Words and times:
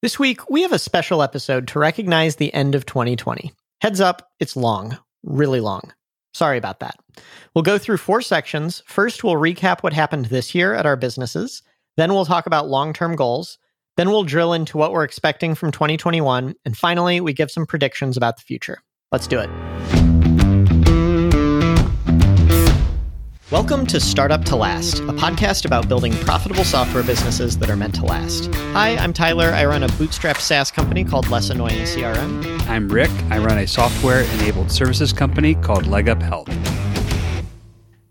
This 0.00 0.16
week, 0.16 0.48
we 0.48 0.62
have 0.62 0.70
a 0.70 0.78
special 0.78 1.24
episode 1.24 1.66
to 1.68 1.80
recognize 1.80 2.36
the 2.36 2.54
end 2.54 2.76
of 2.76 2.86
2020. 2.86 3.50
Heads 3.80 4.00
up, 4.00 4.30
it's 4.38 4.54
long, 4.54 4.96
really 5.24 5.58
long. 5.58 5.92
Sorry 6.32 6.56
about 6.56 6.78
that. 6.78 6.94
We'll 7.52 7.64
go 7.64 7.78
through 7.78 7.96
four 7.96 8.22
sections. 8.22 8.80
First, 8.86 9.24
we'll 9.24 9.34
recap 9.34 9.82
what 9.82 9.92
happened 9.92 10.26
this 10.26 10.54
year 10.54 10.72
at 10.72 10.86
our 10.86 10.94
businesses. 10.94 11.64
Then, 11.96 12.12
we'll 12.12 12.26
talk 12.26 12.46
about 12.46 12.68
long 12.68 12.92
term 12.92 13.16
goals. 13.16 13.58
Then, 13.96 14.10
we'll 14.10 14.22
drill 14.22 14.52
into 14.52 14.78
what 14.78 14.92
we're 14.92 15.02
expecting 15.02 15.56
from 15.56 15.72
2021. 15.72 16.54
And 16.64 16.78
finally, 16.78 17.20
we 17.20 17.32
give 17.32 17.50
some 17.50 17.66
predictions 17.66 18.16
about 18.16 18.36
the 18.36 18.42
future. 18.42 18.78
Let's 19.10 19.26
do 19.26 19.40
it. 19.40 19.50
Welcome 23.50 23.86
to 23.86 23.98
Startup 23.98 24.44
to 24.44 24.56
Last, 24.56 24.98
a 24.98 25.12
podcast 25.14 25.64
about 25.64 25.88
building 25.88 26.12
profitable 26.12 26.64
software 26.64 27.02
businesses 27.02 27.56
that 27.56 27.70
are 27.70 27.76
meant 27.76 27.94
to 27.94 28.04
last. 28.04 28.54
Hi, 28.74 28.94
I'm 28.98 29.14
Tyler. 29.14 29.46
I 29.46 29.64
run 29.64 29.82
a 29.82 29.88
bootstrap 29.88 30.36
SaaS 30.36 30.70
company 30.70 31.02
called 31.02 31.30
Less 31.30 31.48
Annoying 31.48 31.80
CRM. 31.84 32.60
I'm 32.68 32.90
Rick. 32.90 33.10
I 33.30 33.38
run 33.38 33.56
a 33.56 33.66
software 33.66 34.20
enabled 34.34 34.70
services 34.70 35.14
company 35.14 35.54
called 35.54 35.86
Leg 35.86 36.10
Up 36.10 36.20
Health. 36.20 36.50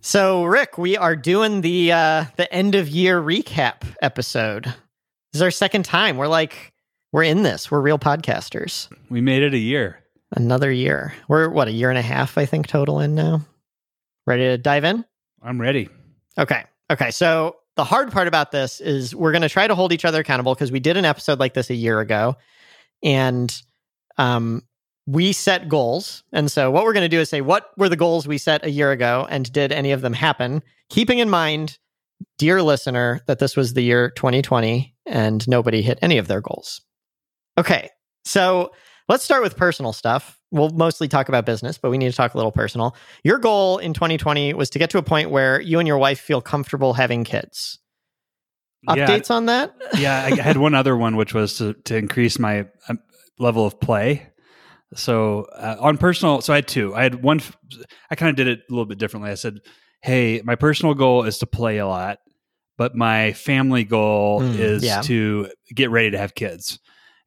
So, 0.01 0.43
Rick, 0.43 0.79
we 0.79 0.97
are 0.97 1.15
doing 1.15 1.61
the 1.61 1.91
uh, 1.91 2.25
the 2.37 2.51
end 2.51 2.73
of 2.73 2.89
year 2.89 3.21
recap 3.21 3.83
episode. 4.01 4.63
This 4.63 5.35
is 5.35 5.41
our 5.43 5.51
second 5.51 5.85
time. 5.85 6.17
We're 6.17 6.25
like, 6.25 6.73
we're 7.11 7.21
in 7.21 7.43
this. 7.43 7.69
We're 7.69 7.81
real 7.81 7.99
podcasters. 7.99 8.91
We 9.11 9.21
made 9.21 9.43
it 9.43 9.53
a 9.53 9.59
year. 9.59 10.03
Another 10.35 10.71
year. 10.71 11.13
We're 11.27 11.47
what 11.47 11.67
a 11.67 11.71
year 11.71 11.91
and 11.91 11.99
a 11.99 12.01
half, 12.01 12.39
I 12.39 12.47
think, 12.47 12.65
total 12.65 12.99
in 13.01 13.13
now. 13.13 13.45
Ready 14.25 14.45
to 14.45 14.57
dive 14.57 14.83
in? 14.83 15.05
I'm 15.41 15.59
ready. 15.59 15.89
Okay. 16.37 16.63
Okay. 16.91 17.11
So 17.11 17.57
the 17.75 17.83
hard 17.83 18.11
part 18.11 18.27
about 18.27 18.51
this 18.51 18.81
is 18.81 19.15
we're 19.15 19.31
going 19.31 19.41
to 19.41 19.49
try 19.49 19.67
to 19.67 19.75
hold 19.75 19.91
each 19.91 20.05
other 20.05 20.21
accountable 20.21 20.53
because 20.53 20.71
we 20.71 20.79
did 20.79 20.97
an 20.97 21.05
episode 21.05 21.39
like 21.39 21.53
this 21.53 21.69
a 21.69 21.75
year 21.75 21.99
ago 21.99 22.35
and 23.03 23.53
um, 24.17 24.63
we 25.05 25.31
set 25.31 25.69
goals. 25.69 26.23
And 26.33 26.51
so 26.51 26.71
what 26.71 26.83
we're 26.83 26.93
going 26.93 27.05
to 27.05 27.15
do 27.15 27.19
is 27.19 27.29
say, 27.29 27.41
what 27.41 27.69
were 27.77 27.89
the 27.89 27.95
goals 27.95 28.27
we 28.27 28.37
set 28.37 28.65
a 28.65 28.71
year 28.71 28.91
ago 28.91 29.27
and 29.29 29.51
did 29.51 29.71
any 29.71 29.91
of 29.91 30.01
them 30.01 30.13
happen? 30.13 30.63
Keeping 30.89 31.19
in 31.19 31.29
mind, 31.29 31.77
dear 32.37 32.61
listener, 32.61 33.21
that 33.27 33.39
this 33.39 33.55
was 33.55 33.73
the 33.73 33.83
year 33.83 34.09
2020 34.11 34.95
and 35.05 35.47
nobody 35.47 35.81
hit 35.81 35.99
any 36.01 36.17
of 36.17 36.27
their 36.27 36.41
goals. 36.41 36.81
Okay. 37.57 37.89
So 38.25 38.71
let's 39.07 39.23
start 39.23 39.43
with 39.43 39.55
personal 39.55 39.93
stuff 39.93 40.37
we'll 40.51 40.69
mostly 40.69 41.07
talk 41.07 41.29
about 41.29 41.45
business, 41.45 41.77
but 41.77 41.89
we 41.89 41.97
need 41.97 42.09
to 42.09 42.15
talk 42.15 42.33
a 42.33 42.37
little 42.37 42.51
personal. 42.51 42.95
Your 43.23 43.37
goal 43.37 43.77
in 43.77 43.93
2020 43.93 44.53
was 44.53 44.69
to 44.71 44.79
get 44.79 44.89
to 44.91 44.97
a 44.97 45.03
point 45.03 45.29
where 45.29 45.59
you 45.59 45.79
and 45.79 45.87
your 45.87 45.97
wife 45.97 46.19
feel 46.19 46.41
comfortable 46.41 46.93
having 46.93 47.23
kids. 47.23 47.79
Updates 48.87 49.29
yeah, 49.29 49.35
on 49.35 49.45
that? 49.47 49.75
yeah, 49.97 50.29
I 50.31 50.35
had 50.41 50.57
one 50.57 50.73
other 50.73 50.95
one, 50.95 51.15
which 51.17 51.33
was 51.33 51.57
to, 51.57 51.73
to 51.73 51.97
increase 51.97 52.39
my 52.39 52.67
um, 52.87 52.99
level 53.39 53.65
of 53.65 53.79
play. 53.79 54.27
So 54.95 55.47
uh, 55.53 55.75
on 55.79 55.97
personal, 55.97 56.41
so 56.41 56.53
I 56.53 56.57
had 56.57 56.67
two. 56.67 56.95
I 56.95 57.03
had 57.03 57.21
one. 57.21 57.41
I 58.09 58.15
kind 58.15 58.29
of 58.29 58.37
did 58.37 58.47
it 58.47 58.59
a 58.59 58.71
little 58.71 58.85
bit 58.85 58.97
differently. 58.97 59.29
I 59.29 59.35
said, 59.35 59.59
"Hey, 60.01 60.41
my 60.45 60.55
personal 60.55 60.93
goal 60.93 61.23
is 61.23 61.39
to 61.39 61.45
play 61.45 61.79
a 61.79 61.87
lot, 61.87 62.19
but 62.77 62.95
my 62.95 63.33
family 63.33 63.83
goal 63.83 64.39
mm, 64.39 64.57
is 64.57 64.85
yeah. 64.85 65.01
to 65.01 65.51
get 65.75 65.89
ready 65.89 66.11
to 66.11 66.17
have 66.17 66.35
kids." 66.35 66.79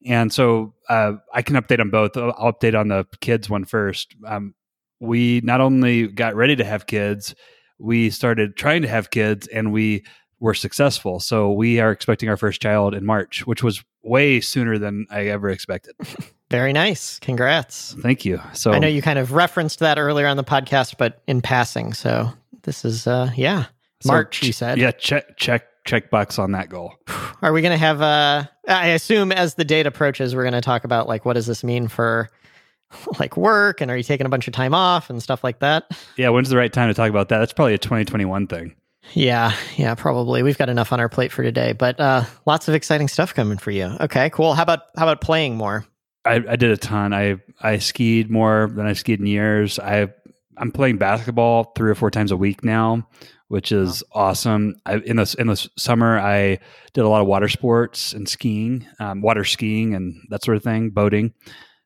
And 0.07 0.33
so 0.33 0.75
uh, 0.89 1.15
I 1.33 1.43
can 1.43 1.57
update 1.57 1.81
on 1.81 1.91
both. 1.91 2.17
I'll 2.17 2.53
update 2.53 2.79
on 2.79 2.89
the 2.89 3.07
kids 3.21 3.51
one 3.51 3.65
first. 3.65 4.15
Um, 4.27 4.55
we 4.99 5.41
not 5.43 5.61
only 5.61 6.09
got 6.09 6.35
ready 6.35 6.57
to 6.57 6.65
have 6.65 6.87
kids, 6.87 7.35
we 7.79 8.11
started 8.11 8.57
trying 8.57 8.83
to 8.83 8.89
have 8.89 9.11
kids 9.11 9.47
and 9.47 9.73
we 9.73 10.05
were 10.39 10.55
successful. 10.55 11.21
So 11.21 11.53
we 11.53 11.81
are 11.81 11.91
expecting 11.91 12.29
our 12.29 12.37
first 12.37 12.63
child 12.63 12.95
in 12.95 13.05
March, 13.05 13.47
which 13.47 13.63
was 13.63 13.85
way 14.03 14.41
sooner 14.41 14.79
than 14.79 15.07
I 15.11 15.27
ever 15.27 15.51
expected. 15.51 15.95
Very 16.51 16.73
nice. 16.73 17.19
Congrats. 17.21 17.95
Thank 18.01 18.25
you. 18.25 18.41
So 18.55 18.73
I 18.73 18.79
know 18.79 18.89
you 18.89 19.03
kind 19.03 19.19
of 19.19 19.33
referenced 19.33 19.79
that 19.81 19.99
earlier 19.99 20.27
on 20.27 20.37
the 20.37 20.45
podcast, 20.45 20.97
but 20.99 21.23
in 21.27 21.43
passing. 21.43 21.93
So 21.93 22.33
this 22.63 22.85
is, 22.85 23.07
uh, 23.07 23.31
yeah, 23.37 23.67
March, 24.05 24.41
so, 24.41 24.47
you 24.47 24.53
said. 24.53 24.79
Yeah, 24.79 24.91
check, 24.91 25.37
check 25.37 25.67
check 25.91 26.09
box 26.09 26.39
on 26.39 26.53
that 26.53 26.69
goal. 26.69 26.95
Are 27.43 27.53
we 27.53 27.63
going 27.63 27.73
to 27.73 27.79
have 27.79 28.01
uh 28.01 28.45
I 28.69 28.89
assume 28.89 29.33
as 29.33 29.55
the 29.55 29.65
date 29.65 29.87
approaches 29.87 30.35
we're 30.35 30.45
going 30.45 30.53
to 30.55 30.61
talk 30.61 30.85
about 30.85 31.09
like 31.09 31.25
what 31.25 31.33
does 31.35 31.47
this 31.47 31.65
mean 31.65 31.89
for 31.89 32.29
like 33.19 33.37
work 33.37 33.81
and 33.81 33.91
are 33.91 33.97
you 33.97 34.03
taking 34.03 34.27
a 34.27 34.31
bunch 34.31 34.47
of 34.47 34.55
time 34.55 34.75
off 34.75 35.11
and 35.11 35.23
stuff 35.23 35.43
like 35.43 35.59
that? 35.59 35.91
Yeah, 36.17 36.29
when's 36.29 36.49
the 36.49 36.57
right 36.57 36.73
time 36.73 36.89
to 36.89 36.95
talk 36.95 37.11
about 37.11 37.29
that? 37.31 37.39
That's 37.39 37.53
probably 37.53 37.75
a 37.75 37.79
2021 37.79 38.47
thing. 38.47 38.77
Yeah, 39.15 39.55
yeah, 39.77 39.95
probably. 39.95 40.43
We've 40.43 40.59
got 40.59 40.69
enough 40.69 40.93
on 40.93 41.01
our 41.01 41.09
plate 41.09 41.33
for 41.33 41.43
today, 41.43 41.73
but 41.73 41.99
uh 41.99 42.25
lots 42.47 42.69
of 42.69 42.75
exciting 42.75 43.09
stuff 43.09 43.35
coming 43.35 43.59
for 43.59 43.73
you. 43.73 43.97
Okay, 44.01 44.31
cool. 44.31 44.55
How 44.55 44.63
about 44.63 44.81
how 44.97 45.05
about 45.05 45.21
playing 45.21 45.57
more? 45.57 45.85
I, 46.25 46.35
I 46.35 46.57
did 46.57 46.71
a 46.71 46.77
ton. 46.77 47.13
I 47.13 47.41
I 47.61 47.79
skied 47.79 48.31
more 48.31 48.71
than 48.73 48.87
I've 48.87 48.99
skied 48.99 49.19
in 49.19 49.27
years. 49.27 49.79
I 49.81 50.09
I'm 50.57 50.71
playing 50.71 50.99
basketball 50.99 51.73
three 51.75 51.91
or 51.91 51.95
four 51.95 52.11
times 52.11 52.31
a 52.31 52.37
week 52.37 52.63
now, 52.63 53.09
which 53.51 53.73
is 53.73 54.05
wow. 54.15 54.27
awesome. 54.27 54.77
I, 54.87 54.99
in 54.99 55.17
the 55.17 55.35
in 55.37 55.49
the 55.49 55.69
summer, 55.77 56.21
I 56.21 56.61
did 56.93 57.01
a 57.01 57.09
lot 57.09 57.21
of 57.21 57.27
water 57.27 57.49
sports 57.49 58.13
and 58.13 58.29
skiing, 58.29 58.87
um, 59.01 59.23
water 59.23 59.43
skiing 59.43 59.93
and 59.93 60.25
that 60.31 60.45
sort 60.45 60.57
of 60.57 60.63
thing, 60.63 60.91
boating. 60.91 61.35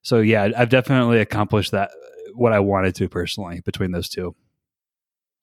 So 0.03 0.19
yeah, 0.19 0.50
I've 0.54 0.69
definitely 0.69 1.20
accomplished 1.20 1.70
that 1.70 1.91
what 2.34 2.53
I 2.53 2.60
wanted 2.60 2.94
to 2.97 3.08
personally 3.08 3.62
between 3.64 3.92
those 3.92 4.10
two. 4.10 4.34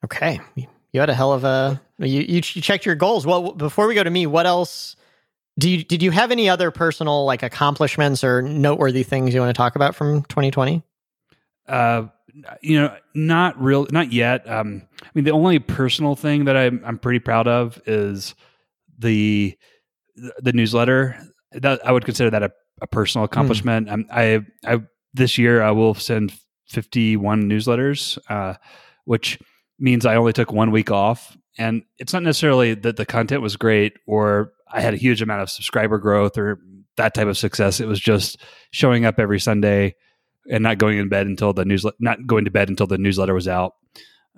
Okay, 0.05 0.39
you 0.55 0.99
had 0.99 1.09
a 1.09 1.15
hell 1.15 1.33
of 1.33 1.43
a 1.43 1.81
you 1.97 2.21
you, 2.21 2.35
you 2.35 2.41
checked 2.41 2.85
your 2.85 2.93
goals. 2.93 3.25
Well, 3.25 3.53
before 3.53 3.87
we 3.87 3.95
go 3.95 4.03
to 4.03 4.11
me, 4.11 4.27
what 4.27 4.45
else? 4.45 4.95
Do 5.57 5.71
you, 5.71 5.83
did 5.83 6.03
you 6.03 6.11
have 6.11 6.29
any 6.29 6.49
other 6.49 6.69
personal 6.69 7.25
like 7.25 7.41
accomplishments 7.41 8.23
or 8.23 8.43
noteworthy 8.43 9.01
things 9.01 9.33
you 9.33 9.39
want 9.39 9.49
to 9.49 9.57
talk 9.57 9.75
about 9.75 9.95
from 9.95 10.21
2020? 10.25 10.83
Uh, 11.67 12.07
you 12.61 12.79
know, 12.79 12.95
not 13.13 13.61
real, 13.61 13.87
not 13.91 14.11
yet. 14.11 14.49
Um, 14.49 14.87
I 15.01 15.07
mean, 15.13 15.25
the 15.25 15.31
only 15.31 15.59
personal 15.59 16.15
thing 16.15 16.45
that 16.45 16.55
I'm 16.55 16.81
I'm 16.85 16.97
pretty 16.97 17.19
proud 17.19 17.47
of 17.47 17.81
is 17.85 18.35
the 18.97 19.57
the 20.39 20.53
newsletter. 20.53 21.17
That 21.53 21.85
I 21.85 21.91
would 21.91 22.05
consider 22.05 22.29
that 22.29 22.43
a, 22.43 22.51
a 22.81 22.87
personal 22.87 23.27
hmm. 23.27 23.33
accomplishment. 23.33 23.87
Mm. 23.87 23.93
Um, 23.93 24.05
I 24.11 24.45
I 24.65 24.81
this 25.13 25.37
year 25.37 25.61
I 25.61 25.71
will 25.71 25.93
send 25.93 26.33
51 26.69 27.43
newsletters, 27.43 28.17
uh, 28.29 28.55
which 29.05 29.39
means 29.77 30.05
I 30.05 30.15
only 30.15 30.33
took 30.33 30.51
one 30.51 30.71
week 30.71 30.89
off. 30.91 31.37
And 31.57 31.83
it's 31.97 32.13
not 32.13 32.23
necessarily 32.23 32.75
that 32.75 32.95
the 32.95 33.05
content 33.05 33.41
was 33.41 33.57
great 33.57 33.93
or 34.07 34.53
I 34.71 34.79
had 34.79 34.93
a 34.93 34.97
huge 34.97 35.21
amount 35.21 35.41
of 35.41 35.49
subscriber 35.49 35.97
growth 35.97 36.37
or 36.37 36.59
that 36.95 37.13
type 37.13 37.27
of 37.27 37.37
success. 37.37 37.79
It 37.81 37.87
was 37.87 37.99
just 37.99 38.37
showing 38.71 39.05
up 39.05 39.19
every 39.19 39.39
Sunday 39.39 39.95
and 40.49 40.63
not 40.63 40.77
going 40.77 40.97
in 40.97 41.09
bed 41.09 41.27
until 41.27 41.53
the 41.53 41.65
newsletter, 41.65 41.97
not 41.99 42.25
going 42.25 42.45
to 42.45 42.51
bed 42.51 42.69
until 42.69 42.87
the 42.87 42.97
newsletter 42.97 43.33
was 43.33 43.47
out, 43.47 43.75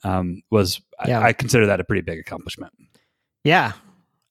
um, 0.03 0.41
was 0.51 0.81
yeah. 1.05 1.19
I, 1.19 1.27
I 1.27 1.33
consider 1.33 1.65
that 1.67 1.79
a 1.79 1.83
pretty 1.83 2.01
big 2.01 2.19
accomplishment. 2.19 2.73
Yeah, 3.43 3.73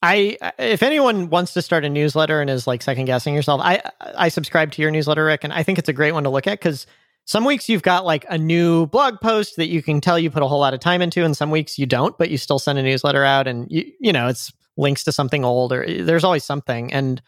I 0.03 0.37
if 0.59 0.83
anyone 0.83 1.31
wants 1.31 1.55
to 1.55 1.63
start 1.63 1.85
a 1.85 1.89
newsletter 1.89 2.41
and 2.41 2.51
is 2.51 2.67
like 2.67 2.83
second 2.83 3.05
guessing 3.05 3.35
yourself, 3.35 3.61
I 3.63 3.83
I 4.01 4.29
subscribe 4.29 4.73
to 4.73 4.83
your 4.83 4.91
newsletter, 4.91 5.25
Rick, 5.25 5.45
and 5.45 5.53
I 5.53 5.63
think 5.63 5.79
it's 5.79 5.89
a 5.89 5.93
great 5.93 6.13
one 6.13 6.25
to 6.25 6.31
look 6.31 6.47
at 6.47 6.59
because 6.59 6.87
some 7.25 7.45
weeks 7.45 7.69
you've 7.69 7.83
got 7.83 8.05
like 8.05 8.27
a 8.29 8.37
new 8.37 8.87
blog 8.87 9.21
post 9.21 9.57
that 9.57 9.69
you 9.69 9.83
can 9.83 10.01
tell 10.01 10.19
you 10.19 10.31
put 10.31 10.43
a 10.43 10.49
whole 10.49 10.59
lot 10.59 10.75
of 10.75 10.81
time 10.81 11.03
into, 11.03 11.25
and 11.25 11.37
some 11.37 11.51
weeks 11.51 11.79
you 11.79 11.87
don't, 11.87 12.19
but 12.19 12.31
you 12.31 12.37
still 12.37 12.59
send 12.59 12.79
a 12.79 12.83
newsletter 12.83 13.25
out, 13.25 13.47
and 13.47 13.71
you 13.71 13.93
you 14.01 14.13
know 14.13 14.27
it's 14.27 14.53
links 14.77 15.05
to 15.05 15.13
something 15.13 15.45
old 15.45 15.73
or 15.73 15.87
there's 16.03 16.25
always 16.25 16.45
something. 16.45 16.93
And 16.93 17.23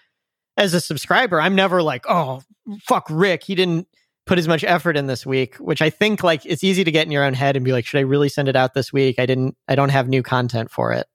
as 0.57 0.75
a 0.75 0.81
subscriber, 0.81 1.41
I'm 1.41 1.55
never 1.55 1.83
like, 1.83 2.05
oh 2.09 2.43
fuck 2.83 3.07
Rick, 3.09 3.45
he 3.45 3.55
didn't 3.55 3.87
put 4.27 4.39
as 4.39 4.49
much 4.49 4.65
effort 4.65 4.97
in 4.97 5.07
this 5.07 5.27
week, 5.27 5.57
which 5.57 5.83
I 5.83 5.91
think 5.91 6.23
like 6.23 6.47
it's 6.47 6.65
easy 6.65 6.85
to 6.85 6.91
get 6.91 7.05
in 7.05 7.13
your 7.13 7.25
own 7.25 7.35
head 7.35 7.57
and 7.57 7.65
be 7.65 7.73
like, 7.73 7.85
should 7.85 7.99
I 7.99 8.03
really 8.03 8.29
send 8.29 8.49
it 8.49 8.57
out 8.57 8.73
this 8.73 8.93
week? 8.93 9.19
I 9.19 9.27
didn't, 9.27 9.57
I 9.69 9.75
don't 9.75 9.91
have 9.91 10.09
new 10.09 10.23
content 10.23 10.71
for 10.71 10.93
it. 10.93 11.07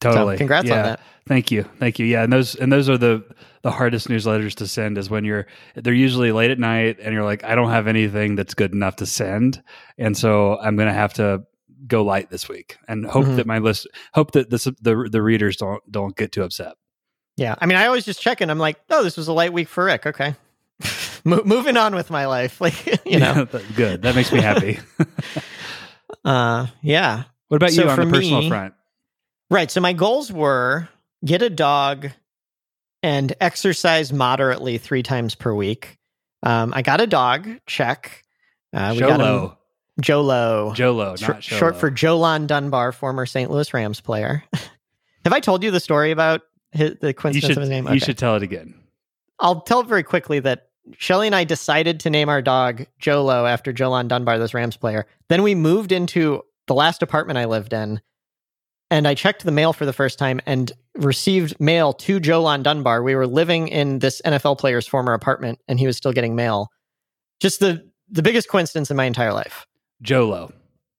Totally. 0.00 0.36
So 0.36 0.38
congrats 0.38 0.68
yeah. 0.68 0.76
on 0.76 0.82
that. 0.84 1.00
Thank 1.26 1.50
you. 1.50 1.64
Thank 1.80 1.98
you. 1.98 2.06
Yeah. 2.06 2.22
And 2.22 2.32
those, 2.32 2.54
and 2.54 2.72
those 2.72 2.88
are 2.88 2.96
the, 2.96 3.24
the 3.62 3.72
hardest 3.72 4.06
newsletters 4.06 4.54
to 4.54 4.68
send 4.68 4.96
is 4.96 5.10
when 5.10 5.24
you're, 5.24 5.48
they're 5.74 5.92
usually 5.92 6.30
late 6.30 6.52
at 6.52 6.60
night 6.60 6.98
and 7.02 7.12
you're 7.12 7.24
like, 7.24 7.42
I 7.42 7.56
don't 7.56 7.70
have 7.70 7.88
anything 7.88 8.36
that's 8.36 8.54
good 8.54 8.72
enough 8.72 8.96
to 8.96 9.06
send. 9.06 9.60
And 9.98 10.16
so 10.16 10.56
I'm 10.60 10.76
going 10.76 10.88
to 10.88 10.94
have 10.94 11.14
to 11.14 11.42
go 11.88 12.04
light 12.04 12.30
this 12.30 12.48
week 12.48 12.78
and 12.86 13.04
hope 13.04 13.24
mm-hmm. 13.24 13.36
that 13.36 13.46
my 13.46 13.58
list, 13.58 13.88
hope 14.14 14.30
that 14.32 14.50
this, 14.50 14.64
the, 14.64 15.08
the 15.10 15.22
readers 15.22 15.56
don't, 15.56 15.82
don't 15.90 16.16
get 16.16 16.30
too 16.30 16.44
upset. 16.44 16.74
Yeah. 17.36 17.56
I 17.58 17.66
mean, 17.66 17.76
I 17.76 17.86
always 17.86 18.04
just 18.04 18.20
check 18.20 18.40
in. 18.40 18.48
I'm 18.48 18.58
like, 18.58 18.78
oh, 18.90 19.02
this 19.02 19.16
was 19.16 19.26
a 19.26 19.32
light 19.32 19.52
week 19.52 19.68
for 19.68 19.84
Rick. 19.84 20.06
Okay. 20.06 20.36
Mo- 21.24 21.42
moving 21.44 21.76
on 21.76 21.94
with 21.94 22.10
my 22.10 22.26
life. 22.26 22.60
Like, 22.68 23.06
you 23.06 23.18
know, 23.18 23.46
good. 23.76 24.02
That 24.02 24.14
makes 24.14 24.32
me 24.32 24.40
happy. 24.40 24.80
uh, 26.24 26.66
yeah. 26.82 27.24
What 27.48 27.56
about 27.56 27.70
so 27.70 27.84
you 27.84 27.88
on 27.88 27.96
the 27.98 28.06
personal 28.06 28.40
me, 28.42 28.48
front? 28.48 28.74
Right. 29.50 29.70
So 29.70 29.80
my 29.80 29.92
goals 29.92 30.32
were 30.32 30.88
get 31.24 31.42
a 31.42 31.50
dog 31.50 32.10
and 33.02 33.32
exercise 33.40 34.12
moderately 34.12 34.78
three 34.78 35.02
times 35.02 35.34
per 35.34 35.54
week. 35.54 35.98
Um, 36.42 36.72
I 36.74 36.82
got 36.82 37.00
a 37.00 37.06
dog. 37.06 37.48
Check. 37.66 38.24
Uh, 38.72 38.90
we 38.92 39.00
Jolo. 39.00 39.16
got 39.16 39.20
him, 39.20 39.56
Jolo. 40.00 40.72
Jolo, 40.74 41.14
not 41.20 41.42
Sh- 41.42 41.46
short 41.46 41.76
for 41.76 41.90
Jo-Lonn 41.90 42.46
Dunbar, 42.46 42.92
former 42.92 43.24
St. 43.24 43.50
Louis 43.50 43.72
Rams 43.72 44.00
player. 44.00 44.44
Have 45.24 45.32
I 45.32 45.40
told 45.40 45.62
you 45.62 45.70
the 45.70 45.80
story 45.80 46.10
about 46.10 46.42
his, 46.72 46.96
the 47.00 47.14
coincidence 47.14 47.48
should, 47.48 47.56
of 47.56 47.62
his 47.62 47.70
name? 47.70 47.86
Okay. 47.86 47.94
You 47.94 48.00
should 48.00 48.18
tell 48.18 48.36
it 48.36 48.42
again. 48.42 48.74
I'll 49.40 49.60
tell 49.62 49.82
very 49.82 50.02
quickly 50.02 50.40
that 50.40 50.67
Shelly 50.96 51.26
and 51.26 51.34
I 51.36 51.44
decided 51.44 52.00
to 52.00 52.10
name 52.10 52.28
our 52.28 52.42
dog 52.42 52.86
Jolo 52.98 53.46
after 53.46 53.72
Jo-Lonn 53.72 54.08
Dunbar, 54.08 54.38
this 54.38 54.54
Rams 54.54 54.76
player. 54.76 55.06
Then 55.28 55.42
we 55.42 55.54
moved 55.54 55.92
into 55.92 56.42
the 56.66 56.74
last 56.74 57.02
apartment 57.02 57.38
I 57.38 57.44
lived 57.44 57.72
in, 57.72 58.00
and 58.90 59.06
I 59.06 59.14
checked 59.14 59.44
the 59.44 59.52
mail 59.52 59.72
for 59.72 59.86
the 59.86 59.92
first 59.92 60.18
time 60.18 60.40
and 60.46 60.72
received 60.96 61.60
mail 61.60 61.92
to 61.92 62.20
Jo-Lonn 62.20 62.62
Dunbar. 62.62 63.02
We 63.02 63.14
were 63.14 63.26
living 63.26 63.68
in 63.68 63.98
this 63.98 64.22
NFL 64.24 64.58
player's 64.58 64.86
former 64.86 65.12
apartment, 65.12 65.60
and 65.68 65.78
he 65.78 65.86
was 65.86 65.96
still 65.96 66.12
getting 66.12 66.34
mail. 66.34 66.68
Just 67.40 67.60
the 67.60 67.88
the 68.10 68.22
biggest 68.22 68.48
coincidence 68.48 68.90
in 68.90 68.96
my 68.96 69.04
entire 69.04 69.32
life. 69.32 69.66
Jolo. 70.02 70.52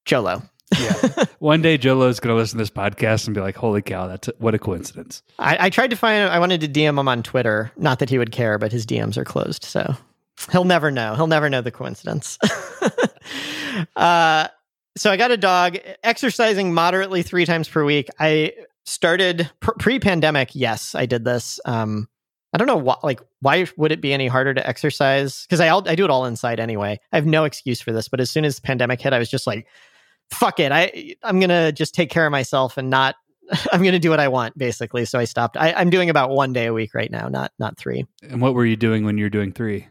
Jolo. 0.06 0.44
Yeah. 0.77 1.25
One 1.39 1.62
day 1.62 1.77
Jolo 1.77 2.07
is 2.07 2.19
going 2.19 2.36
to 2.36 2.39
listen 2.39 2.57
to 2.57 2.62
this 2.62 2.69
podcast 2.69 3.25
and 3.25 3.33
be 3.33 3.42
like, 3.42 3.56
"Holy 3.56 3.81
cow, 3.81 4.07
that's 4.07 4.27
a, 4.27 4.33
what 4.38 4.54
a 4.54 4.60
coincidence." 4.60 5.24
I, 5.39 5.66
I 5.66 5.69
tried 5.69 5.89
to 5.89 5.95
find. 5.95 6.30
I 6.30 6.39
wanted 6.39 6.62
to 6.62 6.68
DM 6.68 7.00
him 7.00 7.07
on 7.07 7.24
Twitter. 7.24 7.71
Not 7.77 8.00
that 8.00 8.10
he 8.10 8.18
would 8.18 8.31
care, 8.31 8.57
but 8.57 8.71
his 8.71 8.86
DMs 8.86 9.18
are 9.18 9.25
closed, 9.25 9.63
so 9.63 9.95
he'll 10.51 10.66
never 10.66 10.92
know. 10.92 11.16
He'll 11.16 11.27
never 11.27 11.50
know 11.50 11.62
the 11.62 11.71
coincidence. 11.71 12.38
uh, 13.95 14.48
so 14.98 15.12
I 15.12 15.18
got 15.18 15.31
a 15.31 15.38
dog, 15.38 15.77
exercising 16.04 16.74
moderately 16.74 17.24
three 17.24 17.45
times 17.45 17.68
per 17.69 17.83
week. 17.83 18.10
I 18.19 18.54
started 18.86 19.50
pr- 19.60 19.71
pre-pandemic. 19.80 20.50
Yes, 20.54 20.95
I 20.95 21.06
did 21.06 21.24
this. 21.24 21.60
Um, 21.66 22.07
I 22.54 22.57
don't 22.57 22.68
know 22.68 22.77
why. 22.77 22.95
like, 23.04 23.21
why 23.42 23.68
would 23.77 23.92
it 23.92 24.01
be 24.01 24.12
any 24.12 24.27
harder 24.27 24.54
to 24.54 24.68
exercise? 24.68 25.45
Because 25.45 25.60
I 25.60 25.69
I 25.69 25.95
do 25.95 26.04
it 26.04 26.10
all 26.10 26.25
inside 26.25 26.60
anyway. 26.60 27.00
I 27.12 27.16
have 27.16 27.25
no 27.25 27.44
excuse 27.45 27.80
for 27.80 27.92
this. 27.92 28.07
But 28.07 28.19
as 28.19 28.31
soon 28.31 28.44
as 28.44 28.60
pandemic 28.60 29.00
hit, 29.01 29.13
I 29.13 29.19
was 29.19 29.30
just 29.30 29.45
like, 29.45 29.68
fuck 30.31 30.60
it. 30.60 30.72
I 30.72 31.16
I'm 31.24 31.40
gonna 31.40 31.72
just 31.72 31.94
take 31.94 32.10
care 32.10 32.26
of 32.26 32.31
myself 32.31 32.78
and 32.78 32.90
not. 32.90 33.16
I'm 33.72 33.84
gonna 33.84 34.00
do 34.00 34.10
what 34.10 34.20
I 34.20 34.28
want, 34.28 34.58
basically. 34.58 35.06
So 35.06 35.20
I 35.20 35.26
stopped. 35.26 35.58
I, 35.58 35.74
I'm 35.74 35.90
doing 35.90 36.10
about 36.10 36.30
one 36.30 36.54
day 36.54 36.68
a 36.68 36.74
week 36.74 36.94
right 36.94 37.12
now, 37.12 37.28
not 37.30 37.52
not 37.60 37.78
three. 37.78 38.06
And 38.24 38.42
what 38.42 38.54
were 38.54 38.66
you 38.66 38.76
doing 38.76 39.06
when 39.06 39.18
you 39.18 39.26
were 39.26 39.30
doing 39.30 39.52
three? 39.52 39.88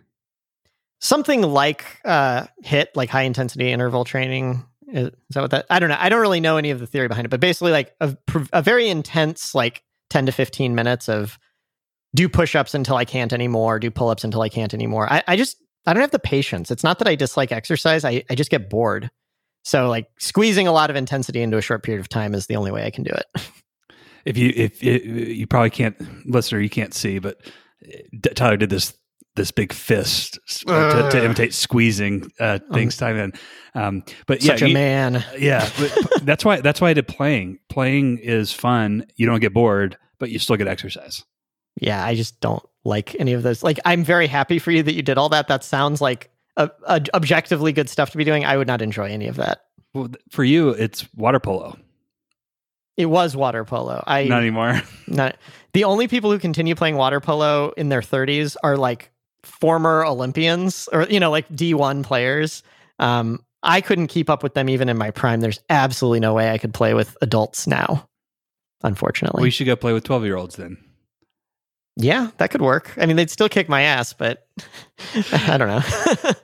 Something 1.00 1.43
like 1.43 1.85
uh, 2.05 2.46
HIIT, 2.64 2.88
like 2.94 3.08
high 3.08 3.23
intensity 3.23 3.70
interval 3.70 4.05
training. 4.05 4.64
Is, 4.88 5.08
is 5.08 5.14
that 5.31 5.43
what 5.43 5.50
that? 5.52 5.67
I 5.70 5.79
don't 5.79 5.90
know. 5.90 5.96
I 5.99 6.08
don't 6.08 6.20
really 6.20 6.40
know 6.40 6.56
any 6.56 6.70
of 6.70 6.81
the 6.81 6.87
theory 6.87 7.08
behind 7.08 7.26
it, 7.26 7.31
but 7.31 7.40
basically, 7.40 7.73
like 7.73 7.94
a, 8.00 8.17
a 8.52 8.62
very 8.62 8.88
intense, 8.88 9.55
like 9.55 9.82
10 10.11 10.26
to 10.26 10.32
15 10.32 10.75
minutes 10.75 11.08
of 11.08 11.38
do 12.14 12.29
push 12.29 12.56
ups 12.56 12.75
until 12.75 12.96
I 12.96 13.05
can't 13.05 13.32
anymore, 13.32 13.79
do 13.79 13.90
pull 13.90 14.08
ups 14.08 14.25
until 14.25 14.40
I 14.40 14.49
can't 14.49 14.73
anymore. 14.73 15.11
I, 15.12 15.23
I 15.29 15.37
just 15.37 15.56
I 15.87 15.94
don't 15.94 16.00
have 16.00 16.11
the 16.11 16.19
patience. 16.19 16.70
It's 16.70 16.85
not 16.85 16.99
that 16.99 17.08
I 17.08 17.14
dislike 17.14 17.52
exercise. 17.52 18.05
I, 18.05 18.23
I 18.29 18.35
just 18.35 18.50
get 18.50 18.69
bored. 18.69 19.11
So 19.64 19.88
like 19.88 20.08
squeezing 20.19 20.66
a 20.66 20.72
lot 20.72 20.90
of 20.90 20.96
intensity 20.96 21.43
into 21.43 21.56
a 21.56 21.62
short 21.62 21.82
period 21.82 22.00
of 22.00 22.08
time 22.08 22.34
is 22.34 22.46
the 22.46 22.56
only 22.56 22.70
way 22.70 22.84
I 22.84 22.90
can 22.90 23.05
do 23.05 23.12
it. 23.12 23.50
If 24.25 24.37
you 24.37 24.52
if 24.55 24.82
it, 24.82 25.05
you 25.05 25.46
probably 25.46 25.70
can't 25.70 25.96
listener, 26.28 26.60
you 26.60 26.69
can't 26.69 26.93
see, 26.93 27.19
but 27.19 27.38
uh, 27.87 28.28
Tyler 28.34 28.56
did 28.56 28.69
this 28.69 28.94
this 29.37 29.50
big 29.50 29.72
fist 29.72 30.38
uh, 30.66 31.02
to, 31.05 31.10
to, 31.12 31.25
imitate 31.25 31.55
squeezing 31.55 32.31
uh, 32.40 32.58
things 32.72 33.00
um, 33.00 33.06
time 33.06 33.16
in. 33.16 33.32
Um, 33.75 34.05
but 34.26 34.43
such 34.43 34.60
yeah, 34.60 34.66
a 34.66 34.69
you, 34.69 34.75
man. 34.75 35.25
Yeah, 35.38 35.70
that's 36.22 36.44
why 36.44 36.61
that's 36.61 36.81
why 36.81 36.90
I 36.90 36.94
did 36.94 37.08
playing. 37.08 37.58
Playing 37.70 38.19
is 38.19 38.52
fun. 38.52 39.06
You 39.16 39.26
don't 39.26 39.40
get 39.40 39.54
bored, 39.54 39.96
but 40.19 40.31
you 40.31 40.38
still 40.38 40.56
get 40.56 40.69
exercise. 40.69 41.25
Yeah, 41.81 42.04
I 42.04 42.14
just 42.14 42.40
don't 42.40 42.62
like 42.84 43.16
any 43.19 43.32
of 43.32 43.43
those. 43.43 43.62
Like, 43.62 43.78
I'm 43.84 44.02
very 44.04 44.26
happy 44.26 44.58
for 44.58 44.72
you 44.72 44.82
that 44.82 44.94
you 44.94 45.02
did 45.02 45.16
all 45.16 45.28
that. 45.31 45.49
That 45.49 45.64
sounds 45.64 46.00
like 46.00 46.31
objectively 46.58 47.72
good 47.72 47.88
stuff 47.88 48.10
to 48.10 48.16
be 48.16 48.25
doing. 48.25 48.44
I 48.44 48.56
would 48.56 48.66
not 48.66 48.82
enjoy 48.82 49.10
any 49.10 49.28
of 49.28 49.37
that. 49.37 49.62
Well, 49.94 50.10
for 50.31 50.44
you, 50.44 50.70
it's 50.70 51.06
water 51.14 51.40
polo. 51.40 51.76
It 52.96 53.06
was 53.06 53.37
water 53.37 53.64
polo. 53.64 54.02
I 54.06 54.25
not 54.25 54.40
anymore. 54.40 54.82
Not 55.06 55.37
the 55.72 55.84
only 55.84 56.08
people 56.08 56.32
who 56.32 56.38
continue 56.40 56.75
playing 56.75 56.96
water 56.96 57.20
polo 57.20 57.70
in 57.76 57.90
their 57.90 58.00
30s 58.00 58.56
are 58.64 58.76
like 58.76 59.12
former 59.44 60.05
Olympians 60.05 60.88
or 60.93 61.05
you 61.05 61.20
know 61.20 61.31
like 61.31 61.49
D1 61.50 62.02
players. 62.02 62.64
Um, 62.99 63.44
I 63.62 63.81
couldn't 63.81 64.08
keep 64.08 64.28
up 64.28 64.43
with 64.43 64.54
them 64.54 64.69
even 64.69 64.88
in 64.88 64.99
my 64.99 65.12
prime. 65.12 65.40
There's 65.40 65.61
absolutely 65.70 66.19
no 66.19 66.34
way 66.34 66.50
I 66.50 66.58
could 66.58 66.75
play 66.75 66.93
with 66.93 67.16
adults 67.22 67.69
now. 67.69 68.08
Unfortunately, 68.82 69.43
we 69.43 69.50
should 69.50 69.66
go 69.66 69.76
play 69.76 69.93
with 69.93 70.02
12 70.02 70.25
year 70.25 70.37
olds 70.37 70.56
then. 70.56 70.76
Yeah, 72.00 72.31
that 72.39 72.53
could 72.53 72.62
work. 72.62 72.95
I 72.97 73.06
mean, 73.06 73.17
they'd 73.17 73.29
still 73.29 73.49
kick 73.49 73.69
my 73.69 73.83
ass, 73.83 74.12
but 74.12 74.47
I 75.33 75.59
don't 75.59 75.67
know. 75.67 75.83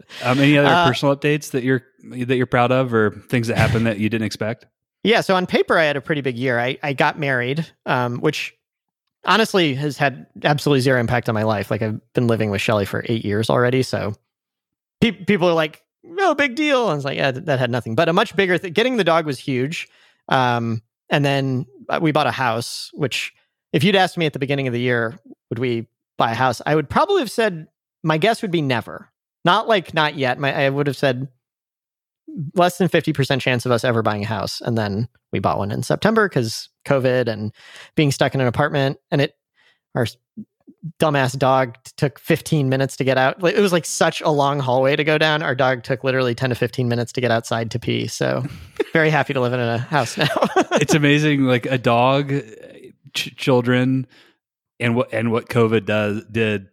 um, 0.25 0.41
any 0.41 0.59
other 0.59 0.69
uh, 0.69 0.89
personal 0.89 1.17
updates 1.17 1.53
that 1.53 1.63
you're 1.63 1.85
that 2.03 2.37
you're 2.37 2.47
proud 2.47 2.73
of, 2.73 2.93
or 2.93 3.13
things 3.29 3.47
that 3.47 3.57
happened 3.57 3.87
that 3.87 3.99
you 3.99 4.09
didn't 4.09 4.27
expect? 4.27 4.67
Yeah, 5.05 5.21
so 5.21 5.37
on 5.37 5.47
paper, 5.47 5.79
I 5.79 5.85
had 5.85 5.97
a 5.97 6.01
pretty 6.01 6.23
big 6.23 6.37
year. 6.37 6.59
I 6.59 6.77
I 6.83 6.93
got 6.93 7.21
married, 7.21 7.65
um, 7.87 8.19
which 8.19 8.53
honestly 9.25 9.75
has 9.75 9.97
had 9.97 10.27
absolutely 10.43 10.81
zero 10.81 10.99
impact 10.99 11.29
on 11.29 11.37
my 11.37 11.45
life. 11.45 11.71
Like 11.71 11.83
I've 11.83 12.01
been 12.15 12.27
living 12.27 12.51
with 12.51 12.61
Shelly 12.61 12.85
for 12.85 13.05
eight 13.09 13.25
years 13.25 13.49
already, 13.49 13.85
so 13.85 14.15
pe- 15.01 15.13
people 15.13 15.49
are 15.49 15.55
like, 15.55 15.85
"No 16.03 16.35
big 16.35 16.57
deal." 16.57 16.91
And 16.91 16.99
it's 16.99 17.05
like, 17.05 17.17
yeah, 17.17 17.31
th- 17.31 17.45
that 17.45 17.61
had 17.61 17.71
nothing. 17.71 17.95
But 17.95 18.09
a 18.09 18.13
much 18.13 18.35
bigger 18.35 18.59
thing. 18.59 18.73
Getting 18.73 18.97
the 18.97 19.05
dog 19.05 19.25
was 19.25 19.39
huge, 19.39 19.89
um, 20.29 20.83
and 21.11 21.25
then 21.25 21.67
uh, 21.89 22.01
we 22.03 22.11
bought 22.11 22.27
a 22.27 22.33
house, 22.33 22.91
which 22.93 23.33
if 23.75 23.83
you'd 23.83 23.97
asked 23.97 24.17
me 24.17 24.25
at 24.25 24.33
the 24.33 24.39
beginning 24.39 24.69
of 24.69 24.73
the 24.73 24.81
year, 24.81 25.19
would 25.55 25.61
we 25.61 25.87
buy 26.19 26.33
a 26.33 26.35
house? 26.35 26.61
I 26.67 26.75
would 26.75 26.91
probably 26.91 27.21
have 27.21 27.31
said 27.31 27.69
my 28.03 28.19
guess 28.19 28.43
would 28.43 28.51
be 28.51 28.61
never. 28.63 29.09
Not 29.45 29.69
like 29.69 29.95
not 29.95 30.17
yet. 30.17 30.39
My 30.39 30.53
I 30.53 30.69
would 30.69 30.89
have 30.89 30.97
said 30.97 31.29
less 32.55 32.79
than 32.79 32.89
50% 32.89 33.41
chance 33.41 33.65
of 33.65 33.71
us 33.71 33.85
ever 33.85 34.03
buying 34.03 34.25
a 34.25 34.27
house. 34.27 34.61
And 34.61 34.77
then 34.77 35.09
we 35.33 35.39
bought 35.39 35.59
one 35.59 35.71
in 35.71 35.85
September 35.85 36.29
because 36.29 36.69
COVID 36.85 37.29
and 37.29 37.53
being 37.95 38.11
stuck 38.11 38.35
in 38.35 38.41
an 38.41 38.49
apartment. 38.49 38.99
And 39.13 39.21
it, 39.21 39.37
our 39.95 40.07
dumbass 40.99 41.39
dog 41.39 41.77
took 41.97 42.19
15 42.19 42.69
minutes 42.69 42.97
to 42.97 43.05
get 43.05 43.19
out. 43.19 43.45
It 43.45 43.61
was 43.61 43.73
like 43.73 43.85
such 43.85 44.21
a 44.23 44.31
long 44.31 44.59
hallway 44.59 44.97
to 44.97 45.05
go 45.05 45.19
down. 45.19 45.43
Our 45.43 45.55
dog 45.55 45.85
took 45.85 46.03
literally 46.03 46.35
10 46.35 46.51
to 46.51 46.57
15 46.57 46.89
minutes 46.89 47.13
to 47.13 47.21
get 47.21 47.31
outside 47.31 47.71
to 47.73 47.79
pee. 47.79 48.09
So 48.09 48.43
very 48.93 49.11
happy 49.11 49.35
to 49.35 49.41
live 49.41 49.53
in 49.53 49.61
a 49.61 49.79
house 49.79 50.17
now. 50.17 50.27
it's 50.73 50.95
amazing. 50.95 51.43
Like 51.43 51.67
a 51.67 51.79
dog, 51.79 52.33
eh, 52.33 52.43
ch- 53.13 53.37
children, 53.37 54.07
and 54.81 54.95
what 54.97 55.13
and 55.13 55.31
what 55.33 55.49
COVID 55.49 55.87
does 55.87 56.25
did 56.31 56.69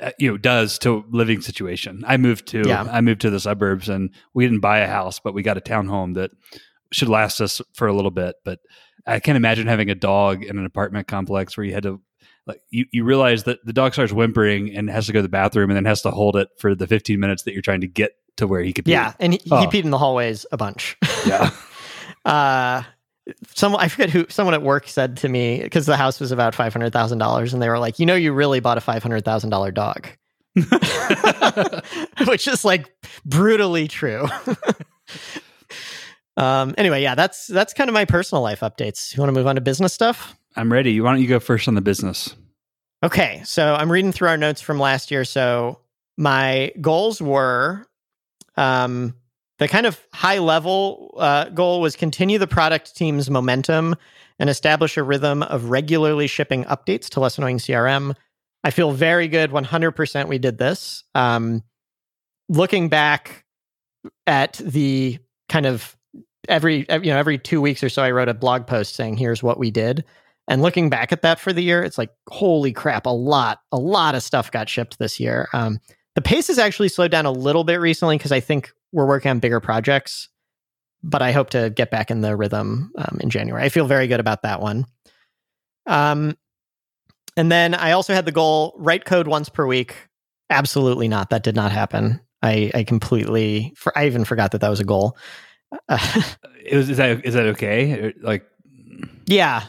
uh, 0.00 0.10
you 0.18 0.30
know 0.30 0.36
does 0.36 0.78
to 0.80 1.04
living 1.10 1.40
situation. 1.40 2.04
I 2.06 2.16
moved 2.16 2.48
to 2.48 2.62
yeah. 2.66 2.82
I 2.90 3.00
moved 3.00 3.20
to 3.22 3.30
the 3.30 3.40
suburbs 3.40 3.88
and 3.88 4.10
we 4.34 4.44
didn't 4.44 4.60
buy 4.60 4.78
a 4.78 4.88
house, 4.88 5.20
but 5.20 5.34
we 5.34 5.42
got 5.42 5.56
a 5.56 5.60
townhome 5.60 6.14
that 6.14 6.30
should 6.92 7.08
last 7.08 7.40
us 7.40 7.60
for 7.74 7.86
a 7.86 7.92
little 7.92 8.10
bit. 8.10 8.36
But 8.44 8.60
I 9.06 9.20
can't 9.20 9.36
imagine 9.36 9.66
having 9.66 9.90
a 9.90 9.94
dog 9.94 10.44
in 10.44 10.58
an 10.58 10.66
apartment 10.66 11.08
complex 11.08 11.56
where 11.56 11.64
you 11.64 11.74
had 11.74 11.82
to 11.84 12.00
like 12.46 12.60
you, 12.70 12.86
you 12.90 13.04
realize 13.04 13.44
that 13.44 13.64
the 13.64 13.72
dog 13.72 13.92
starts 13.92 14.12
whimpering 14.12 14.74
and 14.74 14.90
has 14.90 15.06
to 15.06 15.12
go 15.12 15.18
to 15.18 15.22
the 15.22 15.28
bathroom 15.28 15.70
and 15.70 15.76
then 15.76 15.84
has 15.84 16.02
to 16.02 16.10
hold 16.10 16.36
it 16.36 16.48
for 16.58 16.74
the 16.74 16.86
15 16.86 17.18
minutes 17.20 17.44
that 17.44 17.52
you're 17.52 17.62
trying 17.62 17.82
to 17.82 17.88
get 17.88 18.12
to 18.36 18.46
where 18.46 18.62
he 18.62 18.72
could 18.72 18.84
pee. 18.84 18.92
Yeah, 18.92 19.12
and 19.20 19.34
he, 19.34 19.40
oh. 19.50 19.60
he 19.60 19.66
peed 19.66 19.84
in 19.84 19.90
the 19.90 19.98
hallways 19.98 20.46
a 20.50 20.56
bunch. 20.56 20.96
Yeah. 21.26 21.50
uh 22.24 22.82
someone 23.54 23.80
I 23.82 23.88
forget 23.88 24.10
who 24.10 24.26
someone 24.28 24.54
at 24.54 24.62
work 24.62 24.88
said 24.88 25.16
to 25.18 25.28
me 25.28 25.60
because 25.62 25.86
the 25.86 25.96
house 25.96 26.20
was 26.20 26.32
about 26.32 26.54
five 26.54 26.72
hundred 26.72 26.92
thousand 26.92 27.18
dollars, 27.18 27.52
and 27.52 27.62
they 27.62 27.68
were 27.68 27.78
like, 27.78 27.98
"You 27.98 28.06
know, 28.06 28.14
you 28.14 28.32
really 28.32 28.60
bought 28.60 28.78
a 28.78 28.80
five 28.80 29.02
hundred 29.02 29.24
thousand 29.24 29.50
dollar 29.50 29.70
dog," 29.70 30.08
which 32.26 32.48
is 32.48 32.64
like 32.64 32.92
brutally 33.24 33.88
true. 33.88 34.28
um. 36.36 36.74
Anyway, 36.78 37.02
yeah, 37.02 37.14
that's 37.14 37.46
that's 37.46 37.72
kind 37.74 37.88
of 37.88 37.94
my 37.94 38.04
personal 38.04 38.42
life 38.42 38.60
updates. 38.60 39.14
You 39.14 39.20
want 39.20 39.28
to 39.28 39.34
move 39.38 39.46
on 39.46 39.54
to 39.56 39.60
business 39.60 39.92
stuff? 39.92 40.36
I'm 40.56 40.72
ready. 40.72 41.00
Why 41.00 41.12
don't 41.12 41.22
you 41.22 41.28
go 41.28 41.40
first 41.40 41.68
on 41.68 41.74
the 41.74 41.80
business? 41.80 42.34
Okay, 43.02 43.42
so 43.44 43.74
I'm 43.74 43.90
reading 43.90 44.12
through 44.12 44.28
our 44.28 44.36
notes 44.36 44.60
from 44.60 44.78
last 44.78 45.10
year. 45.10 45.24
So 45.24 45.80
my 46.16 46.72
goals 46.80 47.20
were, 47.20 47.84
um, 48.56 49.14
the 49.62 49.68
kind 49.68 49.86
of 49.86 50.04
high 50.12 50.38
level 50.38 51.14
uh, 51.18 51.44
goal 51.50 51.80
was 51.80 51.94
continue 51.94 52.36
the 52.36 52.48
product 52.48 52.96
team's 52.96 53.30
momentum 53.30 53.94
and 54.40 54.50
establish 54.50 54.96
a 54.96 55.04
rhythm 55.04 55.44
of 55.44 55.66
regularly 55.66 56.26
shipping 56.26 56.64
updates 56.64 57.08
to 57.10 57.20
less 57.20 57.38
annoying 57.38 57.58
CRM. 57.58 58.16
I 58.64 58.72
feel 58.72 58.90
very 58.90 59.28
good. 59.28 59.52
100% 59.52 60.26
we 60.26 60.38
did 60.38 60.58
this. 60.58 61.04
Um, 61.14 61.62
looking 62.48 62.88
back 62.88 63.44
at 64.26 64.54
the 64.54 65.20
kind 65.48 65.66
of 65.66 65.96
every 66.48 66.84
you 66.90 67.12
know 67.12 67.18
every 67.18 67.38
two 67.38 67.60
weeks 67.60 67.84
or 67.84 67.88
so, 67.88 68.02
I 68.02 68.10
wrote 68.10 68.28
a 68.28 68.34
blog 68.34 68.66
post 68.66 68.96
saying 68.96 69.16
here's 69.16 69.44
what 69.44 69.60
we 69.60 69.70
did. 69.70 70.04
And 70.48 70.60
looking 70.60 70.90
back 70.90 71.12
at 71.12 71.22
that 71.22 71.38
for 71.38 71.52
the 71.52 71.62
year, 71.62 71.84
it's 71.84 71.98
like 71.98 72.10
holy 72.28 72.72
crap, 72.72 73.06
a 73.06 73.10
lot, 73.10 73.60
a 73.70 73.78
lot 73.78 74.16
of 74.16 74.24
stuff 74.24 74.50
got 74.50 74.68
shipped 74.68 74.98
this 74.98 75.20
year. 75.20 75.48
Um, 75.52 75.78
the 76.16 76.20
pace 76.20 76.48
has 76.48 76.58
actually 76.58 76.88
slowed 76.88 77.12
down 77.12 77.26
a 77.26 77.30
little 77.32 77.62
bit 77.62 77.76
recently 77.76 78.18
because 78.18 78.32
I 78.32 78.40
think 78.40 78.72
we're 78.92 79.06
working 79.06 79.30
on 79.30 79.38
bigger 79.38 79.60
projects, 79.60 80.28
but 81.02 81.22
I 81.22 81.32
hope 81.32 81.50
to 81.50 81.70
get 81.70 81.90
back 81.90 82.10
in 82.10 82.20
the 82.20 82.36
rhythm 82.36 82.92
um, 82.96 83.18
in 83.20 83.30
January. 83.30 83.64
I 83.64 83.68
feel 83.68 83.86
very 83.86 84.06
good 84.06 84.20
about 84.20 84.42
that 84.42 84.60
one. 84.60 84.86
Um, 85.86 86.36
and 87.36 87.50
then 87.50 87.74
I 87.74 87.92
also 87.92 88.14
had 88.14 88.26
the 88.26 88.32
goal 88.32 88.74
write 88.78 89.04
code 89.04 89.26
once 89.26 89.48
per 89.48 89.66
week. 89.66 89.96
Absolutely 90.50 91.08
not. 91.08 91.30
That 91.30 91.42
did 91.42 91.56
not 91.56 91.72
happen. 91.72 92.20
I, 92.42 92.70
I 92.74 92.84
completely, 92.84 93.72
for, 93.76 93.96
I 93.96 94.06
even 94.06 94.24
forgot 94.24 94.52
that 94.52 94.60
that 94.60 94.68
was 94.68 94.80
a 94.80 94.84
goal. 94.84 95.16
Uh, 95.88 96.22
is, 96.66 96.90
is 96.90 96.98
that 96.98 97.24
is 97.24 97.32
that 97.32 97.46
okay? 97.46 98.12
Like, 98.20 98.46
yeah, 99.24 99.64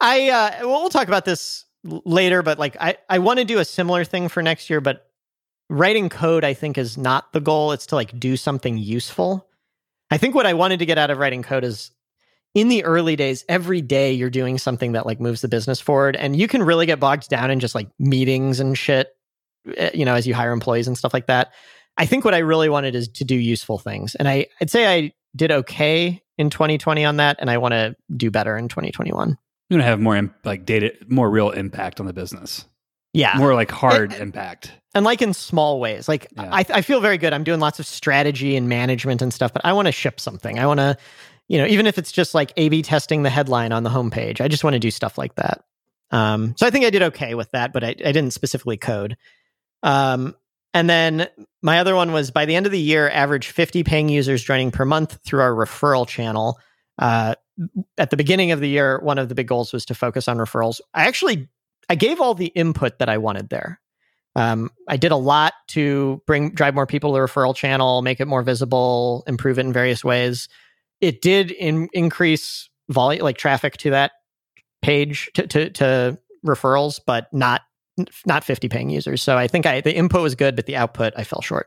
I 0.00 0.30
uh, 0.30 0.50
well, 0.66 0.80
we'll 0.80 0.88
talk 0.88 1.06
about 1.06 1.26
this 1.26 1.66
later, 1.84 2.42
but 2.42 2.58
like 2.58 2.78
I, 2.80 2.96
I 3.08 3.18
want 3.18 3.38
to 3.38 3.44
do 3.44 3.58
a 3.58 3.64
similar 3.66 4.04
thing 4.04 4.28
for 4.28 4.42
next 4.42 4.70
year, 4.70 4.80
but 4.80 5.07
writing 5.68 6.08
code 6.08 6.44
I 6.44 6.54
think 6.54 6.78
is 6.78 6.96
not 6.96 7.32
the 7.32 7.40
goal. 7.40 7.72
It's 7.72 7.86
to 7.86 7.94
like 7.94 8.18
do 8.18 8.36
something 8.36 8.78
useful. 8.78 9.46
I 10.10 10.18
think 10.18 10.34
what 10.34 10.46
I 10.46 10.54
wanted 10.54 10.78
to 10.78 10.86
get 10.86 10.98
out 10.98 11.10
of 11.10 11.18
writing 11.18 11.42
code 11.42 11.64
is 11.64 11.90
in 12.54 12.68
the 12.68 12.84
early 12.84 13.16
days, 13.16 13.44
every 13.48 13.80
day 13.80 14.12
you're 14.12 14.30
doing 14.30 14.58
something 14.58 14.92
that 14.92 15.06
like 15.06 15.20
moves 15.20 15.42
the 15.42 15.48
business 15.48 15.80
forward. 15.80 16.16
And 16.16 16.36
you 16.36 16.48
can 16.48 16.62
really 16.62 16.86
get 16.86 17.00
bogged 17.00 17.28
down 17.28 17.50
in 17.50 17.60
just 17.60 17.74
like 17.74 17.88
meetings 17.98 18.60
and 18.60 18.76
shit, 18.76 19.08
eh, 19.76 19.90
you 19.94 20.04
know, 20.04 20.14
as 20.14 20.26
you 20.26 20.34
hire 20.34 20.52
employees 20.52 20.88
and 20.88 20.96
stuff 20.96 21.12
like 21.12 21.26
that. 21.26 21.52
I 21.96 22.06
think 22.06 22.24
what 22.24 22.34
I 22.34 22.38
really 22.38 22.68
wanted 22.68 22.94
is 22.94 23.08
to 23.08 23.24
do 23.24 23.34
useful 23.34 23.78
things. 23.78 24.14
And 24.14 24.28
I, 24.28 24.46
I'd 24.60 24.70
say 24.70 24.86
I 24.86 25.12
did 25.36 25.50
okay 25.50 26.22
in 26.38 26.48
2020 26.48 27.04
on 27.04 27.16
that. 27.18 27.36
And 27.40 27.50
I 27.50 27.58
want 27.58 27.72
to 27.72 27.96
do 28.16 28.30
better 28.30 28.56
in 28.56 28.68
2021. 28.68 29.28
You're 29.28 29.36
going 29.76 29.80
to 29.80 29.84
have 29.84 30.00
more 30.00 30.34
like 30.44 30.64
data, 30.64 30.92
more 31.08 31.28
real 31.28 31.50
impact 31.50 32.00
on 32.00 32.06
the 32.06 32.12
business. 32.14 32.64
Yeah. 33.18 33.36
More 33.36 33.52
like 33.52 33.72
hard 33.72 34.12
and, 34.12 34.22
impact. 34.22 34.72
And 34.94 35.04
like 35.04 35.20
in 35.22 35.34
small 35.34 35.80
ways. 35.80 36.06
Like 36.08 36.28
yeah. 36.36 36.50
I, 36.52 36.64
I 36.70 36.82
feel 36.82 37.00
very 37.00 37.18
good. 37.18 37.32
I'm 37.32 37.42
doing 37.42 37.58
lots 37.58 37.80
of 37.80 37.86
strategy 37.86 38.54
and 38.54 38.68
management 38.68 39.22
and 39.22 39.34
stuff, 39.34 39.52
but 39.52 39.64
I 39.64 39.72
want 39.72 39.86
to 39.86 39.92
ship 39.92 40.20
something. 40.20 40.56
I 40.56 40.66
want 40.66 40.78
to, 40.78 40.96
you 41.48 41.58
know, 41.58 41.66
even 41.66 41.88
if 41.88 41.98
it's 41.98 42.12
just 42.12 42.32
like 42.32 42.52
A 42.56 42.68
B 42.68 42.80
testing 42.80 43.24
the 43.24 43.30
headline 43.30 43.72
on 43.72 43.82
the 43.82 43.90
homepage, 43.90 44.40
I 44.40 44.46
just 44.46 44.62
want 44.62 44.74
to 44.74 44.78
do 44.78 44.92
stuff 44.92 45.18
like 45.18 45.34
that. 45.34 45.64
Um, 46.12 46.54
so 46.56 46.64
I 46.64 46.70
think 46.70 46.84
I 46.84 46.90
did 46.90 47.02
okay 47.02 47.34
with 47.34 47.50
that, 47.50 47.72
but 47.72 47.82
I, 47.82 47.88
I 47.88 48.12
didn't 48.12 48.30
specifically 48.30 48.76
code. 48.76 49.16
Um, 49.82 50.36
and 50.72 50.88
then 50.88 51.26
my 51.60 51.80
other 51.80 51.96
one 51.96 52.12
was 52.12 52.30
by 52.30 52.44
the 52.44 52.54
end 52.54 52.66
of 52.66 52.72
the 52.72 52.78
year, 52.78 53.10
average 53.10 53.48
50 53.48 53.82
paying 53.82 54.08
users 54.08 54.44
joining 54.44 54.70
per 54.70 54.84
month 54.84 55.18
through 55.24 55.40
our 55.40 55.52
referral 55.52 56.06
channel. 56.06 56.60
Uh, 56.96 57.34
at 57.96 58.10
the 58.10 58.16
beginning 58.16 58.52
of 58.52 58.60
the 58.60 58.68
year, 58.68 59.00
one 59.00 59.18
of 59.18 59.28
the 59.28 59.34
big 59.34 59.48
goals 59.48 59.72
was 59.72 59.86
to 59.86 59.94
focus 59.94 60.28
on 60.28 60.36
referrals. 60.36 60.80
I 60.94 61.08
actually 61.08 61.48
I 61.88 61.94
gave 61.94 62.20
all 62.20 62.34
the 62.34 62.46
input 62.46 62.98
that 62.98 63.08
I 63.08 63.18
wanted 63.18 63.48
there. 63.48 63.80
Um, 64.36 64.70
I 64.86 64.96
did 64.96 65.10
a 65.10 65.16
lot 65.16 65.54
to 65.68 66.22
bring 66.26 66.50
drive 66.50 66.74
more 66.74 66.86
people 66.86 67.12
to 67.12 67.14
the 67.14 67.26
referral 67.26 67.56
channel, 67.56 68.02
make 68.02 68.20
it 68.20 68.28
more 68.28 68.42
visible, 68.42 69.24
improve 69.26 69.58
it 69.58 69.66
in 69.66 69.72
various 69.72 70.04
ways. 70.04 70.48
It 71.00 71.22
did 71.22 71.50
in, 71.50 71.88
increase 71.92 72.68
volume, 72.88 73.22
like 73.22 73.36
traffic 73.36 73.76
to 73.78 73.90
that 73.90 74.12
page 74.82 75.30
to, 75.34 75.46
to, 75.46 75.70
to 75.70 76.18
referrals, 76.46 77.00
but 77.04 77.32
not 77.32 77.62
not 78.26 78.44
50 78.44 78.68
paying 78.68 78.90
users. 78.90 79.22
So 79.22 79.36
I 79.36 79.48
think 79.48 79.66
I 79.66 79.80
the 79.80 79.94
input 79.94 80.22
was 80.22 80.36
good, 80.36 80.54
but 80.54 80.66
the 80.66 80.76
output 80.76 81.14
I 81.16 81.24
fell 81.24 81.42
short. 81.42 81.66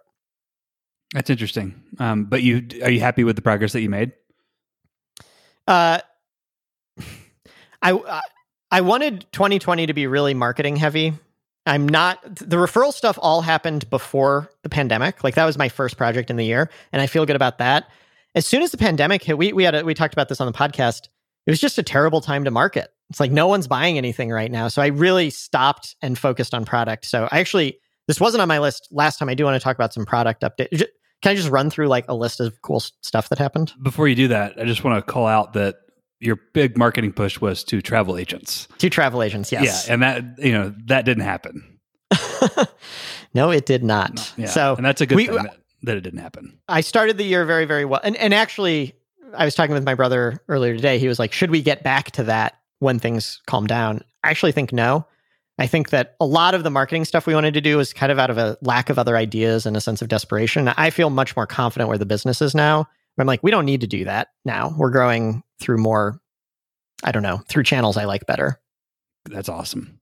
That's 1.13 1.29
interesting. 1.29 1.83
Um, 1.99 2.25
but 2.25 2.41
you 2.41 2.65
are 2.83 2.89
you 2.89 3.01
happy 3.01 3.23
with 3.23 3.35
the 3.35 3.41
progress 3.41 3.73
that 3.73 3.81
you 3.81 3.89
made? 3.89 4.13
Uh, 5.67 5.99
I 7.81 8.21
I 8.71 8.81
wanted 8.81 9.25
2020 9.31 9.87
to 9.87 9.93
be 9.93 10.07
really 10.07 10.33
marketing 10.33 10.77
heavy. 10.77 11.13
I'm 11.65 11.87
not 11.87 12.19
the 12.35 12.55
referral 12.55 12.93
stuff 12.93 13.19
all 13.21 13.41
happened 13.41 13.89
before 13.89 14.49
the 14.63 14.69
pandemic. 14.69 15.23
Like 15.23 15.35
that 15.35 15.45
was 15.45 15.57
my 15.57 15.69
first 15.69 15.97
project 15.97 16.29
in 16.29 16.37
the 16.37 16.45
year, 16.45 16.69
and 16.91 17.01
I 17.01 17.07
feel 17.07 17.25
good 17.25 17.35
about 17.35 17.59
that. 17.59 17.89
As 18.33 18.47
soon 18.47 18.61
as 18.61 18.71
the 18.71 18.77
pandemic 18.77 19.23
hit, 19.23 19.37
we 19.37 19.53
we 19.53 19.63
had 19.63 19.75
a, 19.75 19.83
we 19.83 19.93
talked 19.93 20.13
about 20.13 20.29
this 20.29 20.41
on 20.41 20.47
the 20.47 20.57
podcast. 20.57 21.09
It 21.45 21.51
was 21.51 21.59
just 21.59 21.77
a 21.77 21.83
terrible 21.83 22.21
time 22.21 22.45
to 22.45 22.51
market. 22.51 22.91
It's 23.09 23.19
like 23.19 23.31
no 23.31 23.47
one's 23.47 23.67
buying 23.67 23.97
anything 23.97 24.31
right 24.31 24.49
now. 24.49 24.69
So 24.69 24.81
I 24.81 24.87
really 24.87 25.29
stopped 25.29 25.95
and 26.01 26.17
focused 26.17 26.53
on 26.53 26.65
product. 26.65 27.05
So 27.05 27.27
I 27.31 27.39
actually 27.39 27.79
this 28.07 28.19
wasn't 28.19 28.41
on 28.41 28.47
my 28.47 28.59
list 28.59 28.87
last 28.91 29.19
time. 29.19 29.29
I 29.29 29.35
do 29.35 29.43
want 29.43 29.55
to 29.55 29.63
talk 29.63 29.75
about 29.75 29.93
some 29.93 30.05
product 30.05 30.41
update. 30.41 30.69
Can 31.21 31.31
I 31.33 31.35
just 31.35 31.49
run 31.49 31.69
through 31.69 31.87
like 31.87 32.05
a 32.07 32.15
list 32.15 32.39
of 32.39 32.59
cool 32.61 32.79
stuff 32.79 33.29
that 33.29 33.37
happened? 33.37 33.73
Before 33.81 34.07
you 34.07 34.15
do 34.15 34.29
that, 34.29 34.59
I 34.59 34.65
just 34.65 34.83
want 34.83 35.05
to 35.05 35.11
call 35.11 35.27
out 35.27 35.53
that 35.53 35.75
your 36.21 36.37
big 36.53 36.77
marketing 36.77 37.11
push 37.11 37.41
was 37.41 37.63
to 37.65 37.81
travel 37.81 38.17
agents. 38.17 38.67
To 38.77 38.89
travel 38.89 39.21
agents, 39.23 39.51
yes. 39.51 39.87
Yeah, 39.87 39.93
and 39.93 40.03
that 40.03 40.23
you 40.37 40.51
know 40.53 40.73
that 40.85 41.03
didn't 41.03 41.23
happen. 41.23 41.79
no, 43.33 43.49
it 43.51 43.65
did 43.65 43.83
not. 43.83 44.15
No, 44.37 44.43
yeah. 44.43 44.49
So, 44.49 44.75
and 44.75 44.85
that's 44.85 45.01
a 45.01 45.05
good 45.05 45.15
we, 45.15 45.27
thing 45.27 45.35
that, 45.35 45.57
that, 45.83 45.97
it 45.97 46.01
didn't 46.01 46.19
happen. 46.19 46.57
I 46.69 46.81
started 46.81 47.17
the 47.17 47.23
year 47.23 47.43
very, 47.45 47.65
very 47.65 47.85
well, 47.85 47.99
and 48.03 48.15
and 48.17 48.33
actually, 48.33 48.93
I 49.35 49.45
was 49.45 49.55
talking 49.55 49.73
with 49.73 49.83
my 49.83 49.95
brother 49.95 50.41
earlier 50.47 50.75
today. 50.75 50.99
He 50.99 51.07
was 51.07 51.19
like, 51.19 51.33
"Should 51.33 51.51
we 51.51 51.61
get 51.61 51.83
back 51.83 52.11
to 52.11 52.23
that 52.23 52.59
when 52.79 52.99
things 52.99 53.41
calm 53.47 53.67
down?" 53.67 54.03
I 54.23 54.29
actually 54.29 54.51
think 54.51 54.71
no. 54.71 55.07
I 55.57 55.67
think 55.67 55.89
that 55.89 56.15
a 56.19 56.25
lot 56.25 56.55
of 56.55 56.63
the 56.63 56.71
marketing 56.71 57.05
stuff 57.05 57.27
we 57.27 57.35
wanted 57.35 57.53
to 57.53 57.61
do 57.61 57.77
was 57.77 57.93
kind 57.93 58.11
of 58.11 58.17
out 58.17 58.29
of 58.29 58.37
a 58.37 58.57
lack 58.61 58.89
of 58.89 58.97
other 58.97 59.15
ideas 59.15 59.65
and 59.65 59.77
a 59.77 59.81
sense 59.81 60.01
of 60.01 60.07
desperation. 60.07 60.67
I 60.69 60.89
feel 60.89 61.09
much 61.09 61.35
more 61.35 61.45
confident 61.45 61.87
where 61.87 61.99
the 61.99 62.05
business 62.05 62.41
is 62.41 62.55
now. 62.55 62.87
I'm 63.19 63.27
like, 63.27 63.43
we 63.43 63.51
don't 63.51 63.65
need 63.65 63.81
to 63.81 63.87
do 63.87 64.05
that 64.05 64.29
now. 64.45 64.73
We're 64.75 64.89
growing 64.89 65.43
through 65.59 65.77
more, 65.77 66.19
I 67.03 67.11
don't 67.11 67.23
know, 67.23 67.37
through 67.47 67.63
channels 67.63 67.97
I 67.97 68.05
like 68.05 68.25
better. 68.25 68.59
That's 69.25 69.49
awesome. 69.49 69.99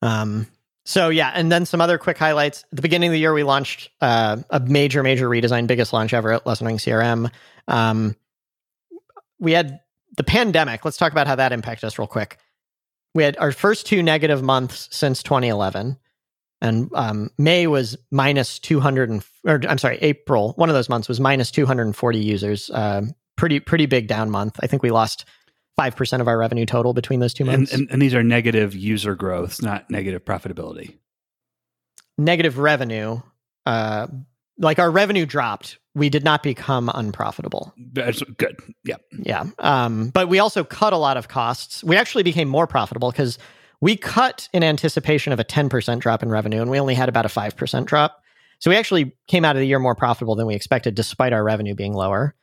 Um, 0.00 0.46
so 0.84 1.10
yeah, 1.10 1.30
and 1.34 1.52
then 1.52 1.66
some 1.66 1.80
other 1.80 1.98
quick 1.98 2.18
highlights. 2.18 2.64
At 2.64 2.76
the 2.76 2.82
beginning 2.82 3.08
of 3.08 3.12
the 3.12 3.18
year, 3.18 3.32
we 3.32 3.42
launched 3.42 3.90
uh, 4.00 4.38
a 4.50 4.60
major, 4.60 5.02
major 5.02 5.28
redesign, 5.28 5.66
biggest 5.66 5.92
launch 5.92 6.14
ever 6.14 6.32
at 6.32 6.46
Less 6.46 6.60
Annoying 6.60 6.78
CRM. 6.78 7.30
Um, 7.68 8.16
we 9.38 9.52
had 9.52 9.80
the 10.16 10.24
pandemic. 10.24 10.84
Let's 10.84 10.96
talk 10.96 11.12
about 11.12 11.26
how 11.26 11.36
that 11.36 11.52
impacted 11.52 11.86
us 11.86 11.98
real 11.98 12.08
quick. 12.08 12.38
We 13.14 13.22
had 13.22 13.36
our 13.36 13.52
first 13.52 13.86
two 13.86 14.02
negative 14.02 14.42
months 14.42 14.88
since 14.90 15.22
2011 15.22 15.98
and 16.62 16.88
um, 16.94 17.30
May 17.36 17.66
was 17.66 17.98
minus 18.10 18.60
200 18.60 19.10
and, 19.10 19.24
or 19.44 19.60
I'm 19.68 19.78
sorry, 19.78 19.98
April, 20.00 20.52
one 20.56 20.68
of 20.68 20.74
those 20.74 20.88
months 20.88 21.08
was 21.08 21.20
minus 21.20 21.50
240 21.50 22.18
users. 22.18 22.70
Uh, 22.70 23.02
pretty 23.36 23.60
pretty 23.60 23.86
big 23.86 24.06
down 24.06 24.30
month. 24.30 24.58
I 24.62 24.66
think 24.66 24.82
we 24.82 24.90
lost 24.90 25.24
five 25.76 25.96
percent 25.96 26.20
of 26.20 26.28
our 26.28 26.38
revenue 26.38 26.66
total 26.66 26.92
between 26.92 27.20
those 27.20 27.34
two 27.34 27.44
months. 27.44 27.72
And, 27.72 27.82
and, 27.82 27.90
and, 27.92 28.02
these 28.02 28.14
are 28.14 28.22
negative 28.22 28.74
user 28.74 29.14
growths, 29.14 29.62
not 29.62 29.90
negative 29.90 30.24
profitability. 30.24 30.96
Negative 32.18 32.58
revenue, 32.58 33.20
uh, 33.66 34.06
like 34.58 34.78
our 34.78 34.90
revenue 34.90 35.26
dropped. 35.26 35.78
We 35.94 36.08
did 36.08 36.24
not 36.24 36.42
become 36.42 36.90
unprofitable. 36.94 37.74
That's 37.92 38.22
good. 38.38 38.56
Yeah, 38.84 38.96
yeah. 39.18 39.44
Um, 39.58 40.08
but 40.08 40.28
we 40.28 40.38
also 40.38 40.64
cut 40.64 40.94
a 40.94 40.96
lot 40.96 41.18
of 41.18 41.28
costs. 41.28 41.84
We 41.84 41.96
actually 41.96 42.22
became 42.22 42.48
more 42.48 42.66
profitable 42.66 43.10
because 43.10 43.38
we 43.82 43.96
cut 43.96 44.48
in 44.54 44.62
anticipation 44.62 45.34
of 45.34 45.40
a 45.40 45.44
10% 45.44 45.98
drop 45.98 46.22
in 46.22 46.30
revenue, 46.30 46.62
and 46.62 46.70
we 46.70 46.80
only 46.80 46.94
had 46.94 47.10
about 47.10 47.26
a 47.26 47.28
5% 47.28 47.84
drop. 47.84 48.21
So 48.62 48.70
we 48.70 48.76
actually 48.76 49.16
came 49.26 49.44
out 49.44 49.56
of 49.56 49.60
the 49.60 49.66
year 49.66 49.80
more 49.80 49.96
profitable 49.96 50.36
than 50.36 50.46
we 50.46 50.54
expected, 50.54 50.94
despite 50.94 51.32
our 51.32 51.42
revenue 51.42 51.74
being 51.74 51.94
lower. 51.94 52.36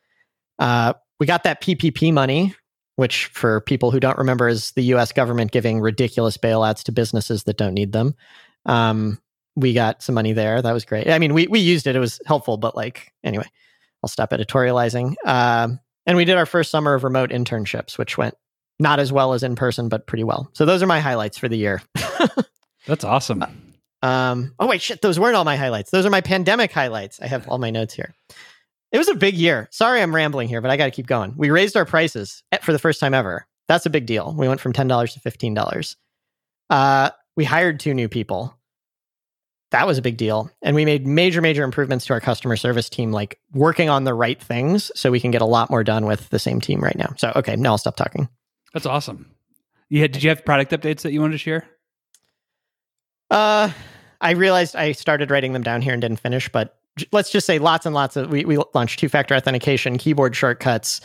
Uh, 0.60 0.92
we 1.18 1.26
got 1.26 1.44
that 1.44 1.62
PPP 1.62 2.12
money, 2.12 2.54
which 2.98 3.28
for 3.28 3.62
people 3.62 3.90
who 3.90 4.02
don't 4.02 4.18
remember 4.18 4.50
is 4.50 4.72
the 4.72 4.84
US 4.96 5.14
government 5.14 5.54
giving 5.54 5.80
ridiculous 5.80 6.36
bailouts 6.38 6.84
to 6.84 6.92
businesses 6.92 7.44
that 7.46 7.56
don't 7.56 7.74
need 7.74 7.94
them. 7.94 8.16
Um, 8.66 9.18
we 9.56 9.72
got 9.72 10.04
some 10.04 10.14
money 10.14 10.34
there. 10.34 10.62
That 10.62 10.74
was 10.74 10.84
great. 10.84 11.10
I 11.10 11.20
mean, 11.20 11.34
we, 11.34 11.48
we 11.48 11.62
used 11.62 11.88
it, 11.88 11.96
it 11.96 12.00
was 12.00 12.20
helpful, 12.26 12.58
but 12.58 12.76
like, 12.76 13.14
anyway, 13.24 13.48
I'll 14.04 14.10
stop 14.10 14.32
editorializing. 14.32 15.16
Uh, 15.24 15.70
and 16.06 16.18
we 16.18 16.26
did 16.26 16.36
our 16.36 16.46
first 16.46 16.70
summer 16.70 16.96
of 16.96 17.06
remote 17.06 17.30
internships, 17.30 17.98
which 17.98 18.18
went 18.18 18.36
not 18.78 19.00
as 19.00 19.10
well 19.10 19.32
as 19.32 19.42
in 19.42 19.56
person, 19.56 19.88
but 19.88 20.06
pretty 20.06 20.26
well. 20.26 20.50
So 20.52 20.66
those 20.66 20.84
are 20.84 20.88
my 20.88 21.00
highlights 21.00 21.38
for 21.38 21.48
the 21.48 21.58
year. 21.58 21.82
That's 22.88 23.06
awesome. 23.06 23.69
Um, 24.02 24.54
oh 24.60 24.68
wait, 24.68 24.82
shit, 24.82 25.02
those 25.02 25.20
weren't 25.20 25.36
all 25.36 25.44
my 25.44 25.58
highlights. 25.58 25.92
Those 25.92 26.06
are 26.06 26.10
my 26.10 26.22
pandemic 26.22 26.72
highlights. 26.72 27.20
I 27.22 27.28
have 27.28 27.48
all 27.48 27.58
my 27.58 27.70
notes 27.70 27.94
here. 27.94 28.14
It 28.92 28.98
was 28.98 29.10
a 29.10 29.16
big 29.16 29.36
year. 29.36 29.68
Sorry, 29.72 30.02
I'm 30.02 30.16
rambling 30.16 30.48
here, 30.48 30.62
but 30.62 30.72
I 30.72 30.78
got 30.78 30.86
to 30.86 30.92
keep 30.92 31.06
going. 31.06 31.34
We 31.38 31.50
raised 31.52 31.78
our 31.78 31.86
prices 31.86 32.44
for 32.62 32.72
the 32.72 32.80
first 32.80 33.00
time 33.00 33.14
ever. 33.14 33.46
That's 33.68 33.86
a 33.86 33.90
big 33.90 34.06
deal. 34.06 34.34
We 34.38 34.48
went 34.48 34.62
from 34.62 34.74
ten 34.74 34.88
dollars 34.88 35.14
to 35.14 35.20
fifteen 35.20 35.54
dollars. 35.54 35.96
Uh, 36.70 37.12
we 37.36 37.46
hired 37.46 37.80
two 37.80 37.94
new 37.94 38.10
people. 38.10 38.56
That 39.72 39.86
was 39.86 40.00
a 40.00 40.02
big 40.02 40.18
deal. 40.18 40.50
And 40.64 40.76
we 40.76 40.86
made 40.86 41.06
major, 41.06 41.42
major 41.42 41.64
improvements 41.64 42.06
to 42.08 42.14
our 42.14 42.20
customer 42.20 42.56
service 42.56 42.90
team, 42.90 43.12
like 43.12 43.40
working 43.54 43.90
on 43.90 44.04
the 44.04 44.16
right 44.16 44.42
things 44.42 44.92
so 44.96 45.12
we 45.12 45.20
can 45.20 45.30
get 45.30 45.44
a 45.44 45.46
lot 45.46 45.70
more 45.70 45.84
done 45.84 46.08
with 46.08 46.30
the 46.30 46.40
same 46.40 46.60
team 46.60 46.82
right 46.82 46.98
now. 46.98 47.14
So, 47.18 47.32
okay, 47.36 47.56
now 47.56 47.72
I'll 47.72 47.78
stop 47.78 47.96
talking. 47.96 48.28
That's 48.74 48.88
awesome. 48.88 49.30
Yeah, 49.90 50.08
did 50.08 50.24
you 50.24 50.30
have 50.30 50.44
product 50.44 50.72
updates 50.72 51.02
that 51.02 51.12
you 51.12 51.22
wanted 51.22 51.34
to 51.34 51.38
share? 51.38 51.68
Uh, 53.30 53.72
I 54.22 54.32
realized 54.32 54.76
I 54.76 54.92
started 54.92 55.32
writing 55.32 55.54
them 55.54 55.64
down 55.64 55.82
here 55.82 55.94
and 55.94 56.02
didn't 56.02 56.20
finish, 56.20 56.50
but 56.50 56.78
let's 57.12 57.30
just 57.30 57.46
say 57.48 57.60
lots 57.60 57.86
and 57.86 57.96
lots 57.96 58.16
of 58.16 58.30
we, 58.30 58.46
we 58.46 58.58
launched 58.74 59.00
two-factor 59.00 59.36
authentication, 59.36 59.98
keyboard 59.98 60.36
shortcuts, 60.36 61.02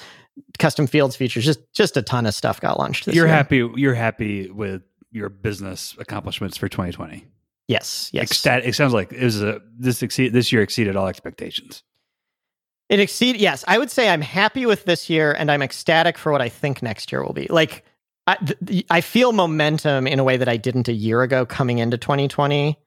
custom 0.59 0.87
fields 0.87 1.17
features, 1.17 1.45
just 1.45 1.61
just 1.73 1.97
a 1.97 2.03
ton 2.03 2.27
of 2.27 2.35
stuff 2.35 2.61
got 2.61 2.79
launched. 2.79 3.07
you're 3.07 3.15
year. 3.15 3.27
happy. 3.27 3.69
You're 3.77 3.95
happy 3.95 4.51
with 4.51 4.83
your 5.11 5.29
business 5.29 5.95
accomplishments 5.99 6.57
for 6.57 6.69
2020. 6.69 7.25
Yes, 7.69 8.11
yes. 8.13 8.25
Ecstatic, 8.25 8.67
it 8.67 8.75
sounds 8.75 8.93
like 8.93 9.13
it 9.13 9.23
was 9.23 9.43
a 9.43 9.61
this 9.79 10.03
exceed 10.03 10.33
this 10.33 10.53
year 10.53 10.63
exceeded 10.63 10.97
all 10.97 11.07
expectations. 11.07 11.83
It 12.89 13.01
exceed 13.01 13.37
yes, 13.37 13.65
I 13.67 13.79
would 13.79 13.91
say 13.91 14.11
I'm 14.11 14.21
happy 14.21 14.67
with 14.67 14.85
this 14.85 15.09
year 15.09 15.33
and 15.33 15.51
I'm 15.51 15.63
ecstatic 15.63 16.19
for 16.19 16.31
what 16.33 16.43
I 16.43 16.49
think 16.49 16.83
next 16.83 17.11
year 17.11 17.25
will 17.25 17.33
be. 17.33 17.47
Like 17.49 17.85
I, 18.27 18.37
th- 18.37 18.87
I 18.91 19.01
feel 19.01 19.33
momentum 19.33 20.07
in 20.07 20.19
a 20.19 20.25
way 20.25 20.37
that 20.37 20.49
I 20.49 20.57
didn't 20.57 20.89
a 20.89 20.93
year 20.93 21.23
ago 21.23 21.45
coming 21.45 21.79
into 21.79 21.99
2020. 21.99 22.79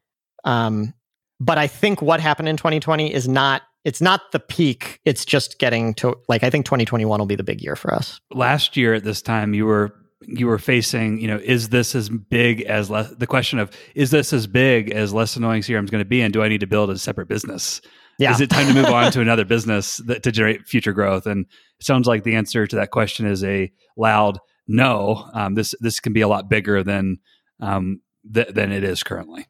Um, 0.43 0.93
but 1.39 1.57
I 1.57 1.67
think 1.67 2.01
what 2.01 2.19
happened 2.19 2.49
in 2.49 2.57
2020 2.57 3.13
is 3.13 3.27
not 3.27 3.61
it's 3.83 4.01
not 4.01 4.33
the 4.33 4.39
peak. 4.39 4.99
It's 5.05 5.23
just 5.23 5.59
getting 5.59 5.93
to 5.95 6.17
like 6.27 6.43
I 6.43 6.49
think 6.49 6.65
2021 6.65 7.19
will 7.19 7.25
be 7.25 7.35
the 7.35 7.43
big 7.43 7.61
year 7.61 7.75
for 7.75 7.93
us. 7.93 8.19
Last 8.33 8.75
year 8.75 8.93
at 8.95 9.03
this 9.03 9.21
time 9.21 9.53
you 9.53 9.65
were 9.65 9.93
you 10.21 10.47
were 10.47 10.57
facing, 10.57 11.19
you 11.19 11.27
know, 11.27 11.37
is 11.37 11.69
this 11.69 11.95
as 11.95 12.09
big 12.09 12.61
as 12.63 12.89
the 12.89 13.27
question 13.27 13.59
of 13.59 13.71
is 13.95 14.11
this 14.11 14.33
as 14.33 14.47
big 14.47 14.91
as 14.91 15.13
less 15.13 15.35
annoying 15.35 15.61
CRM 15.61 15.83
is 15.83 15.89
going 15.89 16.03
to 16.03 16.09
be, 16.09 16.21
and 16.21 16.33
do 16.33 16.41
I 16.41 16.49
need 16.49 16.59
to 16.61 16.67
build 16.67 16.89
a 16.89 16.97
separate 16.97 17.27
business? 17.27 17.81
Yeah. 18.19 18.31
Is 18.31 18.41
it 18.41 18.49
time 18.49 18.67
to 18.67 18.73
move 18.73 18.87
on 18.87 19.11
to 19.11 19.21
another 19.21 19.45
business 19.45 19.97
that, 20.07 20.23
to 20.23 20.31
generate 20.31 20.67
future 20.67 20.91
growth? 20.91 21.27
And 21.27 21.45
it 21.79 21.85
sounds 21.85 22.07
like 22.07 22.23
the 22.23 22.35
answer 22.35 22.65
to 22.65 22.75
that 22.77 22.89
question 22.89 23.27
is 23.27 23.43
a 23.43 23.71
loud 23.95 24.39
no. 24.67 25.29
Um, 25.33 25.55
this 25.55 25.73
this 25.79 25.99
can 25.99 26.13
be 26.13 26.21
a 26.21 26.27
lot 26.27 26.49
bigger 26.49 26.83
than 26.83 27.19
um, 27.59 28.01
th- 28.31 28.49
than 28.49 28.71
it 28.71 28.83
is 28.83 29.03
currently. 29.03 29.47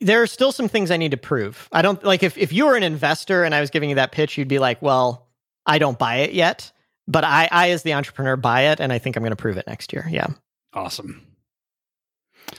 There 0.00 0.22
are 0.22 0.26
still 0.26 0.52
some 0.52 0.68
things 0.68 0.90
I 0.90 0.96
need 0.96 1.10
to 1.10 1.16
prove. 1.16 1.68
I 1.72 1.82
don't 1.82 2.02
like 2.04 2.22
if 2.22 2.38
if 2.38 2.52
you 2.52 2.66
were 2.66 2.76
an 2.76 2.82
investor 2.82 3.44
and 3.44 3.54
I 3.54 3.60
was 3.60 3.70
giving 3.70 3.88
you 3.88 3.96
that 3.96 4.12
pitch, 4.12 4.38
you'd 4.38 4.48
be 4.48 4.58
like, 4.58 4.80
"Well, 4.82 5.28
I 5.66 5.78
don't 5.78 5.98
buy 5.98 6.16
it 6.18 6.32
yet." 6.32 6.72
but 7.10 7.24
I, 7.24 7.48
I 7.50 7.70
as 7.70 7.82
the 7.82 7.94
entrepreneur 7.94 8.36
buy 8.36 8.68
it, 8.68 8.80
and 8.80 8.92
I 8.92 8.98
think 8.98 9.16
I'm 9.16 9.22
going 9.22 9.30
to 9.32 9.36
prove 9.36 9.56
it 9.56 9.66
next 9.66 9.92
year. 9.92 10.06
Yeah. 10.08 10.28
Awesome. 10.72 11.26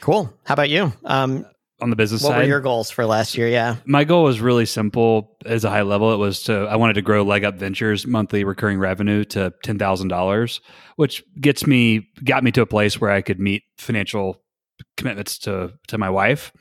Cool. 0.01 0.31
How 0.43 0.53
about 0.53 0.69
you? 0.69 0.91
Um, 1.05 1.45
on 1.81 1.89
the 1.89 1.95
business 1.95 2.21
what 2.23 2.29
side, 2.29 2.37
were 2.39 2.47
your 2.47 2.61
goals 2.61 2.89
for 2.89 3.05
last 3.05 3.37
year? 3.37 3.47
Yeah. 3.47 3.77
My 3.85 4.03
goal 4.03 4.23
was 4.23 4.39
really 4.39 4.65
simple 4.65 5.37
as 5.45 5.65
a 5.65 5.69
high 5.69 5.81
level. 5.81 6.13
It 6.13 6.17
was 6.17 6.43
to 6.43 6.67
I 6.69 6.75
wanted 6.75 6.93
to 6.93 7.01
grow 7.01 7.23
Leg 7.23 7.43
Up 7.43 7.55
Ventures 7.55 8.05
monthly 8.05 8.43
recurring 8.43 8.79
revenue 8.79 9.23
to 9.25 9.53
ten 9.63 9.77
thousand 9.77 10.09
dollars, 10.09 10.61
which 10.95 11.23
gets 11.39 11.65
me 11.65 12.07
got 12.23 12.43
me 12.43 12.51
to 12.51 12.61
a 12.61 12.65
place 12.65 13.01
where 13.01 13.11
I 13.11 13.21
could 13.21 13.39
meet 13.39 13.63
financial 13.77 14.41
commitments 14.97 15.37
to 15.39 15.73
to 15.87 15.97
my 15.97 16.09
wife. 16.09 16.51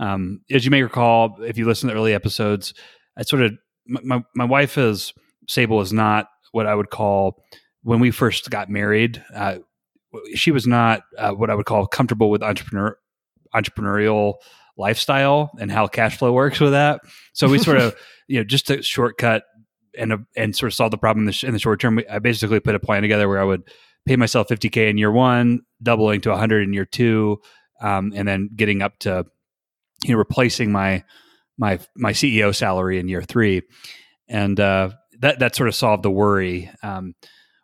Um, 0.00 0.42
as 0.50 0.64
you 0.64 0.70
may 0.70 0.82
recall, 0.82 1.36
if 1.42 1.58
you 1.58 1.66
listen 1.66 1.88
to 1.88 1.94
early 1.94 2.14
episodes, 2.14 2.72
I 3.16 3.22
sort 3.22 3.42
of 3.42 3.52
my 3.86 4.22
my 4.34 4.44
wife 4.44 4.78
is 4.78 5.12
Sable 5.48 5.80
is 5.80 5.92
not 5.92 6.28
what 6.52 6.66
I 6.66 6.74
would 6.74 6.90
call 6.90 7.42
when 7.82 8.00
we 8.00 8.10
first 8.10 8.50
got 8.50 8.68
married. 8.68 9.22
Uh, 9.34 9.58
she 10.34 10.50
was 10.50 10.66
not 10.66 11.02
uh, 11.16 11.32
what 11.32 11.50
I 11.50 11.54
would 11.54 11.66
call 11.66 11.86
comfortable 11.86 12.30
with 12.30 12.42
entrepreneur 12.42 12.96
entrepreneurial 13.54 14.34
lifestyle 14.78 15.50
and 15.60 15.70
how 15.70 15.86
cash 15.86 16.16
flow 16.16 16.32
works 16.32 16.60
with 16.60 16.72
that. 16.72 17.00
So 17.32 17.48
we 17.48 17.58
sort 17.58 17.78
of 17.78 17.94
you 18.28 18.38
know 18.38 18.44
just 18.44 18.70
a 18.70 18.82
shortcut 18.82 19.42
and 19.98 20.12
a, 20.12 20.18
and 20.36 20.54
sort 20.54 20.72
of 20.72 20.74
solve 20.74 20.90
the 20.90 20.98
problem 20.98 21.22
in 21.22 21.26
the, 21.26 21.32
sh- 21.32 21.44
in 21.44 21.52
the 21.52 21.58
short 21.58 21.80
term. 21.80 22.00
I 22.10 22.18
basically 22.20 22.60
put 22.60 22.74
a 22.74 22.80
plan 22.80 23.02
together 23.02 23.28
where 23.28 23.40
I 23.40 23.44
would 23.44 23.68
pay 24.06 24.16
myself 24.16 24.48
50k 24.48 24.88
in 24.88 24.98
year 24.98 25.10
one, 25.10 25.60
doubling 25.82 26.20
to 26.22 26.30
100 26.30 26.62
in 26.62 26.72
year 26.72 26.84
two, 26.84 27.40
um, 27.80 28.12
and 28.14 28.26
then 28.26 28.50
getting 28.54 28.82
up 28.82 28.98
to 29.00 29.26
you 30.04 30.12
know 30.12 30.18
replacing 30.18 30.72
my 30.72 31.04
my 31.56 31.80
my 31.96 32.12
CEO 32.12 32.54
salary 32.54 32.98
in 32.98 33.08
year 33.08 33.22
three. 33.22 33.62
And 34.28 34.58
uh, 34.60 34.90
that 35.20 35.40
that 35.40 35.56
sort 35.56 35.68
of 35.68 35.74
solved 35.74 36.02
the 36.02 36.10
worry. 36.10 36.70
Um, 36.82 37.14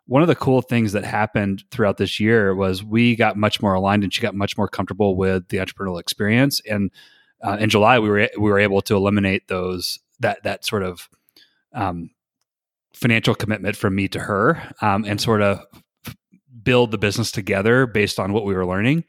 one 0.07 0.21
of 0.21 0.27
the 0.27 0.35
cool 0.35 0.61
things 0.61 0.91
that 0.91 1.03
happened 1.03 1.63
throughout 1.71 1.97
this 1.97 2.19
year 2.19 2.53
was 2.53 2.83
we 2.83 3.15
got 3.15 3.37
much 3.37 3.61
more 3.61 3.73
aligned 3.73 4.03
and 4.03 4.13
she 4.13 4.21
got 4.21 4.35
much 4.35 4.57
more 4.57 4.67
comfortable 4.67 5.15
with 5.15 5.47
the 5.49 5.57
entrepreneurial 5.57 5.99
experience. 5.99 6.61
And 6.69 6.91
uh, 7.43 7.57
in 7.59 7.69
July, 7.69 7.99
we 7.99 8.09
were 8.09 8.29
we 8.37 8.49
were 8.49 8.59
able 8.59 8.81
to 8.83 8.95
eliminate 8.95 9.47
those 9.47 9.99
that 10.19 10.43
that 10.43 10.65
sort 10.65 10.83
of 10.83 11.09
um, 11.73 12.11
financial 12.93 13.35
commitment 13.35 13.75
from 13.75 13.95
me 13.95 14.07
to 14.09 14.19
her 14.19 14.61
um, 14.81 15.05
and 15.05 15.19
sort 15.19 15.41
of 15.41 15.59
build 16.63 16.91
the 16.91 16.97
business 16.97 17.31
together 17.31 17.85
based 17.85 18.19
on 18.19 18.33
what 18.33 18.45
we 18.45 18.53
were 18.53 18.65
learning. 18.65 19.03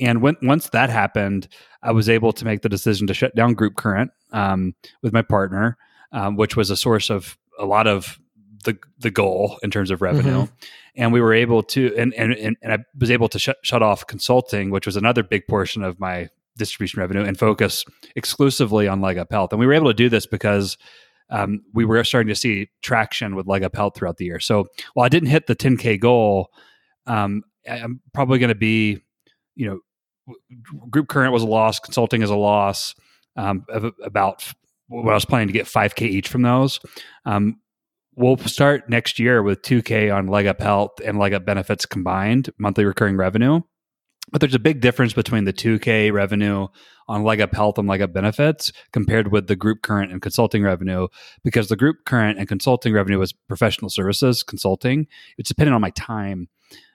And 0.00 0.20
when, 0.20 0.36
once 0.42 0.68
that 0.70 0.90
happened, 0.90 1.48
I 1.82 1.92
was 1.92 2.08
able 2.08 2.32
to 2.32 2.44
make 2.44 2.62
the 2.62 2.68
decision 2.68 3.06
to 3.06 3.14
shut 3.14 3.34
down 3.34 3.54
Group 3.54 3.76
Current 3.76 4.10
um, 4.32 4.74
with 5.02 5.12
my 5.12 5.22
partner, 5.22 5.76
um, 6.12 6.36
which 6.36 6.56
was 6.56 6.70
a 6.70 6.76
source 6.76 7.10
of 7.10 7.38
a 7.58 7.64
lot 7.64 7.86
of 7.86 8.18
the 8.64 8.78
the 8.98 9.10
goal 9.10 9.58
in 9.62 9.70
terms 9.70 9.90
of 9.90 10.02
revenue. 10.02 10.42
Mm-hmm. 10.42 10.54
And 10.96 11.12
we 11.12 11.20
were 11.20 11.34
able 11.34 11.62
to 11.62 11.94
and 11.96 12.12
and 12.14 12.32
and, 12.32 12.56
I 12.72 12.78
was 12.98 13.10
able 13.10 13.28
to 13.28 13.38
shut 13.38 13.58
shut 13.62 13.82
off 13.82 14.06
consulting, 14.06 14.70
which 14.70 14.86
was 14.86 14.96
another 14.96 15.22
big 15.22 15.46
portion 15.46 15.82
of 15.82 15.98
my 15.98 16.28
distribution 16.56 17.00
revenue, 17.00 17.24
and 17.24 17.38
focus 17.38 17.84
exclusively 18.14 18.86
on 18.88 19.00
Leg 19.00 19.18
Up 19.18 19.30
Health. 19.30 19.52
And 19.52 19.60
we 19.60 19.66
were 19.66 19.72
able 19.72 19.90
to 19.90 19.94
do 19.94 20.08
this 20.08 20.26
because 20.26 20.76
um, 21.30 21.62
we 21.72 21.84
were 21.84 22.04
starting 22.04 22.28
to 22.28 22.34
see 22.34 22.70
traction 22.82 23.34
with 23.34 23.46
Leg 23.46 23.62
Up 23.62 23.74
Health 23.74 23.96
throughout 23.96 24.18
the 24.18 24.26
year. 24.26 24.40
So 24.40 24.66
while 24.94 25.04
I 25.04 25.08
didn't 25.08 25.30
hit 25.30 25.46
the 25.46 25.56
10k 25.56 25.98
goal, 25.98 26.50
um, 27.06 27.42
I'm 27.68 28.00
probably 28.12 28.38
going 28.38 28.50
to 28.50 28.54
be, 28.54 29.00
you 29.56 29.66
know, 29.66 30.34
Group 30.90 31.08
Current 31.08 31.32
was 31.32 31.42
a 31.42 31.46
loss, 31.46 31.80
consulting 31.80 32.22
is 32.22 32.30
a 32.30 32.36
loss. 32.36 32.94
Um, 33.36 33.64
about 34.04 34.44
what 34.86 35.10
I 35.10 35.14
was 35.14 35.24
planning 35.24 35.48
to 35.48 35.52
get 35.52 35.66
5K 35.66 36.02
each 36.02 36.28
from 36.28 36.42
those. 36.42 36.78
Um, 37.24 37.60
we'll 38.16 38.36
start 38.38 38.88
next 38.88 39.18
year 39.18 39.42
with 39.42 39.62
2K 39.62 40.14
on 40.14 40.26
Leg 40.26 40.46
Up 40.46 40.60
Health 40.60 41.00
and 41.04 41.18
Leg 41.18 41.34
Up 41.34 41.44
Benefits 41.44 41.86
combined 41.86 42.50
monthly 42.58 42.84
recurring 42.84 43.16
revenue. 43.16 43.60
But 44.32 44.40
there's 44.40 44.54
a 44.54 44.58
big 44.58 44.80
difference 44.80 45.12
between 45.12 45.44
the 45.44 45.52
2K 45.52 46.12
revenue 46.12 46.68
on 47.08 47.24
Leg 47.24 47.40
Up 47.40 47.54
Health 47.54 47.78
and 47.78 47.86
Leg 47.86 48.00
Up 48.00 48.12
Benefits 48.12 48.72
compared 48.92 49.30
with 49.30 49.46
the 49.48 49.56
group 49.56 49.82
current 49.82 50.10
and 50.10 50.22
consulting 50.22 50.62
revenue 50.62 51.08
because 51.42 51.68
the 51.68 51.76
group 51.76 51.98
current 52.06 52.38
and 52.38 52.48
consulting 52.48 52.94
revenue 52.94 53.18
was 53.18 53.32
professional 53.32 53.90
services 53.90 54.42
consulting. 54.42 55.06
It's 55.36 55.50
dependent 55.50 55.74
on 55.74 55.82
my 55.82 55.90
time. 55.90 56.48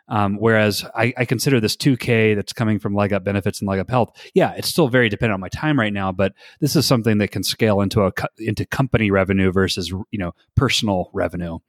Um, 0.10 0.38
whereas 0.38 0.84
I, 0.96 1.14
I, 1.18 1.26
consider 1.26 1.60
this 1.60 1.76
2K 1.76 2.36
that's 2.36 2.52
coming 2.52 2.80
from 2.80 2.96
Leg 2.96 3.14
Up 3.14 3.24
Benefits 3.24 3.62
and 3.62 3.70
Leg 3.70 3.80
Up 3.80 3.92
Health. 3.92 4.12
Yeah, 4.34 4.54
it's 4.58 4.68
still 4.68 4.88
very 4.88 5.08
dependent 5.08 5.36
on 5.36 5.40
my 5.40 5.50
time 5.50 5.80
right 5.80 5.94
now, 5.94 6.12
but 6.12 6.34
this 6.60 6.76
is 6.76 6.88
something 6.88 7.20
that 7.20 7.30
can 7.30 7.44
scale 7.44 7.80
into 7.80 8.04
a 8.04 8.12
into 8.40 8.66
company 8.66 9.12
revenue 9.12 9.52
versus 9.52 9.90
you 10.10 10.18
know 10.18 10.34
personal 10.56 11.12
revenue. 11.14 11.60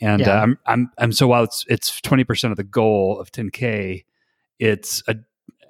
And 0.00 0.20
yeah. 0.20 0.38
uh, 0.38 0.42
I'm, 0.42 0.58
I'm 0.66 0.90
I'm 0.96 1.12
so 1.12 1.26
while 1.26 1.44
it's 1.44 1.66
it's 1.68 2.00
20 2.00 2.24
percent 2.24 2.52
of 2.52 2.56
the 2.56 2.64
goal 2.64 3.20
of 3.20 3.30
10K, 3.30 4.04
it's 4.58 5.02
a 5.06 5.16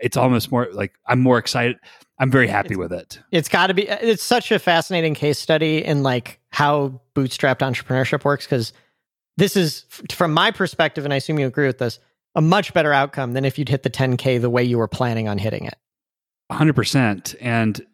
it's 0.00 0.16
almost 0.16 0.52
more 0.52 0.68
like 0.72 0.94
I'm 1.06 1.20
more 1.20 1.38
excited. 1.38 1.78
I'm 2.18 2.30
very 2.30 2.46
happy 2.46 2.70
it's, 2.70 2.78
with 2.78 2.92
it. 2.92 3.18
It's 3.32 3.48
got 3.48 3.68
to 3.68 3.74
be. 3.74 3.88
It's 3.88 4.22
such 4.22 4.52
a 4.52 4.58
fascinating 4.58 5.14
case 5.14 5.38
study 5.38 5.84
in 5.84 6.02
like 6.02 6.38
how 6.50 7.00
bootstrapped 7.16 7.58
entrepreneurship 7.58 8.24
works 8.24 8.46
because 8.46 8.72
this 9.36 9.56
is 9.56 9.84
from 10.12 10.32
my 10.32 10.50
perspective, 10.50 11.04
and 11.04 11.12
I 11.12 11.16
assume 11.16 11.38
you 11.38 11.46
agree 11.46 11.66
with 11.66 11.78
this, 11.78 11.98
a 12.34 12.40
much 12.40 12.74
better 12.74 12.92
outcome 12.92 13.32
than 13.32 13.44
if 13.44 13.58
you'd 13.58 13.68
hit 13.68 13.82
the 13.82 13.90
10k 13.90 14.40
the 14.40 14.50
way 14.50 14.64
you 14.64 14.78
were 14.78 14.88
planning 14.88 15.28
on 15.28 15.38
hitting 15.38 15.66
it. 15.66 15.76
100%. 16.50 17.36
And 17.40 17.84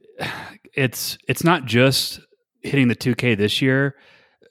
it's 0.74 1.18
it's 1.28 1.44
not 1.44 1.64
just 1.64 2.20
hitting 2.62 2.88
the 2.88 2.96
2k 2.96 3.36
this 3.36 3.60
year. 3.62 3.96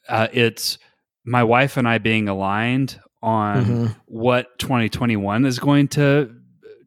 Uh, 0.07 0.27
it's 0.33 0.77
my 1.25 1.43
wife 1.43 1.77
and 1.77 1.87
I 1.87 1.97
being 1.97 2.27
aligned 2.27 2.99
on 3.21 3.65
mm-hmm. 3.65 3.85
what 4.05 4.57
2021 4.59 5.45
is 5.45 5.59
going 5.59 5.87
to 5.89 6.33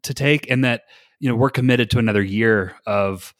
to 0.01 0.13
take 0.13 0.49
and 0.49 0.65
that 0.65 0.83
you 1.19 1.29
know 1.29 1.35
we're 1.35 1.49
committed 1.49 1.89
to 1.91 1.99
another 1.99 2.21
year 2.21 2.75
of 2.85 3.33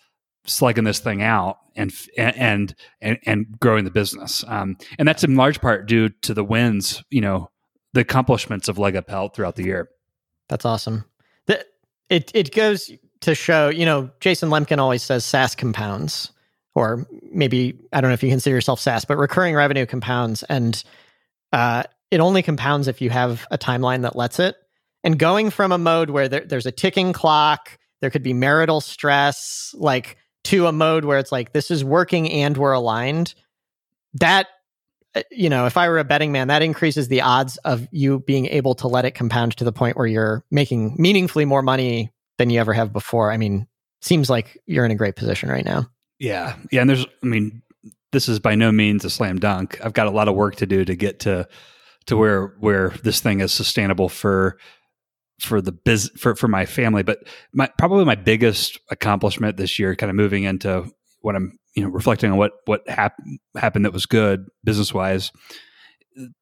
slugging 0.45 0.83
this 0.83 0.99
thing 0.99 1.21
out 1.21 1.57
and 1.75 1.93
and 2.17 2.75
and 3.01 3.19
and 3.25 3.59
growing 3.59 3.85
the 3.85 3.91
business. 3.91 4.43
Um, 4.47 4.77
and 4.97 5.07
that's 5.07 5.23
in 5.23 5.35
large 5.35 5.61
part 5.61 5.87
due 5.87 6.09
to 6.09 6.33
the 6.33 6.43
wins, 6.43 7.03
you 7.09 7.21
know, 7.21 7.49
the 7.93 8.01
accomplishments 8.01 8.67
of 8.67 8.77
Leg 8.77 8.95
Up 8.95 9.09
Health 9.09 9.35
throughout 9.35 9.55
the 9.55 9.63
year. 9.63 9.89
That's 10.49 10.65
awesome. 10.65 11.05
The, 11.45 11.65
it 12.09 12.31
it 12.33 12.53
goes 12.53 12.91
to 13.21 13.35
show, 13.35 13.69
you 13.69 13.85
know, 13.85 14.09
Jason 14.19 14.49
Lemkin 14.49 14.79
always 14.79 15.01
says 15.01 15.23
SaaS 15.23 15.55
compounds, 15.55 16.31
or 16.75 17.07
maybe 17.31 17.79
I 17.91 18.01
don't 18.01 18.09
know 18.09 18.15
if 18.15 18.23
you 18.23 18.29
consider 18.29 18.55
yourself 18.55 18.79
SaaS, 18.79 19.05
but 19.05 19.17
recurring 19.17 19.55
revenue 19.55 19.85
compounds, 19.85 20.43
and 20.43 20.83
uh, 21.51 21.83
it 22.11 22.19
only 22.19 22.43
compounds 22.43 22.87
if 22.87 23.01
you 23.01 23.09
have 23.09 23.47
a 23.49 23.57
timeline 23.57 24.01
that 24.01 24.15
lets 24.15 24.39
it. 24.39 24.55
And 25.05 25.19
going 25.19 25.49
from 25.49 25.71
a 25.71 25.77
mode 25.77 26.09
where 26.09 26.29
there, 26.29 26.45
there's 26.45 26.65
a 26.65 26.71
ticking 26.71 27.11
clock, 27.13 27.77
there 28.01 28.09
could 28.09 28.23
be 28.23 28.33
marital 28.33 28.81
stress, 28.81 29.73
like 29.77 30.17
to 30.45 30.67
a 30.67 30.71
mode 30.71 31.05
where 31.05 31.19
it's 31.19 31.31
like 31.31 31.53
this 31.53 31.71
is 31.71 31.83
working 31.83 32.29
and 32.29 32.57
we're 32.57 32.73
aligned 32.73 33.33
that 34.13 34.47
uh, 35.15 35.21
you 35.31 35.49
know 35.49 35.65
if 35.65 35.77
i 35.77 35.87
were 35.87 35.99
a 35.99 36.03
betting 36.03 36.31
man 36.31 36.47
that 36.47 36.61
increases 36.61 37.07
the 37.07 37.21
odds 37.21 37.57
of 37.57 37.87
you 37.91 38.19
being 38.19 38.45
able 38.47 38.75
to 38.75 38.87
let 38.87 39.05
it 39.05 39.11
compound 39.11 39.55
to 39.57 39.63
the 39.63 39.71
point 39.71 39.97
where 39.97 40.07
you're 40.07 40.43
making 40.51 40.95
meaningfully 40.97 41.45
more 41.45 41.61
money 41.61 42.11
than 42.37 42.49
you 42.49 42.59
ever 42.59 42.73
have 42.73 42.91
before. 42.91 43.31
I 43.31 43.37
mean 43.37 43.67
seems 44.01 44.29
like 44.29 44.61
you're 44.65 44.83
in 44.85 44.91
a 44.91 44.95
great 44.95 45.15
position 45.15 45.49
right 45.49 45.65
now. 45.65 45.89
Yeah. 46.19 46.55
Yeah 46.71 46.81
and 46.81 46.89
there's 46.89 47.05
i 47.23 47.25
mean 47.25 47.61
this 48.11 48.29
is 48.29 48.39
by 48.39 48.53
no 48.55 48.71
means 48.71 49.03
a 49.03 49.09
slam 49.09 49.39
dunk. 49.39 49.79
I've 49.83 49.93
got 49.93 50.07
a 50.07 50.11
lot 50.11 50.27
of 50.27 50.35
work 50.35 50.55
to 50.57 50.65
do 50.65 50.85
to 50.85 50.95
get 50.95 51.21
to 51.21 51.47
to 52.05 52.17
where 52.17 52.47
where 52.59 52.89
this 53.03 53.19
thing 53.19 53.39
is 53.39 53.51
sustainable 53.51 54.09
for 54.09 54.57
for 55.45 55.61
the 55.61 55.71
biz 55.71 56.11
for, 56.17 56.35
for 56.35 56.47
my 56.47 56.65
family. 56.65 57.03
But 57.03 57.19
my 57.53 57.69
probably 57.77 58.05
my 58.05 58.15
biggest 58.15 58.79
accomplishment 58.89 59.57
this 59.57 59.79
year, 59.79 59.95
kind 59.95 60.09
of 60.09 60.15
moving 60.15 60.43
into 60.43 60.89
what 61.21 61.35
I'm 61.35 61.57
you 61.75 61.83
know 61.83 61.89
reflecting 61.89 62.31
on 62.31 62.37
what 62.37 62.53
what 62.65 62.87
hap- 62.87 63.17
happened 63.55 63.85
that 63.85 63.93
was 63.93 64.05
good 64.05 64.47
business 64.63 64.93
wise. 64.93 65.31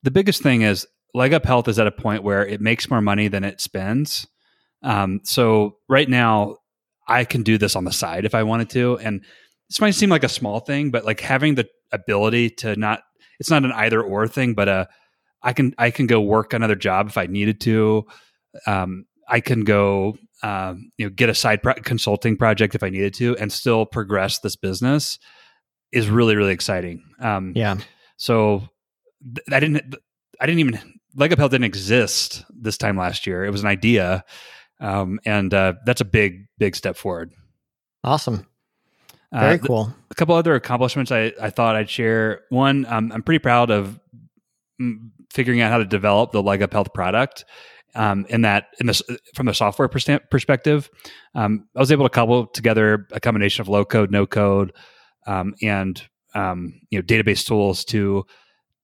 The 0.04 0.12
biggest 0.12 0.44
thing 0.44 0.62
is 0.62 0.86
Leg 1.14 1.34
Up 1.34 1.46
Health 1.46 1.68
is 1.68 1.80
at 1.80 1.88
a 1.88 1.92
point 1.92 2.24
where 2.24 2.46
it 2.46 2.62
makes 2.62 2.90
more 2.90 3.02
money 3.02 3.28
than 3.28 3.44
it 3.44 3.62
spends. 3.62 4.28
Um, 4.84 5.22
so 5.24 5.78
right 5.88 6.10
now, 6.10 6.58
I 7.08 7.26
can 7.26 7.44
do 7.44 7.58
this 7.58 7.76
on 7.76 7.84
the 7.84 7.92
side 7.92 8.26
if 8.26 8.36
I 8.36 8.44
wanted 8.44 8.70
to, 8.72 8.98
and 9.00 9.24
this 9.70 9.80
might 9.80 9.92
seem 9.92 10.10
like 10.10 10.24
a 10.24 10.30
small 10.30 10.60
thing, 10.60 10.92
but 10.92 11.06
like 11.06 11.20
having 11.20 11.56
the 11.56 11.68
ability 11.92 12.50
to 12.50 12.76
not 12.76 13.02
it's 13.40 13.50
not 13.50 13.66
an 13.66 13.72
either 13.72 14.02
or 14.02 14.28
thing, 14.28 14.54
but 14.54 14.68
a 14.68 14.72
uh, 14.72 14.86
I 15.44 15.54
can 15.54 15.74
I 15.78 15.92
can 15.92 16.08
go 16.08 16.22
work 16.22 16.54
another 16.54 16.76
job 16.76 17.08
if 17.08 17.18
I 17.18 17.26
needed 17.26 17.60
to 17.62 18.06
um, 18.68 19.06
I 19.28 19.40
can 19.40 19.64
go, 19.64 20.18
um, 20.44 20.92
you 20.98 21.06
know, 21.06 21.10
get 21.10 21.30
a 21.30 21.36
side 21.36 21.62
pro- 21.64 21.74
consulting 21.76 22.36
project 22.38 22.76
if 22.76 22.84
I 22.84 22.90
needed 22.90 23.14
to, 23.16 23.38
and 23.38 23.52
still 23.52 23.86
progress 23.86 24.40
this 24.40 24.56
business 24.56 25.20
is 25.92 26.10
really 26.10 26.36
really 26.36 26.54
exciting. 26.54 27.04
Um, 27.20 27.54
Yeah. 27.56 27.78
so 28.18 28.68
th- 29.24 29.46
I 29.52 29.60
didn't, 29.60 29.96
I 30.40 30.46
didn't 30.46 30.60
even 30.60 30.80
leg 31.16 31.32
Legapel 31.32 31.50
didn't 31.50 31.66
exist 31.66 32.46
this 32.50 32.78
time 32.78 32.98
last 32.98 33.28
year. 33.28 33.44
It 33.46 33.52
was 33.52 33.62
an 33.62 33.68
idea, 33.68 34.24
um, 34.80 35.20
and 35.26 35.54
uh, 35.54 35.74
that's 35.86 36.02
a 36.02 36.06
big 36.06 36.46
big 36.58 36.76
step 36.76 36.96
forward. 36.98 37.32
Awesome. 38.04 38.48
Uh, 39.34 39.40
Very 39.42 39.58
th- 39.60 39.68
cool. 39.68 39.94
a 40.10 40.16
couple 40.16 40.36
other 40.36 40.56
accomplishments 40.56 41.12
I, 41.12 41.32
I 41.42 41.52
thought 41.52 41.76
I'd 41.78 41.90
share. 41.90 42.42
One, 42.50 42.86
um, 42.88 43.12
I'm 43.14 43.24
pretty 43.24 43.40
proud 43.40 43.70
of 43.72 43.98
figuring 45.32 45.62
out 45.62 45.72
how 45.72 45.78
to 45.78 45.86
develop 45.86 46.32
the 46.32 46.44
leg 46.44 46.62
up 46.62 46.74
health 46.74 46.94
product. 46.94 47.46
Um, 47.94 48.26
in 48.30 48.44
that, 48.44 48.68
in 48.80 48.88
this, 48.88 49.02
from 49.36 49.48
the 49.48 49.54
software 49.54 49.90
perspective, 49.90 50.90
um, 51.36 51.68
I 51.76 51.80
was 51.80 51.92
able 51.92 52.06
to 52.06 52.10
cobble 52.10 52.48
together 52.48 53.06
a 53.12 53.20
combination 53.20 53.62
of 53.62 53.68
low 53.68 53.84
code, 53.84 54.12
no 54.12 54.26
code, 54.26 54.72
um, 55.28 55.56
and 55.62 56.02
um, 56.34 56.80
you 56.90 57.00
know 57.00 57.04
database 57.04 57.46
tools 57.46 57.84
to 57.86 58.26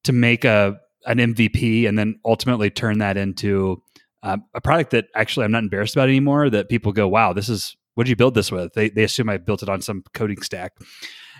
to 0.03 0.11
make 0.11 0.43
a 0.43 0.77
an 1.05 1.19
MVP 1.19 1.87
and 1.87 1.97
then 1.97 2.19
ultimately 2.25 2.69
turn 2.69 2.97
that 2.97 3.15
into 3.15 3.81
um, 4.23 4.43
a 4.53 4.59
product 4.59 4.91
that 4.91 5.05
actually 5.15 5.45
I'm 5.45 5.51
not 5.51 5.63
embarrassed 5.63 5.95
about 5.95 6.09
anymore. 6.09 6.49
That 6.49 6.69
people 6.69 6.91
go, 6.91 7.07
"Wow, 7.07 7.31
this 7.31 7.47
is 7.47 7.77
what 7.93 8.05
did 8.05 8.09
you 8.09 8.15
build 8.17 8.33
this 8.33 8.51
with?" 8.51 8.73
They 8.73 8.89
they 8.89 9.03
assume 9.03 9.29
I 9.29 9.37
built 9.37 9.63
it 9.63 9.69
on 9.69 9.81
some 9.81 10.03
coding 10.13 10.41
stack, 10.41 10.73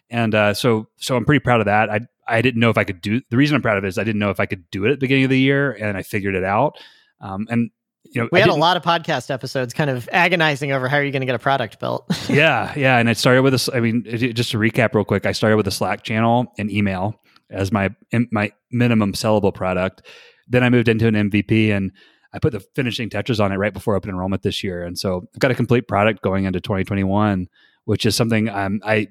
and 0.09 0.33
uh, 0.35 0.53
so 0.53 0.87
so 0.97 1.15
I'm 1.15 1.25
pretty 1.25 1.39
proud 1.43 1.59
of 1.59 1.65
that. 1.65 1.89
I 1.89 2.01
I 2.27 2.41
didn't 2.41 2.59
know 2.59 2.69
if 2.69 2.77
I 2.77 2.83
could 2.83 3.01
do. 3.01 3.21
The 3.29 3.37
reason 3.37 3.55
I'm 3.55 3.61
proud 3.61 3.77
of 3.77 3.83
it 3.83 3.87
is 3.87 3.97
I 3.97 4.03
didn't 4.03 4.19
know 4.19 4.29
if 4.29 4.39
I 4.39 4.45
could 4.45 4.69
do 4.71 4.85
it 4.85 4.89
at 4.89 4.93
the 4.93 4.97
beginning 5.03 5.25
of 5.25 5.29
the 5.29 5.39
year, 5.39 5.71
and 5.71 5.97
I 5.97 6.03
figured 6.03 6.35
it 6.35 6.43
out. 6.43 6.77
Um, 7.21 7.47
and 7.49 7.71
you 8.13 8.21
know, 8.21 8.29
We 8.31 8.39
I 8.39 8.41
had 8.41 8.49
a 8.49 8.53
lot 8.55 8.77
of 8.77 8.83
podcast 8.83 9.29
episodes 9.29 9.73
kind 9.73 9.89
of 9.89 10.07
agonizing 10.13 10.71
over 10.71 10.87
how 10.87 10.97
are 10.97 11.03
you 11.03 11.11
going 11.11 11.21
to 11.21 11.25
get 11.25 11.35
a 11.35 11.39
product 11.39 11.79
built. 11.79 12.05
yeah, 12.29 12.73
yeah. 12.77 12.97
And 12.97 13.09
it 13.09 13.17
started 13.17 13.41
with 13.41 13.53
this. 13.53 13.69
I 13.73 13.79
mean, 13.79 14.03
it- 14.05 14.33
just 14.33 14.51
to 14.51 14.57
recap 14.57 14.93
real 14.93 15.03
quick, 15.03 15.25
I 15.25 15.31
started 15.33 15.57
with 15.57 15.67
a 15.67 15.71
Slack 15.71 16.03
channel 16.03 16.53
and 16.57 16.71
email 16.71 17.21
as 17.49 17.71
my 17.71 17.89
my 18.31 18.51
minimum 18.71 19.13
sellable 19.13 19.53
product. 19.53 20.03
Then 20.47 20.63
I 20.63 20.69
moved 20.69 20.87
into 20.87 21.07
an 21.07 21.15
MVP 21.15 21.71
and 21.71 21.91
I 22.33 22.39
put 22.39 22.51
the 22.53 22.59
finishing 22.59 23.09
touches 23.09 23.39
on 23.39 23.51
it 23.51 23.55
right 23.55 23.73
before 23.73 23.95
open 23.95 24.09
enrollment 24.09 24.41
this 24.41 24.63
year. 24.63 24.83
And 24.83 24.97
so 24.97 25.27
I've 25.33 25.39
got 25.39 25.51
a 25.51 25.55
complete 25.55 25.87
product 25.87 26.21
going 26.21 26.45
into 26.45 26.59
2021, 26.61 27.47
which 27.85 28.05
is 28.05 28.15
something 28.15 28.47
um, 28.49 28.79
I 28.85 29.07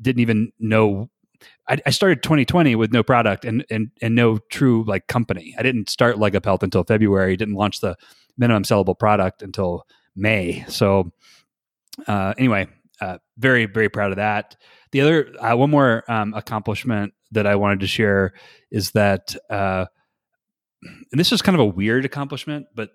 didn't 0.00 0.20
even 0.20 0.52
know. 0.58 1.10
I, 1.68 1.78
I 1.86 1.90
started 1.90 2.22
2020 2.22 2.74
with 2.74 2.92
no 2.92 3.02
product 3.02 3.44
and 3.44 3.64
and 3.70 3.90
and 4.00 4.14
no 4.14 4.38
true 4.50 4.84
like 4.86 5.06
company. 5.06 5.54
I 5.58 5.62
didn't 5.62 5.88
start 5.88 6.18
Leg 6.18 6.34
Up 6.36 6.44
Health 6.44 6.62
until 6.62 6.84
February. 6.84 7.36
Didn't 7.36 7.54
launch 7.54 7.80
the 7.80 7.96
minimum 8.36 8.64
sellable 8.64 8.98
product 8.98 9.42
until 9.42 9.86
May. 10.16 10.64
So 10.68 11.12
uh, 12.06 12.34
anyway, 12.38 12.68
uh, 13.00 13.18
very 13.36 13.66
very 13.66 13.88
proud 13.88 14.10
of 14.10 14.16
that. 14.16 14.56
The 14.92 15.00
other 15.00 15.34
uh, 15.40 15.56
one 15.56 15.70
more 15.70 16.04
um, 16.08 16.34
accomplishment 16.34 17.12
that 17.32 17.46
I 17.46 17.56
wanted 17.56 17.80
to 17.80 17.86
share 17.86 18.32
is 18.70 18.92
that, 18.92 19.36
uh, 19.50 19.86
and 20.82 21.18
this 21.18 21.32
is 21.32 21.42
kind 21.42 21.54
of 21.54 21.60
a 21.60 21.66
weird 21.66 22.04
accomplishment, 22.04 22.66
but 22.74 22.90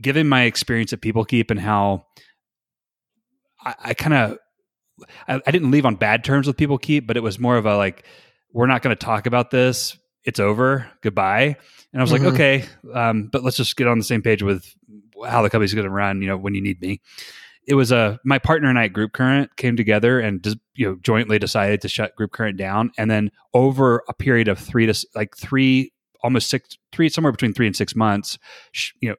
given 0.00 0.28
my 0.28 0.42
experience 0.42 0.92
at 0.92 1.00
PeopleKeep 1.00 1.50
and 1.50 1.60
how 1.60 2.06
I, 3.64 3.74
I 3.84 3.94
kind 3.94 4.14
of 4.14 4.38
I, 5.28 5.40
I 5.46 5.50
didn't 5.50 5.70
leave 5.70 5.86
on 5.86 5.96
bad 5.96 6.24
terms 6.24 6.46
with 6.46 6.56
PeopleKeep, 6.56 7.06
but 7.06 7.16
it 7.16 7.22
was 7.22 7.38
more 7.38 7.56
of 7.56 7.66
a 7.66 7.76
like 7.76 8.04
we're 8.52 8.66
not 8.66 8.82
going 8.82 8.96
to 8.96 9.04
talk 9.04 9.26
about 9.26 9.50
this. 9.50 9.96
It's 10.24 10.40
over. 10.40 10.90
Goodbye. 11.02 11.56
And 11.92 12.00
I 12.00 12.02
was 12.02 12.10
Mhm. 12.10 12.18
like, 12.24 12.34
okay, 12.34 12.64
um, 12.94 13.28
but 13.30 13.44
let's 13.44 13.56
just 13.56 13.76
get 13.76 13.86
on 13.86 13.98
the 13.98 14.04
same 14.04 14.22
page 14.22 14.42
with 14.42 14.72
how 15.26 15.42
the 15.42 15.50
company's 15.50 15.72
going 15.74 15.84
to 15.84 15.90
run. 15.90 16.20
You 16.22 16.28
know, 16.28 16.36
when 16.36 16.54
you 16.54 16.62
need 16.62 16.80
me 16.80 17.00
it 17.68 17.74
was 17.74 17.90
a 17.90 18.20
my 18.24 18.38
partner 18.38 18.68
and 18.68 18.78
I 18.78 18.84
at 18.84 18.92
Group 18.92 19.12
Current 19.12 19.56
came 19.56 19.76
together 19.76 20.20
and 20.20 20.40
just 20.42 20.56
you 20.76 20.86
know 20.86 20.96
jointly 21.02 21.38
decided 21.38 21.80
to 21.80 21.88
shut 21.88 22.14
Group 22.14 22.30
Current 22.32 22.56
down, 22.56 22.92
and 22.96 23.10
then 23.10 23.30
over 23.54 24.04
a 24.08 24.14
period 24.14 24.46
of 24.46 24.56
three 24.58 24.86
to 24.86 25.06
like 25.16 25.36
three 25.36 25.92
almost 26.22 26.48
six 26.48 26.78
three 26.92 27.08
somewhere 27.08 27.32
between 27.32 27.52
three 27.52 27.66
and 27.66 27.74
six 27.74 27.96
months, 27.96 28.38
sh- 28.70 28.92
you 29.00 29.08
know, 29.08 29.16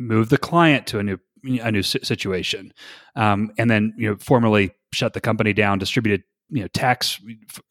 move 0.00 0.30
the 0.30 0.36
client 0.38 0.88
to 0.88 0.98
a 0.98 1.02
new 1.04 1.18
a 1.62 1.70
new 1.70 1.82
situation, 1.82 2.72
um, 3.14 3.52
and 3.56 3.70
then 3.70 3.94
you 3.96 4.10
know 4.10 4.16
formally 4.18 4.72
shut 4.92 5.12
the 5.12 5.20
company 5.20 5.52
down, 5.52 5.78
distributed 5.78 6.22
you 6.48 6.62
know 6.62 6.68
tax 6.68 7.20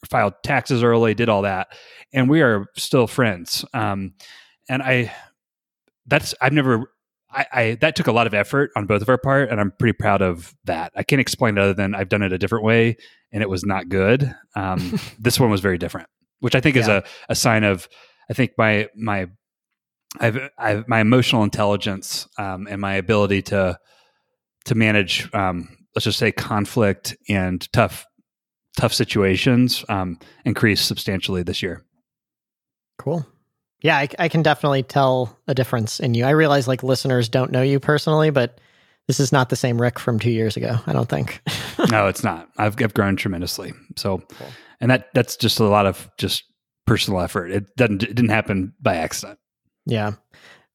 filed 0.10 0.34
taxes 0.44 0.84
early, 0.84 1.14
did 1.14 1.30
all 1.30 1.44
that, 1.44 1.68
and 2.14 2.30
we 2.30 2.42
are 2.42 2.66
still 2.76 3.08
friends. 3.08 3.66
Um, 3.74 4.14
and 4.70 4.82
I 4.82 5.14
that's 6.06 6.34
I've 6.42 6.54
never 6.54 6.92
I, 7.32 7.46
I 7.52 7.78
that 7.82 7.96
took 7.96 8.08
a 8.08 8.12
lot 8.12 8.28
of 8.28 8.34
effort 8.34 8.72
on 8.76 8.86
both 8.86 9.02
of 9.02 9.10
our 9.10 9.18
part, 9.18 9.50
and 9.50 9.60
I'm 9.60 9.72
pretty 9.72 9.94
proud 9.94 10.22
of 10.22 10.56
that. 10.66 10.92
I 10.96 11.04
can't 11.04 11.20
explain 11.20 11.58
it 11.58 11.62
other 11.62 11.74
than 11.74 11.94
I've 11.94 12.10
done 12.10 12.22
it 12.22 12.34
a 12.34 12.38
different 12.38 12.66
way, 12.66 12.98
and 13.32 13.44
it 13.44 13.50
was 13.50 13.64
not 13.64 13.90
good. 13.90 14.34
Um, 14.56 15.00
this 15.20 15.40
one 15.40 15.50
was 15.50 15.62
very 15.62 15.78
different, 15.78 16.08
which 16.40 16.56
I 16.56 16.62
think 16.62 16.76
is 16.76 16.88
a, 16.88 17.04
a 17.28 17.36
sign 17.36 17.64
of 17.64 17.88
I 18.30 18.34
think 18.34 18.54
my 18.58 18.88
my 18.96 19.28
I've, 20.20 20.50
I've 20.58 20.88
my 20.88 21.02
emotional 21.02 21.44
intelligence 21.44 22.28
um, 22.38 22.68
and 22.70 22.82
my 22.82 22.96
ability 22.96 23.44
to 23.44 23.80
to 24.66 24.76
manage 24.76 25.32
um, 25.34 25.70
let's 26.00 26.06
just 26.06 26.18
say 26.20 26.32
conflict 26.32 27.18
and 27.28 27.70
tough 27.74 28.06
tough 28.78 28.94
situations 28.94 29.84
um, 29.90 30.18
increased 30.46 30.86
substantially 30.88 31.44
this 31.44 31.62
year. 31.62 31.84
Cool. 32.98 33.28
Yeah, 33.82 33.98
I, 33.98 34.08
I 34.18 34.30
can 34.30 34.42
definitely 34.42 34.82
tell 34.84 35.38
a 35.46 35.54
difference 35.54 36.00
in 36.00 36.14
you. 36.14 36.24
I 36.24 36.30
realize 36.30 36.70
like 36.70 36.84
listeners 36.84 37.28
don't 37.28 37.52
know 37.52 37.62
you 37.62 37.82
personally, 37.82 38.30
but 38.30 38.62
this 39.08 39.20
is 39.20 39.34
not 39.34 39.50
the 39.50 39.58
same 39.58 39.82
Rick 39.82 40.00
from 40.00 40.20
two 40.20 40.32
years 40.32 40.56
ago. 40.56 40.78
I 40.88 40.94
don't 40.94 41.10
think. 41.10 41.42
no, 41.92 42.08
it's 42.08 42.24
not. 42.24 42.48
I've, 42.58 42.82
I've 42.82 42.94
grown 42.94 43.18
tremendously. 43.18 43.74
So, 43.98 44.20
Cool. 44.20 44.48
and 44.80 44.92
that 44.92 45.10
that's 45.14 45.36
just 45.36 45.60
a 45.60 45.66
lot 45.66 45.86
of 45.86 46.10
just 46.18 46.46
personal 46.88 47.20
effort. 47.20 47.52
It 47.52 47.76
doesn't 47.76 48.04
it 48.04 48.16
didn't 48.16 48.30
happen 48.30 48.74
by 48.80 48.96
accident. 48.96 49.38
yeah. 49.86 50.14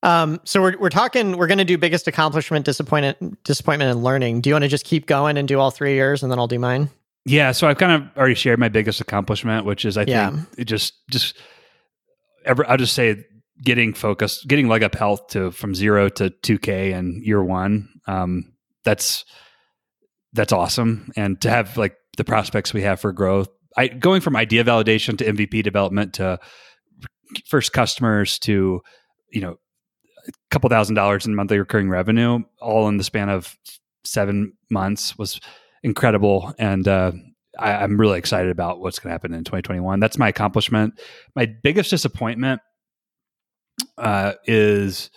Um, 0.05 0.41
so 0.45 0.61
we're 0.61 0.79
we're 0.79 0.91
talking. 0.91 1.37
We're 1.37 1.47
going 1.47 1.59
to 1.59 1.65
do 1.65 1.79
biggest 1.79 2.07
accomplishment, 2.07 2.65
disappointment, 2.67 3.43
disappointment, 3.43 3.91
and 3.91 4.05
learning. 4.05 4.43
Do 4.43 4.51
you 4.51 4.55
want 4.55 4.63
to 4.65 4.69
just 4.69 4.85
keep 4.85 5.07
going 5.07 5.37
and 5.37 5.49
do 5.49 5.59
all 5.59 5.71
three 5.71 5.95
years, 5.95 6.23
and 6.23 6.31
then 6.31 6.39
I'll 6.39 6.47
do 6.47 6.59
mine? 6.59 6.91
Yeah, 7.25 7.53
so 7.53 7.67
I've 7.67 7.79
kind 7.79 7.91
of 7.93 8.17
already 8.19 8.35
shared 8.35 8.59
my 8.59 8.69
biggest 8.69 9.01
accomplishment, 9.01 9.65
which 9.65 9.85
is 9.87 9.97
I 9.97 10.05
Yeah. 10.07 10.31
think 10.31 10.47
it 10.59 10.65
just 10.67 10.93
just 11.11 11.37
ever 12.45 12.69
I'll 12.69 12.77
just 12.77 12.93
say 12.95 13.25
getting 13.63 13.95
focused, 13.95 14.47
getting 14.47 14.69
leg 14.69 14.83
up 14.83 14.95
health 14.95 15.29
to 15.29 15.51
from 15.51 15.75
zero 15.75 16.11
to 16.11 16.29
two 16.31 16.59
K 16.59 16.93
in 16.93 17.23
year 17.25 17.43
one. 17.43 17.89
Um, 18.07 18.53
that's 18.85 19.25
that's 20.35 20.53
awesome, 20.53 21.11
and 21.17 21.41
to 21.41 21.49
have 21.51 21.79
like 21.79 21.97
the 22.19 22.25
prospects 22.25 22.75
we 22.75 22.83
have 22.83 23.01
for 23.01 23.13
growth. 23.13 23.49
I 23.77 23.89
going 23.89 24.21
from 24.21 24.37
idea 24.37 24.63
validation 24.65 25.17
to 25.19 25.25
MVP 25.25 25.63
development 25.63 26.15
to 26.15 26.39
first 27.47 27.73
customers 27.73 28.39
to 28.41 28.83
you 29.33 29.41
know 29.41 29.57
couple 30.55 30.71
thousand 30.71 30.95
dollars 30.95 31.27
in 31.27 31.35
monthly 31.35 31.59
recurring 31.59 31.91
revenue, 31.91 32.39
all 32.61 32.87
in 32.89 32.97
the 32.97 33.05
span 33.05 33.29
of 33.29 33.59
seven 34.05 34.53
months 34.71 35.19
was 35.19 35.41
incredible. 35.83 36.55
And 36.59 36.87
uh, 36.87 37.13
I, 37.59 37.73
i'm 37.73 38.01
really 38.01 38.19
excited 38.19 38.51
about 38.51 38.81
what's 38.81 38.99
going 38.99 39.11
to 39.11 39.13
happen 39.13 39.33
in 39.33 39.45
2021 39.45 40.01
that's 40.01 40.19
my 40.19 40.29
accomplishment. 40.29 41.01
My 41.35 41.47
biggest 41.47 41.91
disappointment 41.91 42.61
uh, 43.99 44.35
is 44.45 45.11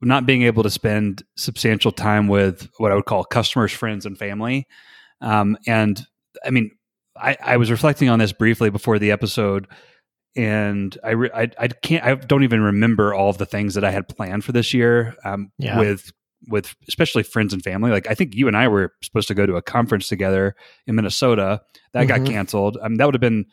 not 0.00 0.26
being 0.26 0.42
able 0.42 0.62
to 0.62 0.70
spend 0.70 1.24
substantial 1.36 1.90
time 1.90 2.28
with 2.28 2.68
what 2.78 2.92
i 2.92 2.94
would 2.94 3.06
call 3.06 3.24
customers 3.24 3.72
friends 3.72 4.06
and 4.06 4.18
family. 4.18 4.66
Um, 5.20 5.56
and 5.66 6.00
i 6.44 6.50
mean 6.50 6.70
I, 7.16 7.36
I 7.42 7.56
was 7.56 7.70
reflecting 7.70 8.08
on 8.08 8.20
this 8.20 8.32
briefly 8.32 8.70
before 8.70 9.00
the 9.00 9.10
episode 9.10 9.66
and 10.36 10.96
I, 11.02 11.10
re- 11.10 11.30
I 11.34 11.48
I 11.58 11.68
can't 11.68 12.04
I 12.04 12.14
don't 12.14 12.44
even 12.44 12.60
remember 12.60 13.12
all 13.14 13.30
of 13.30 13.38
the 13.38 13.46
things 13.46 13.74
that 13.74 13.84
I 13.84 13.90
had 13.90 14.08
planned 14.08 14.44
for 14.44 14.52
this 14.52 14.72
year 14.74 15.14
um, 15.24 15.50
Yeah. 15.58 15.78
with 15.78 16.12
with 16.48 16.76
especially 16.86 17.24
friends 17.24 17.52
and 17.52 17.62
family. 17.62 17.90
Like 17.90 18.08
I 18.08 18.14
think 18.14 18.34
you 18.34 18.46
and 18.46 18.56
I 18.56 18.68
were 18.68 18.92
supposed 19.02 19.26
to 19.28 19.34
go 19.34 19.44
to 19.46 19.56
a 19.56 19.62
conference 19.62 20.06
together 20.08 20.54
in 20.86 20.94
Minnesota 20.94 21.60
that 21.92 22.04
got 22.06 22.20
Mhm. 22.20 22.26
canceled. 22.28 22.78
Um, 22.80 22.94
that 22.96 23.04
would 23.06 23.14
have 23.14 23.20
been 23.20 23.46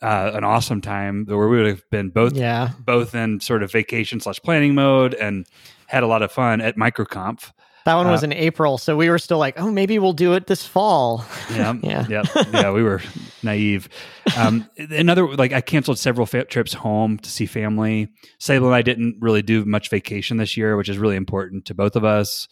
uh, 0.00 0.30
an 0.34 0.44
awesome 0.44 0.80
time 0.80 1.24
where 1.26 1.48
we 1.48 1.56
would 1.58 1.66
have 1.66 1.82
been 1.90 2.08
both 2.10 2.32
Yeah. 2.34 2.70
both 2.78 3.14
in 3.14 3.40
sort 3.40 3.62
of 3.64 3.72
vacation 3.72 4.20
slash 4.20 4.38
planning 4.40 4.74
mode 4.74 5.12
and 5.14 5.44
had 5.88 6.02
a 6.02 6.06
lot 6.06 6.22
of 6.22 6.30
fun 6.30 6.60
at 6.60 6.76
MicroConf. 6.76 7.50
That 7.88 7.94
one 7.94 8.08
was 8.08 8.22
Uh, 8.22 8.26
in 8.26 8.32
April, 8.34 8.76
so 8.76 8.98
we 8.98 9.08
were 9.08 9.18
still 9.18 9.38
like, 9.38 9.58
oh, 9.58 9.70
maybe 9.70 9.98
we'll 9.98 10.12
do 10.12 10.34
it 10.34 10.46
this 10.46 10.62
fall. 10.66 11.24
Yeah, 11.50 11.74
Yeah. 11.82 12.06
yeah, 12.08 12.22
yeah. 12.52 12.70
We 12.70 12.82
were 12.82 13.00
naive. 13.42 13.88
Um, 14.36 14.68
another 14.76 15.26
like 15.34 15.54
I 15.54 15.62
canceled 15.62 15.98
several 15.98 16.26
fa- 16.26 16.44
trips 16.44 16.74
home 16.74 17.16
to 17.16 17.30
see 17.30 17.46
family. 17.46 18.08
Sable 18.38 18.66
and 18.66 18.74
I 18.74 18.82
didn't 18.82 19.16
really 19.20 19.40
do 19.40 19.64
much 19.64 19.88
vacation 19.88 20.36
this 20.36 20.54
year, 20.54 20.76
which 20.76 20.90
is 20.90 20.98
really 20.98 21.16
important 21.16 21.64
to 21.64 21.74
both 21.74 21.96
of 21.96 22.04
us. 22.04 22.46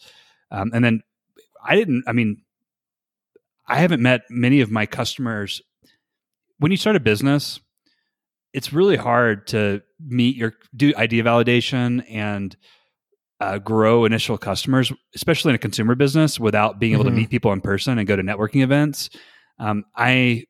Um, 0.49 0.71
and 0.73 0.83
then 0.83 1.03
I 1.63 1.75
didn't. 1.75 2.05
I 2.07 2.13
mean, 2.13 2.41
I 3.67 3.75
haven't 3.77 4.01
met 4.01 4.21
many 4.31 4.61
of 4.61 4.71
my 4.71 4.87
customers. 4.87 5.61
When 6.57 6.71
you 6.71 6.77
start 6.77 6.95
a 6.95 6.99
business, 6.99 7.59
it's 8.53 8.73
really 8.73 8.95
hard 8.95 9.45
to 9.47 9.83
meet 9.99 10.35
your 10.35 10.53
do 10.75 10.95
idea 10.95 11.21
validation 11.23 12.03
and 12.09 12.57
uh, 13.39 13.59
grow 13.59 14.05
initial 14.05 14.37
customers, 14.37 14.91
especially 15.15 15.49
in 15.51 15.55
a 15.55 15.59
consumer 15.59 15.93
business, 15.95 16.39
without 16.39 16.79
being 16.79 16.93
able 16.93 17.03
Mhm. 17.03 17.09
to 17.09 17.13
meet 17.13 17.29
people 17.29 17.51
in 17.53 17.61
person 17.61 17.97
and 17.99 18.07
go 18.07 18.15
to 18.15 18.23
networking 18.23 18.63
events. 18.63 19.09
Um, 19.59 19.85
I 19.95 20.45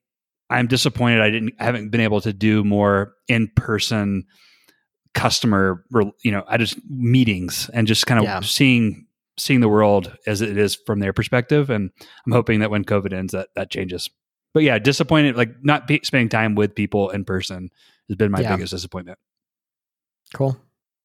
I'm 0.50 0.68
disappointed 0.68 1.20
I 1.20 1.30
didn't 1.30 1.54
I 1.60 1.66
haven't 1.66 1.90
been 1.90 2.00
able 2.02 2.22
to 2.22 2.32
do 2.32 2.64
more 2.64 3.14
in 3.28 3.50
person 3.56 4.26
customer 5.14 5.84
you 6.24 6.32
know 6.32 6.44
I 6.48 6.58
just 6.58 6.78
meetings 6.90 7.70
and 7.74 7.88
just 7.88 8.06
kind 8.06 8.20
of 8.20 8.24
Yeah. 8.26 8.40
seeing 8.42 9.08
seeing 9.38 9.60
the 9.62 9.68
world 9.70 10.16
as 10.26 10.42
it 10.42 10.58
is 10.58 10.76
from 10.86 11.00
their 11.00 11.12
perspective 11.14 11.70
and 11.70 11.92
I'm 12.26 12.32
hoping 12.32 12.60
that 12.62 12.72
when 12.72 12.84
COVID 12.86 13.14
ends 13.14 13.34
that 13.34 13.50
that 13.56 13.70
changes. 13.70 14.10
But 14.54 14.64
yeah, 14.64 14.80
disappointed 14.80 15.36
like 15.36 15.50
not 15.64 15.86
be, 15.88 16.00
spending 16.04 16.30
time 16.30 16.56
with 16.56 16.74
people 16.76 17.10
in 17.10 17.26
person 17.26 17.70
has 18.10 18.16
been 18.16 18.32
my 18.32 18.40
Yeah. 18.42 18.56
biggest 18.56 18.72
disappointment. 18.72 19.20
Cool. 20.34 20.58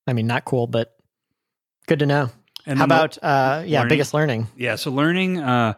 I 0.07 0.13
mean, 0.13 0.27
not 0.27 0.45
cool, 0.45 0.67
but 0.67 0.93
good 1.87 2.01
to 2.01 2.07
know. 2.07 2.31
And 2.67 2.79
How 2.79 2.85
about 2.85 3.19
uh 3.23 3.63
yeah, 3.67 3.81
learning? 3.81 3.89
biggest 3.89 4.15
learning? 4.15 4.47
Yeah, 4.57 4.77
so 4.77 4.91
learning 4.91 5.39
uh 5.39 5.75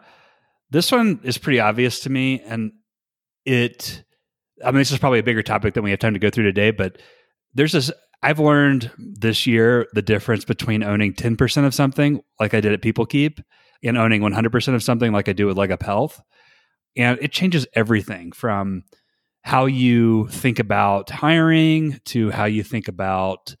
this 0.69 0.91
one 0.91 1.19
is 1.23 1.37
pretty 1.37 1.59
obvious 1.59 2.01
to 2.01 2.09
me 2.09 2.41
and 2.41 2.71
it 3.45 4.03
I 4.63 4.71
mean 4.71 4.79
this 4.79 4.91
is 4.91 4.99
probably 4.99 5.19
a 5.19 5.23
bigger 5.23 5.43
topic 5.43 5.73
than 5.73 5.83
we 5.83 5.89
have 5.91 5.99
time 5.99 6.13
to 6.13 6.19
go 6.19 6.29
through 6.29 6.45
today, 6.45 6.71
but 6.71 6.97
there's 7.53 7.71
this 7.71 7.91
I've 8.21 8.39
learned 8.39 8.91
this 8.97 9.45
year 9.45 9.87
the 9.93 10.01
difference 10.01 10.45
between 10.45 10.83
owning 10.83 11.13
10% 11.13 11.65
of 11.65 11.75
something 11.75 12.21
like 12.39 12.53
I 12.55 12.61
did 12.61 12.73
at 12.73 12.81
PeopleKeep 12.81 13.43
and 13.83 13.97
owning 13.97 14.21
100% 14.21 14.73
of 14.73 14.81
something 14.81 15.11
like 15.11 15.29
I 15.29 15.33
do 15.33 15.45
with 15.45 15.57
Leg 15.57 15.71
Up 15.71 15.83
Health. 15.83 16.23
And 16.97 17.19
it 17.21 17.31
changes 17.31 17.67
everything 17.73 18.31
from 18.31 18.83
how 19.43 19.65
you 19.65 20.27
think 20.29 20.57
about 20.57 21.11
hiring 21.11 21.99
to 22.05 22.31
how 22.31 22.45
you 22.45 22.63
think 22.63 22.87
about 22.87 23.55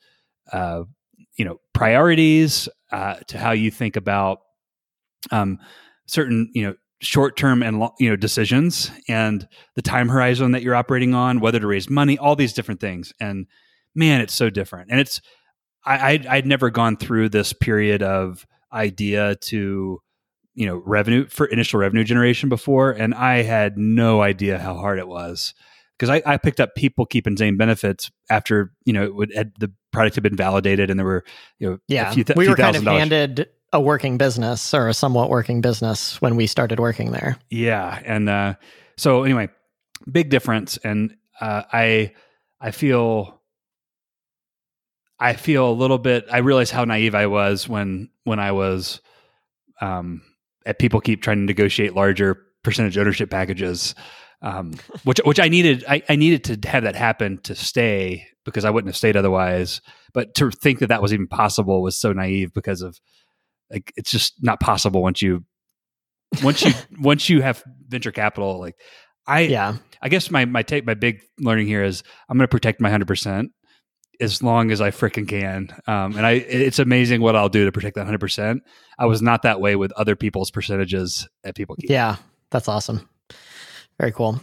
uh, 0.51 0.83
you 1.37 1.45
know 1.45 1.59
priorities 1.73 2.69
uh, 2.91 3.15
to 3.27 3.37
how 3.37 3.51
you 3.51 3.71
think 3.71 3.95
about 3.95 4.39
um, 5.31 5.59
certain 6.07 6.49
you 6.53 6.63
know 6.63 6.75
short 7.01 7.35
term 7.35 7.61
and 7.61 7.79
lo- 7.79 7.93
you 7.99 8.09
know 8.09 8.15
decisions 8.15 8.91
and 9.07 9.47
the 9.75 9.81
time 9.81 10.09
horizon 10.09 10.51
that 10.51 10.63
you're 10.63 10.75
operating 10.75 11.13
on 11.13 11.39
whether 11.39 11.59
to 11.59 11.67
raise 11.67 11.89
money 11.89 12.17
all 12.17 12.35
these 12.35 12.53
different 12.53 12.79
things. 12.79 13.13
And 13.19 13.47
man 13.93 14.21
it's 14.21 14.33
so 14.33 14.49
different. 14.49 14.91
And 14.91 14.99
it's 14.99 15.21
I, 15.85 16.11
I'd, 16.11 16.27
I'd 16.27 16.47
never 16.47 16.69
gone 16.69 16.97
through 16.97 17.29
this 17.29 17.53
period 17.53 18.01
of 18.01 18.45
idea 18.73 19.35
to 19.35 20.01
you 20.55 20.65
know 20.65 20.81
revenue 20.85 21.27
for 21.27 21.45
initial 21.45 21.79
revenue 21.79 22.03
generation 22.03 22.49
before 22.49 22.91
and 22.91 23.13
i 23.13 23.41
had 23.41 23.77
no 23.77 24.21
idea 24.21 24.57
how 24.57 24.75
hard 24.75 24.99
it 24.99 25.07
was 25.07 25.53
because 25.97 26.09
I, 26.09 26.21
I 26.33 26.37
picked 26.37 26.59
up 26.59 26.75
people 26.75 27.05
keeping 27.05 27.37
Zane 27.37 27.57
benefits 27.57 28.11
after 28.29 28.71
you 28.85 28.93
know 28.93 29.03
it 29.03 29.15
would 29.15 29.33
had, 29.33 29.53
the 29.59 29.71
product 29.91 30.15
had 30.15 30.23
been 30.23 30.35
validated 30.35 30.89
and 30.89 30.99
there 30.99 31.05
were 31.05 31.23
you 31.59 31.69
know 31.69 31.77
Yeah. 31.87 32.09
a 32.09 32.13
few 32.13 32.23
th- 32.23 32.35
we 32.37 32.47
were 32.49 32.55
kind 32.55 32.75
of 32.75 32.83
dollars. 32.83 32.99
handed 32.99 33.49
a 33.73 33.79
working 33.81 34.17
business 34.17 34.73
or 34.73 34.87
a 34.87 34.93
somewhat 34.93 35.29
working 35.29 35.61
business 35.61 36.21
when 36.21 36.35
we 36.35 36.47
started 36.47 36.79
working 36.79 37.11
there. 37.11 37.37
Yeah, 37.49 38.01
and 38.05 38.29
uh, 38.29 38.55
so 38.97 39.23
anyway, 39.23 39.49
big 40.09 40.29
difference, 40.29 40.77
and 40.77 41.15
uh, 41.41 41.63
I 41.73 42.13
I 42.61 42.71
feel 42.71 43.41
I 45.19 45.33
feel 45.33 45.69
a 45.69 45.73
little 45.73 45.97
bit. 45.97 46.25
I 46.31 46.39
realize 46.39 46.71
how 46.71 46.85
naive 46.85 47.15
I 47.15 47.27
was 47.27 47.67
when 47.69 48.09
when 48.23 48.39
I 48.39 48.51
was 48.51 49.01
um, 49.81 50.21
at 50.65 50.79
PeopleKeep 50.79 51.21
trying 51.21 51.37
to 51.39 51.43
negotiate 51.45 51.93
larger 51.95 52.41
percentage 52.63 52.97
ownership 52.97 53.29
packages, 53.29 53.95
um, 54.45 54.73
which 55.03 55.19
which 55.25 55.39
I 55.39 55.49
needed. 55.49 55.83
I, 55.89 56.01
I 56.07 56.15
needed 56.15 56.43
to 56.63 56.69
have 56.69 56.83
that 56.83 56.95
happen 56.95 57.39
to 57.43 57.55
stay 57.55 58.25
because 58.45 58.63
I 58.63 58.69
wouldn't 58.69 58.89
have 58.89 58.95
stayed 58.97 59.17
otherwise. 59.17 59.81
But 60.13 60.35
to 60.35 60.51
think 60.51 60.79
that 60.79 60.87
that 60.87 61.01
was 61.01 61.13
even 61.13 61.27
possible 61.27 61.81
was 61.81 61.97
so 61.97 62.13
naive 62.13 62.53
because 62.53 62.81
of 62.81 62.99
like 63.71 63.91
it's 63.97 64.11
just 64.11 64.35
not 64.41 64.59
possible 64.59 65.01
once 65.01 65.21
you 65.21 65.43
once 66.43 66.63
you 66.63 66.71
once 66.99 67.29
you 67.29 67.41
have 67.41 67.63
venture 67.87 68.11
capital 68.11 68.59
like 68.59 68.75
i 69.25 69.41
Yeah. 69.41 69.77
i 70.01 70.09
guess 70.09 70.29
my 70.29 70.45
my 70.45 70.61
take 70.63 70.85
my 70.85 70.93
big 70.93 71.21
learning 71.39 71.65
here 71.67 71.83
is 71.83 72.03
i'm 72.29 72.37
going 72.37 72.43
to 72.43 72.51
protect 72.51 72.79
my 72.79 72.89
100% 72.91 73.47
as 74.21 74.43
long 74.43 74.69
as 74.71 74.81
i 74.81 74.91
freaking 74.91 75.27
can 75.27 75.69
um, 75.87 76.15
and 76.15 76.25
i 76.25 76.33
it's 76.33 76.77
amazing 76.77 77.21
what 77.21 77.35
i'll 77.35 77.49
do 77.49 77.65
to 77.65 77.71
protect 77.71 77.95
that 77.95 78.05
100% 78.05 78.59
i 78.99 79.05
was 79.07 79.21
not 79.21 79.41
that 79.41 79.59
way 79.59 79.75
with 79.75 79.91
other 79.93 80.15
people's 80.15 80.51
percentages 80.51 81.27
at 81.43 81.55
PeopleKeep 81.55 81.89
Yeah. 81.89 82.17
That's 82.51 82.67
awesome. 82.67 83.09
Very 83.99 84.11
cool. 84.11 84.41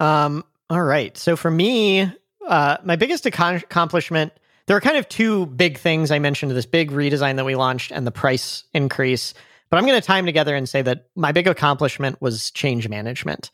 Um, 0.00 0.44
all 0.70 0.82
right. 0.82 1.16
So 1.16 1.36
for 1.36 1.50
me, 1.50 2.10
uh, 2.46 2.76
my 2.84 2.96
biggest 2.96 3.24
accom- 3.24 3.62
accomplishment, 3.62 4.32
there 4.66 4.76
are 4.76 4.80
kind 4.80 4.96
of 4.96 5.08
two 5.08 5.46
big 5.46 5.78
things 5.78 6.10
I 6.10 6.18
mentioned 6.18 6.50
this 6.52 6.66
big 6.66 6.90
redesign 6.90 7.36
that 7.36 7.44
we 7.44 7.54
launched 7.54 7.92
and 7.92 8.06
the 8.06 8.10
price 8.10 8.64
increase. 8.72 9.34
But 9.70 9.78
I'm 9.78 9.86
going 9.86 10.00
to 10.00 10.06
tie 10.06 10.16
them 10.16 10.26
together 10.26 10.54
and 10.54 10.68
say 10.68 10.82
that 10.82 11.08
my 11.16 11.32
big 11.32 11.46
accomplishment 11.46 12.20
was 12.20 12.50
change 12.50 12.88
management. 12.88 13.50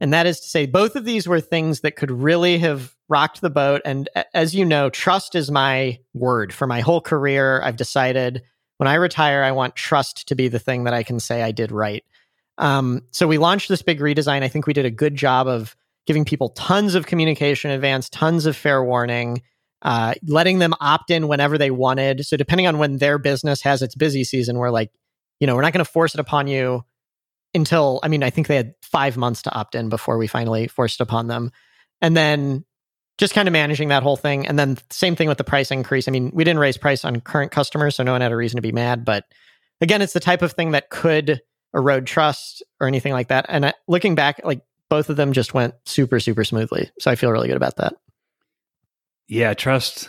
And 0.00 0.12
that 0.12 0.26
is 0.26 0.40
to 0.40 0.48
say, 0.48 0.66
both 0.66 0.94
of 0.96 1.04
these 1.04 1.26
were 1.26 1.40
things 1.40 1.80
that 1.80 1.96
could 1.96 2.10
really 2.10 2.58
have 2.58 2.94
rocked 3.08 3.40
the 3.40 3.50
boat. 3.50 3.80
And 3.84 4.08
as 4.34 4.54
you 4.54 4.64
know, 4.64 4.90
trust 4.90 5.34
is 5.34 5.50
my 5.50 5.98
word 6.12 6.52
for 6.52 6.66
my 6.66 6.80
whole 6.80 7.00
career. 7.00 7.62
I've 7.62 7.76
decided 7.76 8.42
when 8.76 8.88
I 8.88 8.94
retire, 8.94 9.42
I 9.42 9.52
want 9.52 9.74
trust 9.74 10.28
to 10.28 10.34
be 10.34 10.48
the 10.48 10.58
thing 10.58 10.84
that 10.84 10.94
I 10.94 11.02
can 11.02 11.18
say 11.18 11.42
I 11.42 11.52
did 11.52 11.72
right. 11.72 12.04
Um, 12.58 13.02
so 13.10 13.26
we 13.26 13.38
launched 13.38 13.68
this 13.68 13.82
big 13.82 14.00
redesign. 14.00 14.42
I 14.42 14.48
think 14.48 14.66
we 14.66 14.72
did 14.72 14.86
a 14.86 14.90
good 14.90 15.14
job 15.14 15.46
of 15.46 15.76
giving 16.06 16.24
people 16.24 16.50
tons 16.50 16.94
of 16.94 17.06
communication 17.06 17.70
in 17.70 17.74
advance, 17.74 18.08
tons 18.08 18.46
of 18.46 18.56
fair 18.56 18.82
warning, 18.82 19.42
uh, 19.82 20.14
letting 20.26 20.58
them 20.58 20.74
opt 20.80 21.10
in 21.10 21.28
whenever 21.28 21.58
they 21.58 21.70
wanted. 21.70 22.24
So 22.24 22.36
depending 22.36 22.66
on 22.66 22.78
when 22.78 22.98
their 22.98 23.18
business 23.18 23.60
has 23.62 23.82
its 23.82 23.94
busy 23.94 24.24
season, 24.24 24.56
we're 24.56 24.70
like, 24.70 24.90
you 25.40 25.46
know, 25.46 25.54
we're 25.54 25.62
not 25.62 25.72
going 25.72 25.84
to 25.84 25.90
force 25.90 26.14
it 26.14 26.20
upon 26.20 26.46
you 26.46 26.84
until, 27.54 28.00
I 28.02 28.08
mean, 28.08 28.22
I 28.22 28.30
think 28.30 28.46
they 28.46 28.56
had 28.56 28.74
five 28.82 29.16
months 29.16 29.42
to 29.42 29.54
opt 29.54 29.74
in 29.74 29.88
before 29.88 30.16
we 30.16 30.26
finally 30.26 30.68
forced 30.68 31.00
upon 31.00 31.26
them. 31.26 31.50
And 32.00 32.16
then 32.16 32.64
just 33.18 33.34
kind 33.34 33.48
of 33.48 33.52
managing 33.52 33.88
that 33.88 34.02
whole 34.02 34.16
thing. 34.16 34.46
And 34.46 34.58
then 34.58 34.78
same 34.90 35.16
thing 35.16 35.28
with 35.28 35.38
the 35.38 35.44
price 35.44 35.70
increase. 35.70 36.06
I 36.06 36.10
mean, 36.10 36.30
we 36.34 36.44
didn't 36.44 36.60
raise 36.60 36.76
price 36.76 37.04
on 37.04 37.20
current 37.20 37.50
customers, 37.50 37.96
so 37.96 38.02
no 38.02 38.12
one 38.12 38.20
had 38.20 38.32
a 38.32 38.36
reason 38.36 38.56
to 38.56 38.62
be 38.62 38.72
mad. 38.72 39.04
But 39.04 39.24
again, 39.80 40.02
it's 40.02 40.12
the 40.12 40.20
type 40.20 40.42
of 40.42 40.52
thing 40.52 40.72
that 40.72 40.90
could 40.90 41.40
erode 41.76 42.06
trust 42.06 42.62
or 42.80 42.88
anything 42.88 43.12
like 43.12 43.28
that. 43.28 43.46
And 43.48 43.66
I, 43.66 43.74
looking 43.86 44.14
back, 44.14 44.40
like 44.44 44.62
both 44.88 45.10
of 45.10 45.16
them 45.16 45.32
just 45.32 45.52
went 45.54 45.74
super, 45.84 46.18
super 46.18 46.42
smoothly. 46.42 46.90
So 46.98 47.10
I 47.10 47.14
feel 47.16 47.30
really 47.30 47.48
good 47.48 47.56
about 47.56 47.76
that. 47.76 47.94
yeah 49.28 49.54
trust 49.54 50.08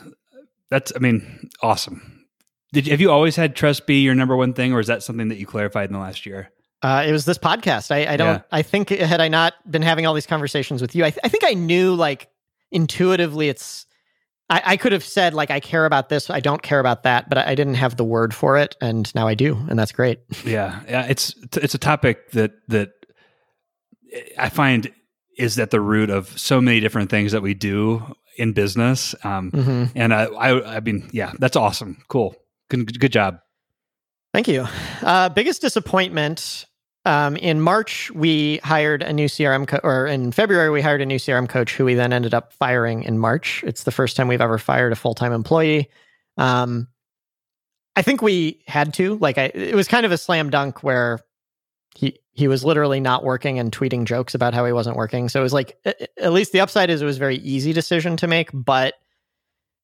that's 0.69 0.91
i 0.95 0.99
mean 0.99 1.49
awesome 1.61 2.25
did 2.73 2.85
you, 2.85 2.91
have 2.91 3.01
you 3.01 3.09
always 3.11 3.35
had 3.35 3.55
trust 3.55 3.87
be 3.87 4.01
your 4.03 4.13
number 4.13 4.35
one 4.35 4.53
thing 4.53 4.73
or 4.73 4.79
is 4.79 4.87
that 4.87 5.01
something 5.01 5.29
that 5.29 5.37
you 5.37 5.45
clarified 5.47 5.89
in 5.89 5.93
the 5.93 5.99
last 5.99 6.25
year 6.25 6.51
Uh, 6.83 7.03
it 7.07 7.11
was 7.11 7.25
this 7.25 7.39
podcast. 7.39 7.89
I, 7.89 8.13
I 8.13 8.17
don't. 8.17 8.35
Yeah. 8.35 8.41
I 8.51 8.61
think 8.61 8.89
had 8.89 9.19
I 9.19 9.29
not 9.29 9.55
been 9.69 9.81
having 9.81 10.05
all 10.05 10.13
these 10.13 10.27
conversations 10.27 10.79
with 10.79 10.93
you, 10.93 11.03
I, 11.03 11.09
th- 11.09 11.21
I 11.23 11.27
think 11.29 11.43
I 11.43 11.55
knew 11.55 11.95
like 11.95 12.29
intuitively. 12.71 13.49
It's. 13.49 13.86
I, 14.49 14.61
I 14.65 14.77
could 14.77 14.91
have 14.93 15.03
said 15.03 15.33
like 15.33 15.51
I 15.51 15.59
care 15.59 15.85
about 15.85 16.09
this. 16.09 16.29
I 16.29 16.39
don't 16.39 16.61
care 16.61 16.79
about 16.79 17.03
that, 17.03 17.29
but 17.29 17.37
I, 17.37 17.51
I 17.51 17.55
didn't 17.55 17.75
have 17.75 17.97
the 17.97 18.05
word 18.05 18.33
for 18.33 18.57
it, 18.57 18.75
and 18.81 19.13
now 19.13 19.27
I 19.27 19.35
do, 19.35 19.57
and 19.69 19.77
that's 19.77 19.91
great. 19.91 20.19
yeah 20.45 20.81
yeah 20.87 21.05
it's 21.05 21.35
it's 21.55 21.75
a 21.75 21.79
topic 21.79 22.31
that 22.31 22.51
that 22.67 22.91
i 24.37 24.49
find 24.49 24.91
is 25.37 25.59
at 25.59 25.71
the 25.71 25.81
root 25.81 26.09
of 26.09 26.37
so 26.39 26.61
many 26.61 26.79
different 26.79 27.09
things 27.09 27.31
that 27.33 27.41
we 27.41 27.53
do 27.53 28.15
in 28.37 28.53
business 28.53 29.13
um 29.23 29.51
hmm 29.51 29.83
and 29.95 30.13
I, 30.13 30.25
I 30.25 30.77
i 30.77 30.79
mean 30.79 31.09
yeah 31.11 31.33
that's 31.39 31.55
awesome 31.55 32.03
cool 32.07 32.35
good, 32.69 32.99
good 32.99 33.11
job 33.11 33.39
Thank 34.33 34.47
you. 34.49 34.67
Uh, 35.01 35.29
biggest 35.29 35.61
disappointment. 35.61 36.65
Um, 37.07 37.37
in 37.37 37.61
March, 37.61 38.11
we 38.11 38.57
hired 38.65 39.01
a 39.01 39.13
new 39.13 39.27
CRM, 39.27 39.65
co- 39.65 39.79
or 39.81 40.07
in 40.07 40.33
February, 40.33 40.69
we 40.69 40.81
hired 40.81 41.01
a 41.01 41.05
new 41.05 41.15
CRM 41.15 41.47
coach 41.47 41.73
who 41.73 41.85
we 41.85 41.93
then 41.93 42.11
ended 42.11 42.33
up 42.33 42.51
firing 42.51 43.03
in 43.03 43.17
March. 43.17 43.63
It's 43.65 43.83
the 43.83 43.91
first 43.91 44.17
time 44.17 44.27
we've 44.27 44.41
ever 44.41 44.57
fired 44.57 44.91
a 44.91 44.95
full 44.97 45.15
time 45.15 45.31
employee. 45.31 45.89
Um, 46.35 46.89
I 47.95 48.01
think 48.01 48.21
we 48.21 48.61
had 48.67 48.93
to. 48.95 49.17
Like, 49.19 49.37
I, 49.37 49.51
it 49.53 49.73
was 49.73 49.87
kind 49.87 50.05
of 50.05 50.11
a 50.11 50.17
slam 50.17 50.49
dunk 50.49 50.83
where 50.83 51.21
he 51.95 52.19
he 52.33 52.49
was 52.49 52.65
literally 52.65 52.99
not 52.99 53.23
working 53.23 53.57
and 53.57 53.71
tweeting 53.71 54.03
jokes 54.03 54.35
about 54.35 54.53
how 54.53 54.65
he 54.65 54.73
wasn't 54.73 54.97
working. 54.97 55.29
So 55.29 55.39
it 55.39 55.43
was 55.43 55.53
like, 55.53 55.77
at 55.85 56.33
least 56.33 56.51
the 56.51 56.59
upside 56.59 56.89
is 56.89 57.01
it 57.01 57.05
was 57.05 57.15
a 57.15 57.19
very 57.19 57.37
easy 57.37 57.71
decision 57.71 58.17
to 58.17 58.27
make, 58.27 58.49
but 58.53 58.95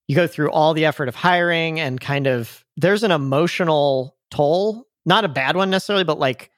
you 0.09 0.15
go 0.17 0.27
through 0.27 0.51
all 0.51 0.73
the 0.73 0.83
effort 0.83 1.07
of 1.07 1.15
hiring 1.15 1.79
and 1.79 2.01
kind 2.01 2.27
of 2.27 2.65
there's 2.75 3.03
an 3.03 3.11
emotional 3.11 4.17
toll, 4.29 4.87
not 5.05 5.23
a 5.23 5.29
bad 5.29 5.55
one 5.55 5.69
necessarily, 5.69 6.03
but 6.03 6.19
like, 6.19 6.51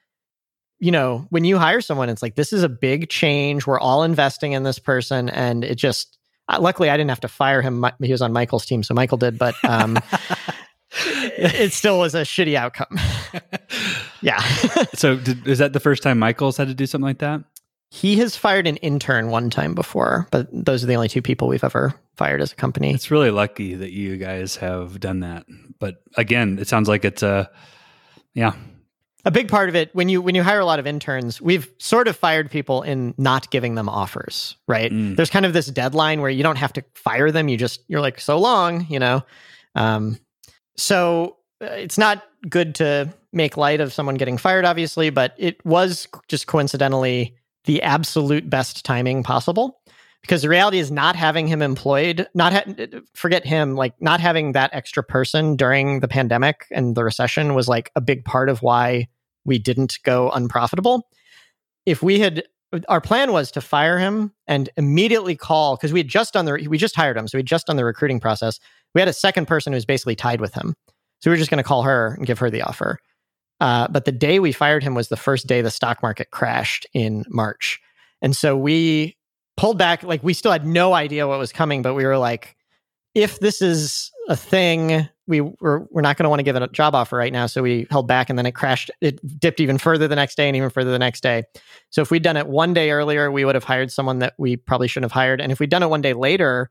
you 0.78 0.90
know, 0.90 1.26
when 1.30 1.44
you 1.44 1.58
hire 1.58 1.80
someone, 1.80 2.08
it's 2.08 2.22
like, 2.22 2.34
this 2.34 2.52
is 2.52 2.62
a 2.62 2.68
big 2.68 3.08
change. 3.08 3.66
We're 3.66 3.80
all 3.80 4.02
investing 4.02 4.52
in 4.52 4.62
this 4.62 4.78
person. 4.78 5.28
And 5.30 5.64
it 5.64 5.76
just, 5.76 6.18
uh, 6.48 6.58
luckily, 6.60 6.90
I 6.90 6.96
didn't 6.96 7.10
have 7.10 7.20
to 7.20 7.28
fire 7.28 7.62
him. 7.62 7.84
He 8.02 8.12
was 8.12 8.22
on 8.22 8.32
Michael's 8.32 8.66
team, 8.66 8.82
so 8.82 8.94
Michael 8.94 9.18
did, 9.18 9.38
but 9.38 9.54
um, 9.64 9.96
it, 9.96 11.54
it 11.54 11.72
still 11.72 11.98
was 11.98 12.14
a 12.14 12.22
shitty 12.22 12.54
outcome. 12.54 12.98
yeah. 14.22 14.40
so 14.94 15.16
did, 15.16 15.46
is 15.46 15.58
that 15.58 15.72
the 15.72 15.80
first 15.80 16.02
time 16.02 16.18
michael's 16.18 16.56
had 16.56 16.68
to 16.68 16.74
do 16.74 16.86
something 16.86 17.06
like 17.06 17.18
that 17.18 17.42
he 17.90 18.16
has 18.16 18.36
fired 18.36 18.66
an 18.66 18.76
intern 18.78 19.30
one 19.30 19.48
time 19.48 19.74
before, 19.74 20.26
but 20.30 20.48
those 20.52 20.82
are 20.82 20.86
the 20.86 20.96
only 20.96 21.08
two 21.08 21.22
people 21.22 21.48
we've 21.48 21.62
ever 21.62 21.94
fired 22.16 22.40
as 22.40 22.52
a 22.52 22.56
company. 22.56 22.92
It's 22.92 23.10
really 23.10 23.30
lucky 23.30 23.74
that 23.74 23.92
you 23.92 24.16
guys 24.16 24.56
have 24.56 24.98
done 24.98 25.20
that. 25.20 25.46
But 25.78 26.02
again, 26.16 26.58
it 26.58 26.66
sounds 26.66 26.88
like 26.88 27.04
it's 27.04 27.22
a 27.22 27.50
yeah. 28.34 28.54
A 29.26 29.30
big 29.32 29.48
part 29.48 29.68
of 29.68 29.74
it 29.74 29.92
when 29.92 30.08
you 30.08 30.22
when 30.22 30.36
you 30.36 30.44
hire 30.44 30.60
a 30.60 30.64
lot 30.64 30.78
of 30.78 30.86
interns, 30.86 31.42
we've 31.42 31.68
sort 31.78 32.06
of 32.06 32.16
fired 32.16 32.48
people 32.48 32.82
in 32.82 33.12
not 33.18 33.50
giving 33.50 33.74
them 33.74 33.88
offers, 33.88 34.56
right? 34.68 34.92
Mm. 34.92 35.16
There's 35.16 35.30
kind 35.30 35.44
of 35.44 35.52
this 35.52 35.66
deadline 35.66 36.20
where 36.20 36.30
you 36.30 36.44
don't 36.44 36.56
have 36.56 36.72
to 36.74 36.84
fire 36.94 37.32
them, 37.32 37.48
you 37.48 37.56
just 37.56 37.80
you're 37.88 38.00
like 38.00 38.20
so 38.20 38.38
long, 38.38 38.86
you 38.88 39.00
know. 39.00 39.24
Um 39.74 40.20
so 40.76 41.38
uh, 41.60 41.66
it's 41.66 41.98
not 41.98 42.22
good 42.48 42.76
to 42.76 43.12
make 43.32 43.56
light 43.56 43.80
of 43.80 43.92
someone 43.92 44.14
getting 44.14 44.38
fired 44.38 44.64
obviously, 44.64 45.10
but 45.10 45.34
it 45.38 45.64
was 45.66 46.06
just 46.28 46.46
coincidentally 46.46 47.34
the 47.64 47.82
absolute 47.82 48.48
best 48.48 48.84
timing 48.84 49.24
possible 49.24 49.80
because 50.20 50.42
the 50.42 50.48
reality 50.48 50.78
is 50.78 50.92
not 50.92 51.16
having 51.16 51.48
him 51.48 51.62
employed 51.62 52.28
not 52.32 52.52
ha- 52.52 53.00
forget 53.14 53.44
him 53.44 53.74
like 53.74 53.94
not 54.00 54.20
having 54.20 54.52
that 54.52 54.70
extra 54.72 55.02
person 55.02 55.56
during 55.56 55.98
the 55.98 56.08
pandemic 56.08 56.66
and 56.70 56.94
the 56.94 57.02
recession 57.02 57.54
was 57.54 57.68
like 57.68 57.90
a 57.96 58.00
big 58.00 58.24
part 58.24 58.48
of 58.48 58.62
why 58.62 59.08
we 59.46 59.58
didn't 59.58 59.98
go 60.02 60.30
unprofitable 60.30 61.08
if 61.86 62.02
we 62.02 62.20
had 62.20 62.42
our 62.88 63.00
plan 63.00 63.32
was 63.32 63.50
to 63.52 63.60
fire 63.60 63.98
him 63.98 64.32
and 64.46 64.68
immediately 64.76 65.36
call 65.36 65.76
because 65.76 65.92
we 65.92 66.00
had 66.00 66.08
just 66.08 66.32
done 66.32 66.44
the 66.44 66.66
we 66.68 66.76
just 66.76 66.96
hired 66.96 67.16
him 67.16 67.26
so 67.28 67.38
we 67.38 67.42
just 67.42 67.66
done 67.66 67.76
the 67.76 67.84
recruiting 67.84 68.20
process 68.20 68.58
we 68.94 69.00
had 69.00 69.08
a 69.08 69.12
second 69.12 69.46
person 69.46 69.72
who 69.72 69.76
was 69.76 69.86
basically 69.86 70.16
tied 70.16 70.40
with 70.40 70.52
him 70.52 70.74
so 71.20 71.30
we 71.30 71.32
were 71.32 71.38
just 71.38 71.50
going 71.50 71.62
to 71.62 71.66
call 71.66 71.82
her 71.82 72.14
and 72.16 72.26
give 72.26 72.38
her 72.38 72.50
the 72.50 72.62
offer 72.62 72.98
uh, 73.60 73.88
but 73.88 74.04
the 74.04 74.12
day 74.12 74.38
we 74.38 74.52
fired 74.52 74.82
him 74.82 74.94
was 74.94 75.08
the 75.08 75.16
first 75.16 75.46
day 75.46 75.62
the 75.62 75.70
stock 75.70 76.02
market 76.02 76.30
crashed 76.30 76.86
in 76.92 77.24
March. 77.28 77.80
And 78.20 78.36
so 78.36 78.56
we 78.56 79.16
pulled 79.56 79.78
back. 79.78 80.02
Like 80.02 80.22
we 80.22 80.34
still 80.34 80.52
had 80.52 80.66
no 80.66 80.92
idea 80.92 81.26
what 81.26 81.38
was 81.38 81.52
coming, 81.52 81.82
but 81.82 81.94
we 81.94 82.04
were 82.04 82.18
like, 82.18 82.56
if 83.14 83.40
this 83.40 83.62
is 83.62 84.10
a 84.28 84.36
thing, 84.36 85.08
we 85.26 85.40
were, 85.40 85.86
we're 85.90 86.02
not 86.02 86.16
going 86.16 86.24
to 86.24 86.28
want 86.28 86.40
to 86.40 86.44
give 86.44 86.56
it 86.56 86.62
a 86.62 86.68
job 86.68 86.94
offer 86.94 87.16
right 87.16 87.32
now. 87.32 87.46
So 87.46 87.62
we 87.62 87.86
held 87.90 88.06
back 88.06 88.30
and 88.30 88.38
then 88.38 88.46
it 88.46 88.52
crashed. 88.52 88.90
It 89.00 89.20
dipped 89.40 89.60
even 89.60 89.78
further 89.78 90.06
the 90.06 90.16
next 90.16 90.36
day 90.36 90.48
and 90.48 90.56
even 90.56 90.70
further 90.70 90.90
the 90.90 90.98
next 90.98 91.22
day. 91.22 91.44
So 91.90 92.02
if 92.02 92.10
we'd 92.10 92.22
done 92.22 92.36
it 92.36 92.46
one 92.46 92.74
day 92.74 92.90
earlier, 92.90 93.30
we 93.30 93.44
would 93.44 93.54
have 93.54 93.64
hired 93.64 93.90
someone 93.90 94.20
that 94.20 94.34
we 94.38 94.56
probably 94.56 94.88
shouldn't 94.88 95.10
have 95.10 95.12
hired. 95.12 95.40
And 95.40 95.50
if 95.50 95.60
we'd 95.60 95.70
done 95.70 95.82
it 95.82 95.90
one 95.90 96.02
day 96.02 96.12
later, 96.12 96.70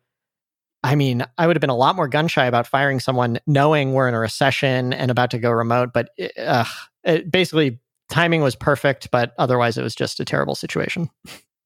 I 0.83 0.95
mean, 0.95 1.25
I 1.37 1.47
would 1.47 1.55
have 1.55 1.61
been 1.61 1.69
a 1.69 1.75
lot 1.75 1.95
more 1.95 2.07
gun 2.07 2.27
shy 2.27 2.45
about 2.45 2.67
firing 2.67 2.99
someone 2.99 3.39
knowing 3.47 3.93
we're 3.93 4.07
in 4.07 4.13
a 4.13 4.19
recession 4.19 4.93
and 4.93 5.09
about 5.09 5.31
to 5.31 5.39
go 5.39 5.49
remote. 5.51 5.91
But 5.93 6.09
uh, 6.37 6.65
it 7.03 7.31
basically, 7.31 7.79
timing 8.09 8.41
was 8.41 8.55
perfect, 8.55 9.09
but 9.09 9.33
otherwise, 9.39 9.77
it 9.77 9.83
was 9.83 9.95
just 9.95 10.19
a 10.19 10.25
terrible 10.25 10.53
situation. 10.53 11.09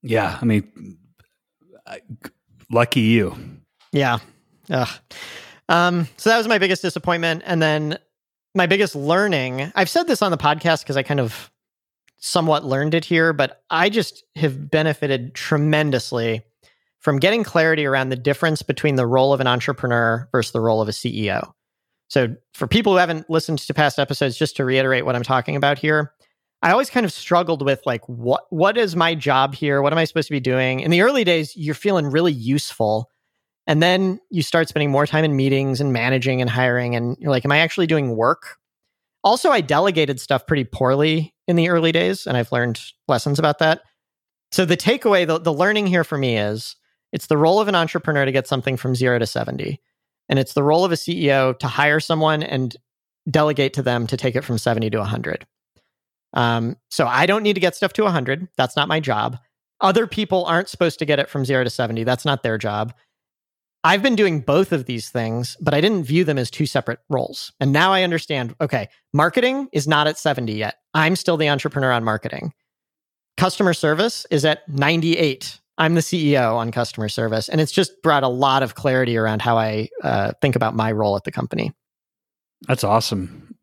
Yeah. 0.02 0.40
I 0.42 0.46
mean, 0.46 0.98
I, 1.86 2.00
lucky 2.72 3.02
you. 3.02 3.36
Yeah. 3.92 4.20
Ugh. 4.70 4.88
Um, 5.70 6.08
so 6.18 6.30
that 6.30 6.38
was 6.38 6.48
my 6.48 6.58
biggest 6.58 6.82
disappointment. 6.82 7.44
And 7.46 7.62
then 7.62 7.98
my 8.56 8.66
biggest 8.66 8.96
learning 8.96 9.72
I've 9.76 9.90
said 9.90 10.08
this 10.08 10.22
on 10.22 10.32
the 10.32 10.38
podcast 10.38 10.84
because 10.84 10.98
I 10.98 11.04
kind 11.04 11.20
of 11.20 11.50
somewhat 12.18 12.66
learned 12.66 12.94
it 12.94 13.06
here, 13.06 13.32
but 13.32 13.64
I 13.70 13.90
just 13.90 14.26
have 14.36 14.70
benefited 14.70 15.34
tremendously 15.34 16.42
from 17.00 17.20
getting 17.20 17.44
clarity 17.44 17.86
around 17.86 18.10
the 18.10 18.18
difference 18.18 18.62
between 18.62 18.96
the 18.96 19.08
role 19.08 19.32
of 19.32 19.40
an 19.40 19.48
entrepreneur 19.48 20.28
versus 20.34 20.52
the 20.52 20.60
role 20.60 20.82
of 20.82 20.90
a 20.90 20.92
CEO. 20.92 21.54
So, 22.10 22.36
for 22.54 22.68
people 22.68 22.92
who 22.94 22.98
haven't 22.98 23.30
listened 23.30 23.60
to 23.60 23.74
past 23.74 24.00
episodes, 24.00 24.36
just 24.36 24.58
to 24.58 24.66
reiterate 24.66 25.06
what 25.06 25.16
I'm 25.16 25.24
talking 25.24 25.56
about 25.56 25.78
here, 25.78 26.12
I 26.62 26.72
always 26.72 26.90
kind 26.90 27.06
of 27.06 27.14
struggled 27.14 27.64
with 27.64 27.82
like 27.86 28.04
what 28.10 28.44
what 28.50 28.78
is 28.78 28.96
my 28.96 29.16
job 29.16 29.56
here? 29.56 29.82
What 29.82 29.94
am 29.94 30.00
I 30.00 30.06
supposed 30.06 30.28
to 30.28 30.34
be 30.34 30.40
doing? 30.40 30.82
In 30.82 30.92
the 30.92 31.02
early 31.02 31.24
days, 31.24 31.56
you're 31.56 31.76
feeling 31.76 32.08
really 32.08 32.34
useful. 32.34 33.10
And 33.70 33.84
then 33.84 34.20
you 34.32 34.42
start 34.42 34.68
spending 34.68 34.90
more 34.90 35.06
time 35.06 35.24
in 35.24 35.36
meetings 35.36 35.80
and 35.80 35.94
managing 35.94 36.42
and 36.42 36.50
hiring 36.50 36.96
and 36.96 37.16
you're 37.20 37.30
like, 37.30 37.46
am 37.46 37.52
I 37.52 37.60
actually 37.60 37.86
doing 37.86 38.16
work? 38.16 38.58
Also, 39.24 39.52
I 39.52 39.62
delegated 39.62 40.20
stuff 40.20 40.48
pretty 40.48 40.64
poorly 40.64 41.36
in 41.48 41.56
the 41.56 41.70
early 41.70 41.92
days 41.92 42.26
and 42.26 42.36
I've 42.36 42.52
learned 42.52 42.82
lessons 43.08 43.38
about 43.38 43.60
that. 43.60 43.82
So 44.52 44.66
the 44.66 44.76
takeaway, 44.76 45.28
the, 45.28 45.40
the 45.40 45.54
learning 45.54 45.86
here 45.86 46.04
for 46.04 46.18
me 46.18 46.36
is 46.36 46.78
it's 47.14 47.28
the 47.28 47.38
role 47.38 47.60
of 47.60 47.68
an 47.68 47.76
entrepreneur 47.76 48.26
to 48.26 48.32
get 48.32 48.48
something 48.48 48.76
from 48.76 48.96
0 48.96 49.20
to 49.20 49.28
70. 49.28 49.80
And 50.30 50.40
it's 50.40 50.54
the 50.54 50.64
role 50.64 50.84
of 50.84 50.92
a 50.92 50.96
CEO 50.96 51.58
to 51.60 51.68
hire 51.68 52.00
someone 52.00 52.42
and 52.42 52.76
delegate 53.30 53.74
to 53.74 53.84
them 53.84 54.08
to 54.08 54.18
take 54.18 54.36
it 54.36 54.44
from 54.44 54.58
70 54.58 54.90
to 54.90 54.98
100. 54.98 55.46
Um, 56.34 56.76
so 56.90 57.06
I 57.06 57.28
don't 57.28 57.44
need 57.44 57.54
to 57.54 57.60
get 57.60 57.76
stuff 57.76 57.94
to 57.94 58.04
100. 58.04 58.48
That's 58.58 58.76
not 58.76 58.88
my 58.88 59.00
job. 59.00 59.38
Other 59.80 60.08
people 60.08 60.46
aren't 60.46 60.70
supposed 60.70 60.98
to 61.00 61.06
get 61.06 61.20
it 61.20 61.30
from 61.30 61.46
0 61.46 61.66
to 61.66 61.70
70. 61.70 62.04
That's 62.04 62.26
not 62.26 62.42
their 62.42 62.58
job. 62.58 62.96
I've 63.84 64.04
been 64.04 64.16
doing 64.16 64.42
both 64.42 64.72
of 64.72 64.86
these 64.86 65.10
things, 65.10 65.56
but 65.62 65.74
I 65.74 65.80
didn't 65.80 66.04
view 66.04 66.24
them 66.26 66.38
as 66.38 66.52
two 66.52 66.66
separate 66.66 67.00
roles. 67.10 67.54
And 67.60 67.72
now 67.72 67.94
I 67.94 68.04
understand 68.04 68.56
okay, 68.60 68.90
marketing 69.14 69.70
is 69.72 69.88
not 69.88 70.08
at 70.08 70.18
70 70.18 70.54
yet. 70.54 70.76
I'm 70.94 71.16
still 71.16 71.38
the 71.38 71.50
entrepreneur 71.50 71.92
on 71.92 72.04
marketing. 72.04 72.54
Customer 73.38 73.74
service 73.74 74.26
is 74.32 74.44
at 74.44 74.68
98. 74.68 75.60
I'm 75.78 75.96
the 75.96 76.02
CEO 76.02 76.56
on 76.56 76.72
customer 76.72 77.08
service. 77.08 77.48
And 77.48 77.62
it's 77.62 77.72
just 77.72 78.02
brought 78.04 78.24
a 78.24 78.28
lot 78.28 78.64
of 78.64 78.76
clarity 78.76 79.16
around 79.16 79.42
how 79.42 79.58
I 79.58 79.88
uh, 80.04 80.34
think 80.42 80.58
about 80.58 80.76
my 80.76 80.92
role 80.92 81.16
at 81.16 81.24
the 81.24 81.32
company. 81.32 81.72
That's 82.68 82.84
awesome. 82.84 83.56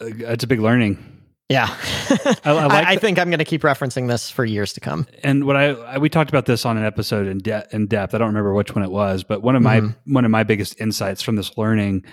Uh, 0.00 0.08
That's 0.16 0.42
a 0.42 0.48
big 0.48 0.58
learning. 0.58 1.17
Yeah. 1.48 1.66
I, 1.70 2.36
I, 2.44 2.52
like 2.66 2.86
I, 2.86 2.92
I 2.92 2.96
think 2.96 3.18
I'm 3.18 3.30
going 3.30 3.38
to 3.38 3.44
keep 3.44 3.62
referencing 3.62 4.06
this 4.08 4.30
for 4.30 4.44
years 4.44 4.74
to 4.74 4.80
come. 4.80 5.06
and 5.22 5.44
what 5.46 5.56
I, 5.56 5.68
I 5.70 5.98
we 5.98 6.08
talked 6.10 6.28
about 6.30 6.44
this 6.46 6.66
on 6.66 6.76
an 6.76 6.84
episode 6.84 7.26
in, 7.26 7.38
de- 7.38 7.66
in 7.72 7.86
depth. 7.86 8.14
I 8.14 8.18
don't 8.18 8.28
remember 8.28 8.52
which 8.52 8.74
one 8.74 8.84
it 8.84 8.90
was, 8.90 9.24
but 9.24 9.42
one 9.42 9.56
of 9.56 9.62
my 9.62 9.80
Mhm. 9.80 9.96
one 10.04 10.24
of 10.24 10.30
my 10.30 10.44
biggest 10.44 10.78
insights 10.80 11.22
from 11.22 11.36
this 11.36 11.56
learning 11.56 12.04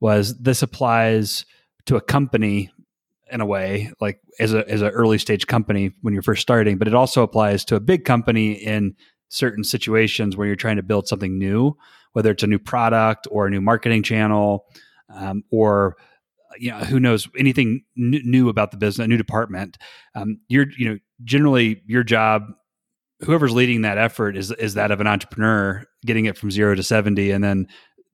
was 0.00 0.36
this 0.38 0.62
applies 0.62 1.44
to 1.86 1.96
a 1.96 2.00
company 2.00 2.70
in 3.30 3.40
a 3.40 3.46
way, 3.46 3.92
like 4.00 4.18
as 4.40 4.52
a 4.54 4.68
as 4.68 4.82
an 4.82 4.88
early 4.88 5.18
stage 5.18 5.46
company 5.46 5.92
when 6.02 6.12
you're 6.12 6.22
first 6.22 6.42
starting, 6.42 6.76
but 6.76 6.88
it 6.88 6.94
also 6.94 7.22
applies 7.22 7.64
to 7.66 7.76
a 7.76 7.80
big 7.80 8.04
company 8.04 8.52
in 8.52 8.96
certain 9.28 9.62
situations 9.62 10.36
where 10.36 10.48
you're 10.48 10.56
trying 10.56 10.76
to 10.76 10.82
build 10.82 11.06
something 11.06 11.38
new, 11.38 11.76
whether 12.14 12.32
it's 12.32 12.42
a 12.42 12.46
new 12.48 12.58
product 12.58 13.28
or 13.30 13.46
a 13.46 13.50
new 13.50 13.60
marketing 13.60 14.02
channel, 14.02 14.64
um, 15.14 15.44
or 15.52 15.96
you 16.58 16.70
know 16.70 16.78
who 16.78 17.00
knows 17.00 17.28
anything 17.38 17.84
n- 17.96 18.22
new 18.24 18.48
about 18.48 18.70
the 18.70 18.76
business, 18.76 19.04
a 19.04 19.08
new 19.08 19.16
department. 19.16 19.78
Um, 20.14 20.40
you're 20.48 20.66
you 20.76 20.88
know 20.88 20.98
generally 21.24 21.82
your 21.86 22.02
job 22.02 22.42
whoever's 23.22 23.52
leading 23.52 23.82
that 23.82 23.98
effort 23.98 24.36
is 24.36 24.50
is 24.52 24.74
that 24.74 24.90
of 24.90 25.00
an 25.00 25.06
entrepreneur 25.06 25.84
getting 26.04 26.24
it 26.24 26.38
from 26.38 26.50
zero 26.50 26.74
to 26.74 26.82
70 26.82 27.30
and 27.30 27.44
then 27.44 27.66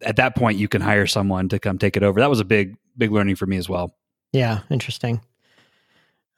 at 0.03 0.16
that 0.16 0.35
point 0.35 0.59
you 0.59 0.66
can 0.66 0.83
hire 0.83 1.07
someone 1.07 1.49
to 1.49 1.61
come 1.61 1.79
take 1.79 1.96
it 1.96 2.03
over 2.03 2.18
that 2.18 2.29
was 2.29 2.40
a 2.40 2.44
big 2.44 2.77
big 2.99 3.12
learning 3.12 3.37
for 3.37 3.46
me 3.46 3.57
as 3.57 3.68
well 3.68 3.94
Yeah, 4.33 4.61
interesting. 4.70 5.20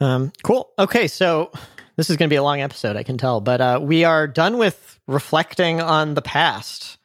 Um, 0.01 0.33
cool. 0.45 0.71
Okay, 0.79 1.09
so 1.09 1.51
this 1.97 2.11
is 2.11 2.17
going 2.17 2.29
to 2.29 2.33
be 2.33 2.37
a 2.37 2.43
long 2.43 2.61
episode, 2.61 2.97
I 2.97 3.03
can 3.03 3.19
tell, 3.19 3.41
but 3.41 3.61
uh, 3.61 3.81
we 3.83 4.05
are 4.05 4.29
done 4.29 4.59
with 4.59 5.01
reflecting 5.09 5.81
on 5.81 6.15
the 6.15 6.23
past. 6.23 6.99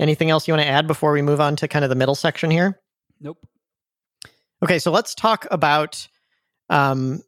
Anything 0.00 0.30
else 0.30 0.48
you 0.48 0.54
want 0.54 0.62
to 0.62 0.68
add 0.68 0.86
before 0.86 1.12
we 1.12 1.22
move 1.22 1.40
on 1.40 1.54
to 1.56 1.68
kind 1.68 1.84
of 1.84 1.90
the 1.90 1.94
middle 1.94 2.14
section 2.14 2.50
here? 2.50 2.80
nope 3.20 3.38
Okay, 4.62 4.78
so 4.78 4.90
let's 4.90 5.14
talk 5.14 5.46
about 5.50 6.06
um, 6.68 7.22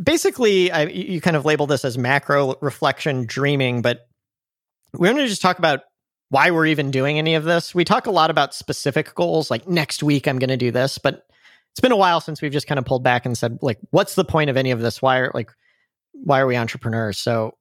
basically, 0.00 0.70
I, 0.70 0.84
you 0.84 1.20
kind 1.20 1.36
of 1.36 1.44
label 1.44 1.66
this 1.66 1.84
as 1.84 1.96
macro 1.96 2.54
reflection 2.60 3.26
dreaming, 3.26 3.82
but 3.82 4.06
we're 4.92 5.12
going 5.12 5.24
to 5.24 5.28
just 5.28 5.42
talk 5.42 5.58
about 5.58 5.80
why 6.28 6.50
we're 6.50 6.66
even 6.66 6.90
doing 6.90 7.18
any 7.18 7.34
of 7.34 7.44
this. 7.44 7.74
We 7.74 7.84
talk 7.84 8.06
a 8.06 8.10
lot 8.10 8.30
about 8.30 8.54
specific 8.54 9.14
goals, 9.14 9.50
like 9.50 9.68
next 9.68 10.02
week 10.02 10.26
I'm 10.26 10.38
going 10.38 10.48
to 10.48 10.56
do 10.56 10.70
this, 10.70 10.98
but 10.98 11.26
it's 11.72 11.80
been 11.80 11.92
a 11.92 11.96
while 11.96 12.20
since 12.20 12.42
we've 12.42 12.52
just 12.52 12.66
kind 12.66 12.78
of 12.78 12.84
pulled 12.84 13.02
back 13.02 13.24
and 13.24 13.36
said, 13.36 13.58
like, 13.62 13.78
what's 13.90 14.14
the 14.14 14.24
point 14.24 14.50
of 14.50 14.56
any 14.56 14.70
of 14.70 14.80
this? 14.80 15.00
Why 15.00 15.18
are 15.18 15.30
like, 15.34 15.50
why 16.12 16.40
are 16.40 16.46
we 16.46 16.56
entrepreneurs? 16.56 17.18
So 17.18 17.56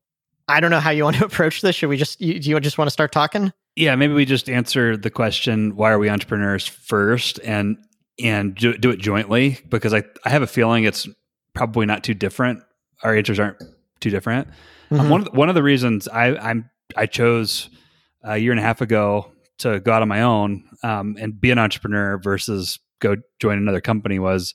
I 0.47 0.59
don't 0.59 0.71
know 0.71 0.81
how 0.81 0.91
you 0.91 1.03
want 1.05 1.17
to 1.17 1.25
approach 1.25 1.61
this. 1.61 1.75
Should 1.75 1.89
we 1.89 1.97
just, 1.97 2.19
you, 2.19 2.39
do 2.39 2.49
you 2.49 2.59
just 2.59 2.77
want 2.77 2.87
to 2.87 2.91
start 2.91 3.11
talking? 3.11 3.53
yeah 3.75 3.95
maybe 3.95 4.13
we 4.13 4.25
just 4.25 4.49
answer 4.49 4.97
the 4.97 5.09
question 5.09 5.75
why 5.75 5.91
are 5.91 5.99
we 5.99 6.09
entrepreneurs 6.09 6.67
first 6.67 7.39
and 7.43 7.77
and 8.19 8.55
do, 8.55 8.77
do 8.77 8.89
it 8.89 8.99
jointly 8.99 9.59
because 9.69 9.93
I, 9.93 10.03
I 10.25 10.29
have 10.29 10.41
a 10.41 10.47
feeling 10.47 10.83
it's 10.83 11.07
probably 11.53 11.85
not 11.85 12.03
too 12.03 12.13
different 12.13 12.61
our 13.03 13.15
answers 13.15 13.39
aren't 13.39 13.57
too 13.99 14.09
different 14.09 14.47
Um, 14.91 14.99
Mhm. 14.99 15.09
one 15.09 15.21
of 15.21 15.25
the, 15.25 15.31
one 15.31 15.49
of 15.49 15.55
the 15.55 15.63
reasons 15.63 16.07
I 16.07 16.35
I'm 16.35 16.69
I 16.97 17.05
chose 17.05 17.69
a 18.23 18.37
year 18.37 18.51
and 18.51 18.59
a 18.59 18.63
half 18.63 18.81
ago 18.81 19.31
to 19.59 19.79
go 19.79 19.91
out 19.93 20.01
on 20.01 20.07
my 20.09 20.21
own 20.21 20.63
um, 20.83 21.15
and 21.19 21.39
be 21.39 21.51
an 21.51 21.57
entrepreneur 21.59 22.17
versus 22.17 22.79
go 22.99 23.15
join 23.39 23.57
another 23.57 23.79
company 23.81 24.19
was 24.19 24.53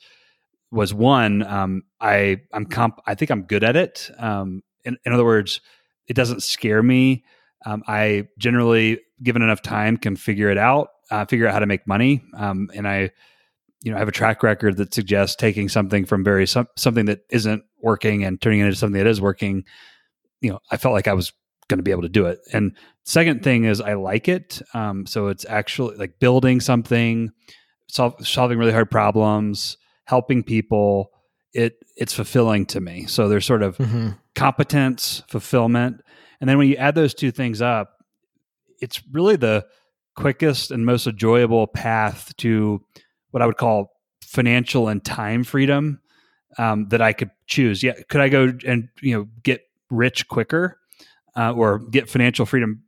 was 0.71 0.93
one 0.93 1.43
um, 1.43 1.83
I 2.01 2.43
I'm 2.53 2.67
comp 2.67 3.01
I 3.07 3.15
think 3.15 3.31
I'm 3.31 3.43
good 3.43 3.65
at 3.65 3.77
it. 3.77 4.11
Um, 4.19 4.63
in, 4.85 4.99
in 5.07 5.13
other 5.13 5.25
words, 5.25 5.61
it 6.07 6.15
doesn't 6.15 6.43
scare 6.43 6.83
me. 6.83 7.25
Um, 7.65 7.83
I 7.89 8.29
generally, 8.39 9.01
given 9.23 9.43
enough 9.43 9.63
time, 9.63 9.97
can 9.97 10.15
figure 10.17 10.51
it 10.51 10.59
out, 10.59 10.89
uh, 11.11 11.25
figure 11.25 11.47
out 11.49 11.53
how 11.55 11.59
to 11.61 11.67
make 11.67 11.87
money, 11.89 12.23
um, 12.37 12.71
and 12.75 12.87
I 12.87 13.11
you 13.83 13.91
know, 13.91 13.97
I 13.97 14.01
have 14.01 14.09
a 14.09 14.13
track 14.13 14.43
record 14.43 14.77
that 14.79 14.95
suggests 14.95 15.37
taking 15.37 15.69
something 15.69 16.05
from 16.05 16.25
very 16.25 16.47
some, 16.47 16.67
something 16.77 17.07
that 17.07 17.21
isn't 17.31 17.63
working 17.81 18.25
and 18.25 18.41
turning 18.41 18.61
it 18.61 18.65
into 18.65 18.77
something 18.77 18.99
that 18.99 19.09
is 19.09 19.21
working. 19.21 19.65
You 20.41 20.51
know, 20.53 20.59
I 20.71 20.77
felt 20.77 20.95
like 20.95 21.09
I 21.09 21.13
was 21.15 21.33
going 21.69 21.79
to 21.79 21.83
be 21.83 21.91
able 21.91 22.03
to 22.03 22.09
do 22.09 22.27
it, 22.27 22.39
and 22.53 22.77
second 23.05 23.43
thing 23.43 23.65
is 23.65 23.81
I 23.81 23.95
like 23.95 24.29
it. 24.29 24.63
Um, 24.75 25.07
so 25.07 25.29
it's 25.29 25.45
actually 25.49 25.97
like 25.97 26.19
building 26.19 26.61
something, 26.61 27.31
sol- 27.89 28.17
solving 28.21 28.59
really 28.59 28.73
hard 28.73 28.91
problems, 28.91 29.77
helping 30.05 30.43
people. 30.43 31.11
It 31.53 31.75
it's 31.97 32.13
fulfilling 32.13 32.67
to 32.67 32.81
me. 32.81 33.07
So 33.07 33.29
there's 33.29 33.47
sort 33.47 33.63
of 33.63 33.79
Mm-hmm. 33.79 34.11
competence, 34.35 35.23
fulfillment, 35.29 36.03
and 36.41 36.49
then 36.51 36.59
when 36.59 36.69
you 36.69 36.77
add 36.77 36.95
those 36.95 37.15
two 37.15 37.31
things 37.31 37.63
up, 37.63 37.95
it's 38.81 39.03
really 39.11 39.37
the 39.37 39.65
quickest 40.15 40.71
and 40.71 40.85
most 40.85 41.07
enjoyable 41.07 41.67
path 41.67 42.35
to 42.39 42.83
what 43.31 43.43
I 43.43 43.47
would 43.47 43.57
call 43.57 43.93
financial 44.23 44.89
and 44.89 45.05
time 45.05 45.45
freedom 45.45 46.01
um, 46.59 46.89
that 46.89 47.03
I 47.03 47.13
could 47.13 47.31
choose. 47.47 47.83
Yeah, 47.83 47.95
could 48.09 48.21
I 48.21 48.29
go 48.29 48.53
and 48.67 48.89
you 49.01 49.17
know 49.17 49.29
get 49.43 49.63
rich 49.91 50.29
quicker 50.29 50.79
uh, 51.37 51.53
or 51.53 51.79
get 51.79 52.09
financial 52.09 52.47
freedom 52.47 52.83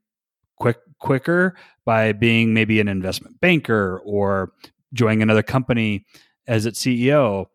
quick 0.57 0.79
quicker 1.01 1.55
by 1.85 2.13
being 2.13 2.55
maybe 2.55 2.81
an 2.81 2.89
investment 2.89 3.41
banker 3.41 4.01
or 4.05 4.53
joining 4.93 5.23
another 5.23 5.43
company 5.43 6.05
as 6.47 6.67
its 6.67 6.81
CEO? 6.81 7.47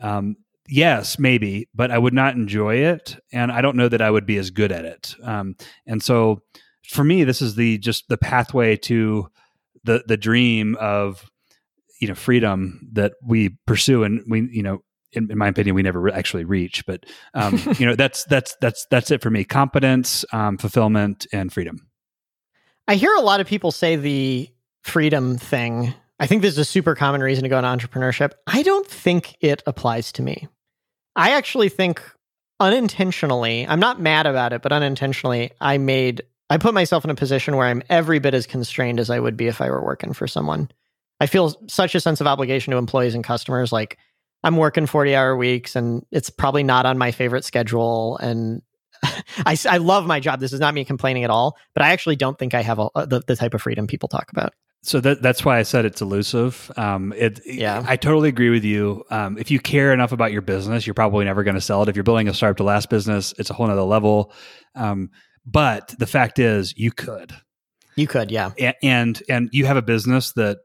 Um, 0.00 0.36
yes, 0.68 1.18
maybe, 1.18 1.68
but 1.74 1.90
I 1.90 1.98
would 1.98 2.14
not 2.14 2.34
enjoy 2.34 2.76
it, 2.76 3.16
and 3.32 3.50
I 3.50 3.60
don't 3.60 3.76
know 3.76 3.88
that 3.88 4.02
I 4.02 4.10
would 4.10 4.26
be 4.26 4.38
as 4.38 4.50
good 4.50 4.72
at 4.72 4.84
it. 4.84 5.14
Um, 5.22 5.56
and 5.86 6.02
so, 6.02 6.42
for 6.88 7.04
me, 7.04 7.24
this 7.24 7.40
is 7.40 7.54
the 7.54 7.78
just 7.78 8.08
the 8.08 8.18
pathway 8.18 8.76
to 8.76 9.30
the 9.84 10.04
the 10.06 10.16
dream 10.16 10.76
of 10.80 11.30
you 12.00 12.08
know 12.08 12.14
freedom 12.14 12.88
that 12.92 13.12
we 13.22 13.50
pursue, 13.66 14.04
and 14.04 14.22
we 14.28 14.48
you 14.50 14.62
know. 14.62 14.82
In, 15.16 15.30
in 15.30 15.38
my 15.38 15.46
opinion, 15.46 15.76
we 15.76 15.82
never 15.82 16.00
re- 16.00 16.12
actually 16.12 16.42
reach, 16.42 16.84
but 16.86 17.06
um, 17.34 17.56
you 17.78 17.86
know 17.86 17.94
that's 17.94 18.24
that's 18.24 18.56
that's 18.60 18.84
that's 18.90 19.12
it 19.12 19.22
for 19.22 19.30
me: 19.30 19.44
competence, 19.44 20.24
um, 20.32 20.58
fulfillment, 20.58 21.24
and 21.32 21.52
freedom. 21.52 21.86
I 22.88 22.96
hear 22.96 23.14
a 23.14 23.20
lot 23.20 23.40
of 23.40 23.46
people 23.46 23.70
say 23.70 23.94
the 23.94 24.50
freedom 24.82 25.38
thing. 25.38 25.94
I 26.20 26.26
think 26.26 26.42
this 26.42 26.52
is 26.52 26.58
a 26.58 26.64
super 26.64 26.94
common 26.94 27.22
reason 27.22 27.44
to 27.44 27.48
go 27.48 27.58
into 27.58 27.68
entrepreneurship. 27.68 28.32
I 28.46 28.62
don't 28.62 28.86
think 28.86 29.36
it 29.40 29.62
applies 29.66 30.12
to 30.12 30.22
me. 30.22 30.48
I 31.16 31.30
actually 31.30 31.68
think 31.68 32.02
unintentionally, 32.60 33.66
I'm 33.66 33.80
not 33.80 34.00
mad 34.00 34.26
about 34.26 34.52
it, 34.52 34.62
but 34.62 34.72
unintentionally, 34.72 35.52
I 35.60 35.78
made, 35.78 36.22
I 36.50 36.58
put 36.58 36.74
myself 36.74 37.04
in 37.04 37.10
a 37.10 37.14
position 37.14 37.56
where 37.56 37.66
I'm 37.66 37.82
every 37.88 38.18
bit 38.18 38.34
as 38.34 38.46
constrained 38.46 39.00
as 39.00 39.10
I 39.10 39.18
would 39.18 39.36
be 39.36 39.46
if 39.46 39.60
I 39.60 39.70
were 39.70 39.84
working 39.84 40.12
for 40.12 40.26
someone. 40.26 40.70
I 41.20 41.26
feel 41.26 41.54
such 41.68 41.94
a 41.94 42.00
sense 42.00 42.20
of 42.20 42.26
obligation 42.26 42.72
to 42.72 42.76
employees 42.76 43.14
and 43.14 43.22
customers. 43.24 43.72
Like 43.72 43.98
I'm 44.42 44.56
working 44.56 44.86
40 44.86 45.14
hour 45.14 45.36
weeks 45.36 45.76
and 45.76 46.04
it's 46.10 46.30
probably 46.30 46.62
not 46.62 46.86
on 46.86 46.98
my 46.98 47.12
favorite 47.12 47.44
schedule. 47.44 48.16
And 48.18 48.62
I, 49.46 49.56
I 49.68 49.76
love 49.78 50.06
my 50.06 50.20
job. 50.20 50.40
This 50.40 50.52
is 50.52 50.60
not 50.60 50.74
me 50.74 50.84
complaining 50.84 51.24
at 51.24 51.30
all, 51.30 51.56
but 51.74 51.82
I 51.82 51.92
actually 51.92 52.16
don't 52.16 52.38
think 52.38 52.54
I 52.54 52.62
have 52.62 52.78
a, 52.78 52.88
the, 53.06 53.22
the 53.26 53.36
type 53.36 53.54
of 53.54 53.62
freedom 53.62 53.86
people 53.86 54.08
talk 54.08 54.30
about. 54.32 54.52
So 54.82 55.00
that, 55.00 55.22
that's 55.22 55.46
why 55.46 55.58
I 55.58 55.62
said 55.62 55.86
it's 55.86 56.02
elusive. 56.02 56.70
Um, 56.76 57.14
it, 57.16 57.40
Yeah. 57.46 57.82
I 57.86 57.96
totally 57.96 58.28
agree 58.28 58.50
with 58.50 58.64
you. 58.64 59.02
Um, 59.10 59.38
if 59.38 59.50
you 59.50 59.58
care 59.58 59.94
enough 59.94 60.12
about 60.12 60.30
your 60.30 60.42
business, 60.42 60.86
you're 60.86 60.92
probably 60.92 61.24
never 61.24 61.42
going 61.42 61.54
to 61.54 61.60
sell 61.60 61.82
it. 61.82 61.88
If 61.88 61.96
you're 61.96 62.02
building 62.02 62.28
a 62.28 62.34
startup 62.34 62.58
to 62.58 62.64
last 62.64 62.90
business, 62.90 63.32
it's 63.38 63.48
a 63.48 63.54
whole 63.54 63.66
nother 63.66 63.80
level. 63.80 64.30
Um, 64.74 65.08
but 65.46 65.94
the 65.98 66.06
fact 66.06 66.38
is, 66.38 66.74
you 66.76 66.92
could, 66.92 67.32
You 67.96 68.06
could, 68.06 68.30
yeah. 68.30 68.50
A- 68.58 68.74
and 68.84 69.22
and 69.28 69.48
you 69.52 69.64
have 69.64 69.76
a 69.78 69.82
business 69.82 70.32
that 70.32 70.58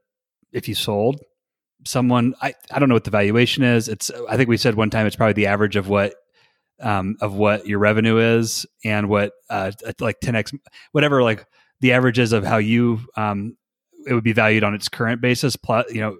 if 0.51 0.67
you 0.67 0.75
sold 0.75 1.21
someone, 1.85 2.33
I 2.41 2.53
I 2.71 2.79
don't 2.79 2.89
know 2.89 2.95
what 2.95 3.03
the 3.03 3.11
valuation 3.11 3.63
is. 3.63 3.87
It's 3.87 4.11
I 4.29 4.37
think 4.37 4.49
we 4.49 4.57
said 4.57 4.75
one 4.75 4.89
time 4.89 5.05
it's 5.05 5.15
probably 5.15 5.33
the 5.33 5.47
average 5.47 5.75
of 5.75 5.87
what 5.87 6.15
um, 6.81 7.17
of 7.21 7.33
what 7.33 7.67
your 7.67 7.79
revenue 7.79 8.17
is 8.17 8.65
and 8.83 9.09
what 9.09 9.33
uh, 9.49 9.71
like 9.99 10.19
10x 10.21 10.57
whatever 10.91 11.21
like 11.21 11.45
the 11.81 11.91
averages 11.91 12.31
of 12.31 12.45
how 12.45 12.57
you 12.57 13.01
um, 13.15 13.57
it 14.07 14.13
would 14.13 14.23
be 14.23 14.33
valued 14.33 14.63
on 14.63 14.73
its 14.73 14.87
current 14.87 15.21
basis 15.21 15.55
plus 15.55 15.91
you 15.91 16.01
know 16.01 16.17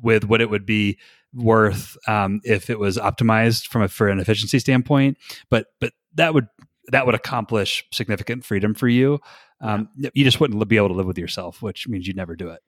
with 0.00 0.24
what 0.24 0.40
it 0.40 0.48
would 0.48 0.64
be 0.64 0.98
worth 1.34 1.96
um, 2.08 2.40
if 2.44 2.70
it 2.70 2.78
was 2.78 2.96
optimized 2.96 3.66
from 3.66 3.82
a 3.82 3.88
for 3.88 4.08
an 4.08 4.20
efficiency 4.20 4.58
standpoint. 4.58 5.18
But 5.50 5.66
but 5.80 5.92
that 6.14 6.34
would 6.34 6.48
that 6.88 7.04
would 7.04 7.14
accomplish 7.14 7.84
significant 7.92 8.44
freedom 8.44 8.74
for 8.74 8.88
you. 8.88 9.20
Um, 9.60 9.88
you 10.12 10.24
just 10.24 10.38
wouldn't 10.38 10.68
be 10.68 10.76
able 10.76 10.88
to 10.88 10.94
live 10.94 11.06
with 11.06 11.16
yourself 11.16 11.62
which 11.62 11.88
means 11.88 12.06
you'd 12.06 12.14
never 12.14 12.36
do 12.36 12.50
it 12.50 12.60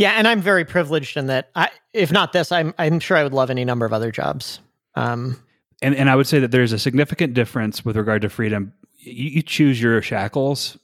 Yeah, 0.00 0.12
and 0.12 0.26
I'm 0.26 0.40
very 0.40 0.64
privileged 0.64 1.18
in 1.18 1.26
that. 1.26 1.50
I, 1.54 1.68
if 1.92 2.10
not 2.10 2.32
this, 2.32 2.52
I'm 2.52 2.72
I'm 2.78 3.00
sure 3.00 3.18
I 3.18 3.22
would 3.22 3.34
love 3.34 3.50
any 3.50 3.66
number 3.66 3.84
of 3.84 3.92
other 3.92 4.10
jobs. 4.10 4.58
Um, 4.94 5.38
and 5.82 5.94
and 5.94 6.08
I 6.08 6.16
would 6.16 6.26
say 6.26 6.38
that 6.38 6.50
there's 6.50 6.72
a 6.72 6.78
significant 6.78 7.34
difference 7.34 7.84
with 7.84 7.98
regard 7.98 8.22
to 8.22 8.30
freedom. 8.30 8.72
You, 8.96 9.28
you 9.28 9.42
choose 9.42 9.78
your 9.78 10.00
shackles. 10.00 10.78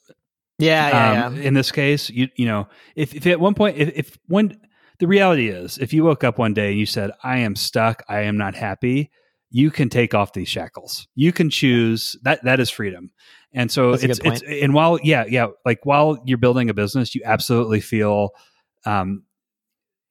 yeah, 0.58 0.88
yeah, 0.90 1.26
um, 1.28 1.36
yeah. 1.36 1.42
In 1.44 1.54
this 1.54 1.72
case, 1.72 2.10
you 2.10 2.28
you 2.36 2.44
know, 2.44 2.68
if, 2.94 3.14
if 3.14 3.26
at 3.26 3.40
one 3.40 3.54
point, 3.54 3.78
if, 3.78 3.90
if 3.96 4.18
when 4.26 4.60
the 4.98 5.06
reality 5.06 5.48
is, 5.48 5.78
if 5.78 5.94
you 5.94 6.04
woke 6.04 6.22
up 6.22 6.36
one 6.36 6.52
day 6.52 6.68
and 6.68 6.78
you 6.78 6.84
said, 6.84 7.10
"I 7.24 7.38
am 7.38 7.56
stuck, 7.56 8.02
I 8.10 8.20
am 8.24 8.36
not 8.36 8.54
happy," 8.54 9.10
you 9.50 9.70
can 9.70 9.88
take 9.88 10.12
off 10.12 10.34
these 10.34 10.48
shackles. 10.48 11.08
You 11.14 11.32
can 11.32 11.48
choose 11.48 12.16
that. 12.20 12.44
That 12.44 12.60
is 12.60 12.68
freedom. 12.68 13.12
And 13.54 13.72
so 13.72 13.92
That's 13.92 14.18
it's 14.18 14.20
it's 14.22 14.42
and 14.42 14.74
while 14.74 14.98
yeah 15.02 15.24
yeah 15.26 15.46
like 15.64 15.86
while 15.86 16.22
you're 16.26 16.36
building 16.36 16.68
a 16.68 16.74
business, 16.74 17.14
you 17.14 17.22
absolutely 17.24 17.80
feel 17.80 18.32
um 18.86 19.22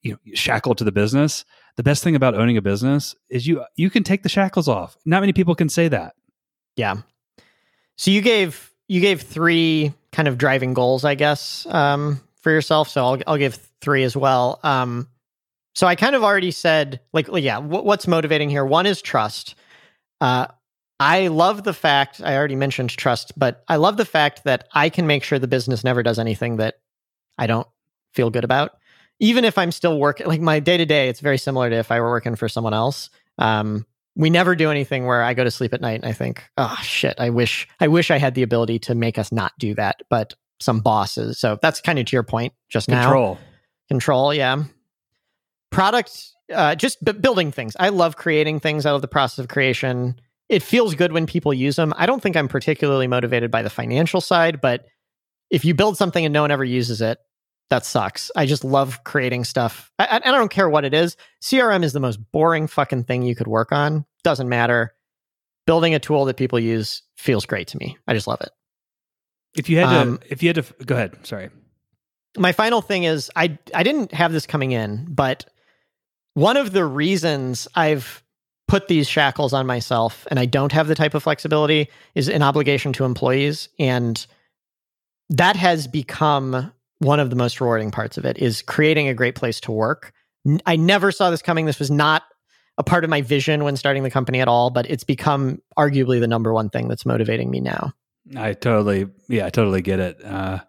you 0.01 0.11
know 0.11 0.17
shackled 0.33 0.77
to 0.77 0.83
the 0.83 0.91
business 0.91 1.45
the 1.77 1.83
best 1.83 2.03
thing 2.03 2.15
about 2.15 2.35
owning 2.35 2.57
a 2.57 2.61
business 2.61 3.15
is 3.29 3.47
you 3.47 3.63
you 3.75 3.89
can 3.89 4.03
take 4.03 4.23
the 4.23 4.29
shackles 4.29 4.67
off 4.67 4.95
not 5.05 5.21
many 5.21 5.33
people 5.33 5.55
can 5.55 5.69
say 5.69 5.87
that 5.87 6.13
yeah. 6.75 6.97
So 7.97 8.11
you 8.11 8.21
gave 8.21 8.71
you 8.87 9.01
gave 9.01 9.21
three 9.21 9.93
kind 10.11 10.27
of 10.27 10.37
driving 10.37 10.73
goals, 10.73 11.05
I 11.05 11.15
guess, 11.15 11.65
um, 11.67 12.21
for 12.41 12.51
yourself. 12.51 12.89
So 12.89 13.03
I'll 13.05 13.19
I'll 13.27 13.37
give 13.37 13.55
three 13.81 14.03
as 14.03 14.15
well. 14.15 14.59
Um, 14.63 15.07
so 15.73 15.87
I 15.87 15.95
kind 15.95 16.15
of 16.15 16.23
already 16.23 16.51
said, 16.51 17.01
like, 17.11 17.27
yeah, 17.33 17.57
what, 17.57 17.83
what's 17.83 18.07
motivating 18.07 18.49
here? 18.49 18.63
One 18.65 18.85
is 18.85 19.01
trust. 19.01 19.55
Uh, 20.21 20.47
I 21.01 21.27
love 21.27 21.65
the 21.65 21.73
fact 21.73 22.21
I 22.23 22.37
already 22.37 22.55
mentioned 22.55 22.91
trust, 22.91 23.37
but 23.37 23.63
I 23.67 23.75
love 23.75 23.97
the 23.97 24.05
fact 24.05 24.45
that 24.45 24.69
I 24.71 24.87
can 24.87 25.05
make 25.05 25.23
sure 25.23 25.37
the 25.37 25.47
business 25.47 25.83
never 25.83 26.01
does 26.01 26.17
anything 26.17 26.57
that 26.57 26.75
I 27.37 27.47
don't 27.47 27.67
feel 28.15 28.29
good 28.29 28.43
about. 28.43 28.71
Even 29.19 29.45
if 29.45 29.57
I'm 29.57 29.71
still 29.71 29.99
working, 29.99 30.27
like 30.27 30.41
my 30.41 30.59
day 30.59 30.77
to 30.77 30.85
day, 30.85 31.09
it's 31.09 31.19
very 31.19 31.37
similar 31.37 31.69
to 31.69 31.75
if 31.75 31.91
I 31.91 31.99
were 32.01 32.09
working 32.09 32.35
for 32.35 32.49
someone 32.49 32.73
else. 32.73 33.09
Um, 33.37 33.85
we 34.15 34.29
never 34.29 34.55
do 34.55 34.71
anything 34.71 35.05
where 35.05 35.21
I 35.21 35.33
go 35.33 35.43
to 35.43 35.51
sleep 35.51 35.73
at 35.73 35.81
night 35.81 36.01
and 36.01 36.05
I 36.05 36.13
think, 36.13 36.43
oh 36.57 36.77
shit, 36.81 37.15
I 37.19 37.29
wish 37.29 37.67
I 37.79 37.87
wish 37.87 38.11
I 38.11 38.17
had 38.17 38.33
the 38.33 38.43
ability 38.43 38.79
to 38.79 38.95
make 38.95 39.17
us 39.17 39.31
not 39.31 39.51
do 39.59 39.75
that, 39.75 40.01
but 40.09 40.33
some 40.59 40.79
bosses. 40.79 41.37
So 41.37 41.59
that's 41.61 41.81
kind 41.81 41.99
of 41.99 42.05
to 42.05 42.15
your 42.15 42.23
point 42.23 42.53
just 42.69 42.89
now. 42.89 43.03
control 43.03 43.37
Control, 43.89 44.33
yeah. 44.33 44.63
Product, 45.69 46.11
uh, 46.53 46.75
just 46.75 47.03
b- 47.03 47.11
building 47.11 47.51
things. 47.51 47.75
I 47.79 47.89
love 47.89 48.15
creating 48.15 48.59
things 48.59 48.85
out 48.85 48.95
of 48.95 49.01
the 49.01 49.07
process 49.07 49.39
of 49.39 49.47
creation. 49.47 50.19
It 50.49 50.63
feels 50.63 50.95
good 50.95 51.11
when 51.11 51.25
people 51.25 51.53
use 51.53 51.75
them. 51.75 51.93
I 51.97 52.05
don't 52.05 52.21
think 52.21 52.35
I'm 52.35 52.47
particularly 52.47 53.07
motivated 53.07 53.51
by 53.51 53.61
the 53.61 53.69
financial 53.69 54.21
side, 54.21 54.61
but 54.61 54.85
if 55.49 55.65
you 55.65 55.73
build 55.75 55.97
something 55.97 56.25
and 56.25 56.33
no 56.33 56.41
one 56.41 56.51
ever 56.51 56.63
uses 56.63 57.01
it, 57.01 57.19
that 57.69 57.85
sucks. 57.85 58.31
I 58.35 58.45
just 58.45 58.63
love 58.63 59.03
creating 59.03 59.43
stuff. 59.43 59.91
I, 59.97 60.21
I, 60.23 60.31
don't 60.31 60.51
care 60.51 60.69
what 60.69 60.85
it 60.85 60.93
is. 60.93 61.17
CRM 61.41 61.83
is 61.83 61.93
the 61.93 61.99
most 61.99 62.17
boring 62.31 62.67
fucking 62.67 63.05
thing 63.05 63.23
you 63.23 63.35
could 63.35 63.47
work 63.47 63.71
on. 63.71 64.05
Doesn't 64.23 64.49
matter. 64.49 64.93
Building 65.65 65.95
a 65.95 65.99
tool 65.99 66.25
that 66.25 66.37
people 66.37 66.59
use 66.59 67.01
feels 67.17 67.45
great 67.45 67.67
to 67.69 67.77
me. 67.77 67.97
I 68.07 68.13
just 68.13 68.27
love 68.27 68.41
it. 68.41 68.51
if 69.57 69.69
you 69.69 69.77
had 69.77 69.87
Um, 69.87 70.17
to 70.19 70.31
if 70.31 70.43
you 70.43 70.49
had 70.49 70.57
to 70.57 70.85
go 70.85 70.95
ahead 70.95 71.25
sorry 71.25 71.49
my 72.37 72.51
final 72.51 72.81
thing 72.81 73.03
is 73.05 73.31
I 73.35 73.57
I 73.73 73.83
didn't 73.83 74.11
have 74.11 74.31
this 74.33 74.45
coming 74.45 74.71
in, 74.71 75.05
but 75.09 75.45
one 76.33 76.57
of 76.57 76.73
the 76.73 76.83
reasons 76.85 77.67
I've 77.75 78.21
put 78.67 78.87
these 78.89 79.07
shackles 79.07 79.53
on 79.53 79.65
myself 79.65 80.27
and 80.29 80.39
I 80.39 80.45
don't 80.45 80.71
have 80.73 80.87
the 80.87 80.95
type 80.95 81.13
of 81.13 81.23
flexibility 81.23 81.87
is 82.13 82.27
an 82.27 82.41
obligation 82.41 82.91
to 82.93 83.05
employees 83.05 83.69
and 83.79 84.25
that 85.29 85.55
has 85.55 85.87
become 85.87 86.71
one 86.99 87.19
of 87.19 87.29
the 87.29 87.35
most 87.35 87.59
rewarding 87.59 87.91
parts 87.91 88.17
of 88.17 88.25
it 88.25 88.37
is 88.37 88.61
creating 88.61 89.07
a 89.07 89.13
great 89.13 89.35
place 89.35 89.59
to 89.61 89.71
work. 89.71 90.13
I 90.65 90.75
never 90.75 91.11
saw 91.11 91.29
this 91.29 91.41
coming. 91.41 91.65
This 91.65 91.79
was 91.79 91.91
not 91.91 92.23
a 92.77 92.83
part 92.83 93.03
of 93.03 93.09
my 93.09 93.21
vision 93.21 93.63
when 93.63 93.77
starting 93.77 94.03
the 94.03 94.11
company 94.11 94.41
at 94.41 94.47
all, 94.47 94.69
but 94.69 94.89
it's 94.89 95.03
become 95.03 95.61
arguably 95.77 96.19
the 96.19 96.27
number 96.27 96.53
one 96.53 96.69
thing 96.69 96.87
that's 96.87 97.05
motivating 97.05 97.49
me 97.49 97.61
now. 97.61 97.93
i 98.35 98.53
totally 98.53 99.07
yeah 99.29 99.45
i 99.45 99.49
totally 99.51 99.83
get 99.83 99.99
it 99.99 100.23
uh 100.25 100.59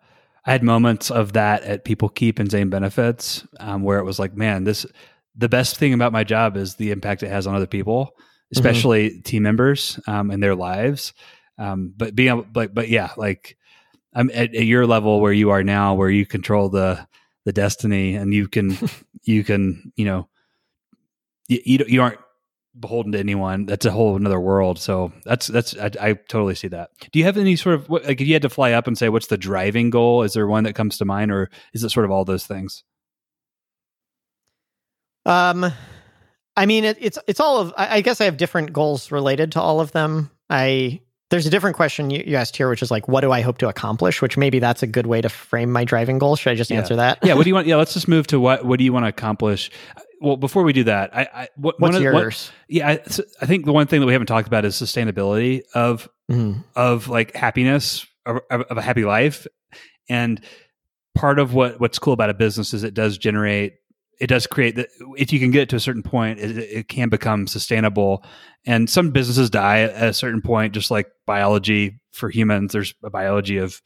i 0.45 0.53
had 0.53 0.63
moments 0.63 1.11
of 1.11 1.33
that 1.33 1.63
at 1.63 1.87
PeopleKeep 1.87 2.39
and 2.39 2.51
zane 2.51 2.69
benefits 2.69 3.47
um, 3.61 3.83
where 3.83 3.99
it 3.99 4.05
was 4.05 4.19
like 4.19 4.37
man 4.37 4.65
this 4.65 4.85
the 5.35 5.49
best 5.49 5.79
thing 5.79 5.95
about 5.95 6.13
my 6.13 6.23
job 6.23 6.57
is 6.57 6.75
the 6.75 6.91
impact 6.91 7.23
it 7.23 7.31
has 7.31 7.47
on 7.47 7.55
other 7.55 7.67
people 7.67 8.15
especially 8.53 9.21
team 9.23 9.43
members 9.43 9.99
um, 10.07 10.31
and 10.31 10.43
their 10.43 10.55
lives 10.55 11.15
um, 11.59 11.95
but 11.97 12.15
being 12.15 12.29
able 12.29 12.47
but, 12.53 12.75
but 12.75 12.91
yeah 12.91 13.11
like 13.17 13.57
i'm 14.17 14.29
at, 14.31 14.53
at 14.55 14.65
your 14.65 14.85
level 14.87 15.21
where 15.21 15.33
you 15.33 15.51
are 15.51 15.63
now 15.63 15.95
where 15.95 16.11
you 16.11 16.27
control 16.27 16.69
the 16.69 17.07
the 17.45 17.53
destiny 17.53 18.17
and 18.17 18.35
you 18.35 18.49
can 18.49 18.77
you 19.23 19.45
can 19.45 19.93
you 19.95 20.05
know 20.05 20.29
you, 21.49 21.61
you, 21.65 21.79
don't- 21.79 21.91
you 21.91 22.03
aren't 22.03 22.19
beholden 22.79 23.13
to 23.13 23.19
anyone. 23.19 23.65
That's 23.65 23.87
a 23.87 23.91
whole 23.91 24.17
another 24.17 24.39
world. 24.41 24.79
So 24.79 25.11
that's 25.25 25.47
that's 25.47 25.75
I, 25.79 25.91
I, 26.01 26.13
totally 26.13 26.55
see 26.55 26.69
that. 26.69 26.91
Do 27.11 27.19
you 27.19 27.25
have 27.25 27.37
any 27.39 27.57
sort 27.57 27.77
of 27.77 27.89
like 27.89 28.21
if 28.21 28.27
you 28.27 28.35
had 28.35 28.43
to 28.43 28.51
fly 28.51 28.73
up 28.73 28.87
and 28.87 28.99
say 28.99 29.09
what's 29.09 29.29
the 29.29 29.39
driving 29.39 29.89
goal? 29.91 30.23
Is 30.25 30.35
there 30.35 30.47
one 30.47 30.65
that 30.65 30.75
comes 30.75 30.99
to 30.99 31.05
mind, 31.07 31.31
or 31.31 31.49
is 31.73 31.83
it 31.85 31.89
sort 31.91 32.05
of 32.05 32.11
all 32.11 32.25
those 32.27 32.47
things? 32.47 32.85
Um, 35.25 35.73
I 36.57 36.67
mean 36.67 36.85
it, 36.85 36.99
it's 37.01 37.19
it's 37.27 37.41
all 37.41 37.61
of. 37.61 37.73
I, 37.77 37.97
I 37.97 38.01
guess 38.01 38.21
I 38.21 38.25
have 38.25 38.37
different 38.37 38.73
goals 38.73 39.11
related 39.11 39.53
to 39.53 39.61
all 39.61 39.81
of 39.81 39.93
them. 39.93 40.31
I 40.51 41.01
there's 41.31 41.47
a 41.47 41.51
different 41.51 41.77
question 41.77 42.11
you, 42.11 42.23
you, 42.27 42.37
asked 42.37 42.57
here, 42.57 42.69
which 42.69 42.83
is 42.83 42.91
like, 42.91 43.09
what 43.09 43.23
do 43.23 43.33
I 43.33 43.41
hope 43.41 43.59
to 43.59 43.69
accomplish? 43.69 44.23
Which 44.23 44.37
maybe 44.37 44.59
that's 44.59 44.83
a 44.83 44.87
good 44.87 45.07
way 45.07 45.21
to 45.21 45.29
frame 45.29 45.73
my 45.73 45.85
driving 45.85 46.19
goal. 46.19 46.37
Should 46.37 46.51
I 46.51 46.55
just 46.55 46.71
yeah. 46.71 46.79
answer 46.79 46.97
that? 46.97 47.19
yeah. 47.23 47.35
What 47.35 47.45
do 47.45 47.51
you 47.51 47.55
want? 47.55 47.67
Yeah. 47.67 47.77
Let's 47.77 47.95
just 47.95 48.09
move 48.09 48.27
to 48.29 48.39
what. 48.39 48.65
What 48.65 48.79
do 48.79 48.85
you 48.85 48.93
want 48.93 49.05
to 49.05 49.09
accomplish? 49.09 49.71
Well, 50.21 50.37
before 50.37 50.63
we 50.63 50.73
do 50.73 50.85
that, 50.85 51.15
I, 51.15 51.29
I 51.35 51.49
what, 51.57 51.79
what's 51.81 51.99
yours? 51.99 52.15
What, 52.15 52.53
yeah, 52.69 52.89
I, 52.89 52.93
I, 53.43 53.47
think 53.47 53.67
the 53.67 53.73
one 53.73 53.87
thing 53.87 54.01
that 54.01 54.07
we 54.07 54.13
haven't 54.13 54.29
talked 54.29 54.47
about 54.47 54.65
is 54.65 54.75
sustainability 54.75 55.63
of 55.75 56.09
mm. 56.31 56.65
of 56.75 57.09
like 57.09 57.35
happiness 57.35 58.07
of, 58.25 58.41
of 58.51 58.79
a 58.79 58.83
happy 58.83 59.05
life, 59.05 59.47
and 60.09 60.41
part 61.15 61.39
of 61.39 61.53
what 61.53 61.81
what's 61.81 61.99
cool 61.99 62.15
about 62.15 62.31
a 62.31 62.35
business 62.35 62.73
is 62.73 62.83
it 62.83 62.95
does 62.95 63.19
generate 63.19 63.75
it 64.21 64.29
does 64.29 64.47
create 64.47 64.77
that 64.77 64.89
if 65.17 65.33
you 65.33 65.39
can 65.39 65.51
get 65.51 65.63
it 65.63 65.69
to 65.71 65.77
a 65.77 65.81
certain 65.81 66.03
point 66.03 66.39
it, 66.39 66.59
it, 66.59 66.89
can 66.89 67.09
become 67.09 67.47
sustainable. 67.47 68.25
And 68.65 68.89
some 68.89 69.11
businesses 69.11 69.51
die 69.51 69.81
at 69.81 70.09
a 70.09 70.15
certain 70.15 70.41
point 70.41 70.75
just 70.75 70.91
like 70.91 71.07
biology 71.27 72.01
for 72.13 72.31
humans. 72.31 72.73
There's 72.73 72.95
a 73.05 73.11
biology 73.11 73.59
of 73.59 73.81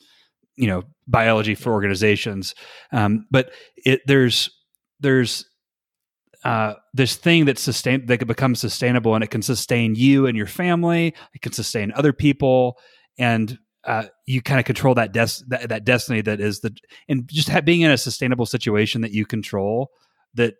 you 0.57 0.68
know 0.68 0.85
biology 1.07 1.55
for 1.55 1.72
organizations. 1.72 2.55
Um, 2.93 3.26
but 3.31 3.51
it 3.76 4.01
there's 4.07 4.51
there's 5.01 5.47
uh, 6.45 6.74
this 6.95 7.16
thing 7.16 7.45
that's 7.45 7.61
sustain 7.61 8.07
that 8.07 8.18
can 8.18 8.28
become 8.28 8.55
sustainable 8.55 9.14
and 9.14 9.22
it 9.22 9.31
can 9.31 9.43
sustain 9.43 9.95
you 9.95 10.26
and 10.26 10.37
your 10.37 10.47
family. 10.47 11.14
It 11.35 11.43
can 11.43 11.53
sustain 11.53 11.93
other 11.95 12.12
people. 12.12 12.78
And 13.18 13.59
uh, 13.85 14.05
you 14.26 14.43
kind 14.43 14.59
of 14.59 14.66
control 14.66 14.95
that, 14.95 15.12
des- 15.12 15.45
that 15.49 15.68
that 15.70 15.85
destiny 15.85 16.20
that 16.20 16.41
is 16.41 16.61
the 16.61 16.74
and 17.09 17.26
just 17.28 17.49
ha- 17.49 17.62
being 17.62 17.81
in 17.81 17.91
a 17.91 17.97
sustainable 17.97 18.47
situation 18.47 19.01
that 19.01 19.12
you 19.12 19.24
control 19.24 19.91
that 20.35 20.55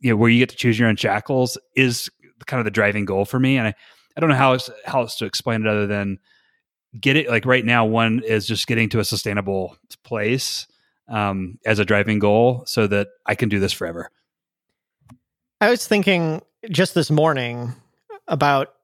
you 0.00 0.10
know 0.10 0.16
where 0.16 0.30
you 0.30 0.38
get 0.38 0.50
to 0.50 0.56
choose 0.56 0.78
your 0.78 0.88
own 0.88 0.96
shackles 0.96 1.58
is 1.74 2.10
kind 2.46 2.60
of 2.60 2.64
the 2.64 2.70
driving 2.70 3.04
goal 3.04 3.24
for 3.24 3.38
me 3.38 3.56
and 3.56 3.68
i 3.68 3.74
i 4.16 4.20
don't 4.20 4.30
know 4.30 4.36
how 4.36 4.52
else, 4.52 4.70
how 4.84 5.00
else 5.00 5.16
to 5.16 5.24
explain 5.24 5.62
it 5.62 5.68
other 5.68 5.86
than 5.86 6.18
get 7.00 7.16
it 7.16 7.28
like 7.28 7.44
right 7.44 7.64
now 7.64 7.84
one 7.84 8.22
is 8.24 8.46
just 8.46 8.66
getting 8.66 8.88
to 8.88 9.00
a 9.00 9.04
sustainable 9.04 9.76
place 10.04 10.66
um, 11.08 11.58
as 11.64 11.78
a 11.78 11.84
driving 11.84 12.18
goal 12.18 12.62
so 12.66 12.86
that 12.86 13.08
i 13.26 13.34
can 13.34 13.48
do 13.48 13.60
this 13.60 13.72
forever. 13.72 14.10
I 15.60 15.70
was 15.70 15.86
thinking 15.86 16.42
just 16.70 16.94
this 16.94 17.10
morning 17.10 17.72
about 18.28 18.74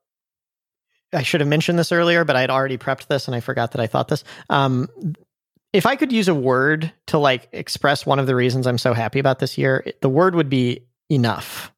i 1.12 1.22
should 1.22 1.40
have 1.40 1.48
mentioned 1.48 1.78
this 1.78 1.92
earlier 1.92 2.24
but 2.24 2.36
i 2.36 2.40
had 2.40 2.50
already 2.50 2.78
prepped 2.78 3.08
this 3.08 3.26
and 3.26 3.34
i 3.34 3.40
forgot 3.40 3.72
that 3.72 3.80
i 3.80 3.86
thought 3.86 4.08
this 4.08 4.24
um, 4.50 4.88
if 5.72 5.86
I 5.86 5.96
could 5.96 6.12
use 6.12 6.28
a 6.28 6.34
word 6.34 6.92
to 7.06 7.18
like 7.18 7.48
express 7.52 8.04
one 8.04 8.18
of 8.18 8.26
the 8.26 8.34
reasons 8.34 8.66
I'm 8.66 8.78
so 8.78 8.92
happy 8.92 9.18
about 9.18 9.38
this 9.38 9.56
year, 9.56 9.84
the 10.00 10.08
word 10.08 10.34
would 10.34 10.48
be 10.48 10.86
enough. 11.10 11.72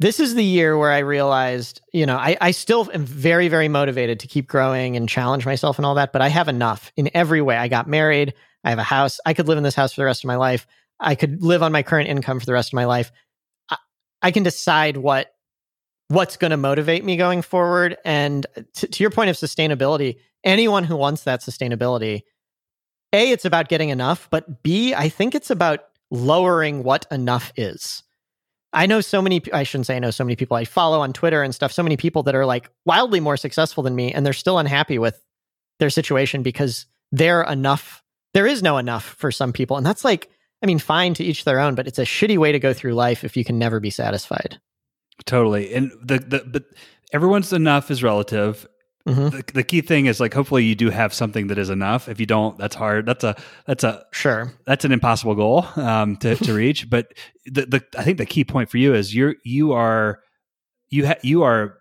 This 0.00 0.20
is 0.20 0.34
the 0.34 0.44
year 0.44 0.78
where 0.78 0.92
I 0.92 0.98
realized, 0.98 1.80
you 1.92 2.06
know, 2.06 2.16
I, 2.16 2.36
I 2.40 2.50
still 2.52 2.88
am 2.94 3.04
very, 3.04 3.48
very 3.48 3.68
motivated 3.68 4.20
to 4.20 4.28
keep 4.28 4.46
growing 4.46 4.96
and 4.96 5.08
challenge 5.08 5.44
myself 5.44 5.78
and 5.78 5.84
all 5.84 5.96
that, 5.96 6.12
but 6.12 6.22
I 6.22 6.28
have 6.28 6.48
enough 6.48 6.92
in 6.96 7.10
every 7.14 7.42
way. 7.42 7.56
I 7.56 7.66
got 7.66 7.88
married. 7.88 8.34
I 8.62 8.70
have 8.70 8.78
a 8.78 8.84
house. 8.84 9.18
I 9.26 9.34
could 9.34 9.48
live 9.48 9.58
in 9.58 9.64
this 9.64 9.74
house 9.74 9.92
for 9.92 10.00
the 10.00 10.04
rest 10.04 10.22
of 10.22 10.28
my 10.28 10.36
life. 10.36 10.66
I 11.00 11.14
could 11.14 11.42
live 11.42 11.62
on 11.62 11.72
my 11.72 11.82
current 11.82 12.08
income 12.08 12.38
for 12.38 12.46
the 12.46 12.52
rest 12.52 12.70
of 12.70 12.74
my 12.74 12.84
life. 12.84 13.10
I, 13.68 13.76
I 14.22 14.30
can 14.30 14.44
decide 14.44 14.96
what 14.96 15.32
what's 16.08 16.38
going 16.38 16.52
to 16.52 16.56
motivate 16.56 17.04
me 17.04 17.16
going 17.16 17.42
forward. 17.42 17.96
And 18.04 18.46
uh, 18.56 18.62
to, 18.76 18.86
to 18.86 19.02
your 19.02 19.10
point 19.10 19.30
of 19.30 19.36
sustainability, 19.36 20.16
anyone 20.42 20.84
who 20.84 20.96
wants 20.96 21.24
that 21.24 21.40
sustainability 21.40 22.22
a, 23.12 23.30
it's 23.30 23.44
about 23.44 23.68
getting 23.68 23.88
enough, 23.88 24.28
but 24.30 24.62
B, 24.62 24.94
I 24.94 25.08
think 25.08 25.34
it's 25.34 25.50
about 25.50 25.80
lowering 26.10 26.82
what 26.82 27.06
enough 27.10 27.52
is. 27.56 28.02
I 28.72 28.86
know 28.86 29.00
so 29.00 29.22
many, 29.22 29.42
I 29.52 29.62
shouldn't 29.62 29.86
say 29.86 29.96
I 29.96 29.98
know 29.98 30.10
so 30.10 30.24
many 30.24 30.36
people 30.36 30.56
I 30.56 30.64
follow 30.64 31.00
on 31.00 31.12
Twitter 31.12 31.42
and 31.42 31.54
stuff, 31.54 31.72
so 31.72 31.82
many 31.82 31.96
people 31.96 32.22
that 32.24 32.34
are 32.34 32.44
like 32.44 32.70
wildly 32.84 33.20
more 33.20 33.36
successful 33.36 33.82
than 33.82 33.96
me, 33.96 34.12
and 34.12 34.26
they're 34.26 34.32
still 34.32 34.58
unhappy 34.58 34.98
with 34.98 35.22
their 35.78 35.90
situation 35.90 36.42
because 36.42 36.86
they're 37.12 37.42
enough. 37.42 38.02
There 38.34 38.46
is 38.46 38.62
no 38.62 38.76
enough 38.76 39.04
for 39.04 39.30
some 39.30 39.52
people. 39.52 39.78
And 39.78 39.86
that's 39.86 40.04
like, 40.04 40.28
I 40.62 40.66
mean, 40.66 40.78
fine 40.78 41.14
to 41.14 41.24
each 41.24 41.44
their 41.44 41.60
own, 41.60 41.74
but 41.74 41.86
it's 41.86 41.98
a 41.98 42.04
shitty 42.04 42.36
way 42.36 42.52
to 42.52 42.58
go 42.58 42.74
through 42.74 42.92
life 42.92 43.24
if 43.24 43.36
you 43.36 43.44
can 43.44 43.58
never 43.58 43.80
be 43.80 43.90
satisfied. 43.90 44.60
Totally. 45.24 45.72
And 45.72 45.90
the, 46.02 46.18
the, 46.18 46.44
but 46.46 46.64
everyone's 47.12 47.52
enough 47.52 47.90
is 47.90 48.02
relative 48.02 48.66
Mm-hmm. 49.06 49.36
The, 49.36 49.44
the, 49.54 49.62
key 49.62 49.80
thing 49.80 50.06
is 50.06 50.20
like 50.20 50.34
hopefully 50.34 50.64
you 50.64 50.74
do 50.74 50.90
have 50.90 51.14
something 51.14 51.46
that 51.46 51.56
is 51.56 51.70
enough. 51.70 52.08
If 52.08 52.20
you 52.20 52.26
don't, 52.26 52.58
that's 52.58 52.74
hard. 52.74 53.06
That's 53.06 53.24
a 53.24 53.36
that's 53.64 53.82
a 53.82 54.04
sure 54.12 54.52
that's 54.66 54.84
an 54.84 54.92
impossible 54.92 55.34
goal 55.34 55.66
um, 55.76 56.16
to 56.18 56.36
to 56.36 56.52
reach. 56.54 56.90
But 56.90 57.14
the, 57.46 57.64
the 57.64 57.84
I 57.96 58.02
think 58.02 58.18
the 58.18 58.26
key 58.26 58.44
point 58.44 58.68
for 58.68 58.76
you 58.76 58.94
is 58.94 59.14
you're 59.14 59.36
you 59.44 59.72
are 59.72 60.20
you 60.90 61.06
ha- 61.06 61.18
you 61.22 61.42
are 61.42 61.78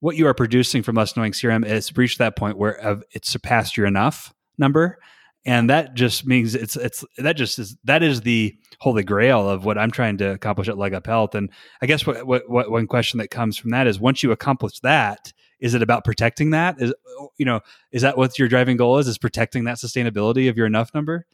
what 0.00 0.16
you 0.16 0.26
are 0.26 0.34
producing 0.34 0.82
from 0.82 0.96
Less 0.96 1.14
Annoying 1.14 1.32
CRM 1.32 1.64
is 1.64 1.96
reached 1.96 2.18
that 2.18 2.36
point 2.36 2.58
where 2.58 2.84
uh, 2.84 3.00
it's 3.12 3.30
surpassed 3.30 3.76
your 3.76 3.86
enough 3.86 4.34
number, 4.58 4.98
and 5.46 5.70
that 5.70 5.94
just 5.94 6.26
means 6.26 6.54
it's 6.54 6.76
it's 6.76 7.04
that 7.18 7.36
just 7.36 7.58
is 7.58 7.76
that 7.84 8.02
is 8.02 8.20
the 8.22 8.54
holy 8.80 9.02
grail 9.02 9.48
of 9.48 9.64
what 9.64 9.78
I'm 9.78 9.90
trying 9.90 10.18
to 10.18 10.32
accomplish 10.32 10.68
at 10.68 10.78
Leg 10.78 10.94
Up 10.94 11.06
Health. 11.06 11.34
And 11.34 11.50
I 11.82 11.86
guess 11.86 12.06
what, 12.06 12.26
what, 12.26 12.48
what 12.48 12.70
one 12.70 12.86
question 12.86 13.18
that 13.18 13.28
comes 13.28 13.56
from 13.56 13.70
that 13.70 13.86
is 13.86 14.00
once 14.00 14.22
you 14.22 14.32
accomplish 14.32 14.80
that 14.80 15.32
is 15.60 15.74
it 15.74 15.82
about 15.82 16.04
protecting 16.04 16.50
that? 16.50 16.80
Is 16.80 16.94
you 17.36 17.44
know, 17.44 17.60
is 17.92 18.02
that 18.02 18.16
what 18.16 18.38
your 18.38 18.48
driving 18.48 18.76
goal 18.76 18.98
is? 18.98 19.06
Is 19.06 19.18
protecting 19.18 19.64
that 19.64 19.76
sustainability 19.76 20.48
of 20.48 20.56
your 20.56 20.66
enough 20.66 20.92
number? 20.94 21.26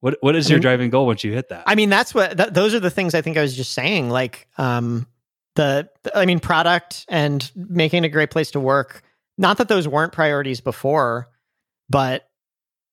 What 0.00 0.18
what 0.20 0.36
is 0.36 0.50
your 0.50 0.60
driving 0.60 0.90
goal 0.90 1.06
once 1.06 1.24
you 1.24 1.32
hit 1.32 1.48
that? 1.48 1.64
I 1.66 1.74
mean, 1.74 1.88
that's 1.88 2.14
what 2.14 2.36
th- 2.36 2.50
those 2.50 2.74
are 2.74 2.80
the 2.80 2.90
things 2.90 3.14
I 3.14 3.22
think 3.22 3.36
I 3.36 3.42
was 3.42 3.56
just 3.56 3.72
saying. 3.72 4.10
Like, 4.10 4.48
um, 4.58 5.06
the 5.54 5.88
I 6.14 6.26
mean, 6.26 6.40
product 6.40 7.06
and 7.08 7.50
making 7.54 8.04
a 8.04 8.08
great 8.08 8.30
place 8.30 8.50
to 8.52 8.60
work. 8.60 9.02
Not 9.38 9.58
that 9.58 9.68
those 9.68 9.88
weren't 9.88 10.12
priorities 10.12 10.60
before, 10.60 11.28
but 11.88 12.28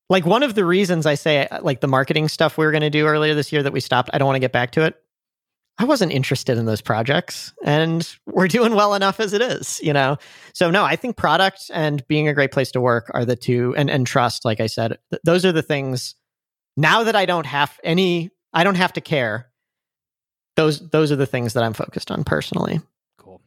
like 0.09 0.25
one 0.25 0.41
of 0.41 0.55
the 0.55 0.65
reasons 0.65 1.05
I 1.05 1.15
say 1.15 1.47
like 1.61 1.81
the 1.81 1.87
marketing 1.87 2.29
stuff 2.29 2.57
we 2.57 2.65
were 2.65 2.71
going 2.71 2.81
to 2.81 2.89
do 2.89 3.05
earlier 3.05 3.35
this 3.35 3.51
year 3.51 3.63
that 3.63 3.73
we 3.73 3.79
stopped. 3.79 4.09
I 4.13 4.17
don't 4.17 4.25
want 4.25 4.37
to 4.37 4.41
get 4.41 4.51
back 4.51 4.71
to 4.71 4.83
it 4.83 4.95
I 5.81 5.83
wasn't 5.83 6.11
interested 6.11 6.59
in 6.59 6.65
those 6.65 6.79
projects 6.79 7.53
and 7.63 8.07
we're 8.27 8.47
doing 8.47 8.75
well 8.75 8.93
enough 8.93 9.19
as 9.19 9.33
it 9.33 9.41
is, 9.41 9.79
you 9.81 9.93
know? 9.93 10.17
So 10.53 10.69
no, 10.69 10.83
I 10.83 10.95
think 10.95 11.17
product 11.17 11.71
and 11.73 12.07
being 12.07 12.27
a 12.27 12.35
great 12.35 12.51
place 12.51 12.69
to 12.73 12.79
work 12.79 13.09
are 13.15 13.25
the 13.25 13.35
two 13.35 13.73
and, 13.75 13.89
and 13.89 14.05
trust, 14.05 14.45
like 14.45 14.59
I 14.59 14.67
said, 14.67 14.99
th- 15.09 15.23
those 15.25 15.43
are 15.43 15.51
the 15.51 15.63
things 15.63 16.13
now 16.77 17.01
that 17.01 17.15
I 17.15 17.25
don't 17.25 17.47
have 17.47 17.79
any, 17.83 18.29
I 18.53 18.63
don't 18.63 18.75
have 18.75 18.93
to 18.93 19.01
care. 19.01 19.49
Those, 20.55 20.87
those 20.89 21.11
are 21.11 21.15
the 21.15 21.25
things 21.25 21.53
that 21.53 21.63
I'm 21.63 21.73
focused 21.73 22.11
on 22.11 22.25
personally. 22.25 22.79
Cool. 23.17 23.41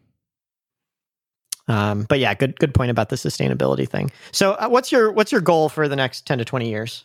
Um, 1.69 2.03
but 2.03 2.19
yeah, 2.19 2.35
good, 2.35 2.59
good 2.59 2.75
point 2.75 2.91
about 2.91 3.11
the 3.11 3.17
sustainability 3.17 3.89
thing. 3.89 4.11
So 4.33 4.55
uh, 4.55 4.67
what's 4.67 4.91
your, 4.91 5.13
what's 5.13 5.31
your 5.31 5.41
goal 5.41 5.69
for 5.69 5.87
the 5.87 5.95
next 5.95 6.27
10 6.27 6.39
to 6.39 6.45
20 6.45 6.69
years? 6.69 7.05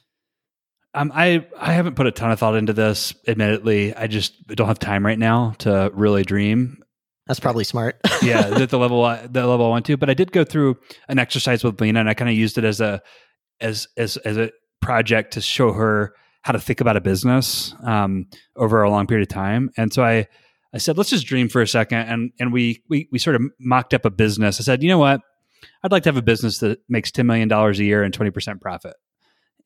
Um, 0.93 1.11
I 1.13 1.45
I 1.57 1.73
haven't 1.73 1.95
put 1.95 2.07
a 2.07 2.11
ton 2.11 2.31
of 2.31 2.39
thought 2.39 2.55
into 2.55 2.73
this. 2.73 3.13
Admittedly, 3.27 3.95
I 3.95 4.07
just 4.07 4.45
don't 4.47 4.67
have 4.67 4.79
time 4.79 5.05
right 5.05 5.19
now 5.19 5.53
to 5.59 5.91
really 5.93 6.23
dream. 6.23 6.83
That's 7.27 7.39
probably 7.39 7.63
smart. 7.63 7.97
yeah, 8.23 8.59
at 8.59 8.69
the 8.69 8.79
level 8.79 9.03
I, 9.03 9.27
the 9.27 9.45
level 9.45 9.67
I 9.67 9.69
want 9.69 9.85
to. 9.85 9.97
But 9.97 10.09
I 10.09 10.15
did 10.15 10.31
go 10.31 10.43
through 10.43 10.77
an 11.07 11.19
exercise 11.19 11.63
with 11.63 11.79
Lena, 11.79 11.99
and 11.99 12.09
I 12.09 12.15
kind 12.15 12.29
of 12.29 12.35
used 12.35 12.57
it 12.57 12.63
as 12.63 12.81
a 12.81 13.01
as 13.61 13.87
as 13.97 14.17
as 14.17 14.37
a 14.37 14.51
project 14.81 15.33
to 15.33 15.41
show 15.41 15.71
her 15.73 16.15
how 16.41 16.53
to 16.53 16.59
think 16.59 16.81
about 16.81 16.97
a 16.97 17.01
business 17.01 17.75
um, 17.83 18.27
over 18.55 18.81
a 18.81 18.89
long 18.89 19.05
period 19.05 19.29
of 19.29 19.33
time. 19.33 19.69
And 19.77 19.93
so 19.93 20.03
I 20.03 20.27
I 20.73 20.77
said, 20.77 20.97
let's 20.97 21.09
just 21.09 21.27
dream 21.27 21.49
for 21.49 21.61
a 21.61 21.67
second, 21.67 21.99
and 21.99 22.31
and 22.39 22.51
we 22.51 22.83
we 22.89 23.07
we 23.11 23.19
sort 23.19 23.35
of 23.35 23.43
mocked 23.59 23.93
up 23.93 24.05
a 24.05 24.09
business. 24.09 24.59
I 24.59 24.63
said, 24.63 24.81
you 24.81 24.89
know 24.89 24.97
what, 24.97 25.21
I'd 25.83 25.91
like 25.91 26.03
to 26.03 26.09
have 26.09 26.17
a 26.17 26.23
business 26.23 26.59
that 26.59 26.79
makes 26.89 27.11
ten 27.11 27.27
million 27.27 27.47
dollars 27.47 27.79
a 27.79 27.83
year 27.83 28.01
and 28.01 28.13
twenty 28.13 28.31
percent 28.31 28.59
profit. 28.59 28.95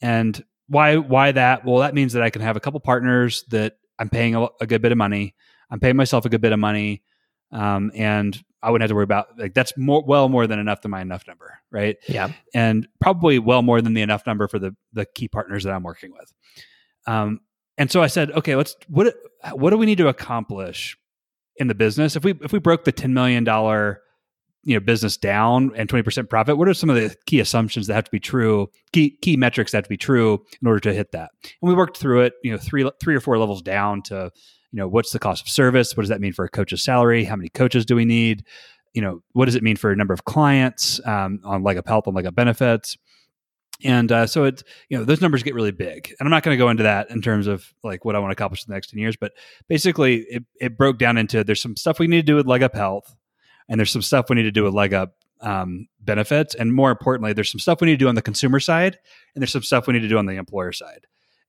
And 0.02 0.44
why 0.68 0.98
why 0.98 1.32
that? 1.32 1.66
Well, 1.66 1.80
that 1.80 1.94
means 1.94 2.14
that 2.14 2.24
I 2.24 2.30
can 2.30 2.42
have 2.42 2.56
a 2.56 2.60
couple 2.60 2.80
partners 2.80 3.44
that 3.50 3.78
I'm 4.00 4.10
paying 4.10 4.36
a, 4.36 4.48
a 4.62 4.68
good 4.68 4.82
bit 4.82 4.92
of 4.92 4.98
money. 4.98 5.36
I'm 5.70 5.80
paying 5.80 5.96
myself 5.96 6.26
a 6.26 6.30
good 6.30 6.42
bit 6.42 6.52
of 6.52 6.60
money, 6.60 7.04
um, 7.52 7.92
and 7.96 8.42
I 8.62 8.72
wouldn't 8.72 8.84
have 8.84 8.90
to 8.90 8.96
worry 8.96 9.04
about 9.04 9.38
like 9.38 9.54
that's 9.54 9.78
more 9.78 10.04
well 10.06 10.30
more 10.30 10.48
than 10.48 10.60
enough 10.60 10.82
to 10.82 10.88
my 10.88 11.02
enough 11.02 11.28
number, 11.28 11.60
right? 11.72 11.98
Yeah, 12.08 12.32
and 12.54 12.88
probably 13.02 13.40
well 13.40 13.62
more 13.62 13.82
than 13.82 13.94
the 13.94 14.02
enough 14.02 14.26
number 14.26 14.48
for 14.48 14.60
the 14.60 14.76
the 14.94 15.06
key 15.06 15.28
partners 15.28 15.64
that 15.66 15.74
I'm 15.74 15.84
working 15.84 16.12
with. 16.12 16.32
Um, 17.06 17.42
and 17.78 17.92
so 17.92 18.02
I 18.02 18.08
said, 18.08 18.32
okay, 18.32 18.56
let's 18.56 18.76
what 18.88 19.16
what 19.52 19.72
do 19.72 19.78
we 19.78 19.86
need 19.86 19.98
to 19.98 20.08
accomplish 20.08 20.98
in 21.58 21.68
the 21.68 21.76
business 21.76 22.16
if 22.16 22.24
we 22.24 22.34
if 22.42 22.54
we 22.54 22.60
broke 22.60 22.86
the 22.86 22.92
ten 22.92 23.14
million 23.14 23.44
dollar 23.44 24.02
you 24.64 24.74
know 24.74 24.80
business 24.80 25.18
down 25.18 25.72
and 25.76 25.90
20% 25.90 26.30
profit 26.30 26.58
what 26.58 26.68
are 26.68 26.74
some 26.74 26.90
of 26.90 26.96
the 26.96 27.16
key 27.26 27.40
assumptions 27.40 27.88
that 27.88 27.96
have 27.96 28.06
to 28.06 28.12
be 28.12 28.20
true 28.20 28.70
key 28.94 29.18
key 29.22 29.36
metrics 29.36 29.72
that 29.72 29.80
have 29.80 29.84
to 29.86 29.90
be 29.90 29.98
true 29.98 30.44
in 30.62 30.68
order 30.68 30.80
to 30.80 30.94
hit 30.94 31.12
that 31.12 31.32
and 31.44 31.70
we 31.70 31.74
worked 31.74 31.98
through 31.98 32.22
it 32.22 32.34
you 32.44 32.52
know 32.52 32.58
three 32.58 32.90
three 33.02 33.16
or 33.16 33.20
four 33.20 33.38
levels 33.38 33.62
down 33.62 34.02
to 34.02 34.32
you 34.74 34.80
know, 34.80 34.88
what's 34.88 35.12
the 35.12 35.20
cost 35.20 35.44
of 35.44 35.50
service? 35.50 35.96
What 35.96 36.02
does 36.02 36.10
that 36.10 36.20
mean 36.20 36.34
for 36.34 36.44
a 36.44 36.50
coach's 36.50 36.84
salary? 36.84 37.24
How 37.24 37.36
many 37.36 37.50
coaches 37.50 37.86
do 37.86 37.96
we 37.96 38.06
need? 38.06 38.44
You 38.94 39.04
know, 39.04 39.22
what 39.34 39.46
does 39.46 39.56
it 39.56 39.62
mean 39.62 39.76
for 39.76 39.92
a 39.92 39.96
number 39.96 40.14
of 40.14 40.26
clients 40.26 41.00
um, 41.06 41.40
on 41.44 41.64
leg 41.64 41.78
up 41.78 41.88
health, 41.88 42.08
on 42.08 42.16
leg 42.16 42.26
up 42.26 42.34
benefits? 42.34 42.98
And 43.84 44.12
uh, 44.12 44.26
so 44.26 44.46
it's, 44.46 44.64
you 44.90 44.98
know, 44.98 45.04
those 45.04 45.22
numbers 45.22 45.44
get 45.44 45.54
really 45.54 45.72
big. 45.72 46.12
And 46.20 46.26
I'm 46.26 46.32
not 46.32 46.42
going 46.42 46.58
to 46.58 46.64
go 46.64 46.70
into 46.70 46.84
that 46.84 47.12
in 47.12 47.22
terms 47.22 47.46
of 47.46 47.72
like 47.84 48.04
what 48.04 48.16
I 48.16 48.20
want 48.20 48.32
to 48.32 48.34
accomplish 48.34 48.66
in 48.66 48.72
the 48.72 48.76
next 48.76 48.90
10 48.90 49.00
years, 49.00 49.16
but 49.16 49.34
basically 49.68 50.26
it, 50.28 50.44
it 50.60 50.78
broke 50.78 50.98
down 50.98 51.18
into 51.18 51.44
there's 51.44 51.62
some 51.62 51.76
stuff 51.76 52.00
we 52.00 52.08
need 52.08 52.18
to 52.18 52.24
do 52.24 52.36
with 52.36 52.48
leg 52.48 52.64
up 52.64 52.74
health 52.74 53.16
and 53.70 53.80
there's 53.80 53.92
some 53.92 54.02
stuff 54.02 54.30
we 54.30 54.36
need 54.36 54.44
to 54.44 54.52
do 54.52 54.64
with 54.64 54.74
leg 54.74 54.94
up 54.94 55.14
um, 55.42 55.88
benefits. 56.00 56.56
And 56.56 56.74
more 56.74 56.92
importantly, 56.92 57.34
there's 57.34 57.52
some 57.52 57.60
stuff 57.60 57.82
we 57.82 57.88
need 57.88 57.94
to 57.94 58.06
do 58.06 58.08
on 58.08 58.16
the 58.16 58.22
consumer 58.22 58.60
side 58.60 58.98
and 59.36 59.42
there's 59.42 59.52
some 59.52 59.64
stuff 59.64 59.88
we 59.88 59.94
need 59.94 60.02
to 60.02 60.08
do 60.08 60.18
on 60.18 60.26
the 60.26 60.36
employer 60.36 60.72
side. 60.72 61.06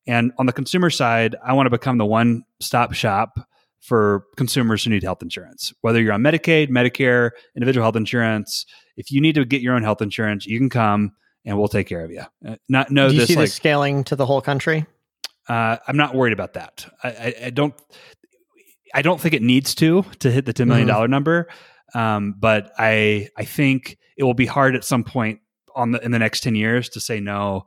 And 0.06 0.32
on 0.38 0.46
the 0.46 0.52
consumer 0.52 0.90
side, 0.90 1.36
I 1.44 1.54
want 1.54 1.66
to 1.66 1.70
become 1.70 1.98
the 1.98 2.06
one 2.06 2.44
stop 2.60 2.92
shop 2.92 3.38
for 3.80 4.24
consumers 4.36 4.84
who 4.84 4.90
need 4.90 5.02
health 5.02 5.22
insurance. 5.22 5.72
Whether 5.80 6.00
you're 6.00 6.12
on 6.12 6.22
Medicaid, 6.22 6.70
Medicare, 6.70 7.30
individual 7.54 7.84
health 7.84 7.96
insurance, 7.96 8.66
if 8.96 9.10
you 9.10 9.20
need 9.20 9.34
to 9.36 9.44
get 9.44 9.60
your 9.60 9.74
own 9.74 9.82
health 9.82 10.02
insurance, 10.02 10.46
you 10.46 10.58
can 10.58 10.70
come 10.70 11.12
and 11.44 11.58
we'll 11.58 11.68
take 11.68 11.86
care 11.86 12.04
of 12.04 12.10
you. 12.10 12.22
Uh, 12.46 12.56
not 12.68 12.90
know 12.90 13.08
Do 13.08 13.14
you 13.14 13.20
this 13.20 13.28
see 13.28 13.36
like 13.36 13.44
this 13.46 13.54
scaling 13.54 14.04
to 14.04 14.16
the 14.16 14.26
whole 14.26 14.40
country? 14.40 14.86
uh, 15.48 15.76
I'm 15.86 15.96
not 15.96 16.14
worried 16.14 16.32
about 16.32 16.54
that. 16.54 16.86
I, 17.02 17.08
I, 17.08 17.34
I 17.46 17.50
don't. 17.50 17.74
I 18.94 19.02
don't 19.02 19.20
think 19.20 19.34
it 19.34 19.42
needs 19.42 19.74
to 19.76 20.04
to 20.20 20.30
hit 20.30 20.46
the 20.46 20.52
ten 20.52 20.68
million 20.68 20.86
dollar 20.86 21.08
number. 21.08 21.48
Um, 21.94 22.34
but 22.38 22.72
I 22.78 23.28
I 23.36 23.44
think 23.44 23.98
it 24.16 24.24
will 24.24 24.34
be 24.34 24.46
hard 24.46 24.74
at 24.74 24.84
some 24.84 25.04
point 25.04 25.40
on 25.74 25.92
the 25.92 26.04
in 26.04 26.10
the 26.10 26.18
next 26.18 26.42
ten 26.42 26.54
years 26.54 26.88
to 26.90 27.00
say 27.00 27.20
no 27.20 27.66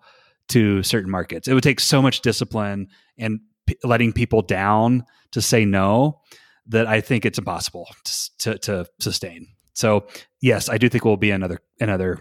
to 0.50 0.84
certain 0.84 1.12
markets. 1.12 1.48
It 1.48 1.54
would 1.54 1.64
take 1.64 1.80
so 1.80 2.02
much 2.02 2.22
discipline 2.22 2.88
and 3.18 3.40
p- 3.66 3.78
letting 3.84 4.14
people 4.14 4.42
down 4.42 5.06
to 5.32 5.42
say 5.42 5.66
no 5.66 6.22
that 6.68 6.88
I 6.88 7.02
think 7.02 7.26
it's 7.26 7.38
impossible 7.38 7.88
to, 8.04 8.30
to, 8.40 8.58
to 8.60 8.88
sustain. 9.00 9.48
So 9.74 10.08
yes, 10.42 10.70
I 10.70 10.78
do 10.78 10.90
think 10.90 11.06
we'll 11.06 11.18
be 11.18 11.32
another 11.32 11.60
another 11.80 12.20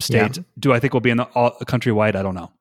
state. 0.00 0.36
Yeah. 0.36 0.42
Do 0.58 0.72
I 0.72 0.80
think 0.80 0.94
we'll 0.94 1.00
be 1.00 1.10
in 1.10 1.18
the 1.18 1.24
all, 1.24 1.56
countrywide? 1.62 2.16
I 2.16 2.22
don't 2.22 2.34
know. 2.34 2.52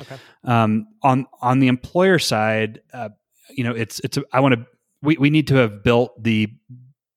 Okay. 0.00 0.16
Um, 0.44 0.86
on 1.02 1.26
on 1.40 1.60
the 1.60 1.68
employer 1.68 2.18
side, 2.18 2.80
uh, 2.92 3.10
you 3.50 3.64
know, 3.64 3.72
it's 3.72 4.00
it's. 4.00 4.16
A, 4.16 4.24
I 4.32 4.40
want 4.40 4.54
to. 4.54 4.66
We 5.02 5.16
we 5.16 5.30
need 5.30 5.48
to 5.48 5.56
have 5.56 5.82
built 5.82 6.22
the 6.22 6.48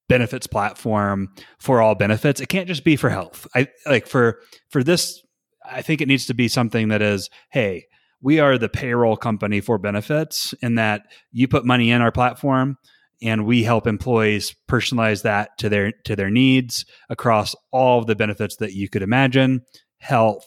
benefits 0.10 0.48
platform 0.48 1.30
for 1.60 1.82
all 1.82 1.96
benefits. 1.96 2.42
It 2.42 2.50
can't 2.50 2.68
just 2.68 2.84
be 2.84 2.96
for 2.96 3.10
health. 3.10 3.48
I 3.56 3.68
like 3.86 4.08
for 4.08 4.40
for 4.70 4.84
this. 4.84 5.22
I 5.66 5.82
think 5.82 6.02
it 6.02 6.08
needs 6.08 6.26
to 6.28 6.34
be 6.34 6.50
something 6.50 6.90
that 6.90 7.02
is, 7.02 7.30
hey, 7.50 7.86
we 8.22 8.40
are 8.40 8.58
the 8.58 8.70
payroll 8.70 9.16
company 9.16 9.62
for 9.62 9.78
benefits, 9.78 10.54
in 10.62 10.76
that 10.76 11.04
you 11.32 11.48
put 11.48 11.66
money 11.66 11.92
in 11.92 12.02
our 12.02 12.12
platform 12.12 12.78
and 13.24 13.46
we 13.46 13.64
help 13.64 13.88
employees 13.88 14.54
personalize 14.70 15.24
that 15.24 15.58
to 15.58 15.70
their 15.70 15.92
to 16.04 16.16
their 16.16 16.30
needs 16.30 16.86
across 17.10 17.56
all 17.72 18.00
of 18.00 18.06
the 18.06 18.16
benefits 18.16 18.58
that 18.58 18.74
you 18.74 18.90
could 18.90 19.02
imagine 19.02 19.62
health 19.98 20.46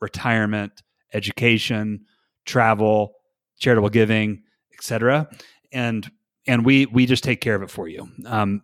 retirement 0.00 0.82
education 1.12 2.00
travel 2.46 3.14
charitable 3.60 3.90
giving 3.90 4.42
etc 4.74 5.28
and 5.72 6.10
and 6.46 6.64
we 6.64 6.86
we 6.86 7.06
just 7.06 7.22
take 7.22 7.40
care 7.40 7.54
of 7.54 7.62
it 7.62 7.70
for 7.70 7.88
you 7.88 8.08
um, 8.26 8.62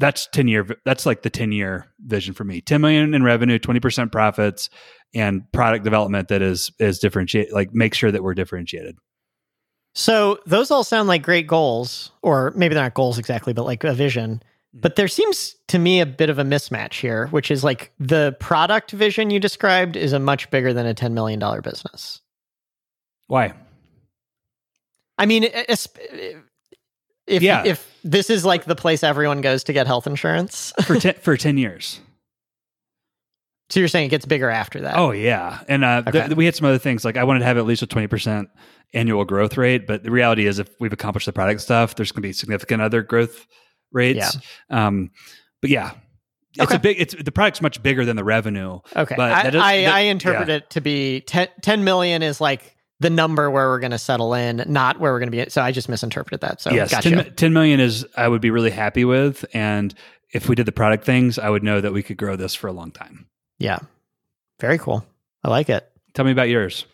that's 0.00 0.26
10 0.32 0.48
year 0.48 0.66
that's 0.84 1.06
like 1.06 1.22
the 1.22 1.30
10 1.30 1.52
year 1.52 1.86
vision 2.06 2.34
for 2.34 2.44
me 2.44 2.60
10 2.60 2.80
million 2.80 3.14
in 3.14 3.22
revenue 3.22 3.58
20% 3.58 4.10
profits 4.10 4.68
and 5.14 5.42
product 5.52 5.84
development 5.84 6.28
that 6.28 6.42
is 6.42 6.72
is 6.80 6.98
differentiate 6.98 7.52
like 7.52 7.72
make 7.72 7.94
sure 7.94 8.10
that 8.10 8.22
we're 8.22 8.34
differentiated 8.34 8.96
So 9.94 10.38
those 10.46 10.70
all 10.70 10.84
sound 10.84 11.08
like 11.08 11.22
great 11.22 11.48
goals, 11.48 12.12
or 12.22 12.52
maybe 12.54 12.74
they're 12.74 12.84
not 12.84 12.94
goals 12.94 13.18
exactly, 13.18 13.52
but 13.52 13.64
like 13.64 13.82
a 13.82 13.92
vision. 13.92 14.40
Mhm. 14.72 14.80
But 14.82 14.94
there 14.94 15.08
seems 15.08 15.56
to 15.66 15.78
me 15.80 16.00
a 16.00 16.06
bit 16.06 16.30
of 16.30 16.38
a 16.38 16.44
mismatch 16.44 17.00
here, 17.00 17.26
which 17.32 17.50
is 17.50 17.64
like 17.64 17.90
the 17.98 18.36
product 18.38 18.92
vision 18.92 19.30
you 19.30 19.40
described 19.40 19.96
is 19.96 20.12
a 20.12 20.20
much 20.20 20.48
bigger 20.50 20.72
than 20.72 20.86
a 20.86 20.94
$10 20.94 21.12
million 21.12 21.40
business. 21.60 22.20
why 23.26 23.52
I 25.18 25.26
mean, 25.26 25.44
if, 27.30 27.42
Yeah. 27.42 27.62
if 27.64 27.86
this 28.04 28.28
is 28.30 28.44
like 28.44 28.64
the 28.64 28.74
place 28.76 29.02
everyone 29.02 29.40
goes 29.40 29.64
to 29.64 29.72
get 29.72 29.86
health 29.86 30.06
insurance, 30.06 30.72
for 30.84 30.98
10 30.98 31.14
for 31.14 31.36
10 31.36 31.56
years 31.58 32.00
so 33.70 33.78
you're 33.78 33.88
saying 33.88 34.06
it 34.06 34.08
gets 34.08 34.26
bigger 34.26 34.50
after 34.50 34.80
that. 34.80 34.96
Oh 34.96 35.12
yeah, 35.12 35.60
and 35.68 35.84
uh, 35.84 36.02
th- 36.02 36.30
we 36.32 36.44
had 36.44 36.56
some 36.56 36.66
other 36.66 36.78
things 36.78 37.04
like 37.04 37.16
I 37.16 37.22
wanted 37.22 37.40
to 37.40 37.44
have 37.46 37.56
at 37.56 37.64
least 37.66 37.82
a 37.82 37.86
twenty 37.86 38.08
percent 38.08 38.48
annual 38.92 39.24
growth 39.24 39.56
rate, 39.56 39.86
but 39.86 40.02
the 40.02 40.10
reality 40.10 40.46
is 40.46 40.58
if 40.58 40.68
we've 40.80 40.92
accomplished 40.92 41.26
the 41.26 41.32
product 41.32 41.60
stuff, 41.60 41.94
there's 41.94 42.10
going 42.10 42.22
to 42.22 42.28
be 42.28 42.32
significant 42.32 42.82
other 42.82 43.02
growth 43.02 43.46
rates. 43.92 44.36
Um, 44.70 45.10
but 45.60 45.70
yeah, 45.70 45.92
it's 46.54 46.64
Okay. 46.64 46.74
a 46.74 46.78
big. 46.80 47.00
It's 47.00 47.14
the 47.14 47.30
product's 47.30 47.62
much 47.62 47.80
bigger 47.80 48.04
than 48.04 48.16
the 48.16 48.24
revenue. 48.24 48.80
Okay. 48.96 49.14
But 49.16 49.30
I, 49.32 49.48
is- 49.48 49.54
I, 49.54 49.82
that- 49.82 49.94
I 49.94 50.00
interpret 50.00 50.48
yeah. 50.48 50.56
it 50.56 50.70
to 50.70 50.80
be 50.80 51.20
10, 51.20 51.46
10 51.62 51.84
million 51.84 52.24
is 52.24 52.40
like 52.40 52.74
the 53.00 53.10
number 53.10 53.50
where 53.50 53.68
we're 53.68 53.80
going 53.80 53.90
to 53.90 53.98
settle 53.98 54.34
in, 54.34 54.62
not 54.66 55.00
where 55.00 55.12
we're 55.12 55.18
going 55.18 55.32
to 55.32 55.44
be. 55.44 55.50
So 55.50 55.62
I 55.62 55.72
just 55.72 55.88
misinterpreted 55.88 56.42
that. 56.42 56.60
So 56.60 56.70
yes, 56.70 56.90
gotcha. 56.90 57.10
10, 57.10 57.34
10 57.34 57.52
million 57.52 57.80
is 57.80 58.06
I 58.16 58.28
would 58.28 58.40
be 58.40 58.50
really 58.50 58.70
happy 58.70 59.04
with, 59.04 59.44
and 59.54 59.94
if 60.32 60.48
we 60.48 60.54
did 60.54 60.66
the 60.66 60.72
product 60.72 61.04
things, 61.04 61.38
I 61.38 61.48
would 61.50 61.64
know 61.64 61.80
that 61.80 61.92
we 61.92 62.02
could 62.02 62.16
grow 62.16 62.36
this 62.36 62.54
for 62.54 62.68
a 62.68 62.72
long 62.72 62.92
time. 62.92 63.26
yeah. 63.58 63.78
Very 64.60 64.76
cool. 64.76 65.04
I 65.42 65.48
like 65.48 65.70
it. 65.70 65.90
Tell 66.12 66.26
me 66.26 66.32
about 66.32 66.50
yours. 66.50 66.84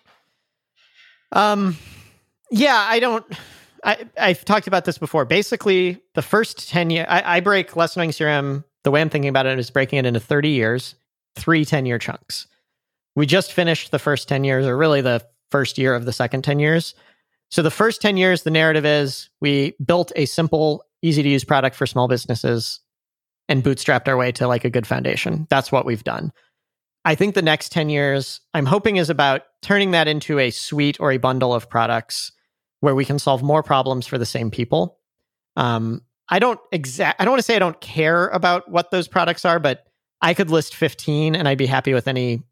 Um, 1.32 1.76
yeah, 2.50 2.86
I 2.88 3.00
don't. 3.00 3.26
I 3.82 4.06
I've 4.16 4.44
talked 4.44 4.68
about 4.68 4.84
this 4.84 4.98
before. 4.98 5.24
Basically, 5.24 6.00
the 6.14 6.22
first 6.22 6.68
ten 6.68 6.90
year, 6.90 7.06
I, 7.08 7.38
I 7.38 7.40
break 7.40 7.74
Less 7.74 7.96
Annoying 7.96 8.10
CRM. 8.10 8.62
The 8.84 8.92
way 8.92 9.00
I'm 9.00 9.10
thinking 9.10 9.28
about 9.28 9.46
it 9.46 9.58
is 9.58 9.68
breaking 9.70 9.98
it 9.98 10.06
into 10.06 10.20
30 10.20 10.50
years, 10.50 10.94
three 11.34 11.64
10 11.64 11.86
year 11.86 11.98
chunks. 11.98 12.46
We 13.16 13.26
just 13.26 13.52
finished 13.52 13.90
the 13.90 13.98
first 13.98 14.28
10 14.28 14.44
years, 14.44 14.64
or 14.64 14.76
really 14.76 15.00
the 15.00 15.26
first 15.50 15.78
year 15.78 15.94
of 15.94 16.04
the 16.04 16.12
second 16.12 16.42
10 16.42 16.58
years. 16.58 16.94
So 17.50 17.62
the 17.62 17.70
first 17.70 18.02
10 18.02 18.16
years, 18.16 18.42
the 18.42 18.50
narrative 18.50 18.84
is 18.84 19.30
we 19.40 19.76
built 19.84 20.12
a 20.16 20.26
simple, 20.26 20.84
easy 21.02 21.22
to 21.22 21.28
use 21.28 21.44
product 21.44 21.76
for 21.76 21.86
small 21.86 22.08
businesses 22.08 22.80
and 23.48 23.62
bootstrapped 23.62 24.08
our 24.08 24.16
way 24.16 24.32
to 24.32 24.48
like 24.48 24.64
a 24.64 24.70
good 24.70 24.86
foundation. 24.86 25.46
That's 25.48 25.70
what 25.70 25.86
we've 25.86 26.02
done. 26.02 26.32
I 27.04 27.14
think 27.14 27.34
the 27.34 27.42
next 27.42 27.70
10 27.70 27.88
years, 27.88 28.40
I'm 28.52 28.66
hoping 28.66 28.96
is 28.96 29.10
about 29.10 29.42
turning 29.62 29.92
that 29.92 30.08
into 30.08 30.40
a 30.40 30.50
suite 30.50 30.98
or 30.98 31.12
a 31.12 31.18
bundle 31.18 31.54
of 31.54 31.70
products 31.70 32.32
where 32.80 32.96
we 32.96 33.04
can 33.04 33.20
solve 33.20 33.42
more 33.42 33.62
problems 33.62 34.06
for 34.08 34.18
the 34.18 34.26
same 34.26 34.50
people. 34.50 34.98
Um, 35.54 36.02
I 36.28 36.40
don't 36.40 36.58
exact 36.72 37.20
I 37.20 37.24
don't 37.24 37.32
want 37.32 37.38
to 37.38 37.44
say 37.44 37.56
I 37.56 37.60
don't 37.60 37.80
care 37.80 38.28
about 38.28 38.68
what 38.68 38.90
those 38.90 39.06
products 39.06 39.44
are, 39.44 39.60
but 39.60 39.86
I 40.20 40.34
could 40.34 40.50
list 40.50 40.74
15 40.74 41.36
and 41.36 41.46
I'd 41.46 41.58
be 41.58 41.66
happy 41.66 41.94
with 41.94 42.08
any 42.08 42.42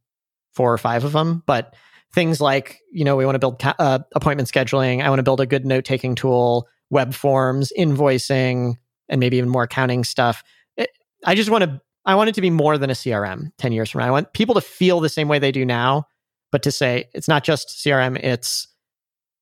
four 0.52 0.72
or 0.72 0.78
five 0.78 1.04
of 1.04 1.12
them. 1.12 1.42
But 1.46 1.74
things 2.14 2.40
like, 2.40 2.80
you 2.92 3.04
know, 3.04 3.16
we 3.16 3.26
want 3.26 3.34
to 3.34 3.40
build 3.40 3.58
ca- 3.58 3.74
uh, 3.78 3.98
appointment 4.14 4.48
scheduling. 4.48 5.02
I 5.02 5.08
want 5.08 5.18
to 5.18 5.24
build 5.24 5.40
a 5.40 5.46
good 5.46 5.66
note 5.66 5.84
taking 5.84 6.14
tool, 6.14 6.68
web 6.90 7.12
forms, 7.12 7.72
invoicing, 7.76 8.74
and 9.08 9.20
maybe 9.20 9.36
even 9.36 9.50
more 9.50 9.64
accounting 9.64 10.04
stuff. 10.04 10.42
It, 10.76 10.90
I 11.24 11.34
just 11.34 11.50
want 11.50 11.64
to 11.64 11.80
I 12.06 12.14
want 12.14 12.28
it 12.28 12.34
to 12.34 12.40
be 12.40 12.50
more 12.50 12.78
than 12.78 12.90
a 12.90 12.94
CRM 12.94 13.50
10 13.58 13.72
years 13.72 13.90
from 13.90 14.00
now. 14.00 14.06
I 14.06 14.10
want 14.10 14.32
people 14.32 14.54
to 14.54 14.60
feel 14.60 15.00
the 15.00 15.08
same 15.08 15.26
way 15.26 15.38
they 15.38 15.52
do 15.52 15.64
now, 15.64 16.06
but 16.52 16.62
to 16.64 16.70
say 16.72 17.06
it's 17.14 17.28
not 17.28 17.44
just 17.44 17.68
CRM, 17.68 18.22
it's 18.22 18.68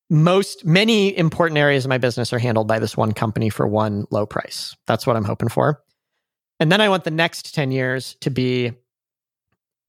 most 0.09 0.65
many 0.65 1.17
important 1.17 1.57
areas 1.57 1.85
of 1.85 1.89
my 1.89 1.97
business 1.97 2.31
are 2.31 2.39
handled 2.39 2.67
by 2.67 2.79
this 2.79 2.95
one 2.95 3.11
company 3.11 3.49
for 3.49 3.67
one 3.67 4.05
low 4.11 4.25
price. 4.25 4.75
That's 4.87 5.05
what 5.05 5.15
I'm 5.15 5.25
hoping 5.25 5.49
for. 5.49 5.81
And 6.59 6.71
then 6.71 6.81
I 6.81 6.89
want 6.89 7.03
the 7.03 7.11
next 7.11 7.53
10 7.53 7.71
years 7.71 8.15
to 8.21 8.29
be 8.29 8.73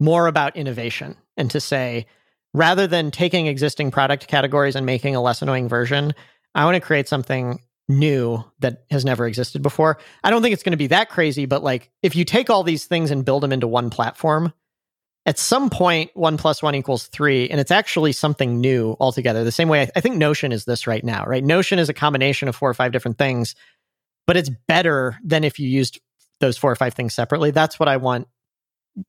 more 0.01 0.26
about 0.26 0.57
innovation 0.57 1.16
and 1.37 1.51
to 1.53 1.61
say 1.61 2.07
rather 2.55 2.86
than 2.86 3.11
taking 3.11 3.46
existing 3.46 3.90
product 3.90 4.26
categories 4.28 4.76
and 4.76 4.86
making 4.86 5.14
a 5.14 5.20
less 5.20 5.42
annoying 5.42 5.68
version, 5.68 6.14
I 6.55 6.64
want 6.64 6.76
to 6.76 6.80
create 6.80 7.09
something 7.09 7.61
new 7.88 8.42
that 8.61 8.84
has 8.90 9.05
never 9.05 9.26
existed 9.26 9.61
before. 9.61 9.98
I 10.22 10.30
don't 10.30 10.40
think 10.40 10.55
it's 10.55 10.62
going 10.62 10.72
to 10.72 10.78
be 10.78 10.86
that 10.86 11.11
crazy, 11.11 11.44
but 11.44 11.62
like 11.62 11.90
if 12.02 12.16
you 12.16 12.24
take 12.24 12.48
all 12.48 12.62
these 12.62 12.86
things 12.86 13.11
and 13.11 13.24
build 13.24 13.42
them 13.42 13.52
into 13.52 13.68
one 13.68 13.90
platform, 13.90 14.55
at 15.26 15.38
some 15.38 15.70
point, 15.70 16.11
one 16.14 16.36
plus 16.36 16.62
one 16.62 16.74
equals 16.74 17.07
three, 17.07 17.48
and 17.48 17.59
it's 17.59 17.70
actually 17.70 18.12
something 18.12 18.61
new 18.61 18.96
altogether. 19.00 19.42
The 19.42 19.52
same 19.52 19.68
way 19.68 19.82
I, 19.82 19.90
I 19.96 20.00
think 20.00 20.16
Notion 20.16 20.52
is 20.52 20.64
this 20.64 20.86
right 20.86 21.02
now, 21.02 21.24
right? 21.24 21.42
Notion 21.42 21.78
is 21.78 21.88
a 21.88 21.94
combination 21.94 22.48
of 22.48 22.57
four 22.57 22.70
or 22.70 22.74
five 22.74 22.92
different 22.92 23.18
things, 23.18 23.55
but 24.26 24.36
it's 24.36 24.50
better 24.68 25.18
than 25.24 25.42
if 25.44 25.59
you 25.59 25.68
used 25.68 25.98
those 26.40 26.59
four 26.59 26.70
or 26.70 26.76
five 26.76 26.94
things 26.94 27.14
separately. 27.14 27.50
That's 27.50 27.80
what 27.80 27.88
I 27.88 27.96
want 27.96 28.28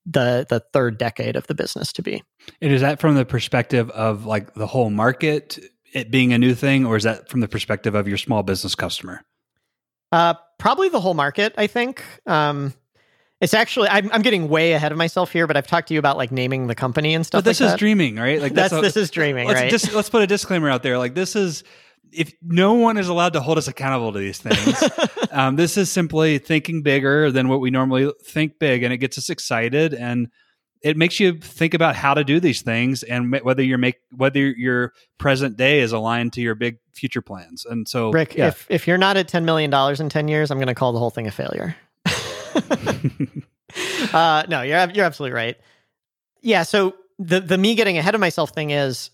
the 0.05 0.45
the 0.49 0.61
third 0.73 0.97
decade 0.97 1.35
of 1.35 1.47
the 1.47 1.55
business 1.55 1.93
to 1.93 2.01
be. 2.01 2.23
And 2.61 2.71
is 2.71 2.81
that 2.81 2.99
from 2.99 3.15
the 3.15 3.25
perspective 3.25 3.89
of 3.91 4.25
like 4.25 4.53
the 4.53 4.67
whole 4.67 4.89
market, 4.89 5.59
it 5.93 6.11
being 6.11 6.33
a 6.33 6.37
new 6.37 6.55
thing, 6.55 6.85
or 6.85 6.95
is 6.95 7.03
that 7.03 7.29
from 7.29 7.41
the 7.41 7.47
perspective 7.47 7.95
of 7.95 8.07
your 8.07 8.17
small 8.17 8.43
business 8.43 8.75
customer? 8.75 9.21
Uh, 10.11 10.35
probably 10.57 10.89
the 10.89 10.99
whole 10.99 11.13
market. 11.13 11.53
I 11.57 11.67
think. 11.67 12.03
Um, 12.25 12.73
it's 13.41 13.53
actually 13.53 13.89
I'm, 13.89 14.09
I'm 14.13 14.21
getting 14.21 14.47
way 14.47 14.73
ahead 14.73 14.91
of 14.91 14.97
myself 14.97 15.31
here, 15.31 15.45
but 15.45 15.57
I've 15.57 15.67
talked 15.67 15.89
to 15.89 15.93
you 15.93 15.99
about 15.99 16.17
like 16.17 16.31
naming 16.31 16.67
the 16.67 16.75
company 16.75 17.13
and 17.13 17.25
stuff. 17.25 17.39
But 17.39 17.45
this 17.45 17.59
like 17.59 17.67
is 17.67 17.73
that. 17.73 17.79
dreaming, 17.79 18.15
right? 18.15 18.41
Like 18.41 18.53
that's 18.53 18.73
a- 18.73 18.81
this 18.81 18.95
is 18.97 19.11
dreaming, 19.11 19.47
let's 19.47 19.59
right? 19.59 19.69
just 19.69 19.93
let's 19.93 20.09
put 20.09 20.21
a 20.21 20.27
disclaimer 20.27 20.69
out 20.69 20.83
there. 20.83 20.97
Like 20.97 21.15
this 21.15 21.35
is 21.35 21.63
if 22.17 22.33
no 22.41 22.73
one 22.73 22.97
is 22.97 23.07
allowed 23.07 23.33
to 23.33 23.41
hold 23.41 23.57
us 23.57 23.67
accountable 23.67 24.13
to 24.13 24.19
these 24.19 24.39
things, 24.39 24.83
um, 25.31 25.55
this 25.55 25.77
is 25.77 25.91
simply 25.91 26.37
thinking 26.37 26.81
bigger 26.81 27.31
than 27.31 27.47
what 27.47 27.59
we 27.59 27.71
normally 27.71 28.11
think 28.23 28.59
big, 28.59 28.83
and 28.83 28.93
it 28.93 28.97
gets 28.97 29.17
us 29.17 29.29
excited 29.29 29.93
and 29.93 30.29
it 30.85 30.97
makes 30.97 31.19
you 31.19 31.39
think 31.39 31.73
about 31.73 31.95
how 31.95 32.13
to 32.13 32.23
do 32.23 32.39
these 32.39 32.61
things 32.61 33.01
and 33.01 33.33
whether 33.41 33.63
you're 33.63 33.79
make 33.79 33.95
whether 34.15 34.39
your 34.39 34.93
present 35.17 35.57
day 35.57 35.79
is 35.79 35.91
aligned 35.91 36.33
to 36.33 36.41
your 36.41 36.53
big 36.53 36.77
future 36.93 37.23
plans. 37.23 37.65
And 37.65 37.87
so, 37.87 38.11
Rick, 38.11 38.35
yeah. 38.35 38.49
if 38.49 38.67
if 38.69 38.87
you're 38.87 38.99
not 38.99 39.17
at 39.17 39.27
ten 39.27 39.45
million 39.45 39.71
dollars 39.71 39.99
in 39.99 40.09
ten 40.09 40.27
years, 40.27 40.51
I'm 40.51 40.59
going 40.59 40.67
to 40.67 40.75
call 40.75 40.93
the 40.93 40.99
whole 40.99 41.09
thing 41.09 41.25
a 41.25 41.31
failure. 41.31 41.75
uh, 44.13 44.43
no, 44.47 44.61
you're 44.61 44.91
you're 44.91 45.05
absolutely 45.05 45.35
right. 45.35 45.57
Yeah. 46.41 46.61
So 46.61 46.93
the 47.17 47.39
the 47.39 47.57
me 47.57 47.73
getting 47.73 47.97
ahead 47.97 48.13
of 48.13 48.21
myself 48.21 48.51
thing 48.51 48.69
is, 48.69 49.09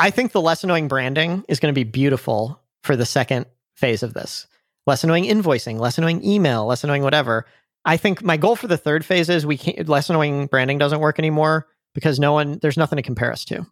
I 0.00 0.10
think 0.10 0.32
the 0.32 0.40
less 0.40 0.64
annoying 0.64 0.88
branding 0.88 1.44
is 1.48 1.60
going 1.60 1.72
to 1.72 1.78
be 1.78 1.84
beautiful 1.84 2.60
for 2.82 2.96
the 2.96 3.04
second 3.04 3.46
phase 3.76 4.02
of 4.02 4.14
this. 4.14 4.46
Less 4.86 5.04
annoying 5.04 5.24
invoicing, 5.24 5.78
less 5.78 5.98
annoying 5.98 6.24
email, 6.24 6.64
less 6.64 6.82
annoying 6.82 7.02
whatever. 7.02 7.46
I 7.84 7.96
think 7.98 8.22
my 8.22 8.36
goal 8.36 8.56
for 8.56 8.66
the 8.66 8.78
third 8.78 9.04
phase 9.04 9.28
is 9.28 9.44
we 9.44 9.58
can't 9.58 9.88
less 9.88 10.08
annoying 10.08 10.46
branding 10.46 10.78
doesn't 10.78 11.00
work 11.00 11.18
anymore 11.18 11.68
because 11.94 12.18
no 12.18 12.32
one 12.32 12.58
there's 12.60 12.78
nothing 12.78 12.96
to 12.96 13.02
compare 13.02 13.30
us 13.30 13.44
to. 13.46 13.66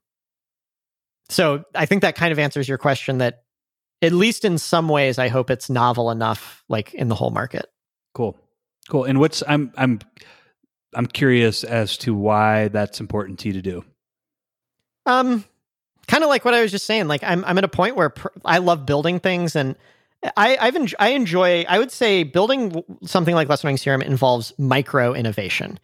So 1.30 1.64
I 1.74 1.86
think 1.86 2.02
that 2.02 2.14
kind 2.14 2.32
of 2.32 2.38
answers 2.38 2.68
your 2.68 2.78
question 2.78 3.18
that 3.18 3.42
at 4.02 4.12
least 4.12 4.44
in 4.44 4.58
some 4.58 4.88
ways 4.88 5.18
I 5.18 5.28
hope 5.28 5.50
it's 5.50 5.68
novel 5.68 6.10
enough 6.10 6.62
like 6.68 6.94
in 6.94 7.08
the 7.08 7.14
whole 7.14 7.30
market. 7.30 7.66
Cool. 8.14 8.38
Cool. 8.88 9.04
And 9.04 9.18
what's 9.18 9.42
I'm 9.48 9.72
I'm 9.76 10.00
I'm 10.94 11.06
curious 11.06 11.64
as 11.64 11.96
to 11.98 12.14
why 12.14 12.68
that's 12.68 13.00
important 13.00 13.38
to 13.40 13.48
you 13.48 13.54
to 13.54 13.62
do. 13.62 13.84
Um 15.06 15.44
kind 16.08 16.24
of 16.24 16.28
like 16.28 16.44
what 16.44 16.54
I 16.54 16.62
was 16.62 16.70
just 16.70 16.86
saying 16.86 17.06
like 17.06 17.22
I'm 17.22 17.44
I'm 17.44 17.58
at 17.58 17.64
a 17.64 17.68
point 17.68 17.96
where 17.96 18.10
pr- 18.10 18.28
I 18.44 18.58
love 18.58 18.86
building 18.86 19.20
things 19.20 19.54
and 19.54 19.76
I 20.36 20.56
I've 20.60 20.74
en- 20.74 20.88
I 20.98 21.10
enjoy 21.10 21.64
I 21.68 21.78
would 21.78 21.92
say 21.92 22.24
building 22.24 22.82
something 23.04 23.34
like 23.34 23.48
Less 23.48 23.62
Annoying 23.62 23.76
CRM 23.76 24.02
involves 24.02 24.52
micro 24.58 25.14
innovation. 25.14 25.78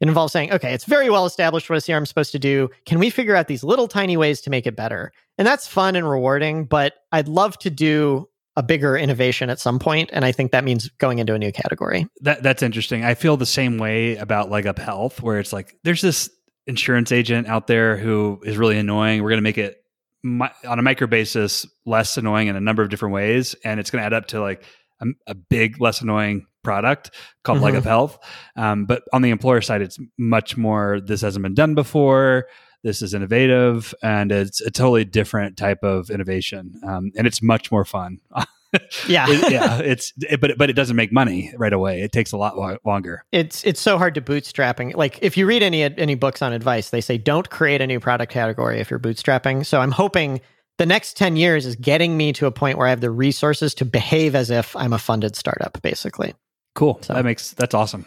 It 0.00 0.08
involves 0.08 0.32
saying, 0.32 0.52
okay, 0.52 0.72
it's 0.72 0.86
very 0.86 1.10
well 1.10 1.26
established 1.26 1.68
what 1.68 1.76
a 1.76 1.80
CRM 1.82 2.02
is 2.02 2.08
supposed 2.08 2.32
to 2.32 2.38
do. 2.38 2.70
Can 2.86 2.98
we 2.98 3.10
figure 3.10 3.36
out 3.36 3.48
these 3.48 3.62
little 3.62 3.86
tiny 3.86 4.16
ways 4.16 4.40
to 4.42 4.50
make 4.50 4.66
it 4.66 4.74
better? 4.74 5.12
And 5.36 5.46
that's 5.46 5.66
fun 5.66 5.94
and 5.94 6.08
rewarding, 6.08 6.64
but 6.64 6.94
I'd 7.12 7.28
love 7.28 7.58
to 7.58 7.70
do 7.70 8.26
a 8.56 8.62
bigger 8.62 8.96
innovation 8.96 9.48
at 9.48 9.60
some 9.60 9.78
point, 9.78 10.10
and 10.12 10.24
I 10.24 10.32
think 10.32 10.52
that 10.52 10.64
means 10.64 10.88
going 10.98 11.18
into 11.18 11.34
a 11.34 11.38
new 11.38 11.52
category. 11.52 12.06
That 12.20 12.42
that's 12.42 12.62
interesting. 12.62 13.04
I 13.04 13.14
feel 13.14 13.36
the 13.36 13.46
same 13.46 13.78
way 13.78 14.16
about 14.16 14.50
Leg 14.50 14.66
Up 14.66 14.78
Health, 14.78 15.22
where 15.22 15.38
it's 15.38 15.52
like 15.52 15.78
there's 15.84 16.02
this 16.02 16.28
insurance 16.70 17.12
agent 17.12 17.48
out 17.48 17.66
there 17.66 17.96
who 17.96 18.40
is 18.44 18.56
really 18.56 18.78
annoying. 18.78 19.22
We're 19.22 19.28
going 19.28 19.38
to 19.38 19.42
make 19.42 19.58
it 19.58 19.84
my, 20.22 20.50
on 20.66 20.78
a 20.78 20.82
micro 20.82 21.06
basis 21.06 21.66
less 21.84 22.16
annoying 22.16 22.48
in 22.48 22.56
a 22.56 22.60
number 22.60 22.82
of 22.82 22.88
different 22.88 23.14
ways, 23.14 23.54
and 23.64 23.78
it's 23.78 23.90
going 23.90 24.00
to 24.00 24.06
add 24.06 24.14
up 24.14 24.28
to 24.28 24.40
like 24.40 24.64
a, 25.00 25.06
a, 25.26 25.34
big 25.34 25.80
less 25.80 26.00
annoying 26.00 26.46
product 26.62 27.10
called 27.42 27.58
mm-hmm. 27.58 27.80
Health. 27.80 28.18
Um, 28.56 28.86
but 28.86 29.02
on 29.12 29.22
the 29.22 29.30
employer 29.30 29.60
side, 29.60 29.82
it's 29.82 29.98
much 30.18 30.56
more. 30.56 31.00
This 31.00 31.22
hasn't 31.22 31.42
been 31.42 31.54
done 31.54 31.74
before. 31.74 32.46
This 32.82 33.02
is 33.02 33.12
innovative, 33.12 33.94
and 34.02 34.32
it's 34.32 34.60
a 34.62 34.70
totally 34.70 35.04
different 35.04 35.58
type 35.58 35.82
of 35.82 36.08
innovation, 36.08 36.80
um, 36.86 37.12
and 37.16 37.26
it's 37.26 37.42
much 37.42 37.70
more 37.70 37.84
fun. 37.84 38.20
yeah, 39.08 39.26
it, 39.28 39.52
yeah. 39.52 39.78
It's 39.84 40.12
it, 40.18 40.40
but 40.40 40.56
but 40.56 40.70
it 40.70 40.74
doesn't 40.74 40.96
make 40.96 41.12
money 41.12 41.52
right 41.56 41.72
away. 41.72 42.02
It 42.02 42.12
takes 42.12 42.32
a 42.32 42.36
lot 42.36 42.56
lo- 42.56 42.78
longer. 42.84 43.24
It's 43.32 43.64
it's 43.64 43.80
so 43.80 43.98
hard 43.98 44.14
to 44.14 44.20
bootstrapping. 44.20 44.94
Like 44.94 45.18
if 45.22 45.36
you 45.36 45.46
read 45.46 45.62
any 45.62 45.82
any 45.82 46.14
books 46.14 46.42
on 46.42 46.52
advice, 46.52 46.90
they 46.90 47.00
say 47.00 47.18
don't 47.18 47.48
create 47.50 47.80
a 47.80 47.86
new 47.86 48.00
product 48.00 48.32
category 48.32 48.80
if 48.80 48.90
you're 48.90 49.00
bootstrapping. 49.00 49.66
So 49.66 49.80
I'm 49.80 49.90
hoping 49.92 50.40
the 50.80 50.86
next 50.86 51.18
10 51.18 51.36
years 51.36 51.66
is 51.66 51.76
getting 51.76 52.16
me 52.16 52.32
to 52.32 52.46
a 52.46 52.50
point 52.50 52.78
where 52.78 52.86
I 52.86 52.90
have 52.90 53.02
the 53.02 53.10
resources 53.10 53.74
to 53.74 53.84
behave 53.84 54.34
as 54.34 54.48
if 54.48 54.74
I'm 54.74 54.94
a 54.94 54.98
funded 54.98 55.36
startup, 55.36 55.82
basically. 55.82 56.32
Cool. 56.74 56.98
So, 57.02 57.12
that 57.12 57.22
makes 57.22 57.52
that's 57.52 57.74
awesome. 57.74 58.06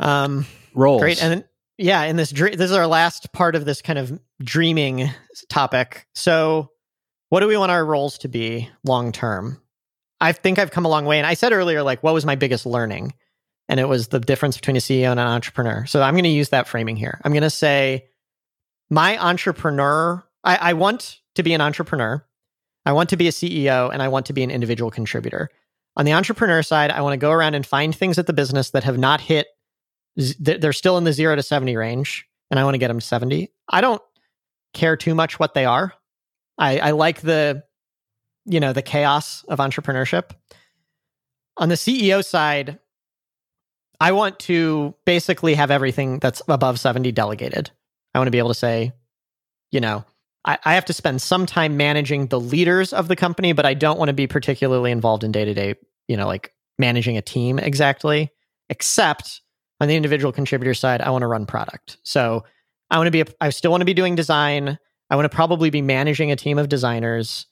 Um, 0.00 0.46
Roles. 0.74 1.00
Great. 1.00 1.22
And 1.22 1.32
then, 1.32 1.44
yeah, 1.78 2.02
in 2.02 2.16
this 2.16 2.32
dream, 2.32 2.56
this 2.56 2.72
is 2.72 2.76
our 2.76 2.88
last 2.88 3.32
part 3.32 3.54
of 3.54 3.66
this 3.66 3.82
kind 3.82 4.00
of 4.00 4.18
dreaming 4.42 5.10
topic. 5.48 6.06
So 6.12 6.70
what 7.30 7.40
do 7.40 7.46
we 7.46 7.56
want 7.56 7.72
our 7.72 7.84
roles 7.84 8.18
to 8.18 8.28
be 8.28 8.68
long 8.84 9.12
term? 9.12 9.60
I 10.20 10.32
think 10.32 10.58
I've 10.58 10.70
come 10.70 10.84
a 10.84 10.88
long 10.88 11.06
way. 11.06 11.16
And 11.16 11.26
I 11.26 11.34
said 11.34 11.52
earlier, 11.52 11.82
like, 11.82 12.02
what 12.02 12.12
was 12.12 12.26
my 12.26 12.34
biggest 12.34 12.66
learning? 12.66 13.14
And 13.68 13.80
it 13.80 13.88
was 13.88 14.08
the 14.08 14.20
difference 14.20 14.56
between 14.56 14.76
a 14.76 14.80
CEO 14.80 15.10
and 15.10 15.18
an 15.18 15.26
entrepreneur. 15.26 15.86
So 15.86 16.02
I'm 16.02 16.14
going 16.14 16.24
to 16.24 16.28
use 16.28 16.50
that 16.50 16.68
framing 16.68 16.96
here. 16.96 17.20
I'm 17.24 17.32
going 17.32 17.42
to 17.42 17.50
say, 17.50 18.06
my 18.90 19.16
entrepreneur, 19.16 20.22
I, 20.42 20.56
I 20.56 20.72
want 20.74 21.20
to 21.36 21.42
be 21.42 21.54
an 21.54 21.60
entrepreneur. 21.60 22.24
I 22.84 22.92
want 22.92 23.10
to 23.10 23.16
be 23.16 23.28
a 23.28 23.32
CEO 23.32 23.92
and 23.92 24.02
I 24.02 24.08
want 24.08 24.26
to 24.26 24.32
be 24.32 24.42
an 24.42 24.50
individual 24.50 24.90
contributor. 24.90 25.50
On 25.96 26.04
the 26.04 26.12
entrepreneur 26.12 26.62
side, 26.62 26.90
I 26.90 27.00
want 27.00 27.12
to 27.12 27.18
go 27.18 27.30
around 27.30 27.54
and 27.54 27.64
find 27.64 27.94
things 27.94 28.18
at 28.18 28.26
the 28.26 28.32
business 28.32 28.70
that 28.70 28.84
have 28.84 28.98
not 28.98 29.20
hit, 29.20 29.46
they're 30.16 30.72
still 30.72 30.98
in 30.98 31.04
the 31.04 31.12
zero 31.12 31.36
to 31.36 31.42
70 31.42 31.76
range, 31.76 32.26
and 32.50 32.58
I 32.58 32.64
want 32.64 32.74
to 32.74 32.78
get 32.78 32.88
them 32.88 32.98
to 32.98 33.06
70. 33.06 33.48
I 33.68 33.80
don't 33.80 34.02
care 34.74 34.96
too 34.96 35.14
much 35.14 35.38
what 35.38 35.54
they 35.54 35.64
are. 35.64 35.94
I, 36.60 36.78
I 36.78 36.90
like 36.92 37.22
the, 37.22 37.64
you 38.44 38.60
know, 38.60 38.72
the 38.72 38.82
chaos 38.82 39.44
of 39.48 39.58
entrepreneurship. 39.58 40.30
On 41.56 41.68
the 41.68 41.74
CEO 41.74 42.24
side, 42.24 42.78
I 43.98 44.12
want 44.12 44.38
to 44.40 44.94
basically 45.04 45.54
have 45.54 45.70
everything 45.70 46.20
that's 46.20 46.40
above 46.46 46.78
70 46.78 47.10
delegated. 47.12 47.70
I 48.14 48.18
want 48.18 48.28
to 48.28 48.32
be 48.32 48.38
able 48.38 48.50
to 48.50 48.54
say, 48.54 48.92
you 49.72 49.80
know, 49.80 50.04
I, 50.44 50.58
I 50.64 50.74
have 50.74 50.84
to 50.86 50.92
spend 50.92 51.20
some 51.20 51.46
time 51.46 51.76
managing 51.76 52.26
the 52.26 52.40
leaders 52.40 52.92
of 52.92 53.08
the 53.08 53.16
company, 53.16 53.52
but 53.52 53.66
I 53.66 53.74
don't 53.74 53.98
want 53.98 54.08
to 54.08 54.14
be 54.14 54.26
particularly 54.26 54.90
involved 54.90 55.24
in 55.24 55.32
day 55.32 55.44
to 55.44 55.54
day, 55.54 55.74
you 56.08 56.16
know, 56.16 56.26
like 56.26 56.52
managing 56.78 57.16
a 57.16 57.22
team 57.22 57.58
exactly, 57.58 58.30
except 58.68 59.42
on 59.80 59.88
the 59.88 59.96
individual 59.96 60.32
contributor 60.32 60.74
side, 60.74 61.00
I 61.00 61.10
want 61.10 61.22
to 61.22 61.26
run 61.26 61.46
product. 61.46 61.98
So 62.02 62.44
I 62.90 62.96
want 62.96 63.06
to 63.06 63.10
be, 63.10 63.20
a, 63.20 63.26
I 63.40 63.50
still 63.50 63.70
want 63.70 63.82
to 63.82 63.86
be 63.86 63.94
doing 63.94 64.14
design. 64.14 64.78
I 65.10 65.16
want 65.16 65.30
to 65.30 65.34
probably 65.34 65.70
be 65.70 65.82
managing 65.82 66.30
a 66.30 66.36
team 66.36 66.58
of 66.58 66.68
designers. 66.68 67.46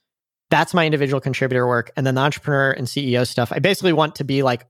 That's 0.50 0.72
my 0.72 0.86
individual 0.86 1.20
contributor 1.20 1.66
work. 1.66 1.90
And 1.96 2.06
then 2.06 2.14
the 2.14 2.20
entrepreneur 2.20 2.70
and 2.70 2.86
CEO 2.86 3.26
stuff, 3.26 3.52
I 3.52 3.58
basically 3.58 3.92
want 3.92 4.14
to 4.16 4.24
be 4.24 4.42
like 4.42 4.66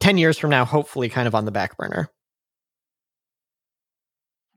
10 0.00 0.18
years 0.18 0.38
from 0.38 0.50
now, 0.50 0.64
hopefully 0.64 1.08
kind 1.08 1.26
of 1.26 1.34
on 1.34 1.44
the 1.44 1.50
back 1.50 1.76
burner. 1.76 2.10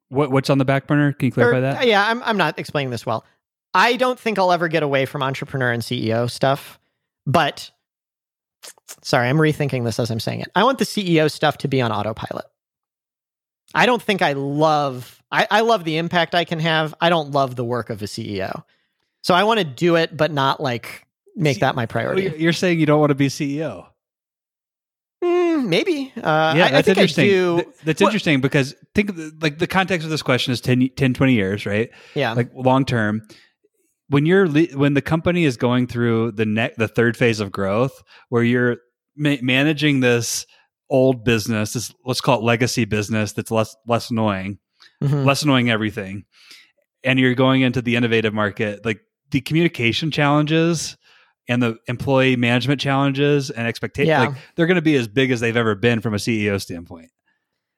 What, 0.09 0.31
what's 0.31 0.49
on 0.49 0.57
the 0.57 0.65
back 0.65 0.87
burner? 0.87 1.13
Can 1.13 1.27
you 1.27 1.31
er, 1.31 1.33
clarify 1.33 1.57
or, 1.57 1.61
that? 1.61 1.87
Yeah, 1.87 2.05
I'm, 2.05 2.21
I'm 2.23 2.37
not 2.37 2.59
explaining 2.59 2.91
this 2.91 3.05
well. 3.05 3.25
I 3.73 3.95
don't 3.95 4.19
think 4.19 4.37
I'll 4.37 4.51
ever 4.51 4.67
get 4.67 4.83
away 4.83 5.05
from 5.05 5.23
entrepreneur 5.23 5.71
and 5.71 5.81
CEO 5.81 6.29
stuff, 6.29 6.77
but 7.25 7.71
sorry, 9.01 9.29
I'm 9.29 9.37
rethinking 9.37 9.85
this 9.85 9.97
as 9.97 10.11
I'm 10.11 10.19
saying 10.19 10.41
it. 10.41 10.51
I 10.53 10.65
want 10.65 10.77
the 10.77 10.85
CEO 10.85 11.31
stuff 11.31 11.59
to 11.59 11.69
be 11.69 11.79
on 11.81 11.93
autopilot. 11.93 12.45
I 13.73 13.85
don't 13.85 14.01
think 14.01 14.21
I 14.21 14.33
love 14.33 15.20
I, 15.31 15.47
I 15.49 15.61
love 15.61 15.83
the 15.83 15.97
impact 15.97 16.35
I 16.35 16.43
can 16.43 16.59
have. 16.59 16.93
I 16.99 17.09
don't 17.09 17.31
love 17.31 17.55
the 17.55 17.63
work 17.63 17.89
of 17.89 18.01
a 18.01 18.05
CEO. 18.05 18.63
So 19.23 19.33
I 19.33 19.43
want 19.43 19.59
to 19.59 19.65
do 19.65 19.95
it, 19.95 20.15
but 20.15 20.31
not 20.31 20.59
like 20.59 21.05
make 21.35 21.59
that 21.59 21.75
my 21.75 21.85
priority. 21.85 22.33
You're 22.37 22.53
saying 22.53 22.79
you 22.79 22.85
don't 22.85 22.99
want 22.99 23.11
to 23.11 23.15
be 23.15 23.27
CEO. 23.27 23.87
Mm, 25.23 25.67
maybe. 25.67 26.11
Uh, 26.17 26.53
yeah, 26.57 26.69
that's 26.71 26.87
interesting. 26.87 27.63
That's 27.83 28.01
interesting 28.01 28.41
because 28.41 28.75
think 28.95 29.15
the, 29.15 29.31
like 29.39 29.59
the 29.59 29.67
context 29.67 30.03
of 30.03 30.11
this 30.11 30.23
question 30.23 30.51
is 30.51 30.61
10, 30.61 30.89
10 30.95 31.13
20 31.13 31.33
years, 31.33 31.65
right? 31.65 31.89
Yeah. 32.15 32.33
Like 32.33 32.51
long 32.55 32.85
term. 32.85 33.21
When 34.09 34.25
you're 34.25 34.47
when 34.47 34.93
the 34.93 35.01
company 35.01 35.45
is 35.45 35.55
going 35.55 35.87
through 35.87 36.33
the 36.33 36.45
next 36.45 36.77
the 36.77 36.87
third 36.87 37.15
phase 37.15 37.39
of 37.39 37.51
growth, 37.51 38.03
where 38.27 38.43
you're 38.43 38.77
ma- 39.15 39.37
managing 39.41 40.01
this 40.01 40.45
old 40.89 41.23
business, 41.23 41.73
this 41.73 41.93
let's 42.03 42.19
call 42.19 42.39
it 42.39 42.43
legacy 42.43 42.83
business 42.83 43.31
that's 43.31 43.51
less 43.51 43.73
less 43.87 44.09
annoying, 44.09 44.57
mm-hmm. 45.01 45.23
less 45.23 45.43
annoying 45.43 45.69
everything, 45.69 46.25
and 47.03 47.19
you're 47.19 47.35
going 47.35 47.61
into 47.61 47.81
the 47.81 47.95
innovative 47.95 48.33
market, 48.33 48.85
like 48.85 49.01
the 49.31 49.41
communication 49.41 50.11
challenges 50.11 50.97
and 51.47 51.61
the 51.61 51.77
employee 51.87 52.35
management 52.35 52.79
challenges 52.79 53.49
and 53.49 53.67
expectations, 53.67 54.09
yeah. 54.09 54.19
like 54.27 54.37
they're 54.55 54.67
going 54.67 54.75
to 54.75 54.81
be 54.81 54.95
as 54.95 55.07
big 55.07 55.31
as 55.31 55.39
they've 55.39 55.57
ever 55.57 55.75
been 55.75 56.01
from 56.01 56.13
a 56.13 56.17
CEO 56.17 56.61
standpoint. 56.61 57.09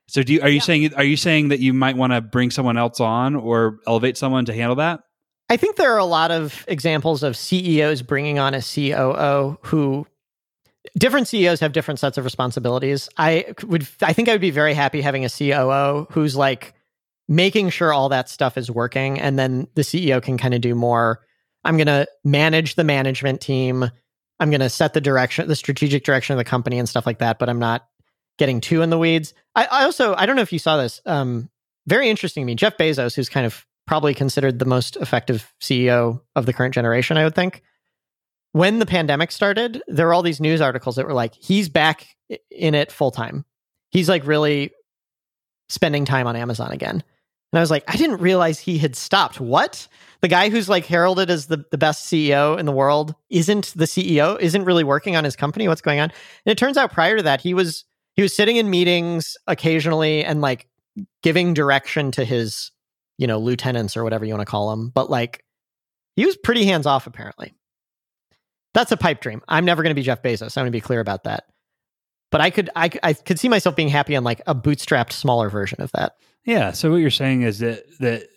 So, 0.07 0.21
do 0.21 0.33
you, 0.33 0.41
are 0.41 0.49
you 0.49 0.55
yeah. 0.55 0.61
saying 0.61 0.93
are 0.95 1.03
you 1.03 1.17
saying 1.17 1.49
that 1.49 1.59
you 1.59 1.73
might 1.73 1.95
want 1.95 2.13
to 2.13 2.21
bring 2.21 2.51
someone 2.51 2.77
else 2.77 2.99
on 2.99 3.35
or 3.35 3.79
elevate 3.87 4.17
someone 4.17 4.45
to 4.45 4.53
handle 4.53 4.75
that? 4.75 4.99
I 5.49 5.57
think 5.57 5.75
there 5.75 5.93
are 5.93 5.99
a 5.99 6.05
lot 6.05 6.31
of 6.31 6.65
examples 6.67 7.23
of 7.23 7.37
CEOs 7.37 8.01
bringing 8.01 8.39
on 8.39 8.53
a 8.53 8.61
COO 8.61 9.57
who 9.63 10.07
different 10.97 11.27
CEOs 11.27 11.59
have 11.59 11.71
different 11.71 11.99
sets 11.99 12.17
of 12.17 12.25
responsibilities. 12.25 13.09
I 13.17 13.53
would 13.63 13.87
I 14.01 14.13
think 14.13 14.29
I 14.29 14.33
would 14.33 14.41
be 14.41 14.51
very 14.51 14.73
happy 14.73 15.01
having 15.01 15.25
a 15.25 15.29
COO 15.29 16.07
who's 16.11 16.35
like 16.35 16.73
making 17.27 17.69
sure 17.69 17.93
all 17.93 18.09
that 18.09 18.29
stuff 18.29 18.57
is 18.57 18.69
working. 18.69 19.19
And 19.19 19.39
then 19.39 19.67
the 19.75 19.81
CEO 19.81 20.21
can 20.21 20.37
kind 20.37 20.53
of 20.53 20.61
do 20.61 20.75
more. 20.75 21.21
I'm 21.63 21.77
going 21.77 21.87
to 21.87 22.07
manage 22.23 22.75
the 22.75 22.83
management 22.83 23.39
team. 23.41 23.89
I'm 24.39 24.49
going 24.49 24.59
to 24.59 24.69
set 24.69 24.93
the 24.93 25.01
direction, 25.01 25.47
the 25.47 25.55
strategic 25.55 26.03
direction 26.03 26.33
of 26.33 26.37
the 26.37 26.43
company 26.43 26.77
and 26.79 26.89
stuff 26.89 27.05
like 27.05 27.19
that, 27.19 27.39
but 27.39 27.49
I'm 27.49 27.59
not 27.59 27.87
getting 28.37 28.59
too 28.59 28.81
in 28.81 28.89
the 28.89 28.97
weeds. 28.97 29.33
I, 29.55 29.65
I 29.65 29.83
also, 29.83 30.15
I 30.15 30.25
don't 30.25 30.35
know 30.35 30.41
if 30.41 30.51
you 30.51 30.59
saw 30.59 30.75
this. 30.77 30.99
Um, 31.05 31.49
very 31.87 32.09
interesting 32.09 32.41
to 32.41 32.45
me. 32.45 32.55
Jeff 32.55 32.77
Bezos, 32.77 33.15
who's 33.15 33.29
kind 33.29 33.45
of 33.45 33.65
probably 33.85 34.13
considered 34.13 34.59
the 34.59 34.65
most 34.65 34.95
effective 34.97 35.53
CEO 35.61 36.21
of 36.35 36.45
the 36.45 36.53
current 36.53 36.73
generation, 36.73 37.17
I 37.17 37.23
would 37.25 37.35
think. 37.35 37.61
when 38.53 38.79
the 38.79 38.85
pandemic 38.85 39.31
started, 39.31 39.81
there 39.87 40.05
were 40.05 40.13
all 40.13 40.21
these 40.21 40.39
news 40.39 40.61
articles 40.61 40.95
that 40.95 41.05
were 41.05 41.13
like, 41.13 41.33
he's 41.35 41.69
back 41.69 42.07
in 42.51 42.75
it 42.75 42.91
full 42.91 43.11
time. 43.11 43.45
He's 43.89 44.07
like 44.07 44.25
really 44.25 44.71
spending 45.69 46.05
time 46.05 46.27
on 46.27 46.35
Amazon 46.35 46.71
again. 46.71 47.03
And 47.53 47.59
I 47.59 47.61
was 47.61 47.69
like, 47.69 47.83
I 47.87 47.95
didn't 47.97 48.19
realize 48.19 48.59
he 48.59 48.79
had 48.79 48.95
stopped. 48.95 49.39
What? 49.39 49.87
The 50.21 50.27
guy 50.27 50.49
who's 50.49 50.67
like 50.67 50.87
heralded 50.87 51.29
as 51.29 51.45
the, 51.45 51.63
the 51.69 51.77
best 51.77 52.11
CEO 52.11 52.57
in 52.57 52.65
the 52.65 52.71
world 52.71 53.13
isn't 53.29 53.73
the 53.75 53.85
CEO, 53.85 54.39
isn't 54.39 54.65
really 54.65 54.83
working 54.83 55.15
on 55.15 55.23
his 55.23 55.35
company. 55.35 55.67
What's 55.67 55.81
going 55.81 55.99
on? 55.99 56.09
And 56.09 56.51
it 56.51 56.57
turns 56.57 56.77
out 56.77 56.91
prior 56.91 57.15
to 57.17 57.23
that, 57.23 57.41
he 57.41 57.53
was 57.53 57.85
he 58.15 58.23
was 58.23 58.35
sitting 58.35 58.57
in 58.57 58.71
meetings 58.71 59.37
occasionally 59.45 60.25
and 60.25 60.41
like 60.41 60.67
giving 61.21 61.53
direction 61.53 62.11
to 62.13 62.25
his, 62.25 62.71
you 63.19 63.27
know, 63.27 63.37
lieutenants 63.37 63.95
or 63.95 64.03
whatever 64.03 64.25
you 64.25 64.33
want 64.33 64.41
to 64.41 64.49
call 64.49 64.71
them. 64.71 64.89
But 64.89 65.11
like 65.11 65.43
he 66.15 66.25
was 66.25 66.35
pretty 66.35 66.65
hands 66.65 66.87
off 66.87 67.05
apparently. 67.05 67.53
That's 68.73 68.91
a 68.91 68.97
pipe 68.97 69.21
dream. 69.21 69.43
I'm 69.47 69.65
never 69.65 69.83
going 69.83 69.91
to 69.91 69.99
be 69.99 70.01
Jeff 70.01 70.23
Bezos. 70.23 70.57
I 70.57 70.61
want 70.61 70.69
to 70.69 70.71
be 70.71 70.81
clear 70.81 71.01
about 71.01 71.25
that. 71.25 71.43
But 72.31 72.41
I 72.41 72.49
could 72.49 72.71
I, 72.75 72.89
I 73.03 73.13
could 73.13 73.39
see 73.39 73.47
myself 73.47 73.75
being 73.75 73.89
happy 73.89 74.15
on 74.15 74.23
like 74.23 74.41
a 74.47 74.55
bootstrapped 74.55 75.11
smaller 75.11 75.51
version 75.51 75.81
of 75.81 75.91
that. 75.91 76.13
Yeah. 76.45 76.71
So 76.71 76.91
what 76.91 76.97
you're 76.97 77.09
saying 77.09 77.43
is 77.43 77.59
that 77.59 77.85
that 77.99 78.27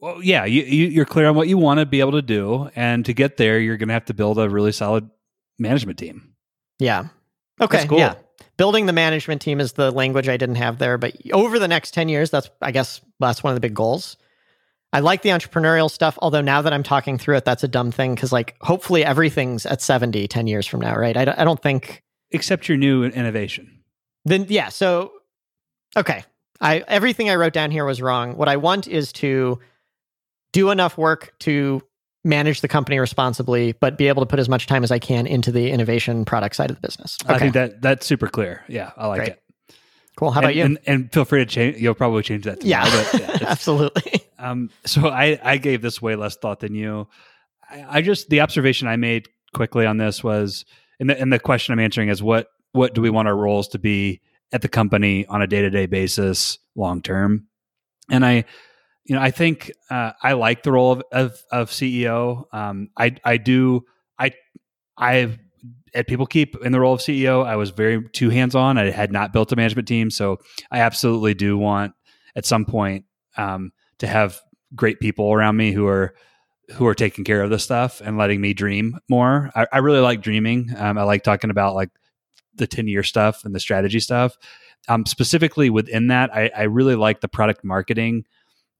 well, 0.00 0.22
yeah, 0.22 0.44
you, 0.44 0.62
you 0.62 1.02
are 1.02 1.04
clear 1.04 1.28
on 1.28 1.34
what 1.34 1.48
you 1.48 1.58
want 1.58 1.80
to 1.80 1.86
be 1.86 2.00
able 2.00 2.12
to 2.12 2.22
do, 2.22 2.70
and 2.76 3.04
to 3.04 3.12
get 3.12 3.36
there, 3.36 3.58
you're 3.58 3.76
going 3.76 3.88
to 3.88 3.94
have 3.94 4.04
to 4.06 4.14
build 4.14 4.38
a 4.38 4.48
really 4.48 4.70
solid 4.70 5.10
management 5.58 5.98
team. 5.98 6.34
Yeah. 6.78 7.08
Okay. 7.60 7.86
Cool. 7.86 7.98
Yeah. 7.98 8.14
Building 8.56 8.86
the 8.86 8.92
management 8.92 9.42
team 9.42 9.60
is 9.60 9.72
the 9.72 9.90
language 9.90 10.28
I 10.28 10.36
didn't 10.36 10.56
have 10.56 10.78
there, 10.78 10.98
but 10.98 11.16
over 11.32 11.58
the 11.58 11.68
next 11.68 11.92
ten 11.94 12.08
years, 12.08 12.30
that's 12.30 12.50
I 12.60 12.70
guess 12.70 13.00
that's 13.18 13.42
one 13.42 13.52
of 13.52 13.56
the 13.56 13.60
big 13.60 13.74
goals. 13.74 14.16
I 14.92 15.00
like 15.00 15.22
the 15.22 15.30
entrepreneurial 15.30 15.90
stuff, 15.90 16.18
although 16.22 16.40
now 16.40 16.62
that 16.62 16.72
I'm 16.72 16.82
talking 16.82 17.18
through 17.18 17.36
it, 17.36 17.44
that's 17.44 17.62
a 17.62 17.68
dumb 17.68 17.92
thing 17.92 18.14
because, 18.14 18.32
like, 18.32 18.56
hopefully 18.62 19.04
everything's 19.04 19.66
at 19.66 19.82
70 19.82 20.26
10 20.28 20.46
years 20.46 20.66
from 20.66 20.80
now, 20.80 20.96
right? 20.96 21.16
I 21.16 21.26
don't, 21.26 21.38
I 21.38 21.44
don't 21.44 21.60
think. 21.60 22.02
Except 22.30 22.68
your 22.68 22.78
new 22.78 23.04
innovation. 23.04 23.82
Then, 24.24 24.46
yeah. 24.48 24.70
So, 24.70 25.12
okay. 25.96 26.24
I 26.60 26.78
Everything 26.88 27.30
I 27.30 27.36
wrote 27.36 27.52
down 27.52 27.70
here 27.70 27.84
was 27.84 28.02
wrong. 28.02 28.36
What 28.36 28.48
I 28.48 28.56
want 28.56 28.88
is 28.88 29.12
to 29.14 29.58
do 30.52 30.70
enough 30.70 30.98
work 30.98 31.34
to 31.40 31.82
manage 32.24 32.60
the 32.60 32.68
company 32.68 32.98
responsibly, 32.98 33.72
but 33.72 33.96
be 33.96 34.08
able 34.08 34.22
to 34.22 34.26
put 34.26 34.38
as 34.38 34.48
much 34.48 34.66
time 34.66 34.84
as 34.84 34.90
I 34.90 34.98
can 34.98 35.26
into 35.26 35.52
the 35.52 35.70
innovation 35.70 36.24
product 36.24 36.56
side 36.56 36.70
of 36.70 36.76
the 36.76 36.82
business. 36.82 37.16
Okay. 37.24 37.34
I 37.34 37.38
think 37.38 37.54
that 37.54 37.80
that's 37.80 38.06
super 38.06 38.28
clear. 38.28 38.64
Yeah, 38.68 38.90
I 38.96 39.06
like 39.06 39.18
Great. 39.20 39.28
it. 39.30 39.42
Cool. 40.16 40.32
How 40.32 40.40
and, 40.40 40.46
about 40.46 40.56
you? 40.56 40.64
And, 40.64 40.78
and, 40.84 41.12
feel 41.12 41.24
free 41.24 41.44
to 41.44 41.46
change. 41.46 41.76
You'll 41.76 41.94
probably 41.94 42.24
change 42.24 42.44
that. 42.44 42.64
yeah, 42.64 42.84
but, 42.90 43.20
yeah 43.20 43.38
absolutely. 43.48 44.22
Um, 44.36 44.70
so 44.84 45.08
I, 45.08 45.38
I 45.44 45.58
gave 45.58 45.80
this 45.80 46.02
way 46.02 46.16
less 46.16 46.36
thought 46.36 46.58
than 46.58 46.74
you. 46.74 47.06
I, 47.70 47.98
I, 47.98 48.02
just 48.02 48.28
the 48.28 48.40
observation 48.40 48.88
I 48.88 48.96
made 48.96 49.28
quickly 49.54 49.86
on 49.86 49.96
this 49.96 50.24
was, 50.24 50.64
and 50.98 51.08
the, 51.08 51.20
and 51.20 51.32
the 51.32 51.38
question 51.38 51.72
I'm 51.72 51.78
answering 51.78 52.08
is 52.08 52.20
what 52.20 52.48
what 52.72 52.94
do 52.94 53.00
we 53.00 53.10
want 53.10 53.28
our 53.28 53.36
roles 53.36 53.68
to 53.68 53.78
be 53.78 54.20
at 54.52 54.62
the 54.62 54.68
company 54.68 55.26
on 55.26 55.42
a 55.42 55.46
day 55.46 55.62
to 55.62 55.70
day 55.70 55.86
basis, 55.86 56.58
long 56.74 57.02
term? 57.02 57.46
And 58.10 58.24
I, 58.24 58.44
you 59.04 59.14
know, 59.14 59.22
I 59.22 59.30
think 59.30 59.70
uh, 59.90 60.12
I 60.22 60.32
like 60.34 60.62
the 60.62 60.72
role 60.72 60.92
of 60.92 61.02
of, 61.12 61.42
of 61.50 61.70
CEO. 61.70 62.44
Um, 62.52 62.90
I 62.96 63.16
I 63.24 63.36
do 63.36 63.84
I 64.18 64.32
I 64.96 65.38
at 65.94 66.08
PeopleKeep 66.08 66.64
in 66.64 66.72
the 66.72 66.80
role 66.80 66.94
of 66.94 67.00
CEO, 67.00 67.44
I 67.44 67.56
was 67.56 67.70
very 67.70 68.08
too 68.10 68.30
hands 68.30 68.54
on. 68.54 68.78
I 68.78 68.90
had 68.90 69.12
not 69.12 69.32
built 69.32 69.52
a 69.52 69.56
management 69.56 69.88
team, 69.88 70.10
so 70.10 70.38
I 70.70 70.80
absolutely 70.80 71.34
do 71.34 71.56
want 71.56 71.94
at 72.36 72.46
some 72.46 72.64
point 72.64 73.04
um, 73.36 73.72
to 73.98 74.06
have 74.06 74.40
great 74.74 75.00
people 75.00 75.32
around 75.32 75.56
me 75.56 75.72
who 75.72 75.86
are 75.86 76.14
who 76.72 76.86
are 76.86 76.94
taking 76.94 77.24
care 77.24 77.42
of 77.42 77.48
this 77.48 77.64
stuff 77.64 78.02
and 78.02 78.18
letting 78.18 78.40
me 78.40 78.52
dream 78.52 78.98
more. 79.08 79.50
I, 79.54 79.66
I 79.72 79.78
really 79.78 80.00
like 80.00 80.20
dreaming. 80.20 80.70
Um, 80.76 80.98
I 80.98 81.02
like 81.04 81.22
talking 81.22 81.50
about 81.50 81.74
like 81.74 81.88
the 82.58 82.66
10 82.66 82.88
year 82.88 83.02
stuff 83.02 83.44
and 83.44 83.54
the 83.54 83.60
strategy 83.60 84.00
stuff. 84.00 84.36
Um, 84.88 85.06
specifically 85.06 85.70
within 85.70 86.08
that, 86.08 86.34
I, 86.34 86.50
I 86.56 86.62
really 86.64 86.94
like 86.94 87.20
the 87.20 87.28
product 87.28 87.64
marketing 87.64 88.24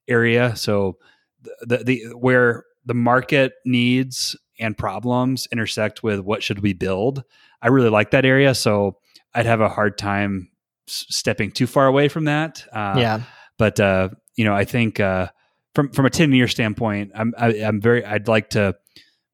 area. 0.06 0.56
So 0.56 0.96
the, 1.42 1.66
the, 1.66 1.84
the 1.84 2.04
where 2.16 2.64
the 2.84 2.94
market 2.94 3.52
needs 3.64 4.36
and 4.58 4.76
problems 4.76 5.46
intersect 5.52 6.02
with 6.02 6.20
what 6.20 6.42
should 6.42 6.60
we 6.60 6.72
build. 6.72 7.22
I 7.62 7.68
really 7.68 7.90
like 7.90 8.10
that 8.12 8.24
area, 8.24 8.54
so 8.54 8.98
I'd 9.34 9.46
have 9.46 9.60
a 9.60 9.68
hard 9.68 9.98
time 9.98 10.50
s- 10.88 11.06
stepping 11.08 11.50
too 11.50 11.66
far 11.66 11.86
away 11.86 12.08
from 12.08 12.24
that. 12.24 12.64
Uh, 12.72 12.94
yeah, 12.98 13.22
but 13.56 13.78
uh, 13.78 14.10
you 14.36 14.44
know, 14.44 14.54
I 14.54 14.64
think 14.64 15.00
uh, 15.00 15.28
from 15.74 15.90
from 15.90 16.06
a 16.06 16.10
ten 16.10 16.32
year 16.32 16.48
standpoint, 16.48 17.12
I'm 17.14 17.34
I, 17.36 17.48
am 17.48 17.52
i 17.52 17.68
am 17.68 17.80
very 17.80 18.04
I'd 18.04 18.28
like 18.28 18.50
to 18.50 18.76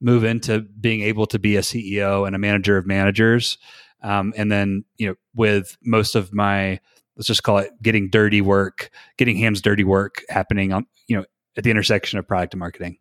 move 0.01 0.25
into 0.25 0.61
being 0.61 1.01
able 1.01 1.27
to 1.27 1.39
be 1.39 1.57
a 1.57 1.61
CEO 1.61 2.27
and 2.27 2.37
a 2.37 2.39
manager 2.39 2.77
of 2.77 2.87
managers, 2.87 3.57
um, 4.05 4.33
and 4.37 4.53
then 4.53 4.85
you 4.97 5.09
know, 5.09 5.15
with 5.35 5.77
most 5.83 6.15
of 6.15 6.33
my 6.33 6.79
let's 7.17 7.27
just 7.27 7.43
call 7.43 7.59
it 7.59 7.71
getting 7.83 8.11
dirty 8.11 8.41
work, 8.41 8.91
getting 9.17 9.37
hands 9.37 9.61
dirty 9.61 9.85
work 9.85 10.23
happening 10.29 10.73
on 10.73 10.87
you 11.09 11.17
know 11.17 11.25
at 11.57 11.65
the 11.65 11.71
intersection 11.71 12.19
of 12.19 12.29
product 12.29 12.55
and 12.55 12.61
marketing. 12.61 12.99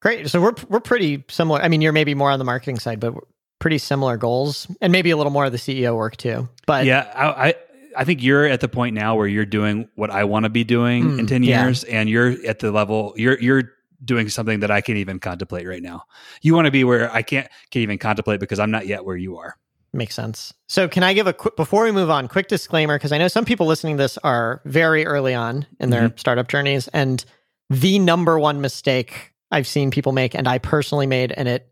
Great. 0.00 0.28
So 0.30 0.40
we're 0.40 0.54
we're 0.68 0.80
pretty 0.80 1.24
similar. 1.28 1.60
I 1.60 1.68
mean, 1.68 1.80
you're 1.80 1.92
maybe 1.92 2.14
more 2.14 2.30
on 2.30 2.38
the 2.38 2.44
marketing 2.44 2.78
side, 2.78 3.00
but 3.00 3.14
pretty 3.58 3.78
similar 3.78 4.16
goals, 4.16 4.66
and 4.80 4.92
maybe 4.92 5.10
a 5.10 5.16
little 5.16 5.32
more 5.32 5.44
of 5.44 5.52
the 5.52 5.58
CEO 5.58 5.96
work 5.96 6.16
too. 6.16 6.48
But 6.66 6.86
yeah, 6.86 7.10
I, 7.14 7.48
I 7.48 7.54
I 7.96 8.04
think 8.04 8.22
you're 8.22 8.46
at 8.46 8.60
the 8.60 8.68
point 8.68 8.94
now 8.94 9.16
where 9.16 9.26
you're 9.26 9.46
doing 9.46 9.88
what 9.94 10.10
I 10.10 10.24
want 10.24 10.44
to 10.44 10.50
be 10.50 10.64
doing 10.64 11.04
mm, 11.04 11.18
in 11.18 11.26
10 11.26 11.42
years 11.42 11.84
yeah. 11.86 12.00
and 12.00 12.08
you're 12.08 12.34
at 12.46 12.60
the 12.60 12.72
level 12.72 13.12
you're 13.16 13.38
you're 13.38 13.72
doing 14.04 14.28
something 14.28 14.60
that 14.60 14.70
I 14.70 14.80
can't 14.80 14.98
even 14.98 15.18
contemplate 15.18 15.66
right 15.66 15.82
now. 15.82 16.04
You 16.42 16.54
want 16.54 16.66
to 16.66 16.70
be 16.70 16.84
where 16.84 17.12
I 17.12 17.22
can't 17.22 17.48
can't 17.70 17.82
even 17.82 17.98
contemplate 17.98 18.40
because 18.40 18.58
I'm 18.58 18.70
not 18.70 18.86
yet 18.86 19.04
where 19.04 19.16
you 19.16 19.36
are. 19.38 19.56
Makes 19.94 20.14
sense. 20.14 20.54
So 20.68 20.88
can 20.88 21.02
I 21.02 21.12
give 21.12 21.26
a 21.26 21.32
quick 21.32 21.56
before 21.56 21.84
we 21.84 21.92
move 21.92 22.10
on, 22.10 22.28
quick 22.28 22.48
disclaimer 22.48 22.96
because 22.96 23.12
I 23.12 23.18
know 23.18 23.28
some 23.28 23.44
people 23.44 23.66
listening 23.66 23.96
to 23.96 24.02
this 24.02 24.18
are 24.18 24.62
very 24.64 25.04
early 25.04 25.34
on 25.34 25.66
in 25.80 25.90
their 25.90 26.08
mm-hmm. 26.08 26.16
startup 26.16 26.48
journeys 26.48 26.88
and 26.88 27.24
the 27.68 27.98
number 27.98 28.38
one 28.38 28.60
mistake 28.60 29.32
I've 29.50 29.66
seen 29.66 29.90
people 29.90 30.12
make 30.12 30.34
and 30.34 30.48
I 30.48 30.58
personally 30.58 31.06
made, 31.06 31.30
and 31.32 31.46
it 31.46 31.70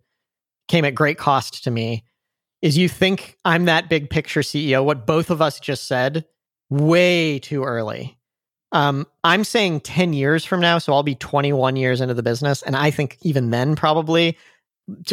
came 0.69 0.85
at 0.85 0.95
great 0.95 1.19
cost 1.19 1.65
to 1.65 1.71
me, 1.71 2.05
is 2.63 2.79
you 2.79 2.89
think 2.89 3.37
I'm 3.45 3.65
that 3.65 3.89
big 3.89 4.11
picture 4.11 4.41
CEO, 4.41 4.85
what 4.85 5.07
both 5.07 5.31
of 5.31 5.41
us 5.43 5.59
just 5.59 5.89
said, 5.89 6.27
way 6.69 7.39
too 7.39 7.65
early. 7.65 8.19
Um, 8.73 9.07
I'm 9.25 9.45
saying 9.45 9.81
10 9.81 10.13
years 10.13 10.45
from 10.45 10.61
now, 10.61 10.79
so 10.79 10.93
I'll 10.93 11.03
be 11.03 11.17
21 11.17 11.77
years 11.77 12.01
into 12.01 12.15
the 12.15 12.23
business. 12.23 12.63
And 12.63 12.77
I 12.77 12.91
think 12.91 13.19
even 13.23 13.51
then, 13.51 13.75
probably 13.75 14.37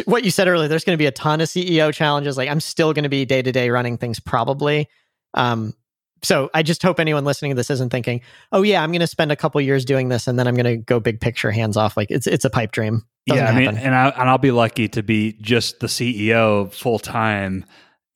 what 0.04 0.24
you 0.24 0.30
said 0.30 0.48
earlier, 0.48 0.68
there's 0.68 0.84
going 0.84 0.96
to 0.96 1.02
be 1.02 1.06
a 1.06 1.12
ton 1.12 1.40
of 1.40 1.48
CEO 1.48 1.92
challenges. 1.92 2.36
Like 2.36 2.48
I'm 2.48 2.60
still 2.60 2.92
going 2.92 3.04
to 3.04 3.08
be 3.08 3.24
day 3.24 3.42
to 3.42 3.52
day 3.52 3.70
running 3.70 3.96
things, 3.96 4.20
probably. 4.20 4.88
Um, 5.34 5.74
so 6.22 6.50
I 6.52 6.62
just 6.62 6.82
hope 6.82 6.98
anyone 6.98 7.24
listening 7.24 7.52
to 7.52 7.54
this 7.54 7.70
isn't 7.70 7.90
thinking, 7.90 8.20
"Oh 8.50 8.62
yeah, 8.62 8.82
I'm 8.82 8.90
going 8.90 9.00
to 9.00 9.06
spend 9.06 9.30
a 9.30 9.36
couple 9.36 9.60
years 9.60 9.84
doing 9.84 10.08
this, 10.08 10.26
and 10.26 10.38
then 10.38 10.48
I'm 10.48 10.54
going 10.54 10.66
to 10.66 10.76
go 10.76 10.98
big 10.98 11.20
picture, 11.20 11.50
hands 11.50 11.76
off." 11.76 11.96
Like 11.96 12.10
it's 12.10 12.26
it's 12.26 12.44
a 12.44 12.50
pipe 12.50 12.72
dream. 12.72 13.04
Doesn't 13.26 13.44
yeah, 13.44 13.50
I 13.50 13.58
mean, 13.58 13.76
and 13.76 13.94
I 13.94 14.08
and 14.08 14.28
I'll 14.28 14.38
be 14.38 14.50
lucky 14.50 14.88
to 14.88 15.02
be 15.02 15.36
just 15.40 15.80
the 15.80 15.86
CEO 15.86 16.72
full 16.72 16.98
time 16.98 17.64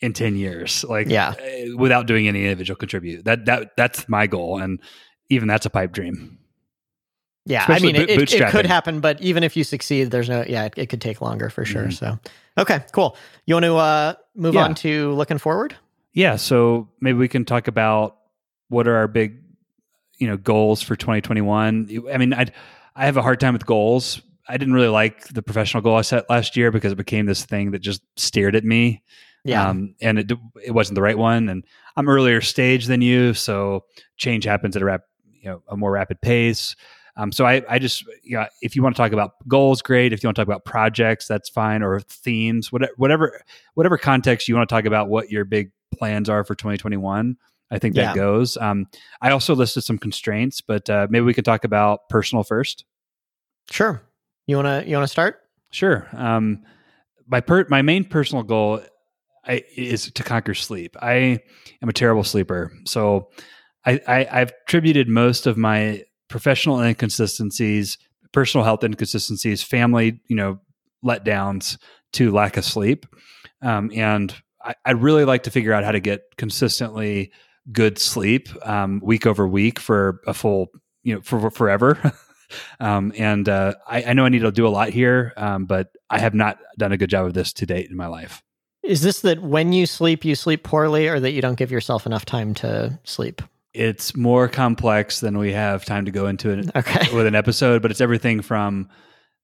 in 0.00 0.12
ten 0.14 0.36
years, 0.36 0.84
like 0.84 1.08
yeah, 1.08 1.34
eh, 1.38 1.68
without 1.76 2.06
doing 2.06 2.26
any 2.26 2.42
individual 2.42 2.76
contribute. 2.76 3.24
That 3.24 3.44
that 3.44 3.76
that's 3.76 4.08
my 4.08 4.26
goal, 4.26 4.58
and 4.58 4.80
even 5.32 5.48
that's 5.48 5.66
a 5.66 5.70
pipe 5.70 5.92
dream. 5.92 6.38
Yeah, 7.44 7.62
Especially 7.62 7.88
I 7.88 7.92
mean, 7.92 8.02
it, 8.08 8.32
it, 8.32 8.50
could 8.50 8.66
happen, 8.66 9.00
but 9.00 9.20
even 9.20 9.42
if 9.42 9.56
you 9.56 9.64
succeed, 9.64 10.12
there's 10.12 10.28
no, 10.28 10.44
yeah, 10.46 10.66
it, 10.66 10.74
it 10.76 10.86
could 10.86 11.00
take 11.00 11.20
longer 11.20 11.50
for 11.50 11.64
sure. 11.64 11.84
Mm-hmm. 11.84 11.90
So, 11.90 12.18
okay, 12.56 12.84
cool. 12.92 13.16
You 13.46 13.56
want 13.56 13.64
to 13.64 13.76
uh, 13.76 14.14
move 14.36 14.54
yeah. 14.54 14.64
on 14.64 14.76
to 14.76 15.12
looking 15.14 15.38
forward? 15.38 15.74
Yeah, 16.12 16.36
so 16.36 16.88
maybe 17.00 17.18
we 17.18 17.26
can 17.26 17.44
talk 17.44 17.66
about 17.66 18.18
what 18.68 18.86
are 18.86 18.94
our 18.94 19.08
big, 19.08 19.42
you 20.18 20.28
know, 20.28 20.36
goals 20.36 20.82
for 20.82 20.94
2021. 20.94 22.04
I 22.12 22.18
mean, 22.18 22.32
I 22.32 22.46
I 22.94 23.06
have 23.06 23.16
a 23.16 23.22
hard 23.22 23.40
time 23.40 23.54
with 23.54 23.66
goals. 23.66 24.22
I 24.46 24.56
didn't 24.56 24.74
really 24.74 24.88
like 24.88 25.26
the 25.28 25.42
professional 25.42 25.82
goal 25.82 25.96
I 25.96 26.02
set 26.02 26.28
last 26.28 26.56
year 26.56 26.70
because 26.70 26.92
it 26.92 26.96
became 26.96 27.26
this 27.26 27.44
thing 27.44 27.72
that 27.72 27.80
just 27.80 28.02
stared 28.16 28.54
at 28.54 28.64
me. 28.64 29.02
Yeah, 29.44 29.68
um, 29.68 29.96
and 30.00 30.18
it 30.20 30.32
it 30.62 30.70
wasn't 30.70 30.94
the 30.94 31.02
right 31.02 31.18
one. 31.18 31.48
And 31.48 31.64
I'm 31.96 32.08
earlier 32.08 32.40
stage 32.40 32.86
than 32.86 33.00
you, 33.00 33.34
so 33.34 33.84
change 34.16 34.44
happens 34.44 34.76
at 34.76 34.82
a 34.82 34.84
rap, 34.84 35.02
you 35.42 35.50
know, 35.50 35.62
a 35.68 35.76
more 35.76 35.90
rapid 35.90 36.20
pace. 36.20 36.74
Um, 37.16 37.30
so 37.30 37.44
I, 37.44 37.62
I 37.68 37.78
just, 37.78 38.04
you 38.22 38.38
know, 38.38 38.46
if 38.62 38.74
you 38.74 38.82
want 38.82 38.96
to 38.96 39.02
talk 39.02 39.12
about 39.12 39.32
goals, 39.46 39.82
great. 39.82 40.14
If 40.14 40.22
you 40.22 40.28
want 40.28 40.36
to 40.36 40.40
talk 40.40 40.48
about 40.48 40.64
projects, 40.64 41.28
that's 41.28 41.50
fine, 41.50 41.82
or 41.82 42.00
themes, 42.00 42.72
whatever, 42.72 42.92
whatever, 42.96 43.42
whatever 43.74 43.98
context 43.98 44.48
you 44.48 44.54
want 44.54 44.66
to 44.66 44.74
talk 44.74 44.86
about, 44.86 45.08
what 45.08 45.30
your 45.30 45.44
big 45.44 45.72
plans 45.94 46.30
are 46.30 46.42
for 46.42 46.54
2021. 46.54 47.36
I 47.70 47.78
think 47.78 47.94
that 47.94 48.00
yeah. 48.00 48.14
goes. 48.14 48.56
Um, 48.56 48.86
I 49.20 49.30
also 49.30 49.54
listed 49.54 49.84
some 49.84 49.98
constraints, 49.98 50.60
but 50.60 50.88
uh, 50.88 51.06
maybe 51.10 51.24
we 51.24 51.34
could 51.34 51.44
talk 51.44 51.64
about 51.64 52.08
personal 52.08 52.44
first. 52.44 52.84
Sure. 53.70 54.02
You 54.46 54.56
wanna 54.56 54.84
you 54.86 54.94
wanna 54.94 55.08
start? 55.08 55.40
Sure. 55.70 56.06
Um, 56.12 56.64
my 57.26 57.40
per- 57.40 57.66
my 57.70 57.80
main 57.80 58.04
personal 58.04 58.42
goal 58.42 58.82
I, 59.46 59.64
is 59.74 60.10
to 60.12 60.22
conquer 60.22 60.52
sleep. 60.54 60.96
I 61.00 61.40
am 61.80 61.88
a 61.88 61.92
terrible 61.94 62.24
sleeper, 62.24 62.72
so 62.84 63.30
I, 63.84 64.00
I 64.06 64.28
I've 64.30 64.52
attributed 64.66 65.08
most 65.08 65.46
of 65.46 65.56
my 65.56 66.04
professional 66.28 66.80
inconsistencies, 66.80 67.98
personal 68.32 68.64
health 68.64 68.84
inconsistencies, 68.84 69.62
family 69.62 70.20
you 70.28 70.36
know 70.36 70.60
letdowns 71.04 71.78
to 72.12 72.30
lack 72.30 72.56
of 72.56 72.64
sleep. 72.64 73.06
Um, 73.62 73.90
and 73.94 74.34
I, 74.62 74.74
I'd 74.84 75.02
really 75.02 75.24
like 75.24 75.44
to 75.44 75.50
figure 75.50 75.72
out 75.72 75.84
how 75.84 75.92
to 75.92 76.00
get 76.00 76.36
consistently 76.36 77.32
good 77.70 77.98
sleep 77.98 78.48
um, 78.66 79.00
week 79.02 79.26
over 79.26 79.46
week 79.46 79.78
for 79.78 80.20
a 80.26 80.34
full, 80.34 80.68
you 81.02 81.14
know, 81.14 81.20
for, 81.22 81.40
for 81.40 81.50
forever. 81.50 82.12
um, 82.80 83.12
and 83.16 83.48
uh, 83.48 83.74
I, 83.86 84.02
I, 84.04 84.12
know 84.14 84.24
I 84.24 84.28
need 84.28 84.40
to 84.40 84.50
do 84.50 84.66
a 84.66 84.68
lot 84.68 84.90
here, 84.90 85.32
um, 85.36 85.66
but 85.66 85.88
I 86.10 86.18
have 86.18 86.34
not 86.34 86.58
done 86.76 86.92
a 86.92 86.96
good 86.96 87.10
job 87.10 87.26
of 87.26 87.34
this 87.34 87.52
to 87.54 87.66
date 87.66 87.88
in 87.90 87.96
my 87.96 88.06
life. 88.06 88.42
Is 88.82 89.02
this 89.02 89.20
that 89.20 89.40
when 89.40 89.72
you 89.72 89.86
sleep, 89.86 90.24
you 90.24 90.34
sleep 90.34 90.64
poorly, 90.64 91.06
or 91.06 91.20
that 91.20 91.30
you 91.30 91.40
don't 91.40 91.54
give 91.54 91.70
yourself 91.70 92.04
enough 92.04 92.24
time 92.24 92.52
to 92.54 92.98
sleep? 93.04 93.40
It's 93.74 94.14
more 94.14 94.48
complex 94.48 95.20
than 95.20 95.38
we 95.38 95.52
have 95.52 95.84
time 95.84 96.04
to 96.04 96.10
go 96.10 96.26
into 96.26 96.50
it 96.50 96.70
okay. 96.76 97.14
with 97.14 97.26
an 97.26 97.34
episode, 97.34 97.82
but 97.82 97.90
it's 97.90 98.00
everything 98.00 98.42
from 98.42 98.88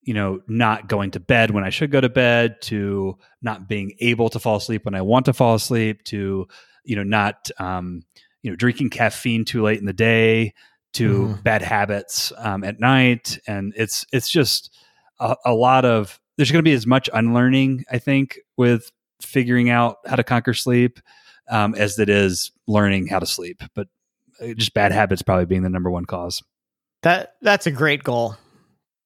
you 0.09 0.15
know, 0.15 0.41
not 0.49 0.89
going 0.89 1.11
to 1.11 1.21
bed 1.21 1.51
when 1.51 1.65
I 1.65 1.69
should 1.69 1.91
go 1.91 2.01
to 2.01 2.09
bed, 2.09 2.63
to 2.63 3.19
not 3.43 3.69
being 3.69 3.93
able 4.01 4.31
to 4.31 4.39
fall 4.39 4.57
asleep 4.57 4.87
when 4.87 4.95
I 4.95 5.03
want 5.03 5.27
to 5.27 5.35
fall 5.35 5.55
asleep, 5.55 6.03
to 6.05 6.47
you 6.83 6.97
know, 6.97 7.03
not 7.03 7.51
um, 7.59 8.03
you 8.43 8.51
know, 8.51 8.57
drinking 8.57 8.89
caffeine 8.89 9.45
too 9.45 9.63
late 9.63 9.79
in 9.79 9.85
the 9.85 9.93
day, 9.93 10.55
to 10.95 11.11
mm. 11.11 11.43
bad 11.43 11.61
habits 11.61 12.33
um, 12.39 12.65
at 12.65 12.81
night, 12.81 13.39
and 13.47 13.75
it's 13.77 14.07
it's 14.11 14.31
just 14.31 14.75
a, 15.21 15.37
a 15.45 15.53
lot 15.53 15.85
of. 15.85 16.19
There's 16.39 16.51
going 16.51 16.65
to 16.65 16.71
be 16.71 16.73
as 16.73 16.87
much 16.87 17.11
unlearning, 17.13 17.85
I 17.91 17.99
think, 17.99 18.39
with 18.57 18.91
figuring 19.21 19.69
out 19.69 19.99
how 20.07 20.17
to 20.17 20.25
conquer 20.25 20.55
sleep 20.55 21.01
um, 21.51 21.75
as 21.75 21.99
it 21.99 22.09
is 22.09 22.51
learning 22.67 23.09
how 23.09 23.19
to 23.19 23.27
sleep. 23.27 23.63
But 23.75 23.89
just 24.57 24.75
bad 24.75 24.93
habits 24.93 25.23
probably 25.23 25.47
being 25.47 25.63
the 25.63 25.69
number 25.69 25.91
one 25.91 26.05
cause. 26.05 26.43
That 27.03 27.35
that's 27.43 27.67
a 27.67 27.71
great 27.71 28.03
goal 28.03 28.37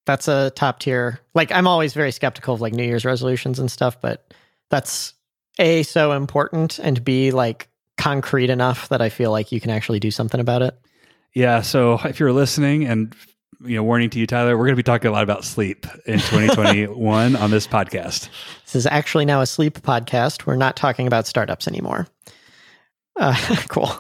that's 0.07 0.29
a 0.29 0.51
top 0.51 0.81
tier. 0.81 1.21
Like 1.35 1.53
I'm 1.53 1.67
always 1.67 1.95
very 1.95 2.13
skeptical 2.13 2.55
of 2.55 2.61
like 2.61 2.73
New 2.73 2.85
Year's 2.85 3.05
resolutions 3.05 3.59
and 3.59 3.71
stuff, 3.71 4.01
but 4.01 4.35
that's 4.71 5.15
a 5.59 5.83
so 5.83 6.13
important 6.13 6.79
and 6.79 7.05
b 7.05 7.31
like 7.31 7.69
concrete 7.99 8.51
enough 8.51 8.89
that 8.89 9.03
I 9.03 9.11
feel 9.11 9.31
like 9.31 9.53
you 9.53 9.61
can 9.61 9.71
actually 9.71 10.01
do 10.01 10.11
something 10.11 10.41
about 10.41 10.63
it. 10.63 10.79
Yeah. 11.35 11.61
So 11.61 12.01
if 12.05 12.19
you're 12.19 12.33
listening 12.33 12.85
and 12.87 13.15
you 13.65 13.77
know, 13.77 13.85
warning 13.85 14.11
to 14.11 14.19
you, 14.19 14.27
Tyler, 14.27 14.57
we're 14.57 14.65
going 14.65 14.73
to 14.73 14.77
be 14.77 14.83
talking 14.83 15.09
a 15.09 15.13
lot 15.13 15.23
about 15.23 15.45
sleep 15.45 15.87
in 16.05 16.19
2021 16.19 17.37
on 17.37 17.51
this 17.51 17.67
podcast. 17.67 18.29
This 18.65 18.77
is 18.77 18.87
actually 18.87 19.27
now 19.27 19.43
a 19.43 19.47
sleep 19.47 19.81
podcast. 19.83 20.47
We're 20.47 20.57
not 20.57 20.77
talking 20.77 21.07
about 21.07 21.27
startups 21.27 21.69
anymore. 21.69 22.07
Uh, 23.17 23.37
cool. 23.69 23.93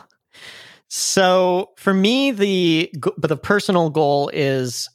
So 0.94 1.70
for 1.78 1.94
me, 1.94 2.32
the 2.32 2.92
but 3.16 3.28
the 3.28 3.36
personal 3.38 3.88
goal 3.88 4.30
is 4.34 4.90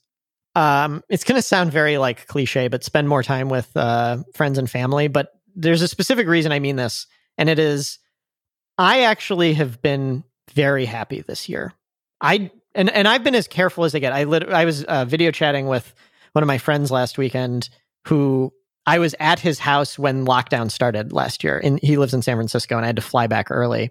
um, 0.53 1.03
it's 1.09 1.23
going 1.23 1.37
to 1.37 1.41
sound 1.41 1.71
very 1.71 1.97
like 1.97 2.27
cliche, 2.27 2.67
but 2.67 2.83
spend 2.83 3.09
more 3.09 3.23
time 3.23 3.49
with 3.49 3.75
uh, 3.75 4.17
friends 4.35 4.59
and 4.59 4.69
family. 4.69 5.07
But 5.07 5.29
there's 5.55 5.81
a 5.81 5.87
specific 5.87 6.27
reason 6.27 6.51
I 6.51 6.59
mean 6.59 6.75
this, 6.75 7.07
and 7.39 7.49
it 7.49 7.57
is 7.57 7.97
I 8.77 9.05
actually 9.05 9.55
have 9.55 9.81
been 9.81 10.23
very 10.53 10.85
happy 10.85 11.21
this 11.21 11.49
year. 11.49 11.73
I 12.21 12.51
and 12.75 12.91
and 12.91 13.07
I've 13.07 13.23
been 13.23 13.33
as 13.33 13.47
careful 13.47 13.83
as 13.83 13.95
I 13.95 13.99
get. 13.99 14.13
I 14.13 14.25
lit, 14.25 14.47
I 14.49 14.65
was 14.65 14.83
uh, 14.83 15.05
video 15.05 15.31
chatting 15.31 15.65
with 15.65 15.95
one 16.33 16.43
of 16.43 16.47
my 16.47 16.59
friends 16.59 16.91
last 16.91 17.17
weekend 17.17 17.71
who 18.05 18.53
I 18.85 18.99
was 18.99 19.15
at 19.19 19.39
his 19.39 19.57
house 19.57 19.97
when 19.97 20.27
lockdown 20.27 20.69
started 20.69 21.11
last 21.11 21.43
year, 21.43 21.59
and 21.63 21.79
he 21.81 21.97
lives 21.97 22.13
in 22.13 22.21
San 22.21 22.37
Francisco, 22.37 22.75
and 22.75 22.85
I 22.85 22.87
had 22.87 22.97
to 22.97 23.01
fly 23.01 23.25
back 23.25 23.47
early. 23.49 23.89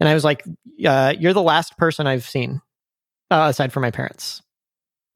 And 0.00 0.08
I 0.08 0.14
was 0.14 0.24
like, 0.24 0.44
uh, 0.84 1.14
"You're 1.18 1.34
the 1.34 1.42
last 1.42 1.76
person 1.76 2.06
I've 2.06 2.24
seen, 2.24 2.60
uh, 3.30 3.46
aside 3.50 3.72
from 3.72 3.82
my 3.82 3.90
parents, 3.90 4.42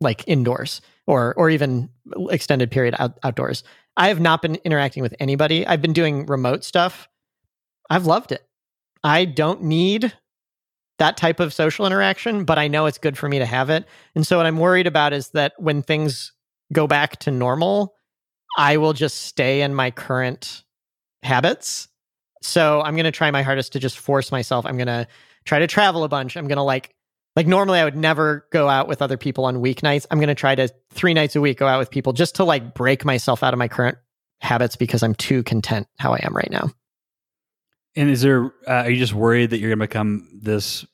like 0.01 0.25
indoors 0.27 0.81
or 1.07 1.35
or 1.37 1.51
even 1.51 1.91
extended 2.31 2.71
period 2.71 2.95
out, 2.99 3.19
outdoors. 3.23 3.65
I 3.97 4.09
have 4.09 4.21
not 4.21 4.43
been 4.43 4.57
interacting 4.57 5.03
with 5.03 5.15
anybody. 5.21 5.67
I've 5.67 5.83
been 5.83 5.93
doing 5.93 6.27
remote 6.27 6.65
stuff. 6.65 7.09
I've 7.91 8.07
loved 8.07 8.33
it. 8.33 8.43
I 9.03 9.25
don't 9.25 9.63
need 9.63 10.13
that 10.99 11.17
type 11.17 11.41
of 11.41 11.53
social 11.53 11.87
interaction, 11.87 12.45
but 12.45 12.59
I 12.59 12.69
know 12.69 12.87
it's 12.87 12.99
good 12.99 13.19
for 13.19 13.29
me 13.29 13.39
to 13.39 13.47
have 13.47 13.71
it. 13.71 13.85
And 14.15 14.27
so 14.27 14.37
what 14.37 14.47
I'm 14.47 14.59
worried 14.59 14.87
about 14.87 15.13
is 15.13 15.31
that 15.31 15.53
when 15.59 15.83
things 15.83 16.33
go 16.73 16.87
back 16.87 17.19
to 17.21 17.31
normal, 17.31 17.95
I 18.57 18.77
will 18.77 18.93
just 18.93 19.23
stay 19.23 19.63
in 19.63 19.75
my 19.75 19.91
current 19.91 20.63
habits. 21.23 21.89
So 22.45 22.83
I'm 22.83 22.95
going 22.95 23.05
to 23.05 23.11
try 23.11 23.31
my 23.31 23.43
hardest 23.43 23.73
to 23.73 23.79
just 23.79 23.99
force 23.99 24.31
myself. 24.31 24.67
I'm 24.67 24.77
going 24.77 24.87
to 24.87 25.09
try 25.45 25.61
to 25.61 25.67
travel 25.67 26.05
a 26.05 26.09
bunch. 26.09 26.37
I'm 26.37 26.47
going 26.47 26.57
to 26.57 26.63
like 26.63 26.95
like 27.37 27.47
normally 27.47 27.81
I 27.81 27.85
would 27.85 27.97
never 27.97 28.47
go 28.51 28.69
out 28.69 28.87
with 28.87 29.03
other 29.03 29.17
people 29.17 29.45
on 29.47 29.57
weeknights. 29.57 30.07
I'm 30.11 30.19
going 30.19 30.29
to 30.29 30.35
try 30.37 30.55
to 30.55 30.69
three 30.91 31.15
nights 31.15 31.35
a 31.35 31.41
week 31.41 31.59
go 31.59 31.67
out 31.67 31.79
with 31.79 31.91
people 31.91 32.13
just 32.13 32.37
to 32.37 32.45
like 32.45 32.75
break 32.75 33.05
myself 33.05 33.43
out 33.43 33.53
of 33.55 33.59
my 33.59 33.67
current 33.67 33.99
habits 34.41 34.77
because 34.77 35.03
I'm 35.03 35.15
too 35.15 35.43
content 35.43 35.89
how 35.99 36.13
I 36.13 36.21
am 36.23 36.37
right 36.37 36.51
now. 36.51 36.71
And 37.97 38.11
is 38.11 38.23
there, 38.23 38.47
uh, 38.69 38.85
are 38.85 38.91
you 38.91 38.99
just 38.99 39.15
worried 39.15 39.51
that 39.51 39.59
you're 39.59 39.71
going 39.71 39.79
to 39.79 39.87
become 39.87 40.29
this 40.33 40.85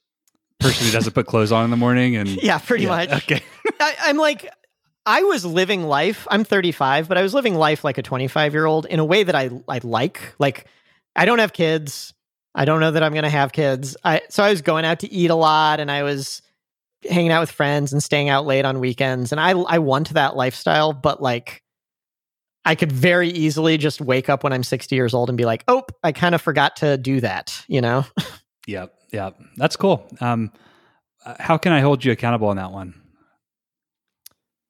person 0.61 0.87
who 0.87 0.93
doesn't 0.93 1.13
put 1.13 1.27
clothes 1.27 1.53
on 1.53 1.65
in 1.65 1.71
the 1.71 1.77
morning? 1.77 2.17
And 2.17 2.29
yeah, 2.43 2.59
pretty 2.59 2.85
yeah, 2.85 2.91
much. 2.91 3.11
Okay. 3.11 3.43
I, 3.79 3.97
I'm 4.05 4.17
like, 4.17 4.49
I 5.05 5.23
was 5.23 5.45
living 5.45 5.85
life. 5.85 6.27
I'm 6.31 6.45
35, 6.45 7.09
but 7.09 7.19
I 7.19 7.23
was 7.23 7.35
living 7.35 7.55
life 7.55 7.85
like 7.85 7.99
a 7.99 8.03
25 8.03 8.53
year 8.55 8.67
old 8.67 8.87
in 8.87 8.99
a 8.99 9.05
way 9.05 9.25
that 9.25 9.35
I 9.35 9.51
I 9.67 9.81
like. 9.83 10.35
Like, 10.39 10.67
I 11.17 11.25
don't 11.25 11.39
have 11.39 11.53
kids. 11.53 12.15
I 12.55 12.65
don't 12.65 12.81
know 12.81 12.91
that 12.91 13.03
I'm 13.03 13.13
going 13.13 13.25
to 13.25 13.31
have 13.31 13.53
kids. 13.53 13.97
I 14.05 14.23
so 14.29 14.43
I 14.43 14.51
was 14.51 14.63
going 14.63 14.85
out 14.85 15.01
to 15.01 15.13
eat 15.13 15.31
a 15.31 15.35
lot 15.35 15.81
and 15.81 15.91
I 15.91 16.03
was 16.03 16.43
hanging 17.09 17.31
out 17.31 17.41
with 17.41 17.51
friends 17.51 17.93
and 17.93 18.03
staying 18.03 18.29
out 18.29 18.45
late 18.47 18.65
on 18.65 18.81
weekends 18.81 19.33
and 19.33 19.41
I 19.41 19.51
I 19.51 19.79
want 19.79 20.11
that 20.11 20.37
lifestyle, 20.37 20.93
but 20.93 21.23
like 21.23 21.63
I 22.65 22.75
could 22.75 22.93
very 22.93 23.31
easily 23.31 23.79
just 23.79 24.01
wake 24.01 24.29
up 24.29 24.45
when 24.45 24.53
I'm 24.53 24.63
60 24.63 24.95
years 24.95 25.15
old 25.15 25.31
and 25.31 25.39
be 25.39 25.47
like, 25.47 25.65
"Oh, 25.67 25.83
I 26.03 26.13
kind 26.13 26.35
of 26.35 26.43
forgot 26.43 26.77
to 26.77 26.99
do 26.99 27.21
that," 27.21 27.65
you 27.69 27.81
know? 27.81 28.05
yep, 28.67 28.95
yep. 29.13 29.39
That's 29.57 29.77
cool. 29.77 30.07
Um 30.21 30.53
uh, 31.25 31.35
how 31.39 31.59
can 31.59 31.73
I 31.73 31.81
hold 31.81 32.05
you 32.05 32.13
accountable 32.13 32.49
on 32.49 32.57
that 32.57 32.73
one? 32.73 33.01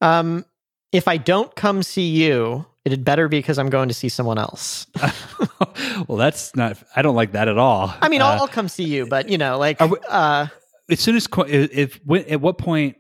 Um 0.01 0.45
if 0.93 1.09
I 1.09 1.17
don't 1.17 1.55
come 1.55 1.83
see 1.83 2.09
you, 2.09 2.67
it 2.85 2.93
had 2.93 3.05
better 3.05 3.29
be 3.29 3.39
because 3.39 3.59
I'm 3.59 3.69
going 3.69 3.89
to 3.89 3.95
see 3.95 4.09
someone 4.09 4.39
else. 4.39 4.87
well, 6.09 6.17
that's 6.17 6.55
not. 6.57 6.79
I 6.97 7.03
don't 7.03 7.15
like 7.15 7.33
that 7.33 7.49
at 7.49 7.59
all. 7.59 7.95
I 8.01 8.09
mean, 8.09 8.23
uh, 8.23 8.27
I'll, 8.27 8.41
I'll, 8.43 8.49
come 8.49 8.69
see 8.69 8.85
you, 8.85 9.07
but 9.07 9.29
you 9.29 9.39
know, 9.39 9.59
like 9.59 9.81
we, 9.81 9.97
uh, 10.09 10.47
as 10.89 11.01
soon 11.01 11.17
as 11.17 11.29
if 11.47 12.01
when, 12.05 12.25
at 12.25 12.41
what 12.41 12.59
point. 12.59 12.97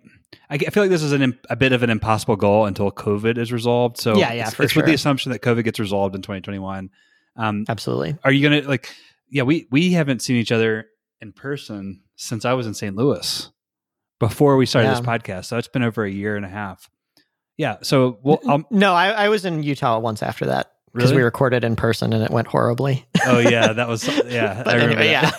I 0.48 0.58
feel 0.58 0.82
like 0.82 0.90
this 0.90 1.02
is 1.02 1.12
an, 1.12 1.38
a 1.48 1.54
bit 1.54 1.72
of 1.72 1.84
an 1.84 1.90
impossible 1.90 2.34
goal 2.34 2.66
until 2.66 2.90
COVID 2.90 3.38
is 3.38 3.52
resolved. 3.52 3.98
So 3.98 4.16
yeah, 4.16 4.32
yeah, 4.32 4.48
it's, 4.48 4.58
it's 4.58 4.72
sure. 4.72 4.80
with 4.80 4.88
the 4.88 4.94
assumption 4.94 5.30
that 5.30 5.42
COVID 5.42 5.62
gets 5.62 5.78
resolved 5.78 6.14
in 6.16 6.22
2021. 6.22 6.90
Um, 7.36 7.64
Absolutely. 7.68 8.16
Are 8.24 8.32
you 8.32 8.48
gonna 8.48 8.68
like? 8.68 8.92
Yeah, 9.28 9.44
we 9.44 9.68
we 9.70 9.92
haven't 9.92 10.22
seen 10.22 10.36
each 10.36 10.50
other 10.50 10.86
in 11.20 11.32
person 11.32 12.02
since 12.16 12.44
I 12.44 12.52
was 12.54 12.66
in 12.66 12.74
St. 12.74 12.96
Louis 12.96 13.50
before 14.18 14.56
we 14.56 14.66
started 14.66 14.88
yeah. 14.88 14.94
this 14.94 15.06
podcast. 15.06 15.46
So 15.46 15.56
it's 15.56 15.68
been 15.68 15.82
over 15.82 16.04
a 16.04 16.10
year 16.10 16.36
and 16.36 16.44
a 16.44 16.48
half. 16.48 16.88
Yeah. 17.60 17.76
So 17.82 18.18
well, 18.22 18.40
um, 18.48 18.66
no, 18.70 18.94
I, 18.94 19.08
I 19.10 19.28
was 19.28 19.44
in 19.44 19.62
Utah 19.62 19.98
once 19.98 20.22
after 20.22 20.46
that 20.46 20.72
because 20.94 21.10
really? 21.10 21.20
we 21.20 21.24
recorded 21.24 21.62
in 21.62 21.76
person 21.76 22.14
and 22.14 22.24
it 22.24 22.30
went 22.30 22.48
horribly. 22.48 23.06
oh 23.26 23.38
yeah, 23.38 23.72
that 23.74 23.86
was 23.86 24.08
yeah. 24.26 24.62
but 24.64 24.80
anyway, 24.80 25.10
yeah. 25.10 25.30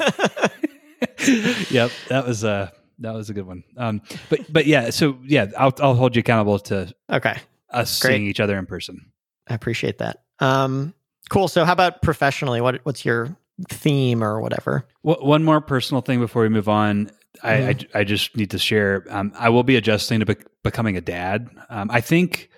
yep, 1.72 1.92
that 2.10 2.28
was 2.28 2.44
uh 2.44 2.70
that 3.00 3.16
was 3.16 3.32
a 3.32 3.34
good 3.34 3.48
one. 3.48 3.64
Um, 3.76 4.04
but 4.30 4.54
but 4.54 4.68
yeah, 4.68 4.92
so 4.92 5.18
yeah, 5.26 5.48
I'll 5.58 5.74
I'll 5.80 5.96
hold 5.96 6.16
you 6.16 6.20
accountable 6.20 6.60
to 6.60 6.94
okay 7.10 7.38
us 7.72 8.00
Great. 8.00 8.12
seeing 8.12 8.28
each 8.28 8.40
other 8.40 8.56
in 8.60 8.68
person. 8.68 9.12
I 9.50 9.56
appreciate 9.56 9.98
that. 9.98 10.22
Um, 10.40 10.94
cool. 11.32 11.48
So 11.48 11.66
how 11.66 11.74
about 11.74 12.04
professionally? 12.04 12.62
What 12.62 12.82
what's 12.84 13.04
your 13.04 13.36
theme 13.68 14.24
or 14.24 14.40
whatever? 14.42 14.86
Well, 15.02 15.18
one 15.22 15.44
more 15.44 15.60
personal 15.60 16.02
thing 16.02 16.20
before 16.20 16.44
we 16.44 16.50
move 16.50 16.70
on. 16.70 17.10
I. 17.44 17.54
I, 17.54 17.76
I, 17.96 18.04
just 18.04 18.36
need 18.36 18.52
to 18.52 18.60
share. 18.60 19.06
Um, 19.10 19.32
I 19.38 19.50
will 19.50 19.64
be 19.64 19.76
adjusting 19.76 20.20
to 20.20 20.26
be- 20.26 20.36
becoming 20.64 20.98
a 20.98 21.02
dad. 21.02 21.50
Um, 21.70 21.90
I 21.92 22.02
think 22.02 22.50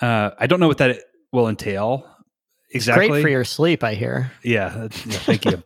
uh, 0.00 0.30
I 0.38 0.46
don't 0.46 0.60
know 0.60 0.68
what 0.68 0.78
that 0.78 1.00
will 1.32 1.48
entail 1.48 2.06
exactly. 2.70 3.08
great 3.08 3.22
for 3.22 3.28
your 3.28 3.44
sleep, 3.44 3.84
I 3.84 3.94
hear. 3.94 4.32
Yeah, 4.42 4.82
yeah 4.82 4.88
thank 4.88 5.44
you. 5.44 5.62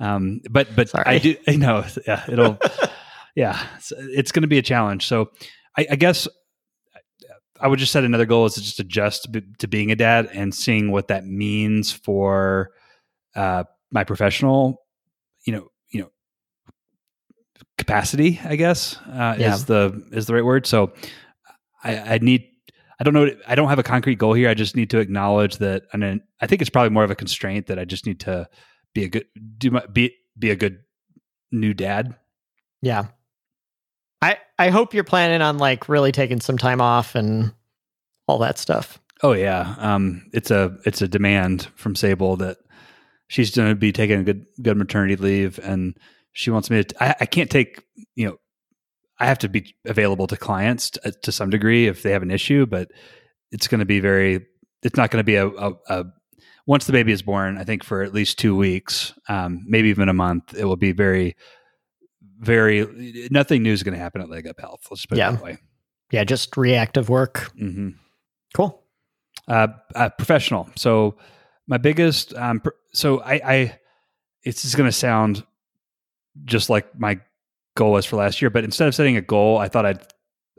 um, 0.00 0.40
but 0.50 0.74
but 0.74 0.88
Sorry. 0.88 1.04
I 1.06 1.18
do. 1.18 1.36
I 1.46 1.56
know. 1.56 1.84
Yeah, 2.06 2.24
it'll. 2.28 2.58
yeah, 3.34 3.60
it's, 3.76 3.92
it's 3.96 4.32
going 4.32 4.42
to 4.42 4.48
be 4.48 4.58
a 4.58 4.62
challenge. 4.62 5.06
So 5.06 5.30
I, 5.76 5.86
I, 5.90 5.96
guess 5.96 6.28
I 7.60 7.68
would 7.68 7.78
just 7.78 7.92
set 7.92 8.04
another 8.04 8.26
goal 8.26 8.46
is 8.46 8.54
to 8.54 8.60
just 8.60 8.80
adjust 8.80 9.32
to, 9.32 9.42
to 9.58 9.66
being 9.66 9.90
a 9.90 9.96
dad 9.96 10.28
and 10.32 10.54
seeing 10.54 10.90
what 10.90 11.08
that 11.08 11.24
means 11.24 11.92
for 11.92 12.70
uh, 13.34 13.64
my 13.90 14.04
professional, 14.04 14.82
you 15.46 15.52
know, 15.52 15.68
capacity, 17.78 18.40
I 18.44 18.56
guess, 18.56 18.96
uh, 19.08 19.36
yeah. 19.38 19.54
is 19.54 19.64
the 19.66 20.02
is 20.12 20.26
the 20.26 20.34
right 20.34 20.44
word. 20.44 20.66
So 20.66 20.92
I, 21.82 22.14
I, 22.14 22.18
need. 22.18 22.48
I 23.00 23.04
don't 23.04 23.14
know. 23.14 23.30
I 23.46 23.54
don't 23.54 23.68
have 23.68 23.78
a 23.78 23.82
concrete 23.82 24.18
goal 24.18 24.32
here. 24.34 24.48
I 24.48 24.54
just 24.54 24.76
need 24.76 24.90
to 24.90 24.98
acknowledge 24.98 25.58
that, 25.58 25.84
and 25.92 26.22
I 26.40 26.46
think 26.46 26.60
it's 26.60 26.70
probably 26.70 26.90
more 26.90 27.04
of 27.04 27.10
a 27.10 27.16
constraint 27.16 27.66
that 27.66 27.78
I 27.78 27.84
just 27.84 28.06
need 28.06 28.20
to 28.20 28.48
be 28.94 29.04
a 29.04 29.08
good 29.08 29.26
do 29.58 29.70
my, 29.70 29.84
be 29.86 30.14
be 30.38 30.50
a 30.50 30.56
good 30.56 30.78
new 31.50 31.74
dad. 31.74 32.14
Yeah. 32.80 33.06
I 34.20 34.38
I 34.58 34.70
hope 34.70 34.94
you're 34.94 35.04
planning 35.04 35.42
on 35.42 35.58
like 35.58 35.88
really 35.88 36.12
taking 36.12 36.40
some 36.40 36.56
time 36.56 36.80
off 36.80 37.14
and 37.14 37.52
all 38.28 38.38
that 38.38 38.58
stuff. 38.58 39.00
Oh 39.22 39.32
yeah, 39.32 39.74
um, 39.78 40.28
it's 40.32 40.50
a 40.50 40.76
it's 40.84 41.02
a 41.02 41.08
demand 41.08 41.68
from 41.74 41.94
Sable 41.94 42.36
that 42.36 42.58
she's 43.28 43.54
going 43.54 43.68
to 43.68 43.74
be 43.74 43.92
taking 43.92 44.20
a 44.20 44.24
good 44.24 44.46
good 44.60 44.76
maternity 44.76 45.16
leave, 45.16 45.58
and 45.58 45.96
she 46.32 46.50
wants 46.50 46.70
me 46.70 46.84
to. 46.84 47.02
I, 47.04 47.14
I 47.20 47.26
can't 47.26 47.50
take 47.50 47.82
you 48.14 48.26
know, 48.26 48.36
I 49.18 49.26
have 49.26 49.38
to 49.40 49.48
be 49.48 49.74
available 49.86 50.26
to 50.28 50.36
clients 50.36 50.90
to, 50.90 51.12
to 51.22 51.32
some 51.32 51.50
degree 51.50 51.86
if 51.86 52.02
they 52.02 52.10
have 52.12 52.22
an 52.22 52.30
issue, 52.30 52.66
but 52.66 52.90
it's 53.50 53.68
going 53.68 53.80
to 53.80 53.84
be 53.86 54.00
very. 54.00 54.46
It's 54.82 54.96
not 54.96 55.10
going 55.10 55.20
to 55.20 55.24
be 55.24 55.36
a, 55.36 55.46
a, 55.48 55.72
a 55.88 56.04
once 56.66 56.86
the 56.86 56.92
baby 56.92 57.12
is 57.12 57.22
born. 57.22 57.56
I 57.58 57.64
think 57.64 57.84
for 57.84 58.02
at 58.02 58.12
least 58.12 58.38
two 58.38 58.56
weeks, 58.56 59.12
um, 59.28 59.60
maybe 59.66 59.88
even 59.88 60.08
a 60.08 60.14
month, 60.14 60.54
it 60.54 60.64
will 60.64 60.76
be 60.76 60.92
very, 60.92 61.36
very. 62.38 63.28
Nothing 63.30 63.62
new 63.62 63.72
is 63.72 63.82
going 63.82 63.94
to 63.94 64.00
happen 64.00 64.20
at 64.20 64.28
Leg 64.30 64.46
Up 64.46 64.60
Health. 64.60 64.86
Let's 64.90 65.06
put 65.06 65.18
Yeah. 65.18 65.30
it 65.30 65.32
that 65.36 65.42
way. 65.42 65.58
Yeah, 66.10 66.24
just 66.24 66.56
reactive 66.56 67.08
work. 67.08 67.50
hmm 67.58 67.90
Cool. 68.54 68.82
uh, 69.48 69.68
uh, 69.94 70.10
professional. 70.10 70.68
So 70.76 71.16
my 71.66 71.78
biggest, 71.78 72.34
um, 72.34 72.60
so 72.92 73.20
I, 73.20 73.32
I, 73.44 73.78
it's 74.44 74.60
just 74.62 74.76
going 74.76 74.88
to 74.88 74.92
sound 74.96 75.42
just 76.44 76.70
like 76.70 76.98
my 76.98 77.20
goal 77.76 77.92
was 77.92 78.06
for 78.06 78.16
last 78.16 78.40
year, 78.42 78.50
but 78.50 78.64
instead 78.64 78.88
of 78.88 78.94
setting 78.94 79.16
a 79.16 79.22
goal, 79.22 79.58
I 79.58 79.68
thought 79.68 79.86
I'd, 79.86 80.06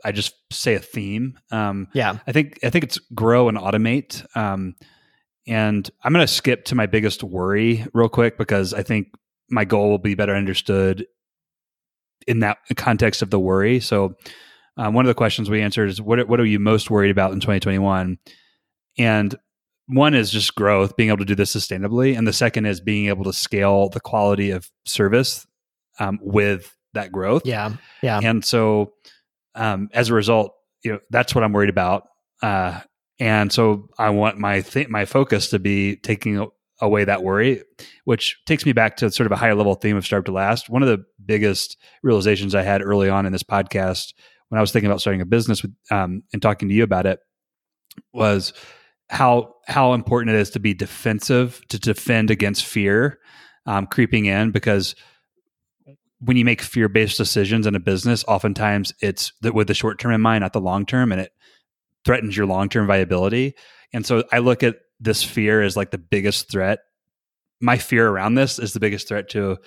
I 0.04 0.12
just 0.12 0.34
say 0.52 0.74
a 0.74 0.80
theme. 0.80 1.38
Um, 1.50 1.88
Yeah. 1.92 2.18
I 2.26 2.32
think, 2.32 2.58
I 2.62 2.70
think 2.70 2.84
it's 2.84 2.98
grow 3.14 3.48
and 3.48 3.56
automate. 3.56 4.24
Um, 4.36 4.74
and 5.46 5.88
I'm 6.02 6.12
going 6.12 6.26
to 6.26 6.32
skip 6.32 6.64
to 6.66 6.74
my 6.74 6.86
biggest 6.86 7.22
worry 7.22 7.86
real 7.92 8.08
quick 8.08 8.38
because 8.38 8.72
I 8.74 8.82
think 8.82 9.08
my 9.50 9.64
goal 9.64 9.90
will 9.90 9.98
be 9.98 10.14
better 10.14 10.34
understood 10.34 11.06
in 12.26 12.40
that 12.40 12.58
context 12.76 13.22
of 13.22 13.30
the 13.30 13.40
worry. 13.40 13.80
So, 13.80 14.14
um, 14.76 14.94
one 14.94 15.04
of 15.04 15.08
the 15.08 15.14
questions 15.14 15.48
we 15.48 15.60
answered 15.60 15.88
is 15.88 16.00
what 16.02 16.26
what 16.28 16.40
are 16.40 16.44
you 16.44 16.58
most 16.58 16.90
worried 16.90 17.10
about 17.10 17.32
in 17.32 17.40
2021? 17.40 18.18
And 18.98 19.34
one 19.86 20.14
is 20.14 20.30
just 20.30 20.54
growth, 20.54 20.96
being 20.96 21.10
able 21.10 21.18
to 21.18 21.24
do 21.24 21.34
this 21.34 21.54
sustainably, 21.54 22.16
and 22.16 22.26
the 22.26 22.32
second 22.32 22.66
is 22.66 22.80
being 22.80 23.06
able 23.06 23.24
to 23.24 23.32
scale 23.32 23.88
the 23.90 24.00
quality 24.00 24.50
of 24.50 24.70
service 24.84 25.46
um, 25.98 26.18
with 26.22 26.74
that 26.94 27.12
growth. 27.12 27.42
Yeah. 27.44 27.76
Yeah. 28.02 28.20
And 28.22 28.44
so, 28.44 28.92
um, 29.54 29.88
as 29.92 30.08
a 30.10 30.14
result, 30.14 30.52
you 30.82 30.92
know 30.92 31.00
that's 31.10 31.34
what 31.34 31.44
I'm 31.44 31.52
worried 31.52 31.70
about. 31.70 32.04
Uh, 32.42 32.80
and 33.18 33.52
so 33.52 33.88
I 33.98 34.10
want 34.10 34.38
my 34.38 34.60
th- 34.60 34.88
my 34.88 35.04
focus 35.04 35.50
to 35.50 35.58
be 35.58 35.96
taking 35.96 36.38
a- 36.38 36.46
away 36.80 37.04
that 37.04 37.22
worry, 37.22 37.62
which 38.04 38.36
takes 38.46 38.66
me 38.66 38.72
back 38.72 38.96
to 38.98 39.10
sort 39.10 39.26
of 39.26 39.32
a 39.32 39.36
higher 39.36 39.54
level 39.54 39.74
theme 39.74 39.96
of 39.96 40.04
Startup 40.04 40.26
to 40.26 40.32
Last. 40.32 40.68
One 40.68 40.82
of 40.82 40.88
the 40.88 41.04
biggest 41.24 41.76
realizations 42.02 42.54
I 42.54 42.62
had 42.62 42.82
early 42.82 43.08
on 43.08 43.26
in 43.26 43.32
this 43.32 43.42
podcast 43.42 44.12
when 44.48 44.58
I 44.58 44.60
was 44.60 44.72
thinking 44.72 44.90
about 44.90 45.00
starting 45.00 45.20
a 45.20 45.26
business 45.26 45.62
with, 45.62 45.72
um, 45.90 46.22
and 46.32 46.42
talking 46.42 46.68
to 46.68 46.74
you 46.74 46.82
about 46.82 47.06
it 47.06 47.20
was 48.12 48.52
how 49.08 49.54
how 49.66 49.94
important 49.94 50.34
it 50.34 50.40
is 50.40 50.50
to 50.50 50.60
be 50.60 50.74
defensive 50.74 51.60
to 51.68 51.78
defend 51.78 52.30
against 52.30 52.66
fear 52.66 53.18
um, 53.66 53.86
creeping 53.86 54.26
in 54.26 54.50
because 54.50 54.94
when 56.24 56.36
you 56.36 56.44
make 56.44 56.62
fear 56.62 56.88
based 56.88 57.18
decisions 57.18 57.66
in 57.66 57.74
a 57.74 57.80
business, 57.80 58.24
oftentimes 58.26 58.92
it's 59.00 59.32
the, 59.42 59.52
with 59.52 59.68
the 59.68 59.74
short 59.74 59.98
term 59.98 60.12
in 60.12 60.20
mind, 60.20 60.42
not 60.42 60.52
the 60.52 60.60
long 60.60 60.86
term, 60.86 61.12
and 61.12 61.20
it 61.20 61.32
threatens 62.04 62.36
your 62.36 62.46
long 62.46 62.68
term 62.68 62.86
viability. 62.86 63.54
And 63.92 64.06
so 64.06 64.24
I 64.32 64.38
look 64.38 64.62
at 64.62 64.76
this 65.00 65.22
fear 65.22 65.62
as 65.62 65.76
like 65.76 65.90
the 65.90 65.98
biggest 65.98 66.50
threat. 66.50 66.80
My 67.60 67.78
fear 67.78 68.08
around 68.08 68.34
this 68.34 68.58
is 68.58 68.72
the 68.72 68.80
biggest 68.80 69.08
threat 69.08 69.28
to 69.30 69.58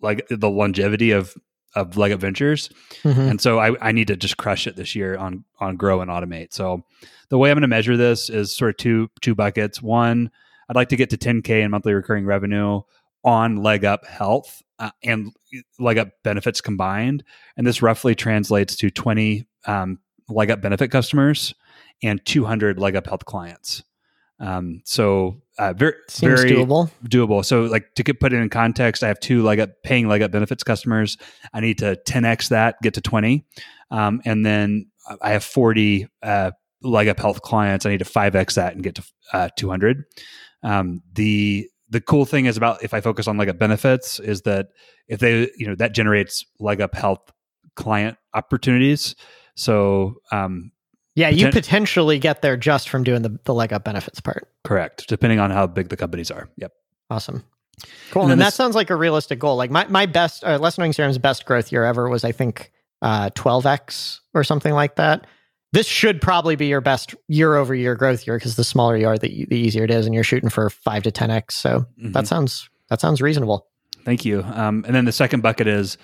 like 0.00 0.26
the 0.28 0.50
longevity 0.50 1.12
of 1.12 1.34
of 1.76 1.96
Leg 1.96 2.10
Up 2.10 2.20
Ventures. 2.20 2.68
Mhm. 3.04 3.30
And 3.30 3.40
so 3.40 3.60
I, 3.60 3.76
I 3.80 3.92
need 3.92 4.08
to 4.08 4.16
just 4.16 4.36
crush 4.36 4.66
it 4.66 4.74
this 4.74 4.96
year 4.96 5.16
on 5.16 5.44
on 5.60 5.76
grow 5.76 6.00
and 6.00 6.10
automate. 6.10 6.52
So 6.52 6.82
the 7.28 7.38
way 7.38 7.50
I'm 7.50 7.54
going 7.54 7.62
to 7.62 7.68
measure 7.68 7.96
this 7.96 8.28
is 8.28 8.54
sort 8.54 8.70
of 8.70 8.76
two 8.78 9.08
two 9.20 9.36
buckets. 9.36 9.80
One, 9.80 10.30
I'd 10.68 10.76
like 10.76 10.88
to 10.88 10.96
get 10.96 11.10
to 11.10 11.16
10k 11.16 11.62
in 11.62 11.70
monthly 11.70 11.94
recurring 11.94 12.26
revenue 12.26 12.80
on 13.22 13.56
Leg 13.56 13.84
Up 13.84 14.04
Health 14.06 14.62
uh, 14.80 14.90
and 15.04 15.32
Leg 15.78 15.98
Up 15.98 16.08
benefits 16.24 16.60
combined, 16.60 17.22
and 17.56 17.66
this 17.66 17.82
roughly 17.82 18.14
translates 18.14 18.74
to 18.76 18.90
20 18.90 19.46
um, 19.66 20.00
Leg 20.28 20.50
Up 20.50 20.60
benefit 20.60 20.90
customers 20.90 21.54
and 22.02 22.24
200 22.24 22.78
Leg 22.78 22.96
Up 22.96 23.06
Health 23.06 23.24
clients. 23.26 23.84
Um, 24.40 24.80
so 24.84 25.42
uh, 25.58 25.74
very 25.74 25.92
Seems 26.08 26.40
very 26.40 26.52
doable. 26.52 26.90
doable. 27.04 27.44
So, 27.44 27.64
like 27.64 27.94
to 27.96 28.02
get 28.02 28.18
put 28.18 28.32
it 28.32 28.36
in 28.36 28.48
context, 28.48 29.04
I 29.04 29.08
have 29.08 29.20
two 29.20 29.42
leg 29.42 29.60
up 29.60 29.70
paying 29.82 30.08
leg 30.08 30.22
up 30.22 30.30
benefits 30.30 30.62
customers. 30.62 31.18
I 31.52 31.60
need 31.60 31.76
to 31.78 31.98
10x 32.08 32.48
that, 32.48 32.76
get 32.82 32.94
to 32.94 33.02
20, 33.02 33.44
um, 33.90 34.22
and 34.24 34.44
then 34.44 34.90
I 35.20 35.32
have 35.32 35.44
40 35.44 36.08
uh, 36.22 36.52
leg 36.82 37.08
up 37.08 37.20
health 37.20 37.42
clients. 37.42 37.84
I 37.84 37.90
need 37.90 37.98
to 37.98 38.06
5x 38.06 38.54
that 38.54 38.74
and 38.74 38.82
get 38.82 38.94
to 38.94 39.02
uh, 39.34 39.48
200. 39.56 40.04
Um, 40.62 41.02
the 41.12 41.68
the 41.90 42.00
cool 42.00 42.24
thing 42.24 42.46
is 42.46 42.56
about 42.56 42.82
if 42.82 42.94
I 42.94 43.00
focus 43.00 43.26
on 43.28 43.36
leg 43.36 43.48
up 43.48 43.58
benefits 43.58 44.18
is 44.20 44.42
that 44.42 44.68
if 45.08 45.20
they 45.20 45.50
you 45.56 45.66
know 45.66 45.74
that 45.76 45.92
generates 45.92 46.44
leg 46.58 46.80
up 46.80 46.94
health 46.94 47.30
client 47.76 48.16
opportunities. 48.34 49.14
So 49.56 50.16
um, 50.32 50.72
Yeah, 51.14 51.28
you 51.28 51.46
Poten- 51.46 51.52
potentially 51.52 52.18
get 52.18 52.42
there 52.42 52.56
just 52.56 52.88
from 52.88 53.04
doing 53.04 53.22
the, 53.22 53.38
the 53.44 53.52
leg 53.54 53.72
up 53.72 53.84
benefits 53.84 54.20
part. 54.20 54.48
correct, 54.64 55.06
depending 55.08 55.38
on 55.40 55.50
how 55.50 55.66
big 55.66 55.88
the 55.88 55.96
companies 55.96 56.30
are. 56.30 56.48
Yep. 56.56 56.72
Awesome. 57.10 57.44
Cool. 58.10 58.22
And 58.22 58.32
And, 58.32 58.40
then 58.40 58.46
that 58.46 58.52
sounds 58.54 58.74
like 58.76 58.90
a 58.90 58.96
realistic 58.96 59.38
goal. 59.38 59.56
Like 59.56 59.70
my, 59.70 59.86
my 59.88 60.06
best, 60.06 60.44
uh, 60.44 60.58
Less 60.58 60.76
Annoying 60.78 60.92
CRM's 60.92 61.18
best 61.18 61.44
growth 61.46 61.72
year 61.72 61.84
ever 61.84 62.08
was, 62.08 62.24
I 62.24 62.32
think, 62.32 62.70
uh, 63.02 63.30
12x 63.30 64.20
or 64.34 64.44
something 64.44 64.72
like 64.74 64.96
that. 64.96 65.26
This 65.72 65.86
should 65.86 66.20
probably 66.20 66.56
be 66.56 66.66
your 66.66 66.80
best 66.80 67.14
year 67.28 67.54
over 67.54 67.74
year 67.74 67.94
growth 67.94 68.26
year 68.26 68.36
because 68.36 68.56
the 68.56 68.64
smaller 68.64 68.96
you 68.96 69.06
are, 69.06 69.16
the, 69.16 69.46
the 69.48 69.56
easier 69.56 69.84
it 69.84 69.90
is, 69.90 70.04
and 70.06 70.14
you're 70.14 70.24
shooting 70.24 70.50
for 70.50 70.68
five 70.70 71.04
to 71.04 71.12
10x. 71.12 71.52
So 71.52 71.86
Mhm. 72.02 72.12
that 72.12 72.26
sounds 72.26 72.68
that 72.88 73.00
sounds 73.00 73.22
reasonable. 73.22 73.68
Thank 74.04 74.24
you. 74.24 74.42
Um, 74.42 74.84
and 74.86 74.94
then 74.96 75.04
the 75.04 75.12
second 75.12 75.42
bucket 75.42 75.68
is 75.68 75.96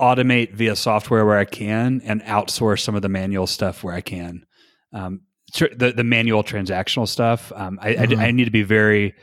automate 0.00 0.52
via 0.54 0.76
software 0.76 1.24
where 1.26 1.38
I 1.38 1.44
can 1.44 2.00
and 2.04 2.22
outsource 2.22 2.80
some 2.80 2.94
of 2.94 3.02
the 3.02 3.08
manual 3.08 3.46
stuff 3.48 3.82
where 3.82 3.94
I 3.94 4.00
can. 4.00 4.46
Um, 4.92 5.22
tr- 5.52 5.74
the 5.76 5.90
the 5.92 6.04
manual 6.04 6.44
transactional 6.44 7.08
stuff. 7.08 7.50
Um, 7.56 7.78
I, 7.82 7.88
I- 7.90 8.06
Mhm. 8.06 8.18
I 8.18 8.30
need 8.30 8.44
to 8.44 8.50
be 8.52 8.62
very, 8.62 9.14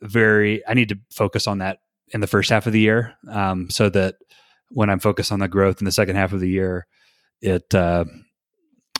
very. 0.00 0.66
I 0.66 0.72
need 0.74 0.88
to 0.88 0.98
focus 1.12 1.46
on 1.46 1.58
that 1.58 1.80
in 2.14 2.20
the 2.22 2.26
first 2.26 2.48
half 2.48 2.66
of 2.66 2.72
the 2.72 2.80
year, 2.80 3.14
um, 3.30 3.68
so 3.68 3.90
that 3.90 4.14
when 4.70 4.88
I'm 4.88 4.98
focused 5.00 5.32
on 5.32 5.40
the 5.40 5.48
growth 5.48 5.80
in 5.80 5.84
the 5.84 5.92
second 5.92 6.16
half 6.16 6.32
of 6.32 6.40
the 6.40 6.48
year, 6.48 6.86
it. 7.42 7.74
Uh, 7.74 8.06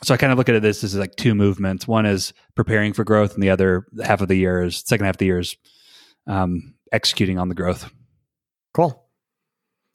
so 0.03 0.15
I 0.15 0.17
kind 0.17 0.33
of 0.33 0.39
look 0.39 0.49
at 0.49 0.55
it 0.55 0.63
this 0.63 0.85
as 0.85 0.95
like 0.97 1.17
two 1.17 1.35
movements. 1.35 1.87
One 1.89 2.07
is 2.07 2.33
preparing 2.55 2.93
for 2.93 3.05
growth, 3.05 3.35
and 3.35 3.43
the 3.43 3.51
other 3.51 3.87
half 4.03 4.21
of 4.21 4.29
the 4.29 4.37
year 4.37 4.63
is 4.63 4.83
second 4.87 5.07
half 5.07 5.15
of 5.17 5.19
the 5.19 5.27
year 5.27 5.39
is 5.41 5.57
um, 6.27 6.75
executing 6.93 7.39
on 7.39 7.49
the 7.49 7.55
growth. 7.55 7.91
Cool. 8.75 9.05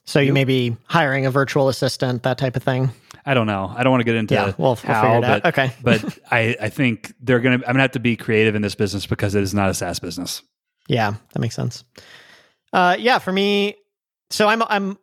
So 0.05 0.19
you 0.19 0.27
You- 0.27 0.33
may 0.33 0.43
be 0.43 0.75
hiring 0.85 1.25
a 1.25 1.31
virtual 1.31 1.69
assistant, 1.69 2.23
that 2.23 2.37
type 2.37 2.55
of 2.55 2.63
thing. 2.63 2.91
I 3.25 3.33
don't 3.35 3.47
know. 3.47 3.73
I 3.73 3.83
don't 3.83 3.91
want 3.91 4.01
to 4.01 4.05
get 4.05 4.15
into 4.15 4.33
yeah, 4.33 4.45
we'll, 4.47 4.55
we'll 4.57 4.75
how, 4.75 5.01
figure 5.01 5.17
it 5.19 5.23
out. 5.23 5.43
but 5.43 5.45
Okay. 5.57 5.73
but 5.81 6.19
I, 6.29 6.57
I 6.59 6.69
think 6.69 7.13
they're 7.21 7.39
gonna. 7.39 7.55
I'm 7.55 7.61
gonna 7.61 7.79
have 7.81 7.91
to 7.91 7.99
be 7.99 8.17
creative 8.17 8.55
in 8.55 8.61
this 8.61 8.75
business 8.75 9.05
because 9.05 9.33
it 9.35 9.43
is 9.43 9.53
not 9.53 9.69
a 9.69 9.73
SaaS 9.73 9.99
business. 9.99 10.41
Yeah, 10.89 11.13
that 11.33 11.39
makes 11.39 11.55
sense. 11.55 11.85
Uh, 12.73 12.97
yeah, 12.99 13.19
for 13.19 13.31
me, 13.31 13.77
so 14.29 14.49
I'm 14.49 14.61
I'm 14.63 14.97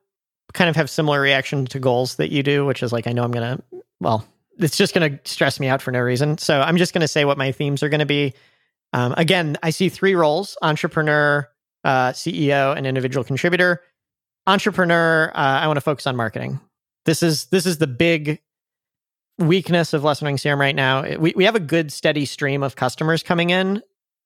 kind 0.52 0.68
of 0.68 0.76
have 0.76 0.90
similar 0.90 1.18
reaction 1.18 1.64
to 1.66 1.78
goals 1.78 2.16
that 2.16 2.30
you 2.30 2.42
do, 2.42 2.66
which 2.66 2.82
is 2.82 2.92
like 2.92 3.06
I 3.06 3.12
know 3.12 3.22
I'm 3.24 3.30
gonna 3.30 3.60
well, 4.00 4.26
it's 4.60 4.76
just 4.76 4.94
gonna 4.94 5.18
stress 5.24 5.58
me 5.60 5.68
out 5.68 5.82
for 5.82 5.90
no 5.90 6.00
reason. 6.00 6.38
So 6.38 6.60
I'm 6.60 6.76
just 6.76 6.92
gonna 6.92 7.08
say 7.08 7.24
what 7.24 7.38
my 7.38 7.52
themes 7.52 7.82
are 7.82 7.88
gonna 7.88 8.06
be. 8.06 8.34
Um, 8.92 9.14
again, 9.16 9.56
I 9.62 9.70
see 9.70 9.88
three 9.88 10.14
roles: 10.14 10.56
entrepreneur, 10.62 11.48
uh, 11.84 12.10
CEO, 12.12 12.76
and 12.76 12.86
individual 12.86 13.24
contributor. 13.24 13.82
Entrepreneur, 14.46 15.30
uh, 15.34 15.60
I 15.60 15.66
want 15.66 15.76
to 15.76 15.82
focus 15.82 16.06
on 16.06 16.16
marketing. 16.16 16.60
This 17.04 17.22
is 17.22 17.46
this 17.46 17.66
is 17.66 17.78
the 17.78 17.86
big 17.86 18.40
weakness 19.38 19.92
of 19.92 20.04
Less 20.04 20.20
Annoying 20.20 20.36
CRM 20.36 20.58
right 20.58 20.74
now. 20.74 21.02
We 21.18 21.32
we 21.36 21.44
have 21.44 21.54
a 21.54 21.60
good 21.60 21.92
steady 21.92 22.24
stream 22.24 22.62
of 22.62 22.76
customers 22.76 23.22
coming 23.22 23.50
in, 23.50 23.82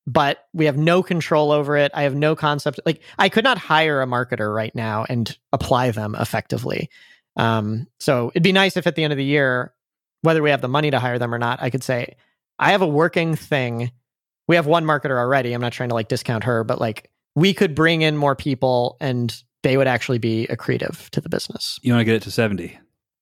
but 0.07 0.47
we 0.53 0.67
have 0.67 0.77
no 0.77 1.03
control 1.03 1.53
over 1.53 1.77
it. 1.77 1.91
I 1.95 2.03
have 2.03 2.15
no 2.15 2.37
concept. 2.37 2.81
Like 2.85 3.01
I 3.19 3.29
could 3.29 3.45
not 3.45 3.59
hire 3.59 4.03
a 4.03 4.07
marketer 4.07 4.55
right 4.55 4.75
now 4.75 5.05
and 5.09 5.37
apply 5.53 5.91
them 5.93 6.15
effectively. 6.19 6.91
Um, 7.37 7.89
so 7.99 8.31
it'd 8.35 8.43
be 8.43 8.53
nice 8.53 8.77
if 8.77 8.87
at 8.87 8.95
the 8.97 9.05
end 9.05 9.13
of 9.13 9.17
the 9.17 9.25
year, 9.25 9.73
whether 10.25 10.43
we 10.43 10.51
have 10.51 10.63
the 10.63 10.69
money 10.69 10.91
to 10.91 10.99
hire 10.99 11.19
them 11.19 11.35
or 11.35 11.39
not, 11.39 11.63
I 11.63 11.69
could 11.69 11.85
say, 11.85 12.17
I 12.59 12.73
have 12.73 12.83
a 12.83 12.87
working 12.87 13.37
thing. 13.37 13.93
We 14.49 14.57
have 14.57 14.67
one 14.67 14.85
marketer 14.85 15.19
already. 15.19 15.53
I'm 15.53 15.61
not 15.61 15.73
trying 15.73 15.91
to 15.91 15.95
like 15.95 16.09
discount 16.09 16.45
her, 16.45 16.65
but 16.65 16.81
like 16.81 17.11
we 17.35 17.53
could 17.53 17.75
bring 17.75 18.03
in 18.03 18.17
more 18.17 18.35
people 18.35 18.97
and 19.01 19.37
they 19.63 19.77
would 19.77 19.87
actually 19.87 20.19
be 20.19 20.47
accretive 20.51 21.11
to 21.11 21.21
the 21.21 21.29
business. 21.29 21.79
You 21.83 21.93
want 21.93 22.01
to 22.01 22.05
get 22.05 22.15
it 22.15 22.23
to 22.23 22.31
seventy. 22.31 22.79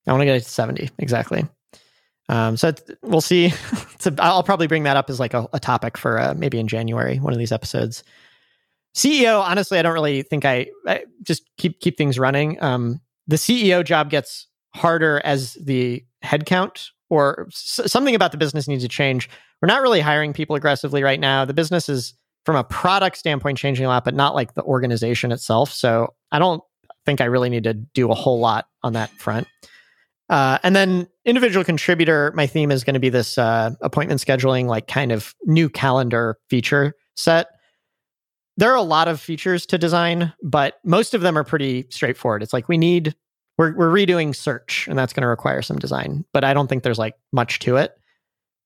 I 0.07 0.13
want 0.13 0.23
to 0.23 0.27
get 0.27 0.37
it 0.37 0.45
to 0.45 0.51
70 0.51 0.91
exactly. 0.99 1.47
Um, 2.29 2.57
so 2.57 2.69
it's, 2.69 2.83
we'll 3.03 3.21
see. 3.21 3.47
it's 3.95 4.07
a, 4.07 4.15
I'll 4.19 4.43
probably 4.43 4.67
bring 4.67 4.83
that 4.85 4.97
up 4.97 5.11
as 5.11 5.21
like 5.21 5.35
a, 5.35 5.49
a 5.53 5.61
topic 5.61 5.97
for 5.97 6.19
uh, 6.19 6.35
maybe 6.37 6.59
in 6.59 6.67
January, 6.67 7.19
one 7.19 7.33
of 7.33 7.39
these 7.39 7.53
episodes. 7.53 8.03
CEO, 8.97 9.41
honestly, 9.41 9.79
I 9.79 9.83
don't 9.83 9.95
really 9.95 10.23
think 10.23 10.45
I, 10.45 10.67
I 10.87 11.05
just 11.23 11.49
keep 11.57 11.81
keep 11.81 11.97
things 11.97 12.19
running. 12.19 12.63
Um, 12.63 13.01
the 13.27 13.37
CEO 13.37 13.85
job 13.85 14.11
gets 14.11 14.49
harder 14.75 15.21
as 15.25 15.55
the 15.55 16.05
headcount 16.25 16.91
or 17.11 17.47
s- 17.49 17.81
something 17.87 18.15
about 18.15 18.33
the 18.33 18.39
business 18.39 18.69
needs 18.69 18.83
to 18.83 18.89
change. 18.89 19.29
We're 19.61 19.67
not 19.67 19.83
really 19.83 20.01
hiring 20.01 20.33
people 20.33 20.57
aggressively 20.57 21.03
right 21.03 21.21
now. 21.21 21.45
The 21.45 21.55
business 21.55 21.89
is, 21.89 22.15
from 22.45 22.57
a 22.57 22.65
product 22.65 23.17
standpoint, 23.17 23.59
changing 23.59 23.85
a 23.85 23.89
lot, 23.89 24.05
but 24.05 24.15
not 24.15 24.35
like 24.35 24.55
the 24.55 24.63
organization 24.63 25.31
itself. 25.31 25.73
So 25.73 26.15
I 26.33 26.39
don't 26.39 26.63
think 27.07 27.21
I 27.21 27.27
really 27.27 27.51
need 27.51 27.65
to 27.65 27.75
do 27.75 28.11
a 28.11 28.15
whole 28.15 28.41
lot 28.41 28.67
on 28.83 28.95
that 28.95 29.11
front. 29.11 29.47
Uh, 30.29 30.59
and 30.63 30.75
then 30.75 31.07
individual 31.25 31.65
contributor, 31.65 32.33
my 32.35 32.47
theme 32.47 32.71
is 32.71 32.85
going 32.85 32.95
to 32.95 33.01
be 33.01 33.11
this 33.11 33.37
uh, 33.37 33.73
appointment 33.83 34.21
scheduling, 34.21 34.67
like 34.67 34.87
kind 34.87 35.13
of 35.13 35.35
new 35.45 35.69
calendar 35.69 36.39
feature 36.49 36.95
set. 37.15 37.49
There 38.57 38.71
are 38.71 38.77
a 38.77 38.83
lot 38.83 39.09
of 39.09 39.21
features 39.21 39.67
to 39.67 39.79
design, 39.79 40.33
but 40.43 40.75
most 40.85 41.15
of 41.15 41.21
them 41.21 41.37
are 41.37 41.45
pretty 41.45 41.87
straightforward. 41.91 42.43
It's 42.43 42.53
like 42.53 42.69
we 42.69 42.79
need 42.79 43.15
we're 43.59 43.75
we're 43.77 43.91
redoing 43.93 44.35
search, 44.35 44.87
and 44.89 44.99
that's 44.99 45.13
going 45.13 45.23
to 45.23 45.29
require 45.29 45.63
some 45.63 45.79
design. 45.79 46.25
But 46.33 46.45
I 46.45 46.55
don't 46.55 46.69
think 46.69 46.83
there's 46.83 46.99
like 46.99 47.17
much 47.33 47.59
to 47.61 47.77
it. 47.77 47.97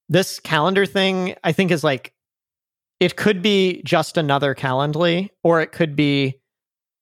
This 0.08 0.38
calendar 0.40 0.86
thing, 0.86 1.34
I 1.42 1.52
think, 1.52 1.70
is 1.70 1.82
like 1.82 2.12
it 3.00 3.16
could 3.16 3.42
be 3.42 3.82
just 3.84 4.16
another 4.16 4.54
Calendly, 4.54 5.30
or 5.42 5.60
it 5.60 5.72
could 5.72 5.96
be 5.96 6.40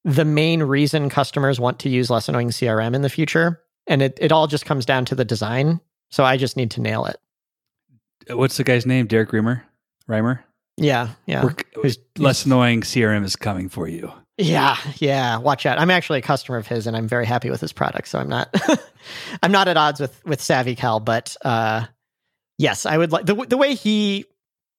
the 0.04 0.24
main 0.24 0.62
reason 0.62 1.08
customers 1.08 1.60
want 1.60 1.78
to 1.80 1.88
use 1.88 2.10
less 2.10 2.28
annoying 2.28 2.50
CRM 2.50 2.94
in 2.94 3.02
the 3.02 3.08
future. 3.08 3.60
And 3.86 4.02
it, 4.02 4.18
it 4.20 4.32
all 4.32 4.46
just 4.46 4.66
comes 4.66 4.84
down 4.86 5.04
to 5.06 5.14
the 5.14 5.24
design. 5.24 5.80
So 6.10 6.24
I 6.24 6.36
just 6.36 6.56
need 6.56 6.70
to 6.72 6.80
nail 6.80 7.04
it. 7.06 7.16
Uh, 8.30 8.36
what's 8.36 8.56
the 8.56 8.64
guy's 8.64 8.86
name? 8.86 9.06
Derrick 9.06 9.30
Reimer? 9.30 9.62
Reimer? 10.08 10.40
Yeah. 10.76 11.10
Yeah. 11.26 11.44
We're- 11.76 11.92
Less 12.18 12.44
annoying 12.46 12.82
CRM 12.82 13.24
is 13.24 13.36
coming 13.36 13.68
for 13.68 13.88
you. 13.88 14.12
Yeah, 14.36 14.76
yeah. 14.96 15.38
Watch 15.38 15.64
out. 15.64 15.78
I'm 15.78 15.90
actually 15.90 16.18
a 16.18 16.22
customer 16.22 16.58
of 16.58 16.66
his, 16.66 16.86
and 16.86 16.96
I'm 16.96 17.06
very 17.06 17.24
happy 17.26 17.50
with 17.50 17.60
his 17.60 17.72
product. 17.72 18.08
So 18.08 18.18
I'm 18.18 18.28
not, 18.28 18.52
I'm 19.42 19.52
not 19.52 19.68
at 19.68 19.76
odds 19.76 20.00
with 20.00 20.24
with 20.24 20.40
SavvyCal. 20.40 21.04
but 21.04 21.36
uh, 21.44 21.86
yes, 22.58 22.84
I 22.84 22.98
would 22.98 23.12
like 23.12 23.26
the 23.26 23.34
the 23.34 23.56
way 23.56 23.74
he 23.74 24.24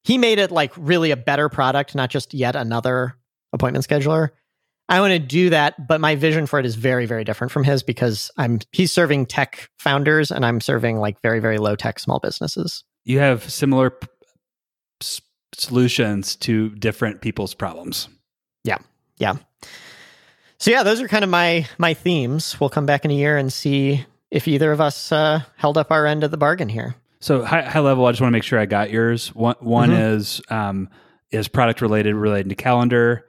he 0.03 0.17
made 0.17 0.39
it 0.39 0.51
like 0.51 0.73
really 0.75 1.11
a 1.11 1.17
better 1.17 1.47
product, 1.47 1.95
not 1.95 2.09
just 2.09 2.33
yet 2.33 2.55
another 2.55 3.15
appointment 3.53 3.87
scheduler. 3.87 4.29
I 4.87 4.99
want 4.99 5.13
to 5.13 5.19
do 5.19 5.49
that, 5.49 5.87
but 5.87 5.99
my 5.99 6.15
vision 6.15 6.45
for 6.45 6.59
it 6.59 6.65
is 6.65 6.75
very 6.75 7.05
very 7.05 7.23
different 7.23 7.51
from 7.51 7.63
his 7.63 7.81
because 7.81 8.29
I'm 8.37 8.59
he's 8.73 8.91
serving 8.91 9.27
tech 9.27 9.69
founders, 9.79 10.31
and 10.31 10.45
I'm 10.45 10.59
serving 10.59 10.97
like 10.97 11.21
very 11.21 11.39
very 11.39 11.59
low 11.59 11.75
tech 11.77 11.99
small 11.99 12.19
businesses. 12.19 12.83
You 13.05 13.19
have 13.19 13.49
similar 13.49 13.91
p- 13.91 14.07
solutions 15.53 16.35
to 16.35 16.71
different 16.75 17.21
people's 17.21 17.53
problems. 17.53 18.09
yeah 18.65 18.79
so 20.57 20.71
yeah 20.71 20.83
those 20.83 21.01
are 21.01 21.07
kind 21.07 21.23
of 21.23 21.29
my 21.29 21.67
my 21.77 21.93
themes 21.93 22.59
we'll 22.59 22.69
come 22.69 22.85
back 22.85 23.05
in 23.05 23.11
a 23.11 23.15
year 23.15 23.37
and 23.37 23.51
see 23.51 24.05
if 24.31 24.47
either 24.47 24.71
of 24.71 24.81
us 24.81 25.11
uh, 25.11 25.41
held 25.57 25.77
up 25.77 25.91
our 25.91 26.05
end 26.05 26.23
of 26.23 26.31
the 26.31 26.37
bargain 26.37 26.69
here 26.69 26.95
So 27.19 27.43
high, 27.43 27.61
high 27.63 27.79
level, 27.79 28.05
I 28.05 28.11
just 28.11 28.21
want 28.21 28.31
to 28.31 28.35
make 28.35 28.43
sure 28.43 28.59
I 28.59 28.65
got 28.65 28.91
yours. 28.91 29.33
One, 29.33 29.55
one 29.59 29.89
Mhm. 29.89 30.15
is 30.15 30.41
um, 30.49 30.89
is 31.31 31.47
product 31.47 31.81
related, 31.81 32.13
related 32.15 32.49
to 32.49 32.55
calendar. 32.55 33.25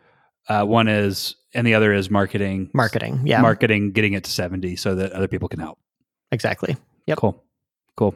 Uh, 0.48 0.64
one 0.64 0.86
is, 0.88 1.34
and 1.54 1.66
the 1.66 1.74
other 1.74 1.92
is 1.94 2.10
marketing. 2.10 2.70
marketing 2.74 3.20
yeah 3.24 3.40
marketing, 3.40 3.92
getting 3.92 4.12
it 4.14 4.24
to 4.24 4.30
seventy 4.30 4.76
so 4.76 4.94
that 4.96 5.12
other 5.12 5.28
people 5.28 5.48
can 5.48 5.60
help. 5.60 5.78
exactly 6.32 6.76
Yep. 7.06 7.18
Cool, 7.18 7.42
cool. 7.96 8.14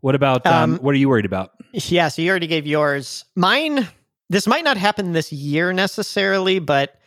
What 0.00 0.14
about 0.14 0.46
um, 0.46 0.74
Um, 0.74 0.78
what 0.78 0.94
are 0.94 0.98
you 0.98 1.08
worried 1.08 1.26
about? 1.26 1.50
yeah 1.72 2.08
so 2.08 2.22
you 2.22 2.30
already 2.30 2.46
gave 2.46 2.66
yours 2.66 3.24
mine 3.34 3.88
this 4.30 4.46
might 4.46 4.64
not 4.64 4.76
happen 4.76 5.12
this 5.12 5.32
year 5.32 5.72
necessarily 5.72 6.58
but 6.58 6.98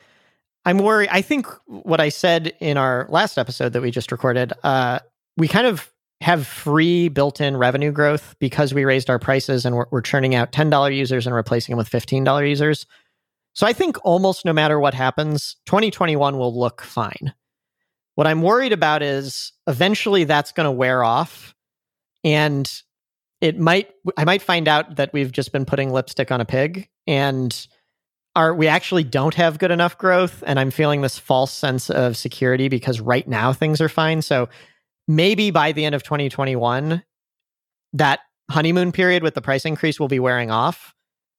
i'm 0.65 0.77
worried 0.77 1.09
i 1.11 1.21
think 1.21 1.47
what 1.65 1.99
i 1.99 2.09
said 2.09 2.53
in 2.59 2.77
our 2.77 3.05
last 3.09 3.37
episode 3.37 3.73
that 3.73 3.81
we 3.81 3.91
just 3.91 4.11
recorded 4.11 4.53
uh 4.63 4.99
we 5.37 5.47
kind 5.47 5.67
of 5.67 5.91
have 6.21 6.47
free 6.47 7.09
built-in 7.09 7.55
revenue 7.55 7.91
growth 7.91 8.35
because 8.39 8.73
we 8.73 8.85
raised 8.85 9.09
our 9.09 9.19
prices 9.19 9.65
and 9.65 9.75
we're, 9.75 9.85
we're 9.91 10.01
churning 10.01 10.33
out 10.33 10.51
$10 10.51 10.95
users 10.95 11.27
and 11.27 11.35
replacing 11.35 11.73
them 11.73 11.77
with 11.77 11.89
$15 11.89 12.49
users. 12.49 12.85
So 13.53 13.65
i 13.65 13.73
think 13.73 13.97
almost 14.03 14.45
no 14.45 14.53
matter 14.53 14.79
what 14.79 14.93
happens 14.93 15.55
2021 15.65 16.37
will 16.37 16.57
look 16.57 16.81
fine. 16.81 17.33
What 18.15 18.27
i'm 18.27 18.41
worried 18.41 18.73
about 18.73 19.03
is 19.03 19.53
eventually 19.67 20.23
that's 20.23 20.51
going 20.51 20.65
to 20.65 20.71
wear 20.71 21.03
off 21.03 21.55
and 22.23 22.71
it 23.41 23.59
might 23.59 23.91
i 24.17 24.25
might 24.25 24.41
find 24.41 24.67
out 24.67 24.95
that 24.95 25.13
we've 25.13 25.31
just 25.31 25.51
been 25.51 25.65
putting 25.65 25.91
lipstick 25.91 26.31
on 26.31 26.41
a 26.41 26.45
pig 26.45 26.89
and 27.07 27.67
are 28.37 28.53
we 28.53 28.67
actually 28.67 29.03
don't 29.03 29.33
have 29.33 29.57
good 29.57 29.71
enough 29.71 29.97
growth 29.97 30.43
and 30.45 30.59
i'm 30.59 30.69
feeling 30.69 31.01
this 31.01 31.17
false 31.17 31.51
sense 31.51 31.89
of 31.89 32.15
security 32.15 32.69
because 32.69 33.01
right 33.01 33.27
now 33.27 33.51
things 33.51 33.81
are 33.81 33.89
fine. 33.89 34.21
So 34.21 34.47
maybe 35.07 35.49
by 35.49 35.71
the 35.71 35.83
end 35.85 35.95
of 35.95 36.03
2021 36.03 37.03
that 37.93 38.19
honeymoon 38.51 38.91
period 38.91 39.23
with 39.23 39.33
the 39.33 39.41
price 39.41 39.65
increase 39.65 39.99
will 39.99 40.07
be 40.07 40.19
wearing 40.19 40.51
off. 40.51 40.93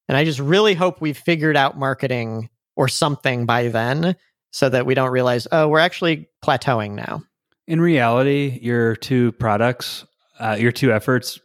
And 0.08 0.16
i 0.16 0.24
just 0.24 0.40
really 0.40 0.74
hope 0.74 1.00
we've 1.00 1.16
figured 1.16 1.56
out 1.56 1.78
marketing 1.78 2.50
or 2.76 2.88
something 2.88 3.46
by 3.46 3.68
then 3.68 4.16
so 4.50 4.68
that 4.68 4.84
we 4.84 4.94
don't 4.94 5.10
realize 5.12 5.46
oh 5.52 5.68
we're 5.68 5.78
actually 5.78 6.28
plateauing 6.44 6.92
now. 6.92 7.22
In 7.68 7.82
reality, 7.82 8.58
your 8.62 8.96
two 8.96 9.32
products, 9.32 10.06
uh, 10.40 10.56
your 10.58 10.72
two 10.72 10.90
efforts 10.90 11.38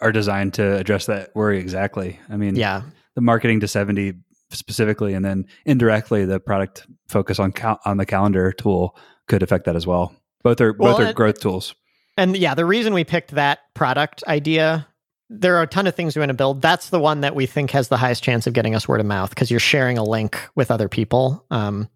are 0.00 0.12
designed 0.12 0.54
to 0.54 0.76
address 0.76 1.06
that 1.06 1.34
worry 1.34 1.58
exactly. 1.58 2.20
I 2.30 2.36
mean, 2.36 2.54
yeah 2.54 2.82
the 3.14 3.20
marketing 3.20 3.60
to 3.60 3.68
70 3.68 4.14
specifically 4.50 5.14
and 5.14 5.24
then 5.24 5.46
indirectly 5.64 6.24
the 6.24 6.38
product 6.38 6.86
focus 7.08 7.38
on 7.38 7.52
cal- 7.52 7.80
on 7.84 7.96
the 7.96 8.06
calendar 8.06 8.52
tool 8.52 8.96
could 9.26 9.42
affect 9.42 9.64
that 9.64 9.76
as 9.76 9.86
well 9.86 10.14
both 10.42 10.60
are 10.60 10.72
Well, 10.72 10.96
both 10.96 11.06
are 11.06 11.12
growth 11.12 11.40
tools 11.40 11.74
And 12.16 12.36
yeah, 12.36 12.54
the 12.54 12.64
reason 12.64 12.94
we 12.94 13.02
picked 13.04 13.32
that 13.32 13.60
product 13.74 14.22
idea, 14.28 14.86
there 15.28 15.56
are 15.56 15.62
a 15.62 15.66
ton 15.66 15.86
of 15.88 15.94
things 15.96 16.14
we 16.14 16.20
want 16.20 16.30
to 16.30 16.34
build. 16.34 16.62
That's 16.62 16.90
the 16.90 17.00
one 17.00 17.22
that 17.22 17.34
we 17.34 17.46
think 17.46 17.72
has 17.72 17.88
the 17.88 17.96
highest 17.96 18.22
chance 18.22 18.46
of 18.46 18.52
getting 18.52 18.74
us 18.74 18.86
word 18.86 19.00
of 19.00 19.06
mouth 19.06 19.30
because 19.30 19.50
you're 19.50 19.58
sharing 19.58 19.98
a 19.98 20.04
link 20.04 20.38
with 20.54 20.70
other 20.70 20.88
people. 20.88 21.44
Um, 21.50 21.88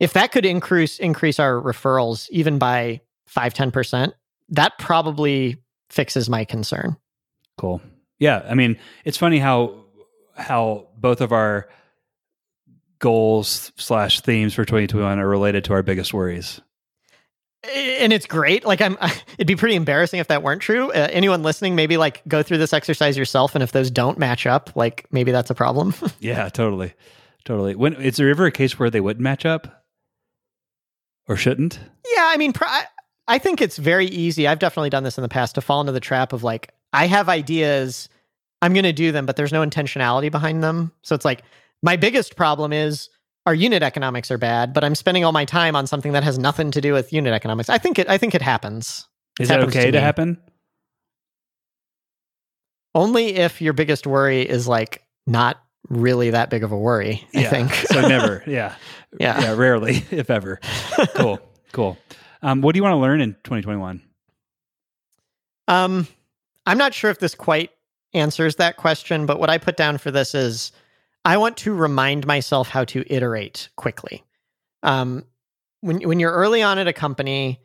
if 0.00 0.14
that 0.14 0.32
could 0.32 0.44
increase 0.44 0.98
increase 0.98 1.38
our 1.38 1.60
referrals 1.60 2.28
even 2.30 2.58
by 2.58 3.00
5 3.26 3.54
10%, 3.54 4.12
that 4.48 4.72
probably 4.78 5.58
fixes 5.90 6.28
my 6.28 6.44
concern. 6.44 6.96
cool 7.58 7.80
yeah 8.18 8.44
i 8.48 8.54
mean 8.54 8.76
it's 9.04 9.18
funny 9.18 9.38
how 9.38 9.84
how 10.40 10.88
both 10.96 11.20
of 11.20 11.32
our 11.32 11.68
goals 12.98 13.72
slash 13.76 14.20
themes 14.20 14.54
for 14.54 14.64
2021 14.64 15.18
are 15.18 15.28
related 15.28 15.64
to 15.64 15.72
our 15.72 15.82
biggest 15.82 16.12
worries. 16.12 16.60
And 17.62 18.12
it's 18.12 18.26
great. 18.26 18.64
Like 18.64 18.80
i'm 18.80 18.96
it'd 19.34 19.46
be 19.46 19.56
pretty 19.56 19.74
embarrassing 19.74 20.20
if 20.20 20.28
that 20.28 20.42
weren't 20.42 20.62
true. 20.62 20.90
Uh, 20.90 21.08
anyone 21.10 21.42
listening 21.42 21.74
maybe 21.74 21.96
like 21.96 22.22
go 22.26 22.42
through 22.42 22.58
this 22.58 22.72
exercise 22.72 23.16
yourself 23.18 23.54
and 23.54 23.62
if 23.62 23.72
those 23.72 23.90
don't 23.90 24.18
match 24.18 24.46
up 24.46 24.70
like 24.74 25.06
maybe 25.10 25.30
that's 25.32 25.50
a 25.50 25.54
problem. 25.54 25.94
Yeah 26.20 26.48
totally. 26.48 26.94
Totally. 27.44 27.74
When 27.74 27.94
is 27.94 28.16
there 28.16 28.28
ever 28.30 28.46
a 28.46 28.50
case 28.52 28.78
where 28.78 28.90
they 28.90 29.00
wouldn't 29.00 29.22
match 29.22 29.44
up? 29.46 29.84
Or 31.28 31.36
shouldn't? 31.36 31.78
Yeah, 32.14 32.28
I 32.28 32.36
mean, 32.36 32.52
pr- 32.52 32.64
I- 32.66 32.86
I 33.28 33.38
think 33.38 33.60
it's 33.60 33.76
very 33.76 34.06
easy. 34.06 34.48
I've 34.48 34.58
definitely 34.58 34.90
done 34.90 35.04
this 35.04 35.16
in 35.16 35.22
the 35.22 35.28
past 35.28 35.54
to 35.54 35.60
fall 35.60 35.80
into 35.80 35.92
the 35.92 36.00
trap 36.00 36.32
of 36.32 36.42
like, 36.42 36.72
I 36.92 37.06
have 37.06 37.28
ideas, 37.28 38.08
I'm 38.62 38.72
going 38.74 38.84
to 38.84 38.92
do 38.92 39.10
them, 39.12 39.26
but 39.26 39.36
there's 39.36 39.52
no 39.52 39.64
intentionality 39.64 40.30
behind 40.30 40.62
them. 40.62 40.92
So 41.02 41.14
it's 41.14 41.24
like, 41.24 41.42
my 41.82 41.96
biggest 41.96 42.36
problem 42.36 42.72
is 42.72 43.08
our 43.46 43.54
unit 43.54 43.82
economics 43.82 44.30
are 44.30 44.36
bad, 44.38 44.74
but 44.74 44.84
I'm 44.84 44.94
spending 44.94 45.24
all 45.24 45.32
my 45.32 45.44
time 45.46 45.74
on 45.74 45.86
something 45.86 46.12
that 46.12 46.22
has 46.24 46.38
nothing 46.38 46.70
to 46.72 46.80
do 46.80 46.92
with 46.92 47.12
unit 47.12 47.32
economics. 47.32 47.70
I 47.70 47.78
think 47.78 47.98
it. 47.98 48.08
I 48.08 48.18
think 48.18 48.34
it 48.34 48.42
happens. 48.42 49.08
It 49.38 49.44
is 49.44 49.48
that 49.48 49.60
happens 49.60 49.76
okay 49.76 49.90
to, 49.90 49.96
me. 49.96 49.98
happen 50.02 50.38
Only 52.94 53.36
if 53.36 53.62
your 53.62 53.72
biggest 53.72 54.06
worry 54.06 54.42
is 54.42 54.66
like 54.68 55.02
not 55.26 55.58
really 55.88 56.30
that 56.30 56.50
big 56.50 56.64
of 56.64 56.72
a 56.72 56.78
worry. 56.78 57.26
I 57.34 57.44
think. 57.44 57.72
so 57.72 58.00
never 58.06 58.42
yeah 58.46 58.74
Yeah. 59.18 59.40
yeah 59.40 59.52
rarely 59.54 60.04
if 60.10 60.28
ever 60.28 60.60
cool 61.16 61.38
cool 61.72 61.96
um, 62.42 62.60
what 62.60 62.72
do 62.74 62.78
you 62.78 62.82
want 62.82 62.92
to 62.92 62.98
learn 62.98 63.20
in 63.20 63.32
2021 63.44 64.02
Um, 65.68 66.06
I'm 66.66 66.78
not 66.78 66.92
sure 66.94 67.10
if 67.10 67.18
this 67.18 67.34
quite 67.34 67.70
answers 68.12 68.56
that 68.56 68.76
question, 68.76 69.26
but 69.26 69.38
what 69.38 69.50
I 69.50 69.58
put 69.58 69.76
down 69.76 69.98
for 69.98 70.10
this 70.10 70.34
is 70.34 70.72
I 71.24 71.36
want 71.36 71.56
to 71.58 71.74
remind 71.74 72.26
myself 72.26 72.68
how 72.68 72.84
to 72.86 73.04
iterate 73.12 73.68
quickly. 73.76 74.24
Um, 74.82 75.24
when 75.80 76.00
when 76.00 76.20
you're 76.20 76.32
early 76.32 76.62
on 76.62 76.78
at 76.78 76.88
a 76.88 76.92
company, 76.92 77.60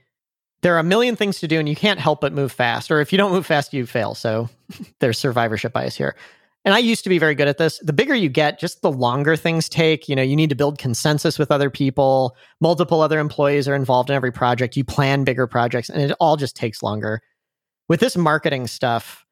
there 0.61 0.75
are 0.75 0.79
a 0.79 0.83
million 0.83 1.15
things 1.15 1.39
to 1.39 1.47
do, 1.47 1.59
and 1.59 1.69
you 1.69 1.75
can't 1.75 1.99
help 1.99 2.21
but 2.21 2.33
move 2.33 2.51
fast. 2.51 2.91
Or 2.91 3.01
if 3.01 3.11
you 3.11 3.17
don't 3.17 3.31
move 3.31 3.45
fast, 3.45 3.73
you 3.73 3.85
fail. 3.85 4.15
So 4.15 4.49
there's 4.99 5.17
survivorship 5.17 5.73
bias 5.73 5.95
here. 5.95 6.15
And 6.65 6.73
I 6.73 6.79
used 6.79 7.03
to 7.03 7.09
be 7.09 7.19
very 7.19 7.35
good 7.35 7.47
at 7.47 7.59
this. 7.59 7.77
The 7.83 7.93
bigger 7.93 8.15
you 8.15 8.27
get, 8.27 8.59
just 8.59 8.81
the 8.81 8.91
longer 8.91 9.35
things 9.35 9.69
take. 9.69 10.09
You 10.09 10.15
know, 10.15 10.23
you 10.23 10.35
need 10.35 10.49
to 10.49 10.55
build 10.55 10.79
consensus 10.79 11.37
with 11.37 11.51
other 11.51 11.69
people. 11.69 12.35
Multiple 12.59 13.01
other 13.01 13.19
employees 13.19 13.67
are 13.67 13.75
involved 13.75 14.09
in 14.09 14.15
every 14.15 14.31
project. 14.31 14.75
You 14.75 14.83
plan 14.83 15.23
bigger 15.23 15.45
projects, 15.45 15.89
and 15.89 16.01
it 16.01 16.15
all 16.19 16.37
just 16.37 16.55
takes 16.55 16.81
longer 16.81 17.21
with 17.87 17.99
this 17.99 18.17
marketing 18.17 18.65
stuff 18.65 19.24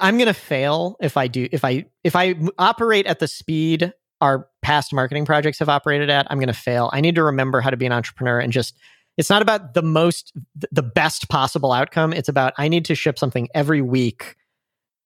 i'm 0.00 0.16
going 0.16 0.26
to 0.26 0.34
fail 0.34 0.96
if 1.00 1.16
i 1.16 1.26
do 1.26 1.48
if 1.52 1.64
i 1.64 1.84
if 2.04 2.14
I 2.16 2.34
operate 2.58 3.06
at 3.06 3.18
the 3.18 3.28
speed 3.28 3.92
our 4.20 4.48
past 4.62 4.92
marketing 4.92 5.24
projects 5.24 5.58
have 5.60 5.68
operated 5.68 6.10
at 6.10 6.26
i'm 6.30 6.38
going 6.38 6.48
to 6.48 6.52
fail 6.52 6.90
i 6.92 7.00
need 7.00 7.14
to 7.14 7.22
remember 7.22 7.60
how 7.60 7.70
to 7.70 7.76
be 7.76 7.86
an 7.86 7.92
entrepreneur 7.92 8.38
and 8.38 8.52
just 8.52 8.74
it's 9.18 9.28
not 9.28 9.42
about 9.42 9.74
the 9.74 9.82
most 9.82 10.32
the 10.70 10.82
best 10.82 11.28
possible 11.28 11.72
outcome. 11.72 12.12
It's 12.14 12.28
about 12.28 12.54
I 12.56 12.68
need 12.68 12.86
to 12.86 12.94
ship 12.94 13.18
something 13.18 13.48
every 13.52 13.82
week. 13.82 14.36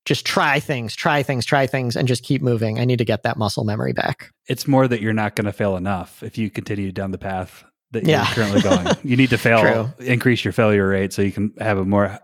Just 0.04 0.26
try 0.26 0.60
things, 0.60 0.94
try 0.94 1.22
things, 1.22 1.46
try 1.46 1.66
things, 1.66 1.96
and 1.96 2.06
just 2.06 2.22
keep 2.22 2.42
moving. 2.42 2.78
I 2.78 2.84
need 2.84 2.98
to 2.98 3.04
get 3.04 3.22
that 3.22 3.38
muscle 3.38 3.64
memory 3.64 3.92
back. 3.92 4.30
It's 4.48 4.68
more 4.68 4.86
that 4.86 5.00
you're 5.00 5.12
not 5.12 5.34
going 5.34 5.46
to 5.46 5.52
fail 5.52 5.76
enough 5.76 6.22
if 6.22 6.36
you 6.36 6.50
continue 6.50 6.92
down 6.92 7.12
the 7.12 7.18
path 7.18 7.64
that 7.92 8.04
you're 8.04 8.24
currently 8.24 8.60
going. 8.60 8.96
You 9.04 9.16
need 9.16 9.30
to 9.30 9.38
fail, 9.38 9.60
True. 9.60 10.06
increase 10.06 10.44
your 10.44 10.52
failure 10.52 10.88
rate 10.88 11.12
so 11.12 11.22
you 11.22 11.32
can 11.32 11.54
have 11.58 11.78
a 11.78 11.84
more 11.84 12.18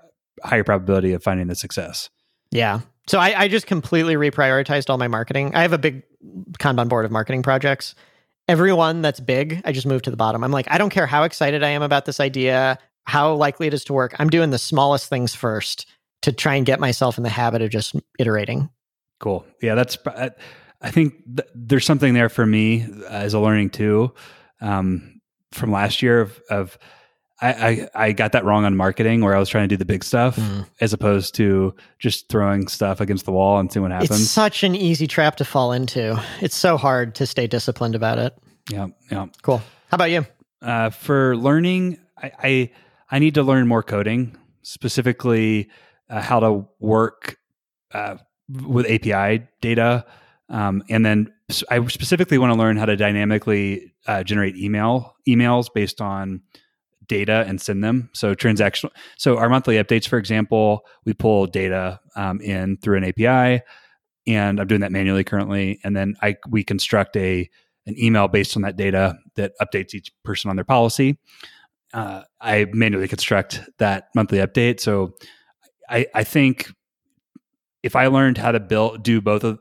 higher 0.44 0.64
probability 0.64 1.12
of 1.12 1.22
finding 1.22 1.46
the 1.46 1.54
success. 1.54 2.10
Yeah. 2.50 2.80
So 3.06 3.18
I, 3.18 3.42
I 3.42 3.48
just 3.48 3.66
completely 3.66 4.14
reprioritized 4.14 4.90
all 4.90 4.98
my 4.98 5.08
marketing. 5.08 5.54
I 5.54 5.62
have 5.62 5.72
a 5.72 5.78
big 5.78 6.02
Kanban 6.58 6.88
board 6.88 7.04
of 7.04 7.10
marketing 7.10 7.42
projects. 7.42 7.94
Everyone 8.48 9.02
that's 9.02 9.20
big, 9.20 9.60
I 9.64 9.72
just 9.72 9.86
moved 9.86 10.04
to 10.04 10.10
the 10.10 10.16
bottom. 10.16 10.42
I'm 10.42 10.50
like, 10.50 10.70
I 10.70 10.78
don't 10.78 10.90
care 10.90 11.06
how 11.06 11.24
excited 11.24 11.62
I 11.62 11.68
am 11.68 11.82
about 11.82 12.06
this 12.06 12.20
idea, 12.20 12.78
how 13.04 13.34
likely 13.34 13.66
it 13.66 13.74
is 13.74 13.84
to 13.84 13.92
work. 13.92 14.14
I'm 14.18 14.30
doing 14.30 14.50
the 14.50 14.58
smallest 14.58 15.08
things 15.08 15.34
first 15.34 15.86
to 16.22 16.32
try 16.32 16.54
and 16.54 16.66
get 16.66 16.80
myself 16.80 17.16
in 17.18 17.24
the 17.24 17.30
habit 17.30 17.62
of 17.62 17.70
just 17.70 17.94
iterating. 18.18 18.70
Cool. 19.20 19.44
Yeah, 19.62 19.74
that's. 19.74 19.98
I 20.80 20.90
think 20.90 21.14
th- 21.24 21.48
there's 21.54 21.84
something 21.84 22.14
there 22.14 22.28
for 22.28 22.46
me 22.46 22.86
as 23.08 23.34
a 23.34 23.40
learning 23.40 23.70
too. 23.70 24.14
Um, 24.60 25.20
from 25.52 25.72
last 25.72 26.02
year 26.02 26.20
of, 26.20 26.40
of 26.50 26.78
I, 27.40 27.52
I, 27.52 27.88
I 28.06 28.12
got 28.12 28.32
that 28.32 28.44
wrong 28.44 28.64
on 28.64 28.76
marketing 28.76 29.20
where 29.20 29.34
I 29.34 29.38
was 29.38 29.48
trying 29.48 29.64
to 29.64 29.68
do 29.68 29.76
the 29.76 29.84
big 29.84 30.02
stuff 30.02 30.36
mm. 30.36 30.66
as 30.80 30.92
opposed 30.92 31.34
to 31.36 31.74
just 31.98 32.28
throwing 32.28 32.66
stuff 32.66 33.00
against 33.00 33.26
the 33.26 33.32
wall 33.32 33.58
and 33.58 33.72
see 33.72 33.78
what 33.78 33.92
happens. 33.92 34.10
It's 34.10 34.30
such 34.30 34.64
an 34.64 34.74
easy 34.74 35.06
trap 35.06 35.36
to 35.36 35.44
fall 35.44 35.72
into. 35.72 36.20
It's 36.40 36.56
so 36.56 36.76
hard 36.76 37.14
to 37.16 37.26
stay 37.26 37.46
disciplined 37.46 37.94
about 37.94 38.18
it. 38.18 38.36
Yeah, 38.70 38.88
yeah. 39.10 39.26
Cool. 39.42 39.58
How 39.58 39.94
about 39.94 40.10
you? 40.10 40.26
Uh, 40.60 40.90
for 40.90 41.36
learning, 41.36 41.98
I, 42.20 42.32
I, 42.42 42.70
I 43.10 43.18
need 43.20 43.34
to 43.34 43.42
learn 43.42 43.68
more 43.68 43.82
coding, 43.82 44.36
specifically 44.62 45.70
uh, 46.10 46.20
how 46.20 46.40
to 46.40 46.68
work 46.80 47.38
uh, 47.92 48.16
with 48.66 48.86
API 48.86 49.46
data, 49.60 50.04
um, 50.48 50.82
and 50.88 51.04
then 51.04 51.32
I 51.70 51.86
specifically 51.86 52.38
want 52.38 52.52
to 52.52 52.58
learn 52.58 52.76
how 52.76 52.86
to 52.86 52.96
dynamically 52.96 53.92
uh, 54.06 54.22
generate 54.22 54.56
email 54.56 55.14
emails 55.28 55.68
based 55.72 56.00
on 56.00 56.42
data 57.08 57.44
and 57.46 57.60
send 57.60 57.82
them. 57.82 58.10
So 58.12 58.34
transactional. 58.34 58.90
So 59.16 59.38
our 59.38 59.48
monthly 59.48 59.76
updates, 59.76 60.06
for 60.06 60.18
example, 60.18 60.86
we 61.04 61.14
pull 61.14 61.46
data 61.46 62.00
um, 62.16 62.40
in 62.40 62.76
through 62.78 62.98
an 62.98 63.04
API, 63.04 63.62
and 64.26 64.60
I'm 64.60 64.66
doing 64.66 64.82
that 64.82 64.92
manually 64.92 65.24
currently. 65.24 65.80
And 65.84 65.96
then 65.96 66.16
I 66.22 66.36
we 66.48 66.64
construct 66.64 67.16
a 67.16 67.48
an 67.86 67.98
email 67.98 68.28
based 68.28 68.54
on 68.56 68.62
that 68.62 68.76
data 68.76 69.18
that 69.36 69.52
updates 69.60 69.94
each 69.94 70.12
person 70.22 70.50
on 70.50 70.56
their 70.56 70.64
policy. 70.64 71.18
Uh, 71.94 72.22
I 72.40 72.66
manually 72.72 73.08
construct 73.08 73.62
that 73.78 74.08
monthly 74.14 74.38
update. 74.38 74.78
So 74.78 75.14
I, 75.88 76.06
I 76.14 76.22
think 76.22 76.70
if 77.82 77.96
I 77.96 78.08
learned 78.08 78.36
how 78.36 78.52
to 78.52 78.60
build 78.60 79.02
do 79.02 79.20
both 79.20 79.44
of 79.44 79.58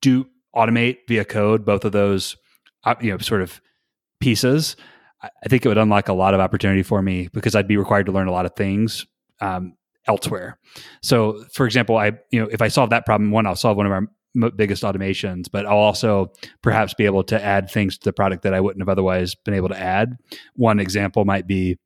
do 0.00 0.26
automate 0.54 0.98
via 1.08 1.24
code 1.24 1.64
both 1.64 1.84
of 1.84 1.92
those 1.92 2.36
uh, 2.84 2.94
you 3.00 3.10
know 3.10 3.18
sort 3.18 3.42
of 3.42 3.60
pieces 4.20 4.76
i 5.44 5.48
think 5.48 5.64
it 5.64 5.68
would 5.68 5.78
unlock 5.78 6.08
a 6.08 6.12
lot 6.12 6.34
of 6.34 6.40
opportunity 6.40 6.82
for 6.82 7.02
me 7.02 7.28
because 7.32 7.54
i'd 7.54 7.68
be 7.68 7.76
required 7.76 8.06
to 8.06 8.12
learn 8.12 8.28
a 8.28 8.32
lot 8.32 8.46
of 8.46 8.54
things 8.54 9.06
um, 9.40 9.74
elsewhere. 10.06 10.58
So 11.02 11.44
for 11.52 11.66
example 11.66 11.96
i 11.96 12.12
you 12.30 12.40
know 12.40 12.48
if 12.50 12.62
i 12.62 12.68
solve 12.68 12.90
that 12.90 13.06
problem 13.06 13.30
one 13.30 13.46
i'll 13.46 13.56
solve 13.56 13.76
one 13.76 13.86
of 13.86 13.92
our 13.92 14.06
biggest 14.50 14.82
automations 14.82 15.46
but 15.50 15.64
i'll 15.64 15.78
also 15.78 16.32
perhaps 16.60 16.92
be 16.92 17.04
able 17.04 17.22
to 17.22 17.42
add 17.42 17.70
things 17.70 17.96
to 17.98 18.04
the 18.04 18.12
product 18.12 18.42
that 18.42 18.52
i 18.54 18.60
wouldn't 18.60 18.82
have 18.82 18.88
otherwise 18.88 19.34
been 19.34 19.54
able 19.54 19.68
to 19.68 19.78
add. 19.78 20.16
One 20.54 20.80
example 20.80 21.24
might 21.24 21.46
be 21.46 21.78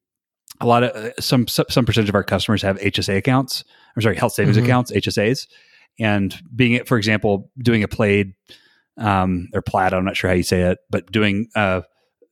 a 0.61 0.67
lot 0.67 0.83
of 0.83 0.91
uh, 0.97 1.11
some 1.21 1.47
some 1.47 1.85
percentage 1.85 2.09
of 2.09 2.15
our 2.15 2.25
customers 2.25 2.63
have 2.63 2.79
hsa 2.79 3.17
accounts 3.17 3.65
i'm 3.95 4.03
sorry 4.03 4.17
health 4.17 4.33
savings 4.33 4.57
mm-hmm. 4.57 4.67
accounts 4.67 4.91
hsas 4.91 5.47
and 5.99 6.35
being 6.55 6.73
it, 6.73 6.87
for 6.87 6.97
example, 6.97 7.51
doing 7.59 7.83
a 7.83 7.89
played 7.89 8.35
um, 8.97 9.49
or 9.53 9.63
plaid, 9.63 9.93
I'm 9.93 10.05
not 10.05 10.17
sure 10.17 10.31
how 10.31 10.37
you 10.37 10.43
say 10.43 10.63
it, 10.63 10.79
but 10.91 11.11
doing 11.11 11.49
uh, 11.55 11.83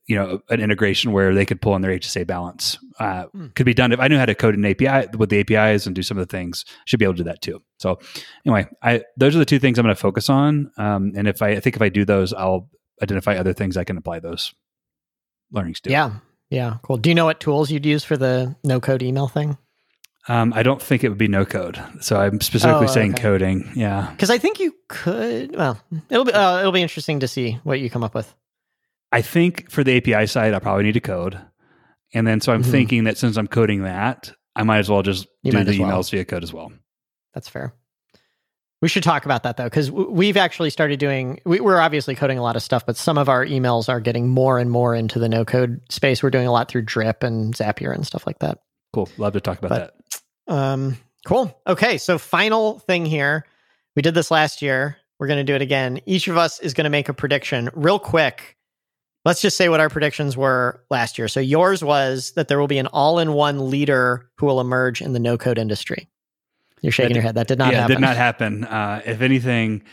you 0.07 0.15
know 0.15 0.39
an 0.49 0.61
integration 0.61 1.11
where 1.11 1.33
they 1.35 1.45
could 1.45 1.61
pull 1.61 1.75
in 1.75 1.81
their 1.81 1.91
HSA 1.91 2.25
balance 2.25 2.79
uh, 2.99 3.25
hmm. 3.25 3.47
could 3.55 3.65
be 3.65 3.73
done. 3.73 3.91
If 3.91 3.99
I 3.99 4.07
knew 4.07 4.17
how 4.17 4.25
to 4.25 4.35
code 4.35 4.55
an 4.55 4.65
API 4.65 5.15
with 5.17 5.29
the 5.29 5.39
APIs 5.39 5.85
and 5.85 5.95
do 5.95 6.01
some 6.01 6.17
of 6.17 6.27
the 6.27 6.31
things, 6.31 6.65
should 6.85 6.99
be 6.99 7.05
able 7.05 7.15
to 7.15 7.23
do 7.23 7.23
that 7.25 7.41
too. 7.41 7.61
So 7.77 7.99
anyway, 8.45 8.67
I 8.81 9.03
those 9.17 9.35
are 9.35 9.39
the 9.39 9.45
two 9.45 9.59
things 9.59 9.77
I'm 9.77 9.83
going 9.83 9.95
to 9.95 10.01
focus 10.01 10.29
on. 10.29 10.71
Um, 10.77 11.13
and 11.15 11.27
if 11.27 11.41
I, 11.41 11.49
I 11.49 11.59
think 11.59 11.75
if 11.75 11.81
I 11.81 11.89
do 11.89 12.05
those, 12.05 12.33
I'll 12.33 12.69
identify 13.03 13.35
other 13.35 13.53
things 13.53 13.77
I 13.77 13.83
can 13.83 13.97
apply 13.97 14.19
those 14.19 14.53
learnings 15.51 15.81
to. 15.81 15.91
Yeah, 15.91 16.13
yeah, 16.49 16.77
cool. 16.83 16.97
Do 16.97 17.09
you 17.09 17.15
know 17.15 17.25
what 17.25 17.39
tools 17.39 17.69
you'd 17.69 17.85
use 17.85 18.03
for 18.03 18.15
the 18.17 18.55
no 18.63 18.79
code 18.79 19.03
email 19.03 19.27
thing? 19.27 19.57
Um, 20.29 20.51
I 20.53 20.63
don't 20.63 20.81
think 20.81 21.03
it 21.03 21.09
would 21.09 21.17
be 21.17 21.29
no 21.29 21.45
code. 21.45 21.81
So 22.01 22.19
I'm 22.19 22.41
specifically 22.41 22.87
oh, 22.87 22.91
saying 22.91 23.13
okay. 23.13 23.23
coding. 23.23 23.71
Yeah, 23.75 24.09
because 24.11 24.29
I 24.29 24.37
think 24.37 24.59
you 24.59 24.73
could. 24.87 25.55
Well, 25.55 25.81
it'll 26.09 26.25
be 26.25 26.33
uh, 26.33 26.59
it'll 26.59 26.71
be 26.71 26.81
interesting 26.81 27.19
to 27.19 27.27
see 27.27 27.59
what 27.63 27.81
you 27.81 27.89
come 27.89 28.03
up 28.03 28.15
with. 28.15 28.33
I 29.11 29.21
think 29.21 29.71
for 29.71 29.83
the 29.83 29.97
API 29.97 30.27
side, 30.27 30.53
I 30.53 30.59
probably 30.59 30.83
need 30.83 30.93
to 30.93 30.99
code, 30.99 31.39
and 32.13 32.27
then 32.27 32.41
so 32.41 32.53
I'm 32.53 32.61
mm-hmm. 32.61 32.71
thinking 32.71 33.03
that 33.05 33.17
since 33.17 33.37
I'm 33.37 33.47
coding 33.47 33.83
that, 33.83 34.31
I 34.55 34.63
might 34.63 34.79
as 34.79 34.89
well 34.89 35.01
just 35.01 35.27
you 35.43 35.51
do 35.51 35.63
the 35.63 35.71
emails 35.71 35.89
well. 35.89 36.03
via 36.03 36.25
code 36.25 36.43
as 36.43 36.53
well. 36.53 36.71
That's 37.33 37.47
fair. 37.47 37.73
We 38.81 38.87
should 38.87 39.03
talk 39.03 39.25
about 39.25 39.43
that 39.43 39.57
though, 39.57 39.63
because 39.63 39.89
we've 39.89 40.37
actually 40.37 40.69
started 40.69 40.99
doing. 40.99 41.39
We, 41.45 41.59
are 41.59 41.81
obviously 41.81 42.13
coding 42.13 42.37
a 42.37 42.43
lot 42.43 42.55
of 42.55 42.61
stuff, 42.61 42.85
but 42.85 42.95
some 42.95 43.17
of 43.17 43.27
our 43.27 43.43
emails 43.45 43.89
are 43.89 43.99
getting 43.99 44.27
more 44.27 44.59
and 44.59 44.69
more 44.69 44.93
into 44.93 45.17
the 45.17 45.27
no 45.27 45.45
code 45.45 45.81
space. 45.89 46.21
We're 46.21 46.29
doing 46.29 46.47
a 46.47 46.51
lot 46.51 46.69
through 46.69 46.83
Drip 46.83 47.23
and 47.23 47.55
Zapier 47.55 47.93
and 47.93 48.05
stuff 48.05 48.27
like 48.27 48.39
that. 48.39 48.59
Cool. 48.93 49.09
Love 49.17 49.33
to 49.33 49.41
talk 49.41 49.57
about 49.57 49.69
but, 49.69 49.95
that. 50.47 50.53
Um, 50.53 50.97
cool. 51.25 51.59
Okay. 51.65 51.97
So, 51.97 52.19
final 52.19 52.79
thing 52.79 53.05
here. 53.05 53.45
We 53.95 54.03
did 54.03 54.13
this 54.13 54.29
last 54.29 54.61
year. 54.61 54.97
We're 55.19 55.27
going 55.27 55.43
to 55.43 55.51
do 55.51 55.55
it 55.55 55.63
again. 55.63 55.99
Each 56.05 56.27
of 56.27 56.37
us 56.37 56.59
is 56.59 56.75
going 56.75 56.83
to 56.83 56.91
make 56.91 57.09
a 57.09 57.13
prediction 57.13 57.69
real 57.73 57.97
quick. 57.97 58.56
Let's 59.27 59.41
just 59.41 59.57
say 59.57 59.67
what 59.67 59.81
our 59.81 59.89
predictions 59.89 60.37
were 60.37 60.81
last 60.89 61.17
year. 61.17 61.27
So, 61.27 61.41
yours 61.41 61.83
was 61.83 62.31
that 62.37 62.47
there 62.47 62.59
will 62.59 62.67
be 62.67 62.77
an 62.77 62.87
all 62.87 63.19
in 63.19 63.33
one 63.33 63.69
leader 63.69 64.29
who 64.37 64.45
will 64.45 64.61
emerge 64.61 65.01
in 65.01 65.11
the 65.11 65.19
no 65.19 65.37
code 65.37 65.57
industry. 65.57 66.07
You're 66.81 66.93
shaking 66.93 67.15
your 67.15 67.23
head. 67.23 67.35
That 67.35 67.49
did 67.49 67.57
not 67.57 67.73
yeah, 67.73 67.81
happen. 67.81 67.95
did 67.97 68.01
not 68.01 68.15
happen. 68.15 68.63
Uh, 68.63 69.01
if 69.05 69.19
anything, 69.19 69.83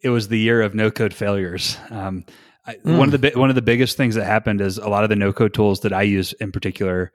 it 0.00 0.10
was 0.10 0.28
the 0.28 0.38
year 0.38 0.62
of 0.62 0.76
no 0.76 0.92
code 0.92 1.12
failures. 1.12 1.76
Um, 1.90 2.24
I, 2.66 2.74
mm. 2.76 2.96
One 2.96 3.12
of 3.12 3.20
the 3.20 3.32
one 3.34 3.48
of 3.48 3.56
the 3.56 3.62
biggest 3.62 3.96
things 3.96 4.14
that 4.14 4.26
happened 4.26 4.60
is 4.60 4.78
a 4.78 4.88
lot 4.88 5.02
of 5.02 5.10
the 5.10 5.16
no 5.16 5.32
code 5.32 5.54
tools 5.54 5.80
that 5.80 5.92
I 5.92 6.02
use 6.02 6.32
in 6.34 6.52
particular 6.52 7.10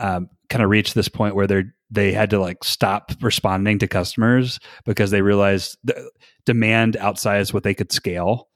um, 0.00 0.28
kind 0.48 0.64
of 0.64 0.70
reached 0.70 0.94
this 0.94 1.08
point 1.08 1.36
where 1.36 1.46
they're 1.46 1.72
they 1.88 2.12
had 2.12 2.30
to 2.30 2.40
like 2.40 2.64
stop 2.64 3.12
responding 3.20 3.78
to 3.78 3.86
customers 3.86 4.58
because 4.84 5.12
they 5.12 5.22
realized 5.22 5.78
the 5.84 6.10
demand 6.46 6.96
outsized 6.98 7.52
what 7.52 7.62
they 7.62 7.74
could 7.74 7.92
scale. 7.92 8.48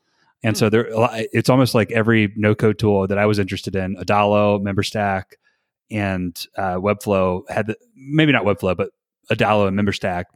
And 0.47 0.55
mm. 0.55 0.59
so 0.59 0.71
there, 0.71 0.87
it's 1.33 1.51
almost 1.51 1.75
like 1.75 1.91
every 1.91 2.33
no 2.37 2.55
code 2.55 2.79
tool 2.79 3.09
that 3.09 3.19
I 3.19 3.27
was 3.27 3.41
interested 3.41 3.75
in, 3.75 3.97
Adalo, 3.97 4.63
MemberStack, 4.63 5.25
and 5.91 6.41
uh, 6.57 6.77
Webflow 6.77 7.43
had 7.51 7.67
the, 7.67 7.77
maybe 7.97 8.31
not 8.31 8.45
Webflow, 8.45 8.77
but 8.77 8.91
Adalo 9.29 9.67
and 9.67 9.77
MemberStack. 9.77 10.27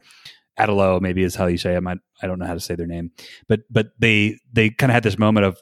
Adalo 0.59 0.99
maybe 0.99 1.23
is 1.23 1.33
how 1.33 1.47
you 1.47 1.57
say 1.57 1.75
it. 1.75 1.83
I, 1.87 1.95
I 2.21 2.27
don't 2.27 2.39
know 2.39 2.45
how 2.45 2.53
to 2.53 2.59
say 2.59 2.75
their 2.75 2.87
name, 2.87 3.11
but 3.47 3.61
but 3.69 3.91
they 3.99 4.37
they 4.51 4.69
kind 4.69 4.91
of 4.91 4.95
had 4.95 5.03
this 5.03 5.17
moment 5.17 5.45
of 5.45 5.57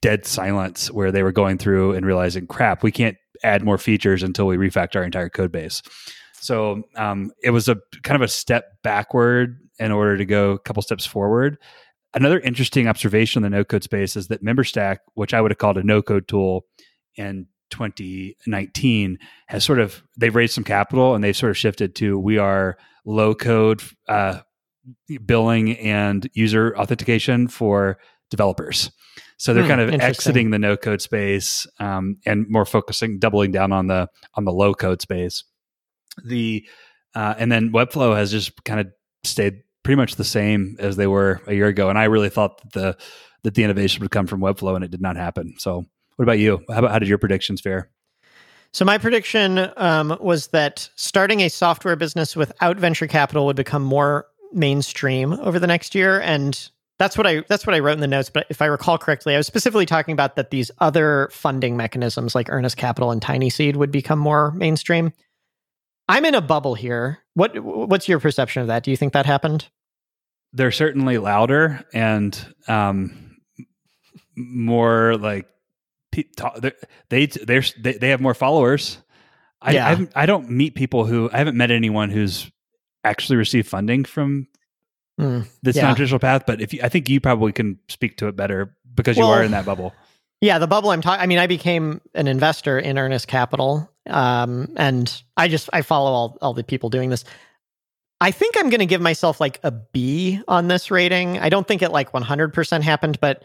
dead 0.00 0.24
silence 0.24 0.92
where 0.92 1.10
they 1.10 1.24
were 1.24 1.32
going 1.32 1.58
through 1.58 1.94
and 1.94 2.06
realizing, 2.06 2.46
crap, 2.46 2.84
we 2.84 2.92
can't 2.92 3.16
add 3.42 3.64
more 3.64 3.78
features 3.78 4.22
until 4.22 4.46
we 4.46 4.56
refactor 4.56 4.96
our 4.96 5.02
entire 5.02 5.28
code 5.28 5.50
base. 5.50 5.82
So 6.34 6.84
um, 6.94 7.32
it 7.42 7.50
was 7.50 7.68
a 7.68 7.78
kind 8.04 8.14
of 8.14 8.22
a 8.22 8.28
step 8.28 8.64
backward 8.84 9.58
in 9.80 9.90
order 9.90 10.16
to 10.16 10.24
go 10.24 10.52
a 10.52 10.58
couple 10.60 10.84
steps 10.84 11.04
forward. 11.04 11.58
Another 12.14 12.40
interesting 12.40 12.88
observation 12.88 13.44
in 13.44 13.50
the 13.50 13.56
no 13.56 13.64
code 13.64 13.84
space 13.84 14.16
is 14.16 14.28
that 14.28 14.42
MemberStack, 14.42 14.98
which 15.14 15.34
I 15.34 15.40
would 15.40 15.50
have 15.50 15.58
called 15.58 15.78
a 15.78 15.82
no 15.82 16.00
code 16.00 16.26
tool 16.26 16.64
in 17.16 17.46
2019, 17.70 19.18
has 19.46 19.64
sort 19.64 19.78
of 19.78 20.02
they've 20.16 20.34
raised 20.34 20.54
some 20.54 20.64
capital 20.64 21.14
and 21.14 21.22
they've 21.22 21.36
sort 21.36 21.50
of 21.50 21.58
shifted 21.58 21.94
to 21.96 22.18
we 22.18 22.38
are 22.38 22.78
low 23.04 23.34
code 23.34 23.82
uh, 24.08 24.40
billing 25.26 25.76
and 25.78 26.28
user 26.32 26.76
authentication 26.78 27.48
for 27.48 27.98
developers. 28.30 28.90
So 29.36 29.54
they're 29.54 29.62
hmm, 29.62 29.68
kind 29.68 29.80
of 29.80 30.00
exiting 30.00 30.50
the 30.50 30.58
no 30.58 30.76
code 30.76 31.00
space 31.00 31.66
um, 31.78 32.18
and 32.26 32.46
more 32.48 32.64
focusing, 32.64 33.18
doubling 33.18 33.52
down 33.52 33.72
on 33.72 33.86
the 33.86 34.08
on 34.34 34.44
the 34.44 34.52
low 34.52 34.74
code 34.74 35.00
space. 35.00 35.44
The 36.24 36.66
uh, 37.14 37.34
and 37.38 37.50
then 37.50 37.70
Webflow 37.70 38.16
has 38.16 38.30
just 38.30 38.64
kind 38.64 38.80
of 38.80 38.88
stayed 39.24 39.62
pretty 39.88 39.96
much 39.96 40.16
the 40.16 40.24
same 40.24 40.76
as 40.78 40.96
they 40.96 41.06
were 41.06 41.40
a 41.46 41.54
year 41.54 41.66
ago. 41.66 41.88
And 41.88 41.98
I 41.98 42.04
really 42.04 42.28
thought 42.28 42.60
that 42.60 42.72
the 42.74 42.96
that 43.42 43.54
the 43.54 43.64
innovation 43.64 44.02
would 44.02 44.10
come 44.10 44.26
from 44.26 44.42
Webflow, 44.42 44.74
and 44.74 44.84
it 44.84 44.90
did 44.90 45.00
not 45.00 45.16
happen. 45.16 45.54
So, 45.56 45.86
what 46.16 46.22
about 46.24 46.38
you? 46.38 46.62
How, 46.68 46.80
about, 46.80 46.90
how 46.90 46.98
did 46.98 47.08
your 47.08 47.16
predictions 47.16 47.62
fare? 47.62 47.88
So 48.72 48.84
my 48.84 48.98
prediction 48.98 49.70
um, 49.78 50.18
was 50.20 50.48
that 50.48 50.90
starting 50.96 51.40
a 51.40 51.48
software 51.48 51.96
business 51.96 52.36
without 52.36 52.76
venture 52.76 53.06
capital 53.06 53.46
would 53.46 53.56
become 53.56 53.82
more 53.82 54.26
mainstream 54.52 55.32
over 55.32 55.58
the 55.58 55.66
next 55.66 55.94
year, 55.94 56.20
and 56.20 56.70
That's 56.98 57.16
what 57.16 57.26
I 57.26 57.44
that's 57.48 57.66
what 57.66 57.74
I 57.74 57.78
wrote 57.78 57.92
in 57.92 58.00
the 58.00 58.08
notes. 58.08 58.28
But 58.28 58.46
if 58.50 58.60
I 58.60 58.66
recall 58.66 58.98
correctly, 58.98 59.34
I 59.34 59.38
was 59.38 59.46
specifically 59.46 59.86
talking 59.86 60.12
about 60.12 60.36
that 60.36 60.50
these 60.50 60.70
other 60.80 61.30
funding 61.32 61.78
mechanisms 61.78 62.34
like 62.34 62.50
Earnest 62.50 62.76
Capital 62.76 63.10
and 63.10 63.22
Tiny 63.22 63.48
Seed 63.48 63.76
would 63.76 63.90
become 63.90 64.18
more 64.18 64.50
mainstream. 64.50 65.12
I'm 66.08 66.24
in 66.24 66.34
a 66.34 66.40
bubble 66.40 66.74
here. 66.74 67.20
What 67.34 67.58
what's 67.60 68.08
your 68.08 68.18
perception 68.18 68.62
of 68.62 68.68
that? 68.68 68.82
Do 68.82 68.90
you 68.90 68.96
think 68.96 69.12
that 69.12 69.24
happened? 69.24 69.68
They're 70.52 70.72
certainly 70.72 71.18
louder 71.18 71.84
and 71.92 72.54
um, 72.68 73.36
more 74.36 75.16
like 75.16 75.46
they 77.10 77.26
they 77.26 77.60
they 77.70 78.08
have 78.08 78.20
more 78.20 78.34
followers. 78.34 78.98
I 79.60 79.72
yeah. 79.72 79.88
I, 79.88 80.22
I 80.22 80.26
don't 80.26 80.50
meet 80.50 80.74
people 80.74 81.04
who 81.04 81.30
I 81.32 81.38
haven't 81.38 81.56
met 81.56 81.70
anyone 81.70 82.10
who's 82.10 82.50
actually 83.04 83.36
received 83.36 83.68
funding 83.68 84.04
from 84.04 84.46
mm, 85.20 85.46
this 85.62 85.76
yeah. 85.76 85.82
non-traditional 85.82 86.20
path. 86.20 86.44
But 86.46 86.60
if 86.60 86.72
you, 86.72 86.80
I 86.82 86.88
think 86.88 87.08
you 87.08 87.20
probably 87.20 87.52
can 87.52 87.78
speak 87.88 88.16
to 88.18 88.28
it 88.28 88.36
better 88.36 88.74
because 88.94 89.16
well, 89.16 89.28
you 89.28 89.32
are 89.34 89.42
in 89.42 89.50
that 89.50 89.64
bubble. 89.64 89.94
Yeah, 90.40 90.58
the 90.58 90.68
bubble 90.68 90.90
I'm 90.90 91.00
talking. 91.00 91.20
I 91.20 91.26
mean, 91.26 91.38
I 91.38 91.48
became 91.48 92.00
an 92.14 92.28
investor 92.28 92.78
in 92.78 92.96
Earnest 92.98 93.26
Capital, 93.26 93.90
um, 94.08 94.72
and 94.76 95.22
I 95.36 95.48
just 95.48 95.68
I 95.72 95.82
follow 95.82 96.12
all 96.12 96.38
all 96.40 96.54
the 96.54 96.62
people 96.62 96.90
doing 96.90 97.10
this. 97.10 97.24
I 98.20 98.30
think 98.32 98.56
I'm 98.58 98.68
going 98.68 98.80
to 98.80 98.86
give 98.86 99.00
myself 99.00 99.40
like 99.40 99.60
a 99.62 99.70
B 99.70 100.40
on 100.48 100.68
this 100.68 100.90
rating. 100.90 101.38
I 101.38 101.48
don't 101.48 101.66
think 101.66 101.82
it 101.82 101.92
like 101.92 102.10
100% 102.12 102.82
happened, 102.82 103.20
but 103.20 103.44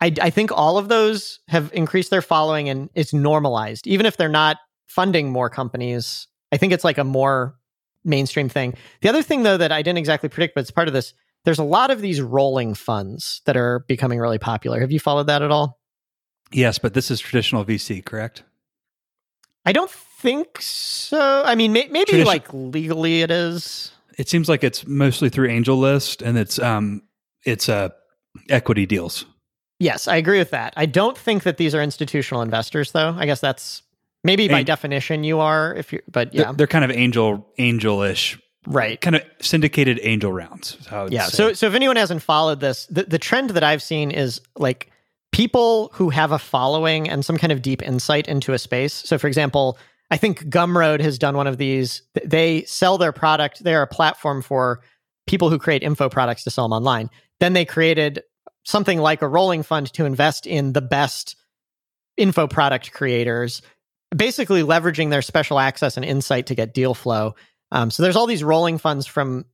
I, 0.00 0.14
I 0.20 0.30
think 0.30 0.50
all 0.52 0.78
of 0.78 0.88
those 0.88 1.40
have 1.48 1.70
increased 1.74 2.10
their 2.10 2.22
following 2.22 2.68
and 2.68 2.88
it's 2.94 3.12
normalized, 3.12 3.86
even 3.86 4.06
if 4.06 4.16
they're 4.16 4.28
not 4.28 4.56
funding 4.86 5.30
more 5.30 5.50
companies. 5.50 6.26
I 6.52 6.56
think 6.56 6.72
it's 6.72 6.84
like 6.84 6.98
a 6.98 7.04
more 7.04 7.56
mainstream 8.04 8.48
thing. 8.48 8.74
The 9.02 9.08
other 9.10 9.22
thing, 9.22 9.42
though, 9.42 9.58
that 9.58 9.72
I 9.72 9.82
didn't 9.82 9.98
exactly 9.98 10.30
predict, 10.30 10.54
but 10.54 10.62
it's 10.62 10.70
part 10.70 10.88
of 10.88 10.94
this, 10.94 11.12
there's 11.44 11.58
a 11.58 11.64
lot 11.64 11.90
of 11.90 12.00
these 12.00 12.20
rolling 12.22 12.74
funds 12.74 13.42
that 13.44 13.56
are 13.56 13.80
becoming 13.80 14.18
really 14.18 14.38
popular. 14.38 14.80
Have 14.80 14.92
you 14.92 15.00
followed 15.00 15.26
that 15.26 15.42
at 15.42 15.50
all? 15.50 15.78
Yes, 16.50 16.78
but 16.78 16.94
this 16.94 17.10
is 17.10 17.20
traditional 17.20 17.64
VC, 17.64 18.02
correct? 18.02 18.42
I 19.66 19.72
don't 19.72 19.90
think 19.90 20.62
so. 20.62 21.42
I 21.44 21.54
mean, 21.54 21.72
may- 21.74 21.88
maybe 21.88 22.06
Tradition- 22.12 22.26
like 22.26 22.52
legally 22.54 23.20
it 23.20 23.30
is. 23.30 23.92
It 24.18 24.28
seems 24.28 24.48
like 24.48 24.64
it's 24.64 24.86
mostly 24.86 25.28
through 25.30 25.48
AngelList, 25.48 26.26
and 26.26 26.36
it's 26.36 26.58
um, 26.58 27.02
it's 27.44 27.68
uh, 27.68 27.90
equity 28.50 28.84
deals. 28.84 29.24
Yes, 29.80 30.08
I 30.08 30.16
agree 30.16 30.38
with 30.38 30.50
that. 30.50 30.74
I 30.76 30.86
don't 30.86 31.16
think 31.16 31.44
that 31.44 31.56
these 31.56 31.74
are 31.74 31.80
institutional 31.80 32.42
investors, 32.42 32.92
though. 32.92 33.14
I 33.16 33.26
guess 33.26 33.40
that's 33.40 33.82
Maybe 34.24 34.48
by 34.48 34.62
definition 34.64 35.22
you 35.22 35.38
are, 35.38 35.74
if 35.74 35.92
you, 35.92 36.00
but 36.10 36.34
yeah, 36.34 36.44
they're, 36.44 36.52
they're 36.54 36.66
kind 36.66 36.84
of 36.84 36.90
angel, 36.90 37.46
angelish, 37.58 38.40
right? 38.66 39.00
Kind 39.00 39.16
of 39.16 39.22
syndicated 39.40 40.00
angel 40.02 40.32
rounds. 40.32 40.76
yeah. 41.10 41.26
So, 41.26 41.52
so 41.52 41.68
if 41.68 41.74
anyone 41.74 41.96
hasn't 41.96 42.22
followed 42.22 42.58
this, 42.58 42.86
the, 42.86 43.04
the 43.04 43.18
trend 43.18 43.50
that 43.50 43.62
I've 43.62 43.82
seen 43.82 44.10
is 44.10 44.40
like 44.56 44.90
people 45.30 45.90
who 45.94 46.10
have 46.10 46.32
a 46.32 46.38
following 46.38 47.08
and 47.08 47.24
some 47.24 47.38
kind 47.38 47.52
of 47.52 47.62
deep 47.62 47.80
insight 47.82 48.26
into 48.26 48.52
a 48.52 48.58
space. 48.58 48.92
So, 48.92 49.18
for 49.18 49.28
example, 49.28 49.78
I 50.10 50.16
think 50.16 50.44
Gumroad 50.44 51.00
has 51.00 51.18
done 51.18 51.36
one 51.36 51.46
of 51.46 51.58
these. 51.58 52.02
They 52.24 52.64
sell 52.64 52.98
their 52.98 53.12
product. 53.12 53.62
They're 53.62 53.82
a 53.82 53.86
platform 53.86 54.42
for 54.42 54.80
people 55.26 55.50
who 55.50 55.58
create 55.58 55.82
info 55.82 56.08
products 56.08 56.44
to 56.44 56.50
sell 56.50 56.64
them 56.64 56.72
online. 56.72 57.10
Then 57.40 57.52
they 57.52 57.64
created 57.64 58.22
something 58.64 58.98
like 58.98 59.22
a 59.22 59.28
rolling 59.28 59.62
fund 59.62 59.92
to 59.94 60.04
invest 60.06 60.46
in 60.46 60.72
the 60.72 60.80
best 60.80 61.36
info 62.16 62.46
product 62.46 62.92
creators 62.92 63.62
basically 64.14 64.62
leveraging 64.62 65.10
their 65.10 65.22
special 65.22 65.58
access 65.58 65.96
and 65.96 66.04
insight 66.04 66.46
to 66.46 66.54
get 66.54 66.74
deal 66.74 66.94
flow. 66.94 67.34
Um, 67.70 67.90
so 67.90 68.02
there's 68.02 68.16
all 68.16 68.26
these 68.26 68.44
rolling 68.44 68.78
funds 68.78 69.06
from 69.06 69.44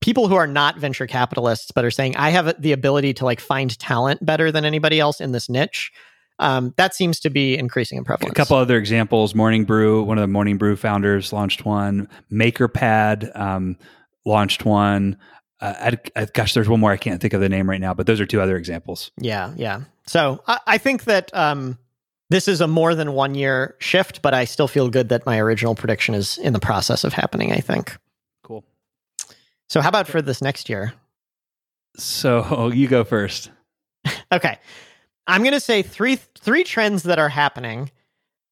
people 0.00 0.28
who 0.28 0.36
are 0.36 0.46
not 0.46 0.78
venture 0.78 1.06
capitalists, 1.06 1.70
but 1.70 1.84
are 1.84 1.90
saying, 1.90 2.16
I 2.16 2.30
have 2.30 2.60
the 2.60 2.72
ability 2.72 3.14
to 3.14 3.24
like 3.24 3.40
find 3.40 3.78
talent 3.78 4.24
better 4.24 4.50
than 4.50 4.64
anybody 4.64 4.98
else 4.98 5.20
in 5.20 5.32
this 5.32 5.48
niche. 5.50 5.92
Um, 6.40 6.74
that 6.76 6.94
seems 6.94 7.20
to 7.20 7.30
be 7.30 7.56
increasing 7.56 7.98
in 7.98 8.04
prevalence. 8.04 8.32
A 8.32 8.34
couple 8.34 8.56
other 8.56 8.76
examples: 8.76 9.34
Morning 9.34 9.64
Brew, 9.64 10.02
one 10.02 10.18
of 10.18 10.22
the 10.22 10.28
Morning 10.28 10.56
Brew 10.58 10.74
founders 10.74 11.32
launched 11.32 11.64
one. 11.64 12.08
MakerPad 12.32 13.38
um, 13.38 13.76
launched 14.24 14.64
one. 14.64 15.16
Uh, 15.60 15.92
I, 16.16 16.20
I, 16.20 16.24
gosh, 16.24 16.54
there's 16.54 16.68
one 16.68 16.80
more 16.80 16.90
I 16.90 16.96
can't 16.96 17.20
think 17.20 17.34
of 17.34 17.40
the 17.40 17.48
name 17.48 17.68
right 17.68 17.80
now, 17.80 17.92
but 17.92 18.06
those 18.06 18.20
are 18.20 18.26
two 18.26 18.40
other 18.40 18.56
examples. 18.56 19.10
Yeah, 19.18 19.52
yeah. 19.56 19.82
So 20.06 20.42
I, 20.46 20.58
I 20.66 20.78
think 20.78 21.04
that 21.04 21.30
um, 21.34 21.78
this 22.30 22.48
is 22.48 22.60
a 22.60 22.66
more 22.66 22.94
than 22.94 23.12
one 23.12 23.34
year 23.34 23.76
shift, 23.78 24.22
but 24.22 24.32
I 24.32 24.44
still 24.44 24.68
feel 24.68 24.88
good 24.88 25.10
that 25.10 25.26
my 25.26 25.38
original 25.38 25.74
prediction 25.74 26.14
is 26.14 26.38
in 26.38 26.52
the 26.52 26.60
process 26.60 27.04
of 27.04 27.12
happening, 27.12 27.52
I 27.52 27.58
think. 27.58 27.96
Cool. 28.42 28.64
So, 29.68 29.80
how 29.80 29.88
about 29.88 30.06
for 30.06 30.22
this 30.22 30.40
next 30.40 30.68
year? 30.68 30.94
So, 31.96 32.68
you 32.74 32.88
go 32.88 33.04
first. 33.04 33.50
okay. 34.32 34.58
I'm 35.30 35.42
going 35.42 35.54
to 35.54 35.60
say 35.60 35.82
three 35.82 36.16
three 36.16 36.64
trends 36.64 37.04
that 37.04 37.18
are 37.18 37.28
happening. 37.28 37.90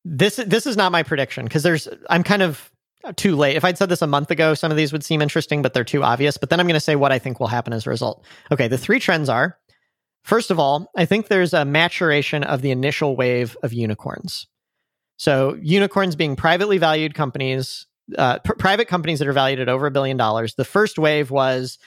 This 0.04 0.36
this 0.36 0.66
is 0.66 0.76
not 0.76 0.92
my 0.92 1.02
prediction 1.02 1.44
because 1.44 1.62
there's 1.62 1.88
I'm 2.08 2.22
kind 2.22 2.42
of 2.42 2.70
too 3.16 3.36
late. 3.36 3.56
If 3.56 3.64
I'd 3.64 3.78
said 3.78 3.88
this 3.88 4.02
a 4.02 4.06
month 4.06 4.30
ago, 4.30 4.54
some 4.54 4.70
of 4.70 4.76
these 4.76 4.92
would 4.92 5.04
seem 5.04 5.22
interesting, 5.22 5.62
but 5.62 5.74
they're 5.74 5.84
too 5.84 6.02
obvious. 6.02 6.36
But 6.36 6.50
then 6.50 6.60
I'm 6.60 6.66
going 6.66 6.74
to 6.74 6.80
say 6.80 6.96
what 6.96 7.12
I 7.12 7.18
think 7.18 7.40
will 7.40 7.46
happen 7.46 7.72
as 7.72 7.86
a 7.86 7.90
result. 7.90 8.24
Okay, 8.50 8.68
the 8.68 8.78
three 8.78 9.00
trends 9.00 9.28
are 9.28 9.58
First 10.28 10.50
of 10.50 10.58
all, 10.58 10.90
I 10.94 11.06
think 11.06 11.28
there's 11.28 11.54
a 11.54 11.64
maturation 11.64 12.44
of 12.44 12.60
the 12.60 12.70
initial 12.70 13.16
wave 13.16 13.56
of 13.62 13.72
unicorns. 13.72 14.46
So, 15.16 15.56
unicorns 15.62 16.16
being 16.16 16.36
privately 16.36 16.76
valued 16.76 17.14
companies, 17.14 17.86
uh, 18.18 18.38
pr- 18.40 18.52
private 18.52 18.88
companies 18.88 19.20
that 19.20 19.28
are 19.28 19.32
valued 19.32 19.58
at 19.58 19.70
over 19.70 19.86
a 19.86 19.90
billion 19.90 20.18
dollars. 20.18 20.54
The 20.54 20.66
first 20.66 20.98
wave 20.98 21.30
was 21.30 21.78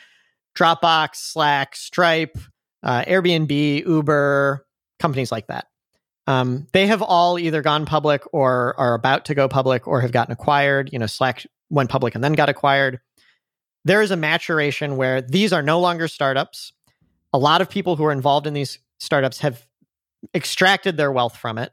Dropbox, 0.57 1.17
Slack, 1.17 1.75
Stripe, 1.75 2.35
uh, 2.81 3.05
Airbnb, 3.05 3.85
Uber, 3.85 4.65
companies 5.01 5.31
like 5.31 5.47
that. 5.47 5.67
Um, 6.27 6.67
they 6.71 6.87
have 6.87 7.01
all 7.01 7.39
either 7.39 7.61
gone 7.61 7.85
public 7.85 8.23
or 8.31 8.79
are 8.79 8.93
about 8.93 9.25
to 9.25 9.35
go 9.35 9.47
public 9.47 9.87
or 9.87 10.01
have 10.01 10.11
gotten 10.11 10.31
acquired. 10.31 10.93
You 10.93 10.99
know, 10.99 11.07
Slack 11.07 11.45
went 11.69 11.89
public 11.89 12.15
and 12.15 12.23
then 12.23 12.33
got 12.33 12.47
acquired. 12.47 12.99
There 13.83 14.01
is 14.01 14.11
a 14.11 14.15
maturation 14.15 14.95
where 14.95 15.21
these 15.21 15.51
are 15.51 15.63
no 15.63 15.79
longer 15.79 16.07
startups 16.07 16.71
a 17.33 17.37
lot 17.37 17.61
of 17.61 17.69
people 17.69 17.95
who 17.95 18.05
are 18.05 18.11
involved 18.11 18.47
in 18.47 18.53
these 18.53 18.79
startups 18.99 19.39
have 19.39 19.65
extracted 20.35 20.97
their 20.97 21.11
wealth 21.11 21.35
from 21.35 21.57
it, 21.57 21.71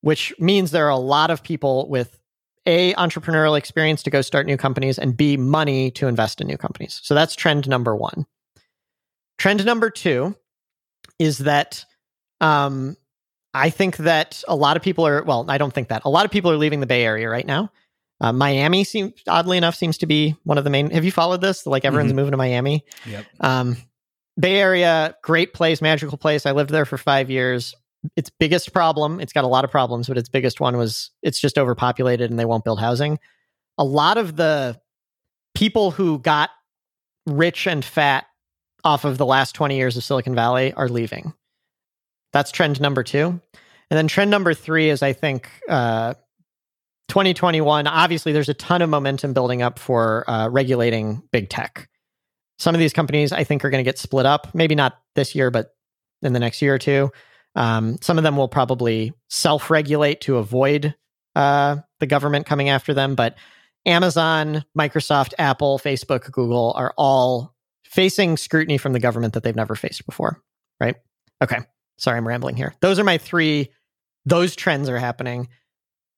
which 0.00 0.32
means 0.38 0.70
there 0.70 0.86
are 0.86 0.90
a 0.90 0.96
lot 0.96 1.30
of 1.30 1.42
people 1.42 1.88
with 1.88 2.18
A, 2.66 2.94
entrepreneurial 2.94 3.58
experience 3.58 4.02
to 4.04 4.10
go 4.10 4.22
start 4.22 4.46
new 4.46 4.56
companies, 4.56 4.98
and 4.98 5.16
B, 5.16 5.36
money 5.36 5.90
to 5.92 6.06
invest 6.06 6.40
in 6.40 6.46
new 6.46 6.56
companies. 6.56 7.00
So 7.02 7.14
that's 7.14 7.34
trend 7.34 7.68
number 7.68 7.94
one. 7.94 8.26
Trend 9.36 9.64
number 9.64 9.90
two 9.90 10.36
is 11.18 11.38
that 11.38 11.84
um, 12.44 12.96
I 13.54 13.70
think 13.70 13.96
that 13.98 14.42
a 14.48 14.56
lot 14.56 14.76
of 14.76 14.82
people 14.82 15.06
are, 15.06 15.22
well, 15.22 15.46
I 15.48 15.58
don't 15.58 15.72
think 15.72 15.88
that. 15.88 16.02
A 16.04 16.10
lot 16.10 16.24
of 16.24 16.30
people 16.30 16.50
are 16.50 16.56
leaving 16.56 16.80
the 16.80 16.86
Bay 16.86 17.04
Area 17.04 17.28
right 17.28 17.46
now. 17.46 17.70
Uh, 18.20 18.32
Miami 18.32 18.84
seems, 18.84 19.12
oddly 19.26 19.56
enough, 19.56 19.74
seems 19.74 19.98
to 19.98 20.06
be 20.06 20.36
one 20.44 20.58
of 20.58 20.64
the 20.64 20.70
main. 20.70 20.90
Have 20.90 21.04
you 21.04 21.12
followed 21.12 21.40
this? 21.40 21.66
Like 21.66 21.84
everyone's 21.84 22.10
mm-hmm. 22.10 22.16
moving 22.16 22.30
to 22.32 22.36
Miami. 22.36 22.84
Yep. 23.06 23.24
Um, 23.40 23.76
Bay 24.38 24.56
Area, 24.56 25.16
great 25.22 25.54
place, 25.54 25.80
magical 25.80 26.18
place. 26.18 26.44
I 26.44 26.52
lived 26.52 26.70
there 26.70 26.84
for 26.84 26.98
five 26.98 27.30
years. 27.30 27.74
Its 28.16 28.30
biggest 28.30 28.72
problem, 28.72 29.20
it's 29.20 29.32
got 29.32 29.44
a 29.44 29.48
lot 29.48 29.64
of 29.64 29.70
problems, 29.70 30.08
but 30.08 30.18
its 30.18 30.28
biggest 30.28 30.60
one 30.60 30.76
was 30.76 31.10
it's 31.22 31.40
just 31.40 31.56
overpopulated 31.56 32.30
and 32.30 32.38
they 32.38 32.44
won't 32.44 32.64
build 32.64 32.80
housing. 32.80 33.18
A 33.78 33.84
lot 33.84 34.18
of 34.18 34.36
the 34.36 34.78
people 35.54 35.90
who 35.92 36.18
got 36.18 36.50
rich 37.26 37.66
and 37.66 37.84
fat 37.84 38.26
off 38.84 39.04
of 39.04 39.16
the 39.16 39.26
last 39.26 39.54
20 39.54 39.76
years 39.76 39.96
of 39.96 40.04
Silicon 40.04 40.34
Valley 40.34 40.72
are 40.74 40.88
leaving. 40.88 41.32
That's 42.34 42.50
trend 42.50 42.80
number 42.80 43.04
two. 43.04 43.40
And 43.90 43.98
then 43.98 44.08
trend 44.08 44.28
number 44.28 44.54
three 44.54 44.90
is, 44.90 45.02
I 45.02 45.12
think, 45.12 45.48
uh, 45.68 46.14
2021. 47.08 47.86
Obviously, 47.86 48.32
there's 48.32 48.48
a 48.48 48.54
ton 48.54 48.82
of 48.82 48.90
momentum 48.90 49.34
building 49.34 49.62
up 49.62 49.78
for 49.78 50.28
uh, 50.28 50.48
regulating 50.48 51.22
big 51.30 51.48
tech. 51.48 51.88
Some 52.58 52.74
of 52.74 52.80
these 52.80 52.92
companies 52.92 53.30
I 53.30 53.44
think 53.44 53.64
are 53.64 53.70
going 53.70 53.84
to 53.84 53.88
get 53.88 53.98
split 53.98 54.26
up. 54.26 54.52
Maybe 54.52 54.74
not 54.74 55.00
this 55.14 55.36
year, 55.36 55.52
but 55.52 55.76
in 56.22 56.32
the 56.32 56.40
next 56.40 56.60
year 56.60 56.74
or 56.74 56.78
two. 56.78 57.12
Um, 57.54 57.98
some 58.00 58.18
of 58.18 58.24
them 58.24 58.36
will 58.36 58.48
probably 58.48 59.12
self 59.30 59.70
regulate 59.70 60.22
to 60.22 60.38
avoid 60.38 60.96
uh, 61.36 61.76
the 62.00 62.06
government 62.06 62.46
coming 62.46 62.68
after 62.68 62.94
them. 62.94 63.14
But 63.14 63.36
Amazon, 63.86 64.64
Microsoft, 64.76 65.34
Apple, 65.38 65.78
Facebook, 65.78 66.32
Google 66.32 66.72
are 66.74 66.92
all 66.98 67.54
facing 67.84 68.36
scrutiny 68.36 68.76
from 68.76 68.92
the 68.92 68.98
government 68.98 69.34
that 69.34 69.44
they've 69.44 69.54
never 69.54 69.76
faced 69.76 70.04
before. 70.04 70.42
Right. 70.80 70.96
Okay. 71.40 71.58
Sorry, 71.96 72.16
I'm 72.16 72.26
rambling 72.26 72.56
here. 72.56 72.74
Those 72.80 72.98
are 72.98 73.04
my 73.04 73.18
three. 73.18 73.70
Those 74.26 74.56
trends 74.56 74.88
are 74.88 74.98
happening. 74.98 75.48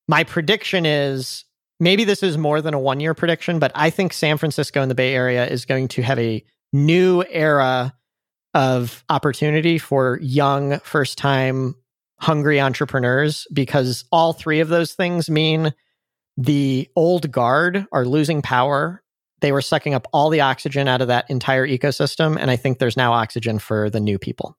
My 0.09 0.25
prediction 0.25 0.87
is 0.87 1.45
maybe 1.81 2.05
this 2.05 2.23
is 2.23 2.39
more 2.39 2.61
than 2.63 2.75
a 2.75 2.79
one 2.79 3.01
year 3.01 3.15
prediction, 3.15 3.59
but 3.59 3.73
I 3.75 3.91
think 3.91 4.13
San 4.13 4.39
Francisco 4.39 4.81
and 4.81 4.91
the 4.91 4.95
Bay 4.95 5.15
Area 5.15 5.47
is 5.47 5.65
going 5.65 5.89
to 5.89 6.03
have 6.03 6.19
a 6.19 6.45
new 6.73 7.25
era 7.29 7.95
of 8.55 9.05
opportunity 9.09 9.79
for 9.79 10.19
young, 10.23 10.79
first 10.81 11.19
time, 11.19 11.75
hungry 12.19 12.61
entrepreneurs 12.61 13.47
because 13.53 14.05
all 14.11 14.33
three 14.33 14.61
of 14.61 14.69
those 14.69 14.95
things 14.95 15.29
mean 15.29 15.75
the 16.39 16.89
old 16.97 17.31
guard 17.31 17.87
are 17.93 18.07
losing 18.07 18.41
power 18.41 19.03
they 19.41 19.53
were 19.53 19.63
sucking 19.63 19.95
up 19.95 20.07
all 20.13 20.31
the 20.31 20.41
oxygen 20.41 20.89
out 20.89 21.03
of 21.03 21.09
that 21.09 21.31
entire 21.31 21.67
ecosystem. 21.67 22.37
And 22.39 22.51
I 22.51 22.57
think 22.57 22.79
there's 22.79 22.97
now 22.97 23.13
oxygen 23.13 23.59
for 23.59 23.91
the 23.91 24.01
new 24.01 24.19
people. 24.19 24.57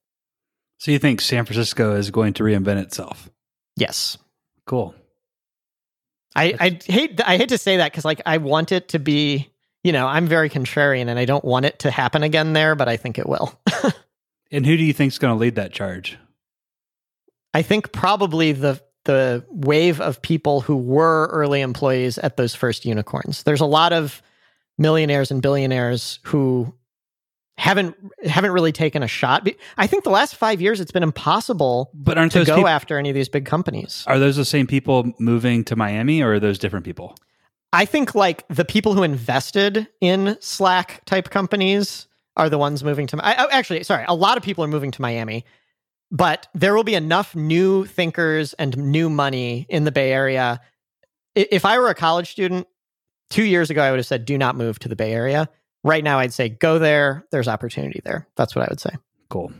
So 0.78 0.90
you 0.90 0.98
think 0.98 1.20
San 1.20 1.44
Francisco 1.44 1.96
is 1.96 2.10
going 2.10 2.34
to 2.34 2.44
reinvent 2.44 2.80
itself? 2.80 3.28
Yes. 3.76 4.16
Cool. 4.64 4.94
I, 6.36 6.54
I 6.60 6.78
hate 6.84 7.20
I 7.24 7.36
hate 7.36 7.48
to 7.48 7.58
say 7.58 7.78
that 7.78 7.90
because 7.90 8.04
like 8.04 8.22
I 8.24 8.38
want 8.38 8.70
it 8.70 8.88
to 8.88 8.98
be 8.98 9.50
you 9.82 9.92
know 9.92 10.06
I'm 10.06 10.26
very 10.26 10.48
contrarian 10.48 11.08
and 11.08 11.18
I 11.18 11.24
don't 11.24 11.44
want 11.44 11.64
it 11.64 11.80
to 11.80 11.90
happen 11.90 12.22
again 12.22 12.52
there, 12.52 12.74
but 12.76 12.88
I 12.88 12.96
think 12.96 13.18
it 13.18 13.28
will. 13.28 13.58
and 14.52 14.64
who 14.64 14.76
do 14.76 14.84
you 14.84 14.92
think 14.92 15.12
is 15.12 15.18
going 15.18 15.34
to 15.34 15.40
lead 15.40 15.56
that 15.56 15.72
charge? 15.72 16.16
I 17.54 17.62
think 17.62 17.92
probably 17.92 18.52
the 18.52 18.80
the 19.04 19.44
wave 19.48 20.00
of 20.00 20.20
people 20.20 20.60
who 20.60 20.76
were 20.76 21.28
early 21.32 21.62
employees 21.62 22.18
at 22.18 22.36
those 22.36 22.54
first 22.54 22.84
unicorns. 22.84 23.42
There's 23.42 23.62
a 23.62 23.66
lot 23.66 23.92
of 23.92 24.22
millionaires 24.76 25.30
and 25.30 25.40
billionaires 25.40 26.20
who 26.24 26.74
haven't 27.58 27.96
haven't 28.24 28.52
really 28.52 28.70
taken 28.70 29.02
a 29.02 29.08
shot. 29.08 29.46
I 29.76 29.88
think 29.88 30.04
the 30.04 30.10
last 30.10 30.36
five 30.36 30.60
years 30.60 30.80
it's 30.80 30.92
been 30.92 31.02
impossible 31.02 31.90
but 31.92 32.16
aren't 32.16 32.32
to 32.32 32.44
go 32.44 32.68
after 32.68 32.96
any 32.96 33.10
of 33.10 33.16
these 33.16 33.28
big 33.28 33.46
companies. 33.46 34.04
Are 34.06 34.18
those 34.18 34.36
the 34.36 34.44
same 34.44 34.68
people 34.68 35.12
moving 35.18 35.64
to 35.64 35.74
Miami 35.74 36.22
or 36.22 36.34
are 36.34 36.40
those 36.40 36.58
different 36.58 36.84
people? 36.84 37.16
I 37.72 37.84
think 37.84 38.14
like 38.14 38.46
the 38.48 38.64
people 38.64 38.94
who 38.94 39.02
invested 39.02 39.88
in 40.00 40.36
Slack 40.40 41.04
type 41.04 41.30
companies 41.30 42.06
are 42.36 42.48
the 42.48 42.58
ones 42.58 42.84
moving 42.84 43.08
to. 43.08 43.18
I, 43.20 43.44
oh, 43.44 43.48
actually, 43.50 43.82
sorry, 43.82 44.04
a 44.06 44.14
lot 44.14 44.36
of 44.36 44.44
people 44.44 44.62
are 44.62 44.68
moving 44.68 44.92
to 44.92 45.02
Miami, 45.02 45.44
but 46.12 46.46
there 46.54 46.76
will 46.76 46.84
be 46.84 46.94
enough 46.94 47.34
new 47.34 47.84
thinkers 47.86 48.54
and 48.54 48.76
new 48.76 49.10
money 49.10 49.66
in 49.68 49.82
the 49.82 49.92
Bay 49.92 50.12
Area. 50.12 50.60
If 51.34 51.64
I 51.64 51.78
were 51.80 51.88
a 51.88 51.94
college 51.94 52.30
student 52.30 52.68
two 53.30 53.44
years 53.44 53.68
ago, 53.68 53.82
I 53.82 53.90
would 53.90 53.98
have 53.98 54.06
said, 54.06 54.24
"Do 54.24 54.38
not 54.38 54.54
move 54.54 54.78
to 54.78 54.88
the 54.88 54.96
Bay 54.96 55.12
Area." 55.12 55.50
Right 55.84 56.02
now 56.02 56.18
I'd 56.18 56.32
say 56.32 56.48
go 56.48 56.78
there. 56.78 57.26
There's 57.30 57.48
opportunity 57.48 58.00
there. 58.04 58.26
That's 58.36 58.54
what 58.54 58.64
I 58.64 58.68
would 58.70 58.80
say. 58.80 58.90
Cool. 59.30 59.52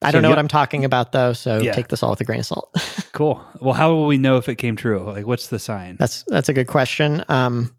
I 0.00 0.12
don't 0.12 0.22
know 0.22 0.28
what 0.28 0.38
I'm 0.38 0.48
talking 0.48 0.84
about 0.84 1.12
though, 1.12 1.32
so 1.32 1.58
yeah. 1.60 1.72
take 1.72 1.88
this 1.88 2.02
all 2.02 2.10
with 2.10 2.20
a 2.20 2.24
grain 2.24 2.40
of 2.40 2.46
salt. 2.46 2.70
cool. 3.12 3.44
Well, 3.60 3.74
how 3.74 3.92
will 3.92 4.06
we 4.06 4.16
know 4.16 4.36
if 4.36 4.48
it 4.48 4.54
came 4.54 4.76
true? 4.76 5.02
Like, 5.02 5.26
what's 5.26 5.48
the 5.48 5.58
sign? 5.58 5.96
That's 5.98 6.22
that's 6.28 6.48
a 6.48 6.52
good 6.52 6.68
question. 6.68 7.24
Um, 7.28 7.74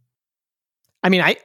I 1.01 1.09
mean, 1.09 1.21
I 1.21 1.37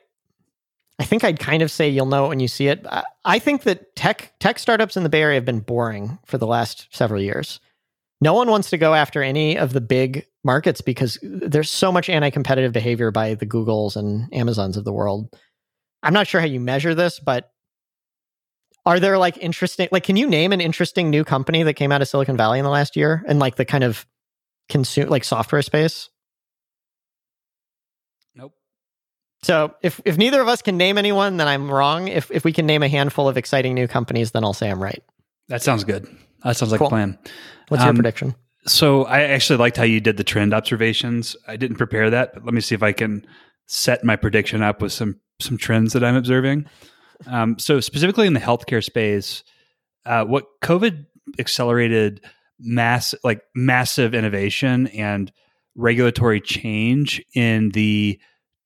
I 0.98 1.04
think 1.04 1.22
I'd 1.22 1.38
kind 1.38 1.62
of 1.62 1.70
say 1.70 1.88
you'll 1.88 2.06
know 2.06 2.26
it 2.26 2.28
when 2.28 2.40
you 2.40 2.48
see 2.48 2.68
it. 2.68 2.84
I, 2.88 3.04
I 3.24 3.38
think 3.38 3.62
that 3.62 3.94
tech 3.94 4.32
tech 4.40 4.58
startups 4.58 4.96
in 4.96 5.04
the 5.04 5.08
Bay 5.08 5.22
Area 5.22 5.36
have 5.36 5.44
been 5.44 5.60
boring 5.60 6.18
for 6.26 6.38
the 6.38 6.46
last 6.46 6.88
several 6.90 7.20
years. 7.20 7.60
No 8.20 8.34
one 8.34 8.48
wants 8.48 8.70
to 8.70 8.78
go 8.78 8.94
after 8.94 9.22
any 9.22 9.56
of 9.58 9.72
the 9.72 9.80
big 9.80 10.26
markets 10.44 10.80
because 10.80 11.18
there's 11.22 11.70
so 11.70 11.92
much 11.92 12.08
anti-competitive 12.08 12.72
behavior 12.72 13.10
by 13.10 13.34
the 13.34 13.46
Googles 13.46 13.96
and 13.96 14.32
Amazons 14.32 14.76
of 14.76 14.84
the 14.84 14.92
world. 14.92 15.28
I'm 16.04 16.12
not 16.12 16.26
sure 16.26 16.40
how 16.40 16.46
you 16.46 16.60
measure 16.60 16.94
this, 16.94 17.18
but 17.18 17.50
are 18.86 19.00
there 19.00 19.16
like 19.16 19.38
interesting 19.38 19.88
like 19.90 20.04
can 20.04 20.16
you 20.16 20.28
name 20.28 20.52
an 20.52 20.60
interesting 20.60 21.10
new 21.10 21.24
company 21.24 21.62
that 21.62 21.74
came 21.74 21.90
out 21.90 22.02
of 22.02 22.08
Silicon 22.08 22.36
Valley 22.36 22.58
in 22.58 22.64
the 22.64 22.70
last 22.70 22.96
year 22.96 23.24
and 23.26 23.38
like 23.38 23.56
the 23.56 23.64
kind 23.64 23.82
of 23.82 24.06
consume 24.68 25.08
like 25.08 25.24
software 25.24 25.62
space? 25.62 26.10
Nope. 28.34 28.52
So 29.42 29.74
if 29.82 30.00
if 30.04 30.18
neither 30.18 30.40
of 30.40 30.48
us 30.48 30.62
can 30.62 30.76
name 30.76 30.98
anyone, 30.98 31.38
then 31.38 31.48
I'm 31.48 31.70
wrong. 31.70 32.08
If 32.08 32.30
if 32.30 32.44
we 32.44 32.52
can 32.52 32.66
name 32.66 32.82
a 32.82 32.88
handful 32.88 33.28
of 33.28 33.36
exciting 33.36 33.74
new 33.74 33.88
companies, 33.88 34.32
then 34.32 34.44
I'll 34.44 34.52
say 34.52 34.70
I'm 34.70 34.82
right. 34.82 35.02
That 35.48 35.62
sounds 35.62 35.84
good. 35.84 36.06
That 36.42 36.56
sounds 36.56 36.72
like 36.72 36.78
cool. 36.78 36.88
a 36.88 36.90
plan. 36.90 37.18
What's 37.68 37.82
um, 37.82 37.88
your 37.88 37.94
prediction? 37.94 38.34
So 38.66 39.04
I 39.04 39.22
actually 39.22 39.58
liked 39.58 39.76
how 39.76 39.84
you 39.84 40.00
did 40.00 40.16
the 40.16 40.24
trend 40.24 40.54
observations. 40.54 41.36
I 41.46 41.56
didn't 41.56 41.76
prepare 41.76 42.10
that, 42.10 42.34
but 42.34 42.44
let 42.44 42.54
me 42.54 42.60
see 42.60 42.74
if 42.74 42.82
I 42.82 42.92
can 42.92 43.26
set 43.66 44.04
my 44.04 44.16
prediction 44.16 44.62
up 44.62 44.80
with 44.80 44.92
some 44.92 45.20
some 45.40 45.58
trends 45.58 45.92
that 45.92 46.04
I'm 46.04 46.16
observing. 46.16 46.66
Um, 47.26 47.58
so 47.58 47.80
specifically 47.80 48.26
in 48.26 48.34
the 48.34 48.40
healthcare 48.40 48.82
space, 48.82 49.44
uh, 50.06 50.24
what 50.24 50.44
COVID 50.62 51.06
accelerated 51.38 52.20
mass 52.58 53.14
like 53.24 53.42
massive 53.54 54.14
innovation 54.14 54.86
and 54.88 55.32
regulatory 55.74 56.40
change 56.40 57.24
in 57.34 57.70
the 57.70 58.18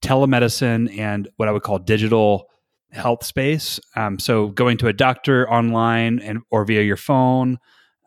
telemedicine 0.02 0.96
and 0.98 1.28
what 1.36 1.48
I 1.48 1.52
would 1.52 1.62
call 1.62 1.78
digital 1.78 2.48
health 2.90 3.24
space. 3.24 3.80
Um, 3.96 4.18
so 4.18 4.48
going 4.48 4.78
to 4.78 4.88
a 4.88 4.92
doctor 4.92 5.50
online 5.50 6.18
and 6.20 6.40
or 6.50 6.64
via 6.64 6.82
your 6.82 6.96
phone, 6.96 7.58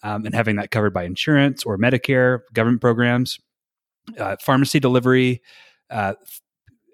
um, 0.03 0.25
and 0.25 0.33
having 0.33 0.55
that 0.55 0.71
covered 0.71 0.93
by 0.93 1.03
insurance 1.03 1.63
or 1.63 1.77
Medicare 1.77 2.39
government 2.53 2.81
programs, 2.81 3.39
uh, 4.17 4.35
pharmacy 4.41 4.79
delivery, 4.79 5.41
uh, 5.89 6.13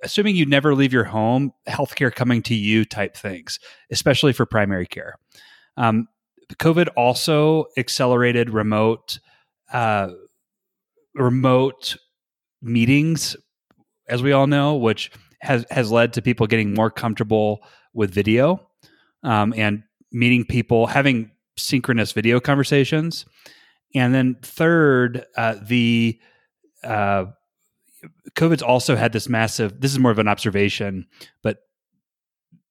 assuming 0.03 0.36
you 0.36 0.45
never 0.45 0.76
leave 0.76 0.94
your 0.94 1.03
home, 1.03 1.52
healthcare 1.68 2.14
coming 2.14 2.41
to 2.44 2.56
you 2.56 2.86
type 2.86 3.15
things, 3.15 3.60
especially 3.91 4.34
for 4.34 4.45
primary 4.45 4.86
care. 4.86 5.15
Um, 5.76 6.07
COVID 6.56 6.88
also 6.95 7.65
accelerated 7.78 8.49
remote 8.49 9.19
uh, 9.72 10.10
remote 11.14 11.98
meetings, 12.61 13.36
as 14.07 14.24
we 14.24 14.32
all 14.32 14.48
know, 14.48 14.76
which 14.76 15.11
has 15.41 15.65
has 15.69 15.91
led 15.91 16.14
to 16.14 16.22
people 16.22 16.48
getting 16.48 16.74
more 16.74 16.90
comfortable 16.90 17.60
with 17.94 18.14
video 18.14 18.68
um, 19.24 19.53
and 19.57 19.84
meeting 20.11 20.45
people, 20.45 20.88
having 20.88 21.32
synchronous 21.57 22.11
video 22.11 22.40
conversations. 22.40 23.26
And 23.95 24.14
then 24.14 24.38
third, 24.41 25.26
uh, 25.36 25.56
the 25.61 26.19
uh, 26.84 27.26
COVID's 28.38 28.62
also 28.62 28.96
had 28.96 29.12
this 29.14 29.28
massive, 29.28 29.82
this 29.82 29.92
is 29.92 30.00
more 30.00 30.12
of 30.12 30.20
an 30.20 30.28
observation, 30.28 31.08
but 31.42 31.58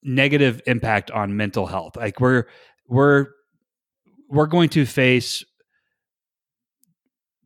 negative 0.02 0.62
impact 0.66 1.10
on 1.10 1.36
mental 1.36 1.66
health. 1.66 1.96
Like 1.96 2.20
we're, 2.20 2.44
we're, 2.88 3.26
we're 4.30 4.46
going 4.46 4.68
to 4.70 4.86
face 4.86 5.44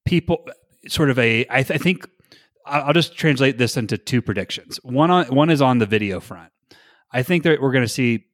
people 0.05 0.47
sort 0.87 1.09
of 1.09 1.19
a, 1.19 1.47
I, 1.49 1.63
th- 1.63 1.81
I 1.81 1.83
think 1.83 2.07
I'll 2.67 2.93
just 2.93 3.17
translate 3.17 3.57
this 3.57 3.77
into 3.79 3.97
two 3.97 4.21
predictions. 4.21 4.77
One 4.83 5.11
on, 5.11 5.27
one 5.35 5.49
is 5.49 5.63
on 5.63 5.79
the 5.79 5.87
video 5.87 6.21
front. 6.21 6.53
I 7.13 7.23
think 7.23 7.43
that 7.45 7.61
we're 7.61 7.73
going 7.73 7.85
to 7.85 7.89
see 7.89 8.27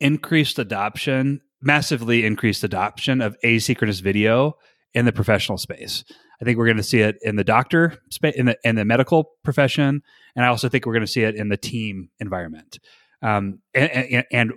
increased 0.00 0.58
adoption, 0.60 1.40
massively 1.60 2.24
increased 2.24 2.62
adoption 2.62 3.20
of 3.20 3.36
asynchronous 3.44 4.00
video 4.00 4.56
in 4.94 5.04
the 5.04 5.12
professional 5.12 5.58
space. 5.58 6.04
I 6.40 6.44
think 6.44 6.58
we're 6.58 6.66
going 6.66 6.76
to 6.76 6.82
see 6.82 7.00
it 7.00 7.16
in 7.22 7.36
the 7.36 7.44
doctor 7.44 7.98
in 8.22 8.46
the 8.46 8.58
in 8.64 8.76
the 8.76 8.84
medical 8.84 9.32
profession, 9.42 10.02
and 10.34 10.44
I 10.44 10.48
also 10.48 10.68
think 10.68 10.86
we're 10.86 10.92
going 10.92 11.06
to 11.06 11.12
see 11.12 11.22
it 11.22 11.34
in 11.34 11.48
the 11.48 11.56
team 11.56 12.10
environment. 12.20 12.78
Um, 13.22 13.60
and, 13.74 13.90
and, 13.90 14.24
and 14.30 14.52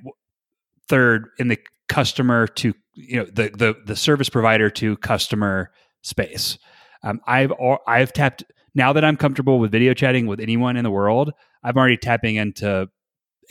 third, 0.87 1.29
in 1.39 1.47
the 1.47 1.57
customer 1.87 2.47
to 2.47 2.73
you 2.93 3.17
know 3.17 3.25
the 3.25 3.49
the 3.49 3.75
the 3.85 3.95
service 3.95 4.29
provider 4.29 4.69
to 4.71 4.97
customer 4.97 5.71
space. 6.01 6.57
Um, 7.03 7.21
I've 7.25 7.53
I've 7.87 8.13
tapped 8.13 8.43
now 8.75 8.93
that 8.93 9.05
I'm 9.05 9.17
comfortable 9.17 9.59
with 9.59 9.71
video 9.71 9.93
chatting 9.93 10.27
with 10.27 10.39
anyone 10.39 10.75
in 10.75 10.83
the 10.83 10.91
world. 10.91 11.31
I'm 11.63 11.77
already 11.77 11.97
tapping 11.97 12.35
into 12.35 12.89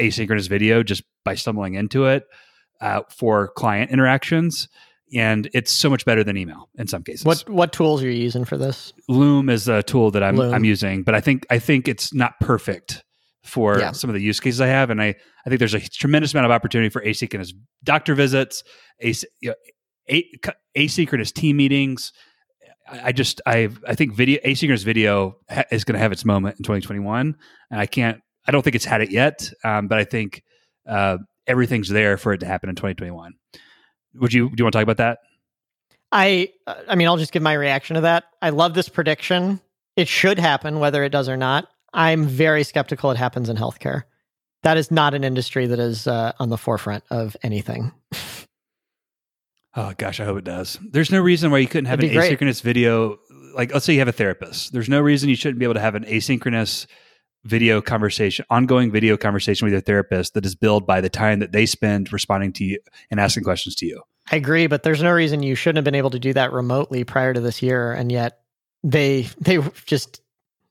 asynchronous 0.00 0.48
video 0.48 0.82
just 0.82 1.02
by 1.24 1.34
stumbling 1.34 1.74
into 1.74 2.06
it 2.06 2.24
uh, 2.80 3.02
for 3.10 3.48
client 3.48 3.90
interactions 3.90 4.68
and 5.14 5.48
it's 5.54 5.72
so 5.72 5.88
much 5.88 6.04
better 6.04 6.22
than 6.22 6.36
email 6.36 6.68
in 6.76 6.86
some 6.86 7.02
cases. 7.02 7.24
What 7.24 7.48
what 7.48 7.72
tools 7.72 8.02
are 8.02 8.06
you 8.06 8.22
using 8.22 8.44
for 8.44 8.56
this? 8.56 8.92
Loom 9.08 9.48
is 9.48 9.68
a 9.68 9.82
tool 9.82 10.10
that 10.12 10.22
I'm 10.22 10.36
Loom. 10.36 10.54
I'm 10.54 10.64
using, 10.64 11.02
but 11.02 11.14
I 11.14 11.20
think 11.20 11.46
I 11.50 11.58
think 11.58 11.88
it's 11.88 12.12
not 12.12 12.38
perfect 12.40 13.04
for 13.44 13.78
yeah. 13.78 13.92
some 13.92 14.10
of 14.10 14.14
the 14.14 14.20
use 14.20 14.40
cases 14.40 14.60
I 14.60 14.66
have, 14.66 14.90
and 14.90 15.00
I 15.00 15.14
I 15.46 15.48
think 15.48 15.58
there's 15.58 15.74
a 15.74 15.80
tremendous 15.80 16.34
amount 16.34 16.46
of 16.46 16.52
opportunity 16.52 16.90
for 16.90 17.02
asynchronous 17.02 17.52
doctor 17.82 18.14
visits, 18.14 18.62
as, 19.02 19.24
you 19.40 19.50
know, 19.50 20.20
asynchronous 20.76 21.32
team 21.32 21.56
meetings. 21.56 22.12
I 22.90 23.12
just 23.12 23.40
I 23.46 23.68
I 23.86 23.94
think 23.94 24.14
video 24.14 24.40
asynchronous 24.44 24.84
video 24.84 25.36
ha- 25.50 25.64
is 25.70 25.84
going 25.84 25.94
to 25.94 26.00
have 26.00 26.12
its 26.12 26.24
moment 26.24 26.56
in 26.58 26.64
2021, 26.64 27.36
and 27.70 27.80
I 27.80 27.86
can't 27.86 28.20
I 28.46 28.52
don't 28.52 28.62
think 28.62 28.76
it's 28.76 28.84
had 28.84 29.00
it 29.00 29.10
yet, 29.10 29.50
um, 29.64 29.88
but 29.88 29.98
I 29.98 30.04
think 30.04 30.42
uh, 30.88 31.18
everything's 31.46 31.88
there 31.88 32.16
for 32.16 32.32
it 32.32 32.38
to 32.38 32.46
happen 32.46 32.70
in 32.70 32.76
2021. 32.76 33.34
Would 34.20 34.32
you 34.32 34.48
do 34.48 34.54
you 34.58 34.64
want 34.64 34.72
to 34.72 34.76
talk 34.78 34.82
about 34.82 34.98
that? 34.98 35.18
I 36.12 36.50
I 36.66 36.94
mean, 36.94 37.08
I'll 37.08 37.16
just 37.16 37.32
give 37.32 37.42
my 37.42 37.52
reaction 37.52 37.94
to 37.94 38.02
that. 38.02 38.24
I 38.40 38.50
love 38.50 38.74
this 38.74 38.88
prediction. 38.88 39.60
It 39.96 40.08
should 40.08 40.38
happen, 40.38 40.78
whether 40.78 41.02
it 41.02 41.10
does 41.10 41.28
or 41.28 41.36
not. 41.36 41.68
I'm 41.92 42.26
very 42.26 42.64
skeptical 42.64 43.10
it 43.10 43.16
happens 43.16 43.48
in 43.48 43.56
healthcare. 43.56 44.04
That 44.62 44.76
is 44.76 44.90
not 44.90 45.14
an 45.14 45.24
industry 45.24 45.66
that 45.66 45.78
is 45.78 46.06
uh, 46.06 46.32
on 46.38 46.48
the 46.48 46.58
forefront 46.58 47.04
of 47.10 47.36
anything. 47.42 47.92
oh 49.76 49.92
gosh, 49.96 50.20
I 50.20 50.24
hope 50.24 50.38
it 50.38 50.44
does. 50.44 50.78
There's 50.90 51.10
no 51.10 51.20
reason 51.20 51.50
why 51.50 51.58
you 51.58 51.68
couldn't 51.68 51.86
have 51.86 52.00
an 52.00 52.08
asynchronous 52.08 52.62
video. 52.62 53.18
Like, 53.54 53.72
let's 53.72 53.86
say 53.86 53.92
you 53.94 53.98
have 54.00 54.08
a 54.08 54.12
therapist. 54.12 54.72
There's 54.72 54.88
no 54.88 55.00
reason 55.00 55.28
you 55.28 55.36
shouldn't 55.36 55.58
be 55.58 55.64
able 55.64 55.74
to 55.74 55.80
have 55.80 55.94
an 55.94 56.04
asynchronous 56.04 56.86
video 57.44 57.80
conversation, 57.80 58.44
ongoing 58.50 58.90
video 58.90 59.16
conversation 59.16 59.64
with 59.64 59.72
your 59.72 59.80
therapist 59.80 60.34
that 60.34 60.44
is 60.44 60.54
billed 60.54 60.86
by 60.86 61.00
the 61.00 61.08
time 61.08 61.38
that 61.38 61.52
they 61.52 61.66
spend 61.66 62.12
responding 62.12 62.52
to 62.52 62.64
you 62.64 62.78
and 63.10 63.20
asking 63.20 63.44
questions 63.44 63.74
to 63.76 63.86
you. 63.86 64.02
I 64.30 64.36
agree, 64.36 64.66
but 64.66 64.82
there's 64.82 65.02
no 65.02 65.10
reason 65.10 65.42
you 65.42 65.54
shouldn't 65.54 65.78
have 65.78 65.84
been 65.84 65.94
able 65.94 66.10
to 66.10 66.18
do 66.18 66.32
that 66.34 66.52
remotely 66.52 67.04
prior 67.04 67.32
to 67.32 67.40
this 67.40 67.62
year, 67.62 67.92
and 67.92 68.12
yet 68.12 68.40
they 68.82 69.22
they 69.40 69.58
just. 69.86 70.20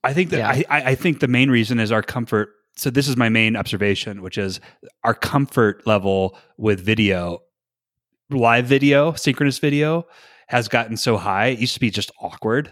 I 0.04 0.14
think 0.14 0.30
that 0.30 0.38
yeah. 0.38 0.64
I, 0.70 0.92
I 0.92 0.96
think 0.96 1.20
the 1.20 1.28
main 1.28 1.50
reason 1.50 1.80
is 1.80 1.92
our 1.92 2.04
comfort 2.04 2.50
so 2.78 2.92
this 2.92 3.08
is 3.08 3.18
my 3.18 3.28
main 3.28 3.56
observation, 3.56 4.22
which 4.22 4.38
is 4.38 4.60
our 5.04 5.16
comfort 5.16 5.86
level 5.88 6.38
with 6.58 6.80
video, 6.80 7.40
live 8.30 8.68
video, 8.68 9.14
synchronous 9.14 9.58
video, 9.58 10.06
has 10.48 10.68
gotten 10.68 10.96
so 10.96 11.18
high. 11.18 11.48
It 11.48 11.60
used 11.60 11.74
to 11.74 11.80
be 11.80 11.90
just 11.90 12.12
awkward 12.22 12.72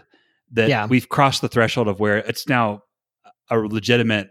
that 0.52 0.68
Yeah. 0.68 0.86
we've 0.86 1.08
crossed 1.08 1.42
the 1.42 1.48
threshold 1.48 1.88
of 1.88 1.98
where 1.98 2.18
it's 2.18 2.48
now 2.48 2.84
a 3.50 3.58
legitimate 3.58 4.30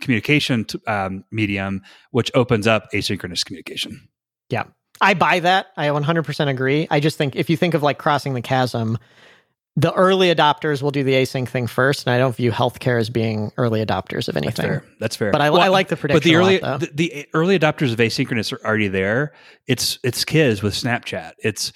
communication 0.00 0.66
t- 0.66 0.78
um, 0.86 1.24
medium, 1.32 1.80
which 2.10 2.30
opens 2.34 2.66
up 2.66 2.86
asynchronous 2.92 3.44
communication. 3.44 4.08
I 5.00 5.14
buy 5.14 5.40
that. 5.40 5.68
I 5.76 5.86
100% 5.88 6.48
agree. 6.48 6.86
I 6.90 7.00
just 7.00 7.16
think 7.18 7.36
if 7.36 7.48
you 7.50 7.56
think 7.56 7.74
of 7.74 7.82
like 7.82 7.98
crossing 7.98 8.34
the 8.34 8.42
chasm, 8.42 8.98
the 9.76 9.92
early 9.94 10.34
adopters 10.34 10.82
will 10.82 10.90
do 10.90 11.04
the 11.04 11.12
async 11.12 11.48
thing 11.48 11.68
first, 11.68 12.04
and 12.06 12.12
I 12.14 12.18
don't 12.18 12.34
view 12.34 12.50
healthcare 12.50 12.98
as 12.98 13.10
being 13.10 13.52
early 13.56 13.84
adopters 13.84 14.26
of 14.28 14.34
That's 14.34 14.44
anything. 14.46 14.64
fair. 14.66 14.84
That's 14.98 15.14
fair. 15.14 15.30
But 15.30 15.40
I, 15.40 15.50
Well, 15.50 15.60
I 15.60 15.68
like 15.68 15.86
the 15.88 15.96
prediction. 15.96 16.16
but 16.18 16.24
the 16.24 16.34
a 16.34 16.40
lot, 16.40 16.72
early 16.72 16.86
the, 16.86 16.90
the 16.94 17.26
early 17.32 17.58
adopters 17.58 17.92
of 17.92 17.98
asynchronous 17.98 18.52
are 18.52 18.60
already 18.66 18.88
there. 18.88 19.32
It's 19.68 20.00
it's 20.02 20.24
kids 20.24 20.62
with 20.64 20.74
Snapchat. 20.74 21.32
It's 21.44 21.72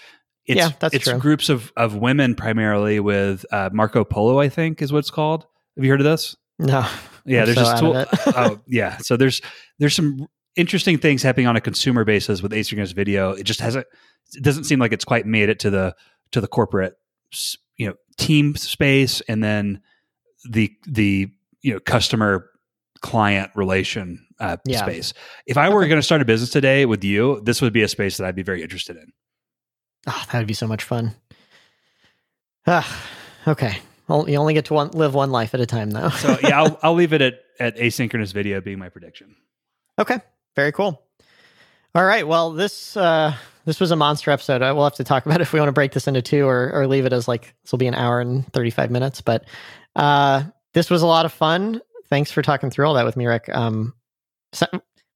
it's 0.46 0.58
Yeah, 0.58 0.70
that's 0.80 0.94
it's 0.96 1.04
true. 1.04 1.18
groups 1.20 1.48
of 1.48 1.72
of 1.76 1.94
women 1.94 2.34
primarily 2.34 2.98
with 2.98 3.46
uh, 3.52 3.70
Marco 3.72 4.02
Polo. 4.02 4.40
I 4.40 4.48
think 4.48 4.82
is 4.82 4.92
what 4.92 4.98
it's 5.00 5.10
called. 5.10 5.46
Have 5.76 5.84
you 5.84 5.90
heard 5.90 6.00
of 6.00 6.04
this? 6.04 6.34
no, 6.58 6.84
Yeah, 7.24 7.44
I'm 7.44 7.54
there's 7.54 7.56
so 7.56 7.92
this 7.94 8.24
tool. 8.24 8.32
oh 8.36 8.58
yeah, 8.66 8.96
so 8.96 9.16
there's 9.16 9.40
there's 9.78 9.94
some 9.94 10.26
interesting 10.56 10.98
things 10.98 11.22
happening 11.22 11.46
on 11.46 11.56
a 11.56 11.60
consumer 11.60 12.04
basis 12.04 12.42
with 12.42 12.52
asynchronous 12.52 12.94
video. 12.94 13.32
It 13.32 13.44
just 13.44 13.60
hasn't. 13.60 13.86
It 14.34 14.42
doesn't 14.42 14.64
seem 14.64 14.78
like 14.78 14.92
it's 14.92 15.04
quite 15.04 15.26
made 15.26 15.48
it 15.48 15.58
to 15.60 15.70
the 15.70 15.94
to 16.32 16.40
the 16.40 16.48
corporate 16.48 16.94
you 17.76 17.86
know 17.88 17.94
team 18.18 18.54
space 18.56 19.20
and 19.22 19.42
then 19.42 19.80
the 20.48 20.72
the 20.86 21.28
you 21.62 21.72
know 21.72 21.80
customer 21.80 22.48
client 23.00 23.50
relation 23.54 24.26
uh, 24.40 24.56
Yeah. 24.64 24.82
space. 24.84 25.12
If 25.46 25.56
I 25.56 25.68
were 25.68 25.86
going 25.86 25.98
to 25.98 26.02
start 26.02 26.20
a 26.22 26.24
business 26.24 26.50
today 26.50 26.86
with 26.86 27.02
you, 27.04 27.40
this 27.44 27.60
would 27.60 27.72
be 27.72 27.82
a 27.82 27.88
space 27.88 28.16
that 28.16 28.26
I'd 28.26 28.34
be 28.36 28.42
very 28.42 28.62
interested 28.62 28.96
in. 28.96 29.12
Oh, 30.06 30.24
that 30.32 30.38
would 30.38 30.46
be 30.46 30.54
so 30.54 30.66
much 30.68 30.84
fun. 30.84 31.14
Ah, 32.66 33.04
okay. 33.46 33.78
Well, 34.08 34.28
you 34.28 34.36
only 34.36 34.54
get 34.54 34.66
to 34.66 34.74
one, 34.74 34.90
live 34.92 35.14
one 35.14 35.30
life 35.30 35.54
at 35.54 35.60
a 35.60 35.66
time, 35.66 35.90
though. 35.90 36.10
So 36.10 36.38
yeah, 36.42 36.62
I'll, 36.62 36.78
I'll 36.82 36.94
leave 36.94 37.12
it 37.12 37.22
at 37.22 37.34
at 37.60 37.76
asynchronous 37.76 38.32
video 38.32 38.60
being 38.60 38.78
my 38.78 38.88
prediction. 38.88 39.36
okay. 39.98 40.20
Very 40.56 40.72
cool. 40.72 41.02
All 41.94 42.04
right. 42.04 42.26
Well, 42.26 42.52
this 42.52 42.96
uh, 42.96 43.34
this 43.64 43.80
was 43.80 43.90
a 43.90 43.96
monster 43.96 44.30
episode. 44.30 44.62
Uh, 44.62 44.72
We'll 44.74 44.84
have 44.84 44.94
to 44.94 45.04
talk 45.04 45.26
about 45.26 45.40
if 45.40 45.52
we 45.52 45.60
want 45.60 45.68
to 45.68 45.72
break 45.72 45.92
this 45.92 46.06
into 46.08 46.22
two 46.22 46.46
or 46.46 46.70
or 46.72 46.86
leave 46.86 47.06
it 47.06 47.12
as 47.12 47.28
like 47.28 47.54
this 47.62 47.72
will 47.72 47.78
be 47.78 47.86
an 47.86 47.94
hour 47.94 48.20
and 48.20 48.50
thirty 48.52 48.70
five 48.70 48.90
minutes. 48.90 49.20
But 49.20 49.44
uh, 49.96 50.44
this 50.74 50.90
was 50.90 51.02
a 51.02 51.06
lot 51.06 51.26
of 51.26 51.32
fun. 51.32 51.80
Thanks 52.08 52.30
for 52.30 52.42
talking 52.42 52.70
through 52.70 52.86
all 52.86 52.94
that 52.94 53.04
with 53.04 53.16
me, 53.16 53.26
Rick. 53.26 53.48
Um, 53.50 53.94
so 54.52 54.66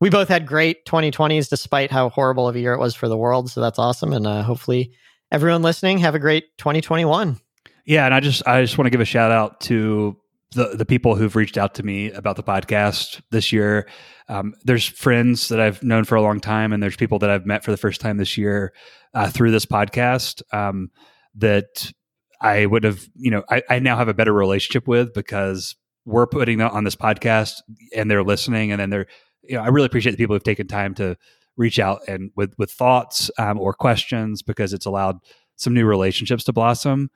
we 0.00 0.10
both 0.10 0.28
had 0.28 0.46
great 0.46 0.84
2020s 0.86 1.48
despite 1.48 1.90
how 1.90 2.08
horrible 2.08 2.48
of 2.48 2.56
a 2.56 2.60
year 2.60 2.72
it 2.72 2.78
was 2.78 2.94
for 2.94 3.08
the 3.08 3.16
world. 3.16 3.50
So 3.50 3.60
that's 3.60 3.78
awesome. 3.78 4.12
And 4.12 4.26
uh, 4.26 4.42
hopefully, 4.42 4.92
everyone 5.30 5.62
listening 5.62 5.98
have 5.98 6.14
a 6.14 6.18
great 6.18 6.56
2021. 6.58 7.38
Yeah, 7.84 8.04
and 8.04 8.14
I 8.14 8.20
just 8.20 8.46
I 8.46 8.62
just 8.62 8.76
want 8.76 8.86
to 8.86 8.90
give 8.90 9.00
a 9.00 9.06
shout 9.06 9.30
out 9.30 9.60
to 9.62 10.16
the 10.52 10.76
the 10.76 10.86
people 10.86 11.16
who've 11.16 11.36
reached 11.36 11.58
out 11.58 11.74
to 11.74 11.82
me 11.82 12.10
about 12.12 12.36
the 12.36 12.42
podcast 12.42 13.20
this 13.30 13.52
year. 13.52 13.88
Um, 14.28 14.54
there's 14.64 14.86
friends 14.86 15.48
that 15.48 15.60
I've 15.60 15.82
known 15.82 16.04
for 16.04 16.14
a 16.16 16.22
long 16.22 16.40
time, 16.40 16.72
and 16.72 16.82
there's 16.82 16.96
people 16.96 17.18
that 17.20 17.30
I've 17.30 17.46
met 17.46 17.64
for 17.64 17.70
the 17.70 17.76
first 17.76 18.00
time 18.00 18.16
this 18.16 18.36
year 18.36 18.72
uh, 19.14 19.28
through 19.28 19.50
this 19.50 19.66
podcast 19.66 20.42
um, 20.52 20.90
that 21.36 21.92
I 22.40 22.66
would 22.66 22.84
have, 22.84 23.06
you 23.14 23.30
know, 23.30 23.42
I, 23.50 23.62
I 23.68 23.78
now 23.78 23.96
have 23.96 24.08
a 24.08 24.14
better 24.14 24.32
relationship 24.32 24.86
with 24.86 25.14
because 25.14 25.74
we're 26.04 26.26
putting 26.26 26.58
that 26.58 26.72
on 26.72 26.84
this 26.84 26.96
podcast 26.96 27.54
and 27.94 28.10
they're 28.10 28.22
listening, 28.22 28.72
and 28.72 28.80
then 28.80 28.90
they're, 28.90 29.06
you 29.42 29.56
know, 29.56 29.62
I 29.62 29.68
really 29.68 29.86
appreciate 29.86 30.12
the 30.12 30.18
people 30.18 30.34
who've 30.34 30.42
taken 30.42 30.68
time 30.68 30.94
to 30.94 31.16
reach 31.56 31.78
out 31.78 32.00
and 32.06 32.30
with 32.36 32.52
with 32.58 32.70
thoughts 32.70 33.30
um, 33.38 33.58
or 33.58 33.72
questions 33.72 34.42
because 34.42 34.72
it's 34.72 34.86
allowed 34.86 35.18
some 35.56 35.74
new 35.74 35.86
relationships 35.86 36.44
to 36.44 36.52
blossom. 36.52 37.10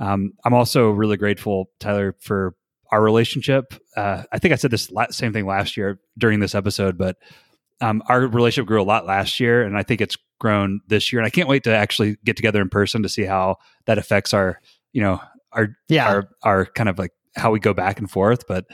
Um, 0.00 0.32
I'm 0.44 0.54
also 0.54 0.90
really 0.90 1.16
grateful, 1.16 1.70
Tyler, 1.78 2.16
for 2.20 2.54
our 2.90 3.02
relationship. 3.02 3.74
Uh, 3.96 4.22
I 4.32 4.38
think 4.38 4.52
I 4.52 4.56
said 4.56 4.70
this 4.70 4.90
la- 4.90 5.10
same 5.10 5.32
thing 5.32 5.46
last 5.46 5.76
year 5.76 5.98
during 6.18 6.40
this 6.40 6.54
episode, 6.54 6.96
but 6.98 7.16
um, 7.80 8.02
our 8.08 8.20
relationship 8.20 8.66
grew 8.68 8.80
a 8.80 8.84
lot 8.84 9.06
last 9.06 9.40
year, 9.40 9.62
and 9.62 9.76
I 9.76 9.82
think 9.82 10.00
it's 10.00 10.16
grown 10.40 10.80
this 10.88 11.12
year. 11.12 11.20
And 11.20 11.26
I 11.26 11.30
can't 11.30 11.48
wait 11.48 11.64
to 11.64 11.74
actually 11.74 12.16
get 12.24 12.36
together 12.36 12.60
in 12.62 12.68
person 12.68 13.02
to 13.02 13.08
see 13.08 13.24
how 13.24 13.56
that 13.86 13.98
affects 13.98 14.32
our, 14.34 14.60
you 14.92 15.02
know, 15.02 15.20
our 15.52 15.68
Yeah. 15.88 16.08
our 16.08 16.28
our 16.42 16.66
kind 16.66 16.88
of 16.88 16.98
like 16.98 17.10
how 17.36 17.50
we 17.50 17.60
go 17.60 17.74
back 17.74 17.98
and 17.98 18.10
forth. 18.10 18.46
But 18.46 18.64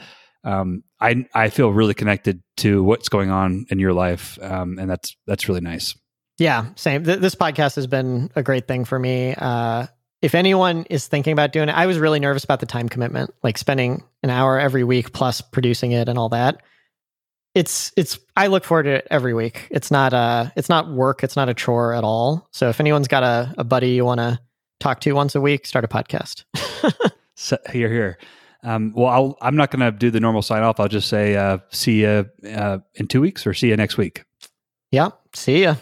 um, 0.43 0.83
I 0.99 1.25
I 1.33 1.49
feel 1.49 1.71
really 1.71 1.93
connected 1.93 2.41
to 2.57 2.83
what's 2.83 3.09
going 3.09 3.29
on 3.29 3.65
in 3.69 3.79
your 3.79 3.93
life, 3.93 4.37
um, 4.41 4.77
and 4.79 4.89
that's 4.89 5.15
that's 5.27 5.47
really 5.47 5.61
nice. 5.61 5.95
Yeah, 6.37 6.67
same. 6.75 7.03
Th- 7.03 7.19
this 7.19 7.35
podcast 7.35 7.75
has 7.75 7.85
been 7.87 8.31
a 8.35 8.41
great 8.41 8.67
thing 8.67 8.85
for 8.85 8.97
me. 8.97 9.35
Uh, 9.37 9.85
if 10.21 10.35
anyone 10.35 10.85
is 10.89 11.07
thinking 11.07 11.33
about 11.33 11.51
doing 11.51 11.69
it, 11.69 11.75
I 11.75 11.85
was 11.85 11.97
really 11.97 12.19
nervous 12.19 12.43
about 12.43 12.59
the 12.59 12.65
time 12.65 12.89
commitment, 12.89 13.33
like 13.43 13.57
spending 13.57 14.03
an 14.23 14.29
hour 14.29 14.59
every 14.59 14.83
week 14.83 15.13
plus 15.13 15.41
producing 15.41 15.91
it 15.91 16.07
and 16.07 16.17
all 16.17 16.29
that. 16.29 16.61
It's 17.53 17.91
it's 17.97 18.17
I 18.37 18.47
look 18.47 18.63
forward 18.63 18.83
to 18.83 18.91
it 18.91 19.07
every 19.11 19.33
week. 19.33 19.67
It's 19.71 19.91
not 19.91 20.13
uh 20.13 20.51
it's 20.55 20.69
not 20.69 20.89
work, 20.89 21.23
it's 21.23 21.35
not 21.35 21.49
a 21.49 21.53
chore 21.53 21.93
at 21.93 22.03
all. 22.03 22.47
So 22.51 22.69
if 22.69 22.79
anyone's 22.79 23.09
got 23.09 23.23
a, 23.23 23.53
a 23.57 23.63
buddy 23.63 23.89
you 23.89 24.05
want 24.05 24.19
to 24.19 24.39
talk 24.79 25.01
to 25.01 25.11
once 25.13 25.35
a 25.35 25.41
week, 25.41 25.65
start 25.65 25.83
a 25.83 25.87
podcast. 25.87 26.45
So, 27.41 27.57
here, 27.71 27.89
here. 27.89 28.19
Um, 28.63 28.93
well, 28.95 29.07
I'll, 29.07 29.37
I'm 29.41 29.55
not 29.55 29.71
going 29.71 29.79
to 29.79 29.91
do 29.91 30.11
the 30.11 30.19
normal 30.19 30.43
sign 30.43 30.61
off. 30.61 30.79
I'll 30.79 30.87
just 30.87 31.09
say, 31.09 31.35
uh, 31.35 31.57
see 31.71 32.01
you 32.01 32.29
uh, 32.47 32.77
in 32.93 33.07
two 33.07 33.19
weeks 33.19 33.47
or 33.47 33.55
see 33.55 33.69
you 33.69 33.75
next 33.75 33.97
week. 33.97 34.25
yeah, 34.91 35.09
see 35.33 35.63
ya. 35.63 35.75